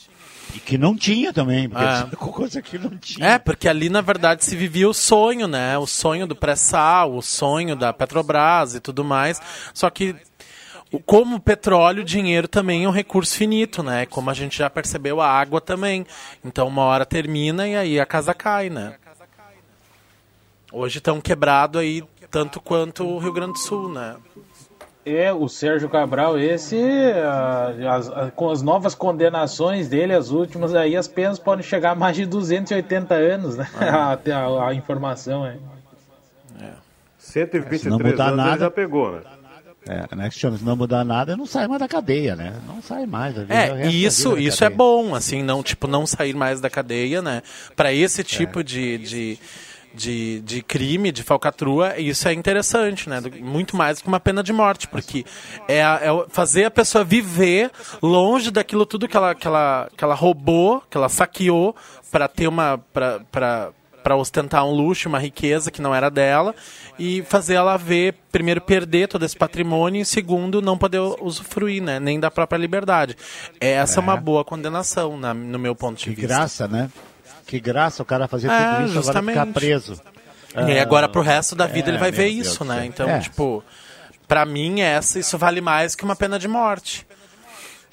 E 0.53 0.59
que 0.59 0.77
não 0.77 0.95
tinha 0.95 1.31
também, 1.31 1.69
porque 1.69 1.85
é. 1.85 2.15
coisa 2.15 2.61
que 2.61 2.77
não 2.77 2.97
tinha. 2.97 3.25
É, 3.25 3.39
porque 3.39 3.69
ali 3.69 3.89
na 3.89 4.01
verdade 4.01 4.43
se 4.43 4.55
vivia 4.55 4.89
o 4.89 4.93
sonho, 4.93 5.47
né? 5.47 5.77
O 5.77 5.87
sonho 5.87 6.27
do 6.27 6.35
pré-sal, 6.35 7.15
o 7.15 7.21
sonho 7.21 7.75
da 7.75 7.93
Petrobras 7.93 8.75
e 8.75 8.79
tudo 8.81 9.03
mais. 9.03 9.41
Só 9.73 9.89
que 9.89 10.15
como 11.05 11.37
o 11.37 11.39
petróleo, 11.39 12.01
o 12.01 12.05
dinheiro 12.05 12.49
também 12.49 12.83
é 12.83 12.87
um 12.87 12.91
recurso 12.91 13.35
finito, 13.35 13.81
né? 13.81 14.05
Como 14.05 14.29
a 14.29 14.33
gente 14.33 14.57
já 14.57 14.69
percebeu, 14.69 15.21
a 15.21 15.27
água 15.27 15.61
também. 15.61 16.05
Então 16.43 16.67
uma 16.67 16.83
hora 16.83 17.05
termina 17.05 17.67
e 17.67 17.75
aí 17.75 17.99
a 17.99 18.05
casa 18.05 18.33
cai, 18.33 18.69
né? 18.69 18.95
Hoje 20.71 20.97
estão 20.97 21.21
quebrado 21.21 21.79
aí 21.79 22.03
tanto 22.29 22.59
quanto 22.61 23.05
o 23.05 23.19
Rio 23.19 23.33
Grande 23.33 23.53
do 23.53 23.59
Sul, 23.59 23.89
né? 23.89 24.15
É, 25.03 25.33
o 25.33 25.47
Sérgio 25.49 25.89
Cabral, 25.89 26.37
esse, 26.37 26.79
as, 27.89 28.07
as, 28.07 28.31
com 28.35 28.51
as 28.51 28.61
novas 28.61 28.93
condenações 28.93 29.89
dele, 29.89 30.13
as 30.13 30.29
últimas 30.29 30.75
aí, 30.75 30.95
as 30.95 31.07
penas 31.07 31.39
podem 31.39 31.63
chegar 31.63 31.91
a 31.91 31.95
mais 31.95 32.15
de 32.15 32.25
280 32.25 33.13
anos, 33.15 33.57
né? 33.57 33.67
Ah. 33.81 34.13
a, 34.13 34.35
a, 34.35 34.69
a, 34.69 34.73
informação 34.75 35.45
é. 35.45 35.57
é. 36.61 36.71
123 37.17 37.85
não 37.85 37.97
mudar 37.97 38.27
anos 38.27 38.37
nada, 38.37 38.59
já 38.59 38.71
pegou, 38.71 39.11
né? 39.13 39.21
É, 39.87 40.15
né, 40.15 40.29
se 40.29 40.45
não 40.63 40.75
mudar 40.75 41.03
nada, 41.03 41.35
não 41.35 41.47
sai 41.47 41.67
mais 41.67 41.79
da 41.79 41.87
cadeia, 41.87 42.35
né? 42.35 42.53
Não 42.67 42.83
sai 42.83 43.07
mais. 43.07 43.35
É, 43.49 43.87
e 43.87 44.05
isso, 44.05 44.37
isso 44.37 44.63
é 44.63 44.69
bom, 44.69 45.15
assim, 45.15 45.41
não, 45.41 45.63
tipo, 45.63 45.87
não 45.87 46.05
sair 46.05 46.35
mais 46.35 46.61
da 46.61 46.69
cadeia, 46.69 47.19
né? 47.19 47.41
Para 47.75 47.91
esse 47.91 48.23
tipo 48.23 48.59
é. 48.59 48.63
de, 48.63 48.97
de 48.99 49.39
de, 49.93 50.41
de 50.41 50.61
crime, 50.61 51.11
de 51.11 51.23
falcatrua, 51.23 51.99
isso 51.99 52.27
é 52.27 52.33
interessante, 52.33 53.09
né? 53.09 53.21
Muito 53.39 53.75
mais 53.75 54.01
que 54.01 54.07
uma 54.07 54.19
pena 54.19 54.43
de 54.43 54.53
morte, 54.53 54.87
porque 54.87 55.25
é, 55.67 55.79
é 55.79 56.25
fazer 56.29 56.65
a 56.65 56.71
pessoa 56.71 57.03
viver 57.03 57.71
longe 58.01 58.51
daquilo 58.51 58.85
tudo 58.85 59.07
que 59.07 59.17
ela, 59.17 59.35
que 59.35 59.47
ela, 59.47 59.89
que 59.95 60.03
ela 60.03 60.15
roubou, 60.15 60.81
que 60.89 60.97
ela 60.97 61.09
saqueou 61.09 61.75
para 62.11 62.27
ter 62.27 62.47
uma. 62.47 62.77
para 62.93 63.71
para 64.01 64.15
ostentar 64.15 64.65
um 64.65 64.71
luxo, 64.71 65.07
uma 65.07 65.19
riqueza 65.19 65.69
que 65.69 65.81
não 65.81 65.93
era 65.93 66.09
dela 66.09 66.55
e 66.97 67.21
fazer 67.23 67.53
ela 67.53 67.77
ver, 67.77 68.15
primeiro, 68.31 68.59
perder 68.59 69.07
todo 69.07 69.23
esse 69.23 69.37
patrimônio 69.37 70.01
e, 70.01 70.05
segundo, 70.05 70.61
não 70.61 70.77
poder 70.77 70.99
usufruir, 71.21 71.81
né? 71.81 71.99
Nem 71.99 72.19
da 72.19 72.31
própria 72.31 72.57
liberdade. 72.57 73.15
Essa 73.59 73.99
é, 73.99 74.01
é 74.01 74.03
uma 74.03 74.17
boa 74.17 74.43
condenação, 74.43 75.17
na, 75.17 75.33
no 75.33 75.59
meu 75.59 75.75
ponto 75.75 75.99
de 75.99 76.05
que 76.05 76.09
vista. 76.21 76.27
graça, 76.27 76.67
né? 76.67 76.89
Que 77.51 77.59
graça 77.59 78.01
o 78.01 78.05
cara 78.05 78.29
fazer 78.29 78.49
é, 78.49 78.75
tudo 78.75 78.85
isso 78.85 78.93
justamente. 78.93 79.31
agora 79.31 79.45
ficar 79.45 79.59
preso. 79.59 80.01
E 80.69 80.79
agora 80.79 81.09
pro 81.09 81.21
resto 81.21 81.53
da 81.53 81.67
vida 81.67 81.89
é, 81.89 81.91
ele 81.91 81.97
vai 81.97 82.09
ver 82.09 82.29
isso, 82.29 82.63
né? 82.63 82.85
Então, 82.85 83.09
é. 83.09 83.19
tipo, 83.19 83.61
para 84.25 84.45
mim 84.45 84.79
essa 84.79 85.19
isso 85.19 85.37
vale 85.37 85.59
mais 85.59 85.93
que 85.93 86.05
uma 86.05 86.15
pena 86.15 86.39
de 86.39 86.47
morte. 86.47 87.05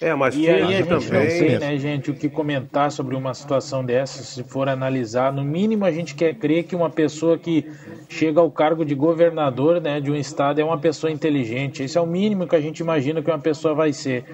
É, 0.00 0.14
mas 0.14 0.36
e 0.36 0.48
aí 0.48 0.62
a 0.62 0.66
gente 0.66 0.88
não 0.88 1.00
também. 1.00 1.30
sei, 1.30 1.58
né, 1.58 1.76
gente, 1.76 2.10
o 2.10 2.14
que 2.14 2.28
comentar 2.28 2.92
sobre 2.92 3.16
uma 3.16 3.34
situação 3.34 3.84
dessa, 3.84 4.22
se 4.22 4.44
for 4.44 4.68
analisar. 4.68 5.32
No 5.32 5.42
mínimo, 5.42 5.84
a 5.84 5.90
gente 5.90 6.14
quer 6.14 6.34
crer 6.34 6.64
que 6.64 6.76
uma 6.76 6.88
pessoa 6.88 7.36
que 7.36 7.66
chega 8.08 8.40
ao 8.40 8.48
cargo 8.48 8.84
de 8.84 8.94
governador 8.94 9.80
né, 9.80 10.00
de 10.00 10.10
um 10.10 10.14
estado 10.14 10.60
é 10.60 10.64
uma 10.64 10.78
pessoa 10.78 11.10
inteligente. 11.10 11.82
Esse 11.82 11.98
é 11.98 12.00
o 12.00 12.06
mínimo 12.06 12.46
que 12.46 12.54
a 12.54 12.60
gente 12.60 12.78
imagina 12.78 13.20
que 13.20 13.28
uma 13.28 13.40
pessoa 13.40 13.74
vai 13.74 13.92
ser. 13.92 14.24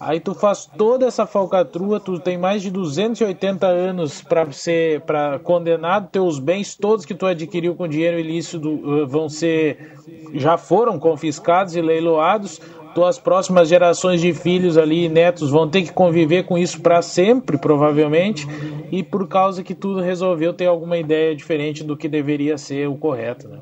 Aí 0.00 0.18
tu 0.18 0.34
faz 0.34 0.66
toda 0.66 1.06
essa 1.06 1.26
falcatrua, 1.26 2.00
tu 2.00 2.18
tem 2.18 2.36
mais 2.36 2.60
de 2.60 2.72
280 2.72 3.66
anos 3.66 4.20
para 4.20 4.50
ser 4.50 5.02
para 5.02 5.38
condenado, 5.38 6.08
teus 6.10 6.40
bens 6.40 6.74
todos 6.74 7.04
que 7.04 7.14
tu 7.14 7.24
adquiriu 7.24 7.76
com 7.76 7.86
dinheiro 7.86 8.18
ilícito 8.18 8.68
uh, 8.68 9.06
vão 9.06 9.28
ser 9.28 9.92
já 10.34 10.56
foram 10.56 10.98
confiscados 10.98 11.76
e 11.76 11.80
leiloados. 11.80 12.60
Tuas 12.94 13.18
próximas 13.18 13.68
gerações 13.68 14.20
de 14.20 14.32
filhos 14.34 14.76
ali, 14.76 15.08
netos, 15.08 15.50
vão 15.50 15.68
ter 15.68 15.82
que 15.82 15.92
conviver 15.92 16.44
com 16.44 16.58
isso 16.58 16.80
para 16.80 17.00
sempre, 17.00 17.56
provavelmente, 17.56 18.46
e 18.90 19.02
por 19.02 19.26
causa 19.26 19.62
que 19.62 19.74
tu 19.74 19.98
resolveu 19.98 20.52
ter 20.52 20.66
alguma 20.66 20.98
ideia 20.98 21.34
diferente 21.34 21.82
do 21.82 21.96
que 21.96 22.08
deveria 22.08 22.58
ser 22.58 22.88
o 22.88 22.96
correto, 22.96 23.48
né? 23.48 23.60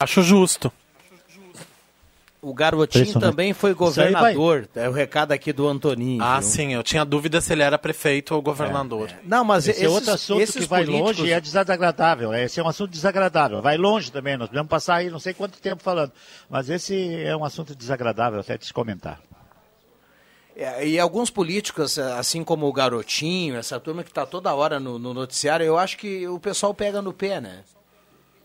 Acho 0.00 0.22
justo. 0.22 0.72
O 2.40 2.54
garotinho 2.54 3.18
também 3.18 3.52
foi 3.52 3.74
governador. 3.74 4.68
É 4.76 4.88
o 4.88 4.92
recado 4.92 5.32
aqui 5.32 5.52
do 5.52 5.66
Antoninho. 5.66 6.22
Ah, 6.22 6.38
viu? 6.38 6.48
sim, 6.48 6.72
eu 6.72 6.84
tinha 6.84 7.04
dúvida 7.04 7.40
se 7.40 7.52
ele 7.52 7.62
era 7.64 7.76
prefeito 7.76 8.32
ou 8.32 8.40
governador. 8.40 9.10
Não, 9.24 9.44
mas 9.44 9.66
Esse 9.66 9.80
é 9.80 9.84
esses- 9.86 9.94
outro 9.96 10.12
assunto 10.12 10.40
esses 10.40 10.54
que 10.56 10.64
vai 10.68 10.84
políticos- 10.84 11.18
longe 11.18 11.30
e 11.30 11.32
é 11.32 11.40
desagradável. 11.40 12.32
Esse 12.32 12.60
é 12.60 12.62
um 12.62 12.68
assunto 12.68 12.90
desagradável. 12.92 13.60
Vai 13.60 13.76
longe 13.76 14.12
também. 14.12 14.36
Nós 14.36 14.48
podemos 14.48 14.68
passar 14.68 14.96
aí 14.96 15.10
não 15.10 15.18
sei 15.18 15.34
quanto 15.34 15.58
tempo 15.60 15.82
falando. 15.82 16.12
Mas 16.48 16.70
esse 16.70 17.12
é 17.24 17.36
um 17.36 17.44
assunto 17.44 17.74
desagradável 17.74 18.38
até 18.38 18.56
de 18.56 18.66
se 18.66 18.72
comentar. 18.72 19.20
É, 20.54 20.86
E 20.86 20.98
alguns 20.98 21.30
políticos, 21.30 21.98
assim 21.98 22.44
como 22.44 22.66
o 22.66 22.72
Garotinho, 22.72 23.56
essa 23.56 23.78
turma 23.80 24.02
que 24.04 24.10
está 24.10 24.24
toda 24.26 24.54
hora 24.54 24.78
no, 24.78 24.96
no 24.98 25.12
noticiário, 25.12 25.66
eu 25.66 25.76
acho 25.76 25.96
que 25.96 26.26
o 26.28 26.38
pessoal 26.38 26.72
pega 26.72 27.02
no 27.02 27.12
pé, 27.12 27.40
né? 27.40 27.62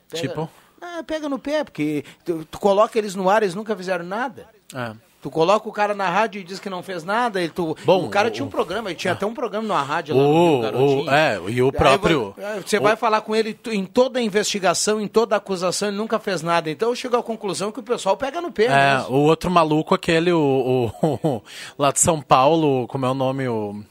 Pega- 0.10 0.28
Tipo? 0.28 0.49
Ah, 0.84 1.04
pega 1.04 1.30
no 1.30 1.40
pé, 1.40 1.64
porque 1.64 2.04
tu, 2.26 2.46
tu 2.50 2.60
coloca 2.60 2.98
eles 3.00 3.16
no 3.16 3.30
ar, 3.30 3.42
eles 3.42 3.56
nunca 3.56 3.76
fizeram 3.76 4.04
nada. 4.06 4.46
É. 4.76 4.92
Tu 5.22 5.32
coloca 5.32 5.70
o 5.70 5.72
cara 5.72 5.94
na 5.94 6.10
rádio 6.10 6.42
e 6.42 6.44
diz 6.44 6.60
que 6.60 6.70
não 6.70 6.84
fez 6.84 7.06
nada, 7.06 7.42
e 7.42 7.48
tu, 7.48 7.78
Bom, 7.86 8.04
o 8.06 8.10
cara 8.10 8.28
o- 8.28 8.32
tinha 8.32 8.46
um 8.46 8.50
programa, 8.50 8.90
ele 8.90 9.00
tinha 9.00 9.14
até 9.14 9.26
um 9.26 9.34
programa 9.34 9.66
na 9.66 9.82
rádio 9.82 10.14
lá 10.18 10.22
no 10.22 10.30
O, 10.30 10.52
Rio, 10.52 10.62
Garotinho. 10.62 11.06
o, 11.06 11.10
é, 11.10 11.42
e 11.48 11.62
o 11.62 11.66
Aí 11.68 11.72
próprio. 11.72 12.34
vai- 12.38 12.60
Você 12.60 12.78
o- 12.78 12.82
vai 12.82 12.96
falar 12.98 13.22
com 13.22 13.34
ele 13.34 13.58
em 13.68 13.86
toda 13.86 14.20
a 14.20 14.22
investigação, 14.22 15.00
em 15.00 15.08
toda 15.08 15.34
a 15.34 15.38
acusação, 15.38 15.88
ele 15.88 15.96
nunca 15.96 16.20
fez 16.20 16.42
nada. 16.42 16.70
Então 16.70 16.90
eu 16.90 16.96
chego 16.98 17.16
à 17.16 17.24
conclusão 17.24 17.72
que 17.72 17.80
o 17.80 17.84
pessoal 17.84 18.18
pega 18.18 18.42
no 18.42 18.52
pé. 18.52 18.66
É, 18.66 18.98
mesmo. 18.98 19.16
o 19.16 19.20
outro 19.22 19.50
maluco, 19.50 19.96
aquele, 19.96 20.34
o, 20.34 20.92
o- 21.02 21.42
lá 21.80 21.94
de 21.94 22.02
São 22.02 22.22
Paulo, 22.22 22.86
como 22.90 23.06
é 23.06 23.10
o 23.10 23.14
nome? 23.14 23.48
O, 23.48 23.82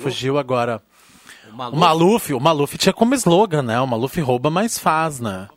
fugiu 0.00 0.36
agora. 0.38 0.82
O 1.50 1.56
Maluf? 1.56 1.78
Maluf, 1.78 2.34
o 2.34 2.40
Maluf 2.40 2.76
tinha 2.78 2.92
como 2.92 3.14
slogan, 3.14 3.62
né? 3.62 3.80
O 3.80 3.86
Maluf 3.86 4.20
rouba, 4.20 4.50
mas 4.50 4.78
faz, 4.78 5.20
né? 5.20 5.48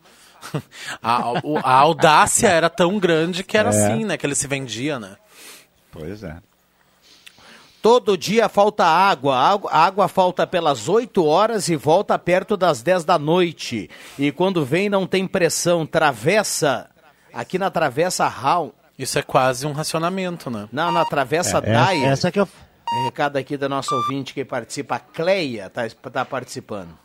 A, 1.02 1.32
o- 1.44 1.58
a 1.58 1.72
audácia 1.74 2.48
era 2.48 2.70
tão 2.70 3.00
grande 3.00 3.44
que 3.44 3.58
era 3.58 3.70
É. 3.70 3.72
assim, 3.72 4.06
né? 4.06 4.18
Que 4.18 4.26
ele 4.26 4.36
se 4.36 4.48
vendia, 4.48 5.00
né? 5.00 5.16
Pois 5.92 6.24
é. 6.24 6.38
Todo 7.82 8.18
dia 8.18 8.50
falta 8.50 8.84
água. 8.86 9.38
Água, 9.38 9.72
água 9.72 10.08
falta 10.08 10.46
pelas 10.46 10.90
8 10.90 11.24
horas 11.26 11.70
e 11.70 11.76
volta 11.76 12.18
perto 12.20 12.58
das 12.58 12.82
10 12.82 13.06
da 13.06 13.18
noite. 13.18 13.90
E 14.18 14.32
quando 14.32 14.66
vem 14.66 14.90
não 14.90 15.06
tem 15.08 15.28
pressão. 15.28 15.86
Travessa, 15.86 16.90
aqui 17.34 17.58
na 17.58 17.70
Travessa 17.70 18.28
Raul. 18.28 18.74
Isso 18.98 19.18
é 19.20 19.22
quase 19.22 19.66
um 19.68 19.74
racionamento, 19.74 20.50
né? 20.50 20.68
Não, 20.72 20.92
na 20.92 21.06
Travessa 21.06 21.58
É, 21.58 21.62
essa- 21.70 21.86
Dai. 21.86 22.04
essa 22.06 22.32
que 22.32 22.40
eu- 22.40 22.50
Recado 23.06 23.36
aqui 23.38 23.58
da 23.58 23.68
nossa 23.70 23.94
ouvinte 23.94 24.34
que 24.34 24.44
participa, 24.46 24.96
a 24.96 25.00
Cleia 25.00 25.70
tá, 25.70 25.82
tá 26.12 26.24
participando. 26.26 26.98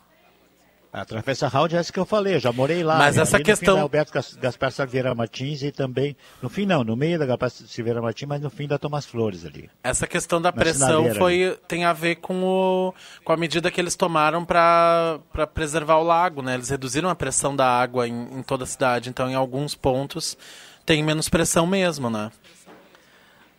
A 0.93 1.03
Travessa 1.03 1.47
Round 1.47 1.75
é 1.75 1.79
essa 1.79 1.91
que 1.91 1.99
eu 1.99 2.05
falei, 2.05 2.35
eu 2.35 2.39
já 2.39 2.51
morei 2.51 2.83
lá. 2.83 2.99
Mas 2.99 3.17
essa 3.17 3.39
no 3.39 3.43
questão- 3.43 3.73
fim 3.73 3.77
da 3.79 3.81
Alberto 3.81 4.13
Gas- 4.13 4.35
Gaspar 4.39 4.71
Silveira 4.71 5.15
Martins 5.15 5.63
e 5.63 5.71
também, 5.71 6.15
no 6.39 6.49
fim 6.49 6.67
não, 6.67 6.83
no 6.83 6.95
meio 6.95 7.17
da 7.17 7.25
Gaspar 7.25 7.49
Silveira 7.49 7.99
Martins, 7.99 8.29
mas 8.29 8.39
no 8.39 8.49
fim 8.51 8.67
da 8.67 8.77
Thomas 8.77 9.03
Flores 9.03 9.43
ali. 9.43 9.71
Essa 9.83 10.05
questão 10.05 10.39
da 10.39 10.51
pressão 10.53 11.11
foi 11.15 11.57
tem 11.67 11.83
a 11.83 11.93
ver 11.93 12.17
com, 12.17 12.43
o, 12.43 12.93
com 13.23 13.33
a 13.33 13.37
medida 13.37 13.71
que 13.71 13.81
eles 13.81 13.95
tomaram 13.95 14.45
para 14.45 15.19
preservar 15.53 15.95
o 15.97 16.03
lago, 16.03 16.43
né? 16.43 16.53
Eles 16.53 16.69
reduziram 16.69 17.09
a 17.09 17.15
pressão 17.15 17.55
da 17.55 17.65
água 17.67 18.07
em, 18.07 18.13
em 18.39 18.43
toda 18.43 18.63
a 18.63 18.67
cidade, 18.67 19.09
então 19.09 19.27
em 19.27 19.33
alguns 19.35 19.73
pontos 19.73 20.37
tem 20.85 21.01
menos 21.01 21.27
pressão 21.29 21.65
mesmo, 21.65 22.09
né? 22.09 22.29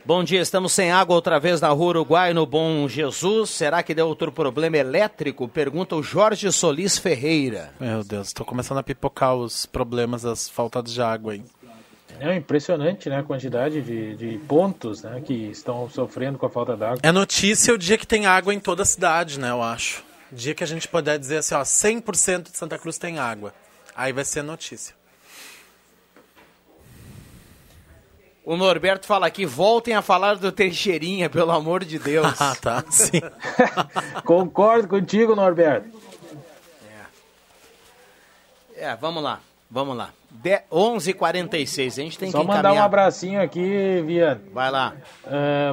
Bom 0.06 0.22
dia, 0.22 0.43
estamos 0.43 0.72
sem 0.72 0.93
água 0.93 1.16
outra 1.16 1.40
vez 1.40 1.62
na 1.62 1.68
rua 1.68 1.86
Uruguai, 1.89 2.35
no 2.35 2.44
Bom 2.44 2.86
Jesus. 2.86 3.48
Será 3.48 3.82
que 3.82 3.94
deu 3.94 4.06
outro 4.06 4.31
problema 4.31 4.76
elétrico? 4.76 5.48
Pergunta 5.48 5.97
o 5.97 6.02
Jorge 6.02 6.52
Solis 6.52 6.98
Ferreira. 6.98 7.72
Meu 7.81 8.05
Deus, 8.05 8.26
estou 8.26 8.44
começando 8.44 8.76
a 8.76 8.82
pipocar 8.82 9.35
os 9.35 9.64
problemas 9.64 10.20
das 10.20 10.47
faltas 10.47 10.93
de 10.93 11.01
água 11.01 11.32
aí. 11.32 11.43
É 12.20 12.36
impressionante, 12.36 13.09
né, 13.09 13.20
a 13.20 13.22
quantidade 13.22 13.81
de, 13.81 14.14
de 14.14 14.39
pontos, 14.47 15.02
né, 15.02 15.22
que 15.24 15.32
estão 15.32 15.89
sofrendo 15.89 16.36
com 16.36 16.44
a 16.44 16.51
falta 16.51 16.76
d'água. 16.76 16.98
É 17.02 17.10
notícia 17.10 17.72
o 17.72 17.78
dia 17.78 17.97
que 17.97 18.06
tem 18.06 18.26
água 18.26 18.52
em 18.52 18.60
toda 18.60 18.82
a 18.82 18.86
cidade, 18.86 19.40
né, 19.40 19.51
eu 19.51 19.62
acho. 19.62 20.05
Dia 20.31 20.55
que 20.55 20.62
a 20.62 20.66
gente 20.66 20.86
puder 20.86 21.18
dizer 21.18 21.39
assim, 21.39 21.55
ó, 21.55 21.62
100% 21.62 22.51
de 22.51 22.59
Santa 22.59 22.78
Cruz 22.78 22.98
tem 22.98 23.18
água. 23.18 23.55
Aí 23.97 24.12
vai 24.12 24.24
ser 24.24 24.43
notícia. 24.43 24.94
O 28.45 28.57
Norberto 28.57 29.07
fala 29.07 29.27
aqui, 29.27 29.47
voltem 29.47 29.95
a 29.95 30.03
falar 30.03 30.37
do 30.37 30.53
Teixeirinha, 30.53 31.31
pelo 31.31 31.51
amor 31.51 31.83
de 31.85 31.99
Deus. 31.99 32.27
Ah, 32.39 32.55
tá, 32.61 32.85
sim. 32.91 33.23
Concordo 34.25 34.87
contigo, 34.87 35.35
Norberto. 35.35 35.89
É, 38.77 38.95
vamos 38.97 39.23
lá, 39.23 39.41
vamos 39.71 39.97
lá. 39.97 40.11
De 40.43 40.61
11h46, 40.70 41.86
a 41.86 42.02
gente 42.02 42.19
tem 42.19 42.31
Só 42.31 42.40
que 42.40 42.47
mandar 42.47 42.73
um 42.73 42.82
abracinho 42.82 43.40
aqui, 43.40 44.02
Viana. 44.05 44.40
Vai 44.52 44.70
lá. 44.70 44.94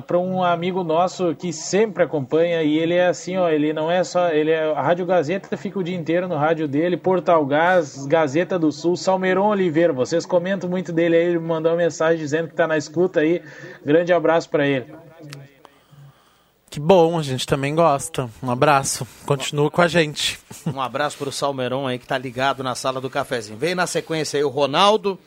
para 0.06 0.18
um 0.18 0.44
amigo 0.44 0.84
nosso 0.84 1.36
que 1.36 1.52
sempre 1.52 2.04
acompanha 2.04 2.62
e 2.62 2.78
ele 2.78 2.94
é 2.94 3.08
assim, 3.08 3.38
ó, 3.38 3.50
ele 3.50 3.74
não 3.74 3.90
é 3.90 4.04
só, 4.04 4.30
ele 4.30 4.52
é 4.52 4.72
a 4.72 4.82
Rádio 4.82 5.06
Gazeta 5.06 5.58
fica 5.58 5.80
o 5.80 5.84
dia 5.84 5.96
inteiro 5.96 6.28
no 6.28 6.36
rádio 6.36 6.68
dele, 6.68 6.96
Portal 6.96 7.46
Gás, 7.46 8.06
Gazeta 8.06 8.58
do 8.58 8.72
Sul, 8.72 8.96
Salmeron 8.96 9.50
Oliveira. 9.50 9.92
Vocês 9.92 10.26
comentam 10.26 10.70
muito 10.70 10.94
dele 10.94 11.18
aí, 11.18 11.26
ele 11.26 11.40
mandou 11.40 11.72
uma 11.72 11.78
mensagem 11.78 12.20
dizendo 12.20 12.48
que 12.48 12.56
tá 12.56 12.68
na 12.68 12.78
escuta 12.78 13.22
aí. 13.22 13.42
Grande 13.84 14.14
abraço 14.14 14.50
para 14.50 14.66
ele. 14.66 14.86
Que 16.72 16.80
bom, 16.80 17.20
a 17.20 17.22
gente 17.22 17.46
também 17.46 17.76
gosta. 17.76 18.30
Um 18.42 18.50
abraço. 18.50 19.06
Continua 19.26 19.70
com 19.70 19.82
a 19.82 19.90
gente. 19.90 20.40
Um 20.74 20.80
abraço 20.80 21.18
pro 21.18 21.30
Salmeron 21.30 21.86
aí 21.86 22.00
que 22.00 22.08
tá 22.08 22.18
ligado 22.18 22.64
na 22.64 22.76
sala 22.76 23.02
do 23.02 23.10
cafezinho. 23.10 23.58
Vem 23.58 23.76
na 23.76 23.86
sequência 23.86 24.38
aí 24.38 24.44
o 24.46 24.48
Ronaldo, 24.48 25.20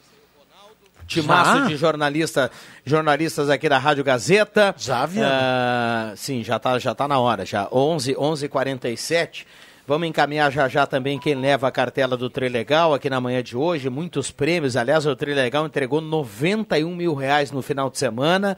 timaço 1.07 1.59
Já? 1.59 1.67
de 1.67 1.77
jornalista, 1.77 2.51
jornalistas 2.83 3.51
aqui 3.51 3.69
da 3.69 3.77
Rádio 3.77 4.03
Gazeta. 4.03 4.75
Já, 4.79 5.05
Viana? 5.05 5.31
Ah, 5.35 6.17
sim, 6.17 6.43
já 6.43 6.59
tá, 6.59 6.79
já 6.79 6.95
tá 6.95 7.07
na 7.07 7.19
hora, 7.19 7.45
já. 7.45 7.69
11, 7.71 8.17
11 8.19 8.49
47 8.49 9.47
Vamos 9.87 10.09
encaminhar 10.09 10.51
já 10.51 10.67
já 10.67 10.87
também 10.87 11.19
quem 11.19 11.35
leva 11.35 11.69
a 11.69 11.71
cartela 11.71 12.17
do 12.17 12.31
Trilegal 12.31 12.95
aqui 12.95 13.11
na 13.11 13.21
manhã 13.21 13.43
de 13.43 13.55
hoje. 13.55 13.91
Muitos 13.91 14.31
prêmios. 14.31 14.79
Aliás, 14.79 15.05
o 15.05 15.15
Trilegal 15.15 15.67
entregou 15.67 16.01
91 16.01 16.97
mil 16.97 17.13
reais 17.13 17.53
no 17.53 17.61
final 17.61 17.91
de 17.91 17.99
semana. 17.99 18.57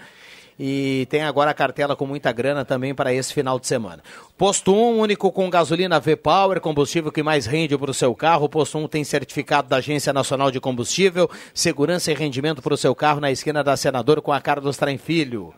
E 0.59 1.07
tem 1.11 1.23
agora 1.23 1.51
a 1.51 1.55
cartela 1.55 1.95
com 1.95 2.07
muita 2.07 2.33
grana 2.33 2.65
também 2.65 2.95
para 2.95 3.13
esse 3.13 3.33
final 3.33 3.61
de 3.61 3.67
semana. 3.67 4.03
Posto 4.39 4.75
1, 4.75 4.99
único 4.99 5.31
com 5.31 5.51
gasolina 5.51 6.01
V-Power, 6.01 6.61
combustível 6.61 7.13
que 7.13 7.23
mais 7.23 7.45
rende 7.45 7.77
para 7.77 7.91
o 7.91 7.95
seu 7.95 8.15
carro. 8.15 8.49
Posto 8.49 8.79
1 8.79 8.89
tem 8.89 9.05
certificado 9.05 9.69
da 9.69 9.77
Agência 9.77 10.13
Nacional 10.13 10.51
de 10.51 10.59
Combustível, 10.59 11.31
segurança 11.53 12.11
e 12.11 12.15
rendimento 12.15 12.63
para 12.63 12.73
o 12.73 12.77
seu 12.77 12.95
carro 12.95 13.21
na 13.21 13.31
esquina 13.31 13.63
da 13.63 13.77
Senador 13.77 14.23
com 14.23 14.33
a 14.33 14.41
Carlos 14.41 14.79
Traem 14.79 14.97
Filho. 14.97 15.53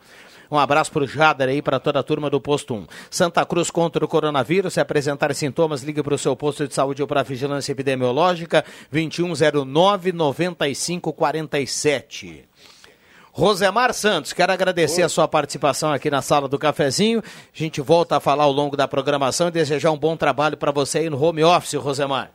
Um 0.51 0.57
abraço 0.57 0.91
para 0.91 1.03
o 1.03 1.07
Jader 1.07 1.47
aí, 1.47 1.61
para 1.61 1.79
toda 1.79 1.99
a 1.99 2.03
turma 2.03 2.27
do 2.27 2.41
Posto 2.41 2.73
1. 2.73 2.87
Santa 3.11 3.45
Cruz 3.45 3.69
contra 3.69 4.03
o 4.03 4.07
coronavírus. 4.07 4.73
Se 4.73 4.79
apresentar 4.79 5.31
sintomas, 5.35 5.83
ligue 5.83 6.01
para 6.01 6.15
o 6.15 6.17
seu 6.17 6.35
posto 6.35 6.67
de 6.67 6.73
saúde 6.73 7.03
ou 7.03 7.07
para 7.07 7.19
a 7.19 7.23
vigilância 7.23 7.71
epidemiológica. 7.71 8.65
2109 8.91 10.11
9547. 10.11 12.48
Rosemar 13.39 13.93
Santos, 13.93 14.33
quero 14.33 14.51
agradecer 14.51 15.01
a 15.01 15.07
sua 15.07 15.25
participação 15.25 15.93
aqui 15.93 16.11
na 16.11 16.21
sala 16.21 16.45
do 16.45 16.59
cafezinho. 16.59 17.23
A 17.23 17.57
gente 17.57 17.79
volta 17.79 18.17
a 18.17 18.19
falar 18.19 18.43
ao 18.43 18.51
longo 18.51 18.75
da 18.75 18.85
programação 18.85 19.47
e 19.47 19.51
desejar 19.51 19.91
um 19.91 19.97
bom 19.97 20.17
trabalho 20.17 20.57
para 20.57 20.73
você 20.73 20.97
aí 20.97 21.09
no 21.09 21.17
home 21.17 21.41
office, 21.41 21.75
Rosemar. 21.75 22.31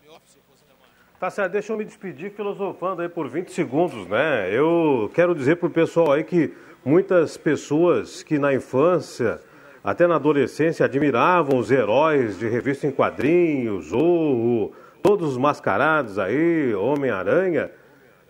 Tá 1.20 1.28
certo, 1.28 1.52
deixa 1.52 1.74
eu 1.74 1.76
me 1.76 1.84
despedir 1.84 2.32
filosofando 2.32 3.02
aí 3.02 3.08
por 3.10 3.28
20 3.28 3.52
segundos, 3.52 4.06
né? 4.06 4.48
Eu 4.50 5.10
quero 5.12 5.34
dizer 5.34 5.56
pro 5.56 5.68
pessoal 5.68 6.12
aí 6.12 6.24
que 6.24 6.54
muitas 6.82 7.36
pessoas 7.36 8.22
que 8.22 8.38
na 8.38 8.54
infância, 8.54 9.38
até 9.84 10.06
na 10.06 10.14
adolescência, 10.14 10.86
admiravam 10.86 11.58
os 11.58 11.70
heróis 11.70 12.38
de 12.38 12.48
revista 12.48 12.86
em 12.86 12.90
quadrinhos, 12.90 13.88
Zorro, 13.88 14.72
todos 15.02 15.32
os 15.32 15.36
mascarados 15.36 16.18
aí, 16.18 16.74
Homem-Aranha, 16.74 17.70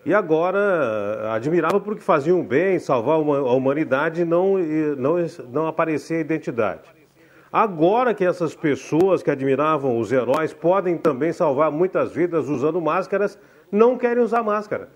E 0.05 0.13
agora 0.13 1.33
admirava 1.33 1.79
porque 1.79 2.01
faziam 2.01 2.43
bem, 2.43 2.77
salvar 2.77 3.15
a 3.15 3.53
humanidade 3.53 4.21
e 4.21 4.25
não, 4.25 4.55
não, 4.97 5.15
não 5.51 5.67
aparecer 5.67 6.17
a 6.17 6.19
identidade. 6.19 6.81
Agora 7.51 8.13
que 8.13 8.23
essas 8.23 8.53
pessoas 8.53 9.23
que 9.23 9.31
admiravam 9.31 9.97
os 9.97 10.11
heróis 10.11 10.53
podem 10.53 10.95
também 10.95 11.33
salvar 11.33 11.71
muitas 11.71 12.11
vidas 12.11 12.47
usando 12.49 12.79
máscaras, 12.79 13.39
não 13.71 13.97
querem 13.97 14.21
usar 14.23 14.43
máscara. 14.43 14.89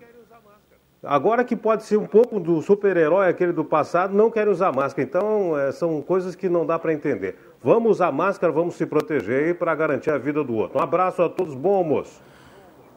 Agora 1.02 1.42
que 1.42 1.56
pode 1.56 1.84
ser 1.84 1.96
um 1.96 2.06
pouco 2.06 2.38
do 2.38 2.60
super-herói, 2.60 3.28
aquele 3.28 3.52
do 3.52 3.64
passado, 3.64 4.14
não 4.14 4.30
querem 4.30 4.52
usar 4.52 4.70
máscara. 4.70 5.02
Então, 5.02 5.58
é, 5.58 5.72
são 5.72 6.02
coisas 6.02 6.36
que 6.36 6.48
não 6.48 6.66
dá 6.66 6.78
para 6.78 6.92
entender. 6.92 7.36
Vamos 7.62 7.92
usar 7.92 8.12
máscara, 8.12 8.52
vamos 8.52 8.74
se 8.74 8.84
proteger 8.84 9.56
para 9.56 9.74
garantir 9.74 10.10
a 10.10 10.18
vida 10.18 10.44
do 10.44 10.54
outro. 10.54 10.78
Um 10.78 10.82
abraço 10.82 11.22
a 11.22 11.28
todos, 11.28 11.54
bom 11.54 11.74
almoço. 11.74 12.22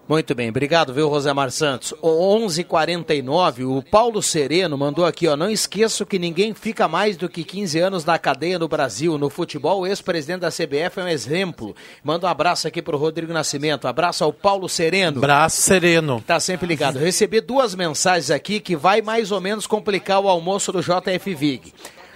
Muito 0.08 0.36
bem, 0.36 0.50
obrigado, 0.50 0.94
viu, 0.94 1.08
Rosemar 1.08 1.50
Santos. 1.50 1.94
11:49. 2.04 3.64
O 3.64 3.82
Paulo 3.82 4.22
Sereno 4.22 4.78
mandou 4.78 5.06
aqui, 5.06 5.30
ó, 5.30 5.38
não 5.38 5.50
esqueço 5.50 6.06
que 6.06 6.20
ninguém 6.20 6.54
fica 6.54 6.90
mais 6.90 7.16
do 7.16 7.30
que 7.30 7.44
15 7.44 7.80
anos 7.80 8.04
na 8.04 8.20
cadeia 8.20 8.60
no 8.60 8.68
Brasil. 8.68 9.18
No 9.18 9.30
futebol, 9.30 9.82
o 9.82 9.88
ex-presidente 9.88 10.42
da 10.42 10.50
CBF 10.50 11.00
é 11.00 11.04
um 11.04 11.08
exemplo. 11.08 11.74
Manda 12.04 12.28
um 12.28 12.30
abraço 12.30 12.68
aqui 12.68 12.82
pro 12.82 12.98
Rodrigo 12.98 13.32
Nascimento. 13.32 13.88
Abraço 13.88 14.26
ao 14.26 14.34
Paulo 14.34 14.68
Sereno. 14.68 15.20
Abraço 15.20 15.62
Sereno. 15.62 16.22
Tá 16.28 16.38
sempre 16.38 16.68
ligado. 16.68 17.00
recebi 17.00 17.40
duas 17.40 17.74
mensagens 17.74 18.30
aqui 18.30 18.60
que 18.60 18.76
vai 18.76 19.02
mais 19.02 19.32
ou 19.32 19.40
menos 19.40 19.66
complicar 19.66 20.20
o 20.20 20.28
almoço 20.28 20.72
do 20.74 20.82
JF 20.82 21.34
Vig. 21.34 21.74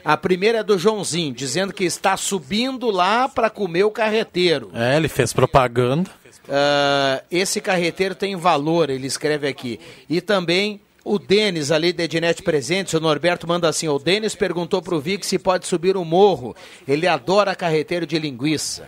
A 0.08 0.16
primeira 0.16 0.60
é 0.60 0.64
do 0.64 0.80
Joãozinho, 0.80 1.34
dizendo 1.34 1.74
que 1.74 1.84
está 1.84 2.16
subindo 2.16 2.90
lá 2.90 3.28
para 3.28 3.50
comer 3.50 3.84
o 3.84 3.92
carreteiro. 3.92 4.72
É, 4.74 4.96
ele 4.96 5.10
fez 5.10 5.34
propaganda. 5.34 6.10
Uh, 6.48 7.22
esse 7.30 7.60
carreteiro 7.60 8.16
tem 8.16 8.34
valor, 8.34 8.90
ele 8.90 9.06
escreve 9.06 9.50
aqui. 9.50 9.82
E 10.10 10.22
também 10.22 10.80
o 11.04 11.20
Denis, 11.20 11.74
ali 11.74 11.92
de 11.92 12.04
Ednet 12.04 12.42
Presentes, 12.42 12.94
o 12.94 13.02
Norberto 13.02 13.46
manda 13.46 13.68
assim: 13.68 13.90
o 13.90 14.00
Denis 14.00 14.34
perguntou 14.34 14.82
pro 14.82 15.02
Vic 15.02 15.26
se 15.26 15.38
pode 15.38 15.68
subir 15.68 15.98
o 15.98 16.06
morro. 16.06 16.56
Ele 16.88 17.06
adora 17.06 17.54
carreteiro 17.54 18.08
de 18.08 18.18
linguiça. 18.18 18.88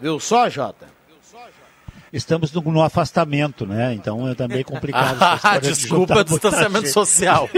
Viu 0.00 0.20
só, 0.20 0.48
Jota? 0.48 0.86
Estamos 2.12 2.52
no, 2.52 2.60
no, 2.62 2.82
afastamento, 2.82 3.66
né? 3.66 3.94
Então 3.94 4.28
é 4.28 4.34
também 4.34 4.62
complicado. 4.62 5.18
Ah, 5.42 5.58
desculpa, 5.58 6.24
de 6.24 6.30
distanciamento 6.30 6.88
social. 6.88 7.48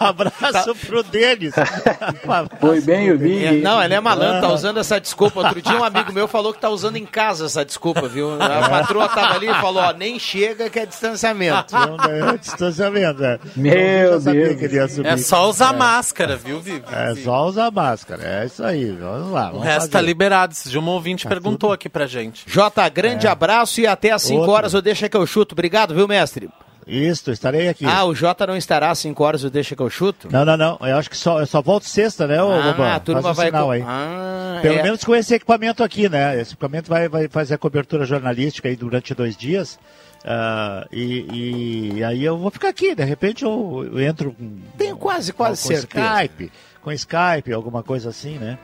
um 0.00 0.04
abraço 0.04 0.52
tá. 0.52 0.74
pro 0.86 1.02
Denis. 1.02 1.52
Foi 2.60 2.80
bem 2.80 3.12
o 3.12 3.18
Vig. 3.18 3.44
É, 3.44 3.52
não, 3.52 3.82
ele 3.82 3.94
é 3.94 4.00
malandro, 4.00 4.40
tá 4.40 4.52
usando 4.52 4.78
essa 4.78 5.00
desculpa. 5.00 5.40
Outro 5.40 5.60
dia 5.60 5.78
um 5.78 5.84
amigo 5.84 6.12
meu 6.12 6.26
falou 6.26 6.52
que 6.52 6.60
tá 6.60 6.68
usando 6.68 6.96
em 6.96 7.06
casa 7.06 7.46
essa 7.46 7.64
desculpa, 7.64 8.08
viu? 8.08 8.40
A 8.40 8.68
patroa 8.68 9.08
tava 9.08 9.34
ali 9.34 9.48
e 9.48 9.54
falou, 9.54 9.82
ó, 9.82 9.92
nem 9.92 10.18
chega 10.18 10.70
que 10.70 10.78
é 10.78 10.86
distanciamento. 10.86 11.74
Não, 11.74 11.96
é 12.04 12.38
distanciamento, 12.38 13.24
é. 13.24 13.38
Meu 13.56 14.20
Deus. 14.20 14.98
É 15.04 15.16
só 15.16 15.48
usar 15.48 15.74
é. 15.74 15.76
máscara, 15.76 16.36
viu, 16.36 16.60
Vivi? 16.60 16.84
É 16.90 17.14
só 17.16 17.46
usar 17.46 17.70
máscara, 17.70 18.22
é 18.22 18.46
isso 18.46 18.62
aí. 18.62 18.90
Vamos 18.92 19.30
lá. 19.30 19.46
Vamos 19.46 19.60
o 19.60 19.62
resto 19.62 19.80
fazer. 19.80 19.92
tá 19.92 20.00
liberado. 20.00 20.52
Esse 20.52 20.70
dia 20.70 20.80
um 20.80 20.88
ouvinte 20.88 21.24
tá 21.24 21.28
perguntou 21.28 21.70
tudo. 21.70 21.72
aqui 21.72 21.88
pra 21.88 22.06
gente. 22.06 22.44
Jota, 22.46 22.88
grande 22.88 23.26
é. 23.26 23.30
abraço 23.30 23.63
abraço 23.64 23.80
e 23.80 23.86
até 23.86 24.10
às 24.12 24.22
5 24.22 24.50
horas 24.50 24.74
o 24.74 24.82
Deixa 24.82 25.08
que 25.08 25.16
eu 25.16 25.26
chuto. 25.26 25.54
Obrigado, 25.54 25.94
viu, 25.94 26.06
mestre? 26.06 26.48
Isso, 26.86 27.30
estarei 27.30 27.68
aqui. 27.68 27.86
Ah, 27.86 28.04
o 28.04 28.14
Jota 28.14 28.46
não 28.46 28.56
estará 28.56 28.90
às 28.90 28.98
5 28.98 29.24
horas 29.24 29.42
o 29.42 29.48
Deixa 29.50 29.74
que 29.74 29.80
eu 29.80 29.88
chuto? 29.88 30.28
Não, 30.30 30.44
não, 30.44 30.56
não. 30.56 30.78
Eu 30.82 30.98
acho 30.98 31.08
que 31.08 31.16
só, 31.16 31.40
eu 31.40 31.46
só 31.46 31.62
volto 31.62 31.84
sexta, 31.84 32.26
né, 32.26 32.42
ô 32.42 32.50
Ah, 32.52 32.96
a 32.96 33.00
turma 33.00 33.22
Faz 33.22 33.34
um 33.34 33.40
vai... 33.40 33.46
Sinal 33.46 33.70
aí. 33.70 33.82
Ah, 33.82 34.58
Pelo 34.60 34.78
é... 34.78 34.82
menos 34.82 35.02
com 35.02 35.14
esse 35.16 35.34
equipamento 35.34 35.82
aqui, 35.82 36.10
né? 36.10 36.38
Esse 36.38 36.52
equipamento 36.52 36.90
vai, 36.90 37.08
vai 37.08 37.26
fazer 37.28 37.54
a 37.54 37.58
cobertura 37.58 38.04
jornalística 38.04 38.68
aí 38.68 38.76
durante 38.76 39.14
dois 39.14 39.34
dias. 39.34 39.78
Uh, 40.24 40.88
e, 40.90 41.96
e, 41.98 42.04
aí 42.04 42.24
eu 42.24 42.38
vou 42.38 42.50
ficar 42.50 42.70
aqui, 42.70 42.94
de 42.94 43.04
repente 43.04 43.44
eu, 43.44 43.86
eu 43.92 44.00
entro 44.00 44.32
com. 44.32 44.56
Tenho 44.78 44.96
quase, 44.96 45.34
quase 45.34 45.60
com 45.60 45.68
certeza. 45.68 46.24
Skype, 46.24 46.52
com 46.80 46.90
Skype, 46.92 47.52
alguma 47.52 47.82
coisa 47.82 48.08
assim, 48.08 48.38
né? 48.38 48.58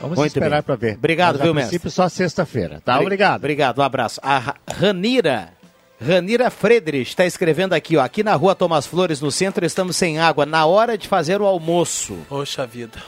Vamos 0.00 0.18
Muito 0.18 0.36
esperar 0.36 0.62
para 0.62 0.76
ver. 0.76 0.94
Obrigado, 0.96 1.34
Mas, 1.34 1.42
viu, 1.42 1.50
a 1.52 1.54
mestre? 1.54 1.70
princípio 1.70 1.90
só 1.90 2.08
sexta-feira, 2.08 2.82
tá? 2.84 3.00
Obrigado. 3.00 3.40
Obrigado, 3.40 3.78
um 3.78 3.82
abraço. 3.82 4.20
A 4.22 4.54
Ranira 4.70 5.52
Ranira 6.00 6.50
Friedrich 6.50 7.08
está 7.10 7.24
escrevendo 7.24 7.72
aqui, 7.72 7.96
ó. 7.96 8.02
Aqui 8.02 8.22
na 8.22 8.34
rua 8.34 8.54
Thomas 8.54 8.86
Flores, 8.86 9.20
no 9.20 9.30
centro, 9.30 9.64
estamos 9.64 9.96
sem 9.96 10.18
água. 10.18 10.44
Na 10.44 10.66
hora 10.66 10.98
de 10.98 11.08
fazer 11.08 11.40
o 11.40 11.46
almoço. 11.46 12.18
Poxa 12.28 12.66
vida. 12.66 13.02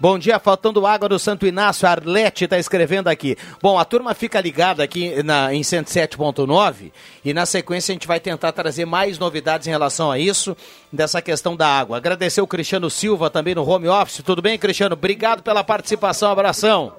Bom 0.00 0.16
dia, 0.16 0.38
faltando 0.38 0.86
água 0.86 1.08
do 1.08 1.18
Santo 1.18 1.44
Inácio. 1.44 1.88
Arlete 1.88 2.44
está 2.44 2.56
escrevendo 2.56 3.08
aqui. 3.08 3.36
Bom, 3.60 3.76
a 3.76 3.84
turma 3.84 4.14
fica 4.14 4.40
ligada 4.40 4.80
aqui 4.80 5.24
na, 5.24 5.52
em 5.52 5.60
107.9 5.60 6.92
e 7.24 7.34
na 7.34 7.44
sequência 7.44 7.90
a 7.90 7.94
gente 7.94 8.06
vai 8.06 8.20
tentar 8.20 8.52
trazer 8.52 8.84
mais 8.84 9.18
novidades 9.18 9.66
em 9.66 9.70
relação 9.70 10.08
a 10.08 10.16
isso, 10.16 10.56
dessa 10.92 11.20
questão 11.20 11.56
da 11.56 11.66
água. 11.66 11.96
Agradecer 11.96 12.40
o 12.40 12.46
Cristiano 12.46 12.88
Silva 12.88 13.28
também 13.28 13.56
no 13.56 13.68
home 13.68 13.88
office. 13.88 14.22
Tudo 14.22 14.40
bem, 14.40 14.56
Cristiano? 14.56 14.92
Obrigado 14.92 15.42
pela 15.42 15.64
participação. 15.64 16.30
Abração. 16.30 16.92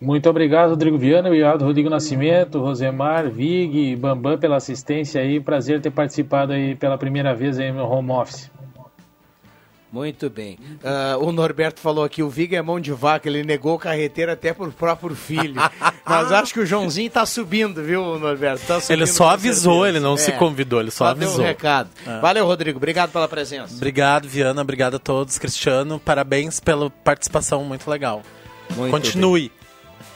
Muito 0.00 0.30
obrigado, 0.30 0.70
Rodrigo 0.70 0.96
Viana. 0.96 1.26
Obrigado, 1.26 1.64
Rodrigo 1.64 1.90
Nascimento, 1.90 2.60
Rosemar, 2.60 3.28
Vig, 3.28 3.96
Bambam 3.96 4.38
pela 4.38 4.58
assistência 4.58 5.20
aí. 5.20 5.40
Prazer 5.40 5.80
ter 5.80 5.90
participado 5.90 6.52
aí 6.52 6.76
pela 6.76 6.96
primeira 6.96 7.34
vez 7.34 7.58
aí 7.58 7.72
no 7.72 7.84
home 7.84 8.12
office. 8.12 8.48
Muito 9.90 10.28
bem. 10.28 10.58
Uh, 10.82 11.26
o 11.26 11.32
Norberto 11.32 11.80
falou 11.80 12.04
aqui, 12.04 12.22
o 12.22 12.28
Viga 12.28 12.56
é 12.56 12.62
mão 12.62 12.78
de 12.78 12.92
vaca, 12.92 13.28
ele 13.28 13.42
negou 13.42 13.74
o 13.74 13.78
carreteiro 13.78 14.30
até 14.30 14.52
pro 14.52 14.70
próprio 14.70 15.14
filho. 15.16 15.54
Mas 16.04 16.30
acho 16.30 16.52
que 16.52 16.60
o 16.60 16.66
Joãozinho 16.66 17.10
tá 17.10 17.24
subindo, 17.24 17.82
viu, 17.82 18.18
Norberto? 18.18 18.66
Tá 18.66 18.80
ele 18.90 19.06
só 19.06 19.30
avisou, 19.30 19.86
ele 19.86 19.98
não 19.98 20.14
é. 20.14 20.18
se 20.18 20.32
convidou, 20.32 20.80
ele 20.80 20.90
só, 20.90 21.06
só 21.06 21.10
avisou. 21.12 21.36
Deu 21.36 21.44
um 21.44 21.48
recado. 21.48 21.88
É. 22.06 22.20
Valeu, 22.20 22.44
Rodrigo. 22.46 22.76
Obrigado 22.76 23.10
pela 23.10 23.28
presença. 23.28 23.74
Obrigado, 23.74 24.28
Viana. 24.28 24.60
Obrigado 24.60 24.96
a 24.96 24.98
todos. 24.98 25.38
Cristiano, 25.38 25.98
parabéns 25.98 26.60
pela 26.60 26.90
participação, 26.90 27.64
muito 27.64 27.90
legal. 27.90 28.22
Muito 28.76 28.90
Continue. 28.90 29.48
Bem. 29.48 29.57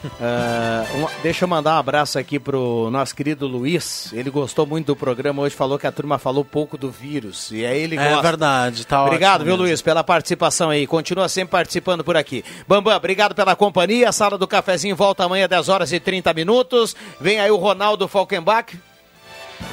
Uh, 0.03 0.97
um, 0.97 1.21
deixa 1.21 1.45
eu 1.45 1.47
mandar 1.47 1.75
um 1.75 1.79
abraço 1.79 2.19
aqui 2.19 2.37
pro 2.37 2.89
nosso 2.91 3.15
querido 3.15 3.47
Luiz. 3.47 4.11
Ele 4.11 4.29
gostou 4.29 4.65
muito 4.65 4.87
do 4.87 4.95
programa 4.95 5.41
hoje, 5.41 5.55
falou 5.55 5.79
que 5.79 5.87
a 5.87 5.91
turma 5.91 6.19
falou 6.19 6.43
pouco 6.43 6.77
do 6.77 6.91
vírus. 6.91 7.51
E 7.51 7.65
aí 7.65 7.81
ele 7.81 7.95
é 7.95 8.03
gosta. 8.03 8.19
É 8.19 8.21
verdade, 8.21 8.85
tá 8.85 9.03
Obrigado, 9.03 9.43
viu, 9.43 9.53
mesmo. 9.53 9.63
Luiz, 9.63 9.81
pela 9.81 10.03
participação 10.03 10.69
aí. 10.69 10.85
Continua 10.85 11.29
sempre 11.29 11.51
participando 11.51 12.03
por 12.03 12.17
aqui. 12.17 12.43
Bambam, 12.67 12.95
obrigado 12.95 13.33
pela 13.33 13.55
companhia. 13.55 14.09
A 14.09 14.11
sala 14.11 14.37
do 14.37 14.47
cafezinho 14.47 14.95
volta 14.95 15.23
amanhã, 15.23 15.47
10 15.47 15.69
horas 15.69 15.93
e 15.93 15.99
30 15.99 16.33
minutos. 16.33 16.95
Vem 17.19 17.39
aí 17.39 17.51
o 17.51 17.57
Ronaldo 17.57 18.07
Falkenbach. 18.07 18.77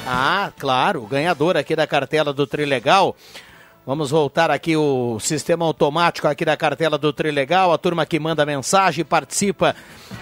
Ah, 0.07 0.51
claro, 0.57 1.01
ganhador 1.01 1.57
aqui 1.57 1.75
da 1.75 1.85
cartela 1.85 2.31
do 2.31 2.47
Trilegal. 2.47 3.15
Vamos 3.83 4.11
voltar 4.11 4.51
aqui 4.51 4.77
o 4.77 5.19
sistema 5.19 5.65
automático 5.65 6.27
aqui 6.27 6.45
da 6.45 6.55
cartela 6.55 6.99
do 6.99 7.11
Trilegal, 7.11 7.73
a 7.73 7.79
turma 7.79 8.05
que 8.05 8.19
manda 8.19 8.45
mensagem 8.45 9.03
participa 9.03 9.75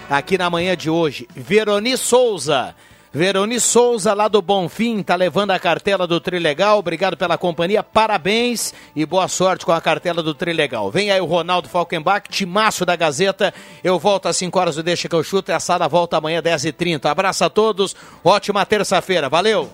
aqui 0.08 0.38
na 0.38 0.48
manhã 0.48 0.74
de 0.74 0.88
hoje. 0.88 1.28
Veroni 1.36 1.94
Souza. 1.98 2.74
Veroni 3.12 3.60
Souza, 3.60 4.14
lá 4.14 4.28
do 4.28 4.40
Bonfim, 4.40 5.02
tá 5.02 5.14
levando 5.14 5.50
a 5.50 5.58
cartela 5.58 6.06
do 6.06 6.18
Trilegal. 6.18 6.78
Obrigado 6.78 7.18
pela 7.18 7.36
companhia, 7.36 7.82
parabéns 7.82 8.72
e 8.96 9.04
boa 9.04 9.28
sorte 9.28 9.66
com 9.66 9.72
a 9.72 9.80
cartela 9.80 10.22
do 10.22 10.32
Trilegal. 10.32 10.90
Vem 10.90 11.10
aí 11.10 11.20
o 11.20 11.26
Ronaldo 11.26 11.68
Falkenbach, 11.68 12.30
timaço 12.30 12.86
da 12.86 12.96
Gazeta. 12.96 13.52
Eu 13.84 13.98
volto 13.98 14.26
às 14.26 14.38
5 14.38 14.58
horas 14.58 14.76
do 14.76 14.82
Deixa 14.82 15.06
que 15.06 15.14
eu 15.14 15.22
chuto 15.22 15.50
e 15.50 15.54
a 15.54 15.60
sala 15.60 15.86
volta 15.86 16.16
amanhã 16.16 16.38
às 16.38 16.64
10h30. 16.64 17.04
Abraço 17.10 17.44
a 17.44 17.50
todos, 17.50 17.94
ótima 18.24 18.64
terça-feira, 18.64 19.28
valeu! 19.28 19.70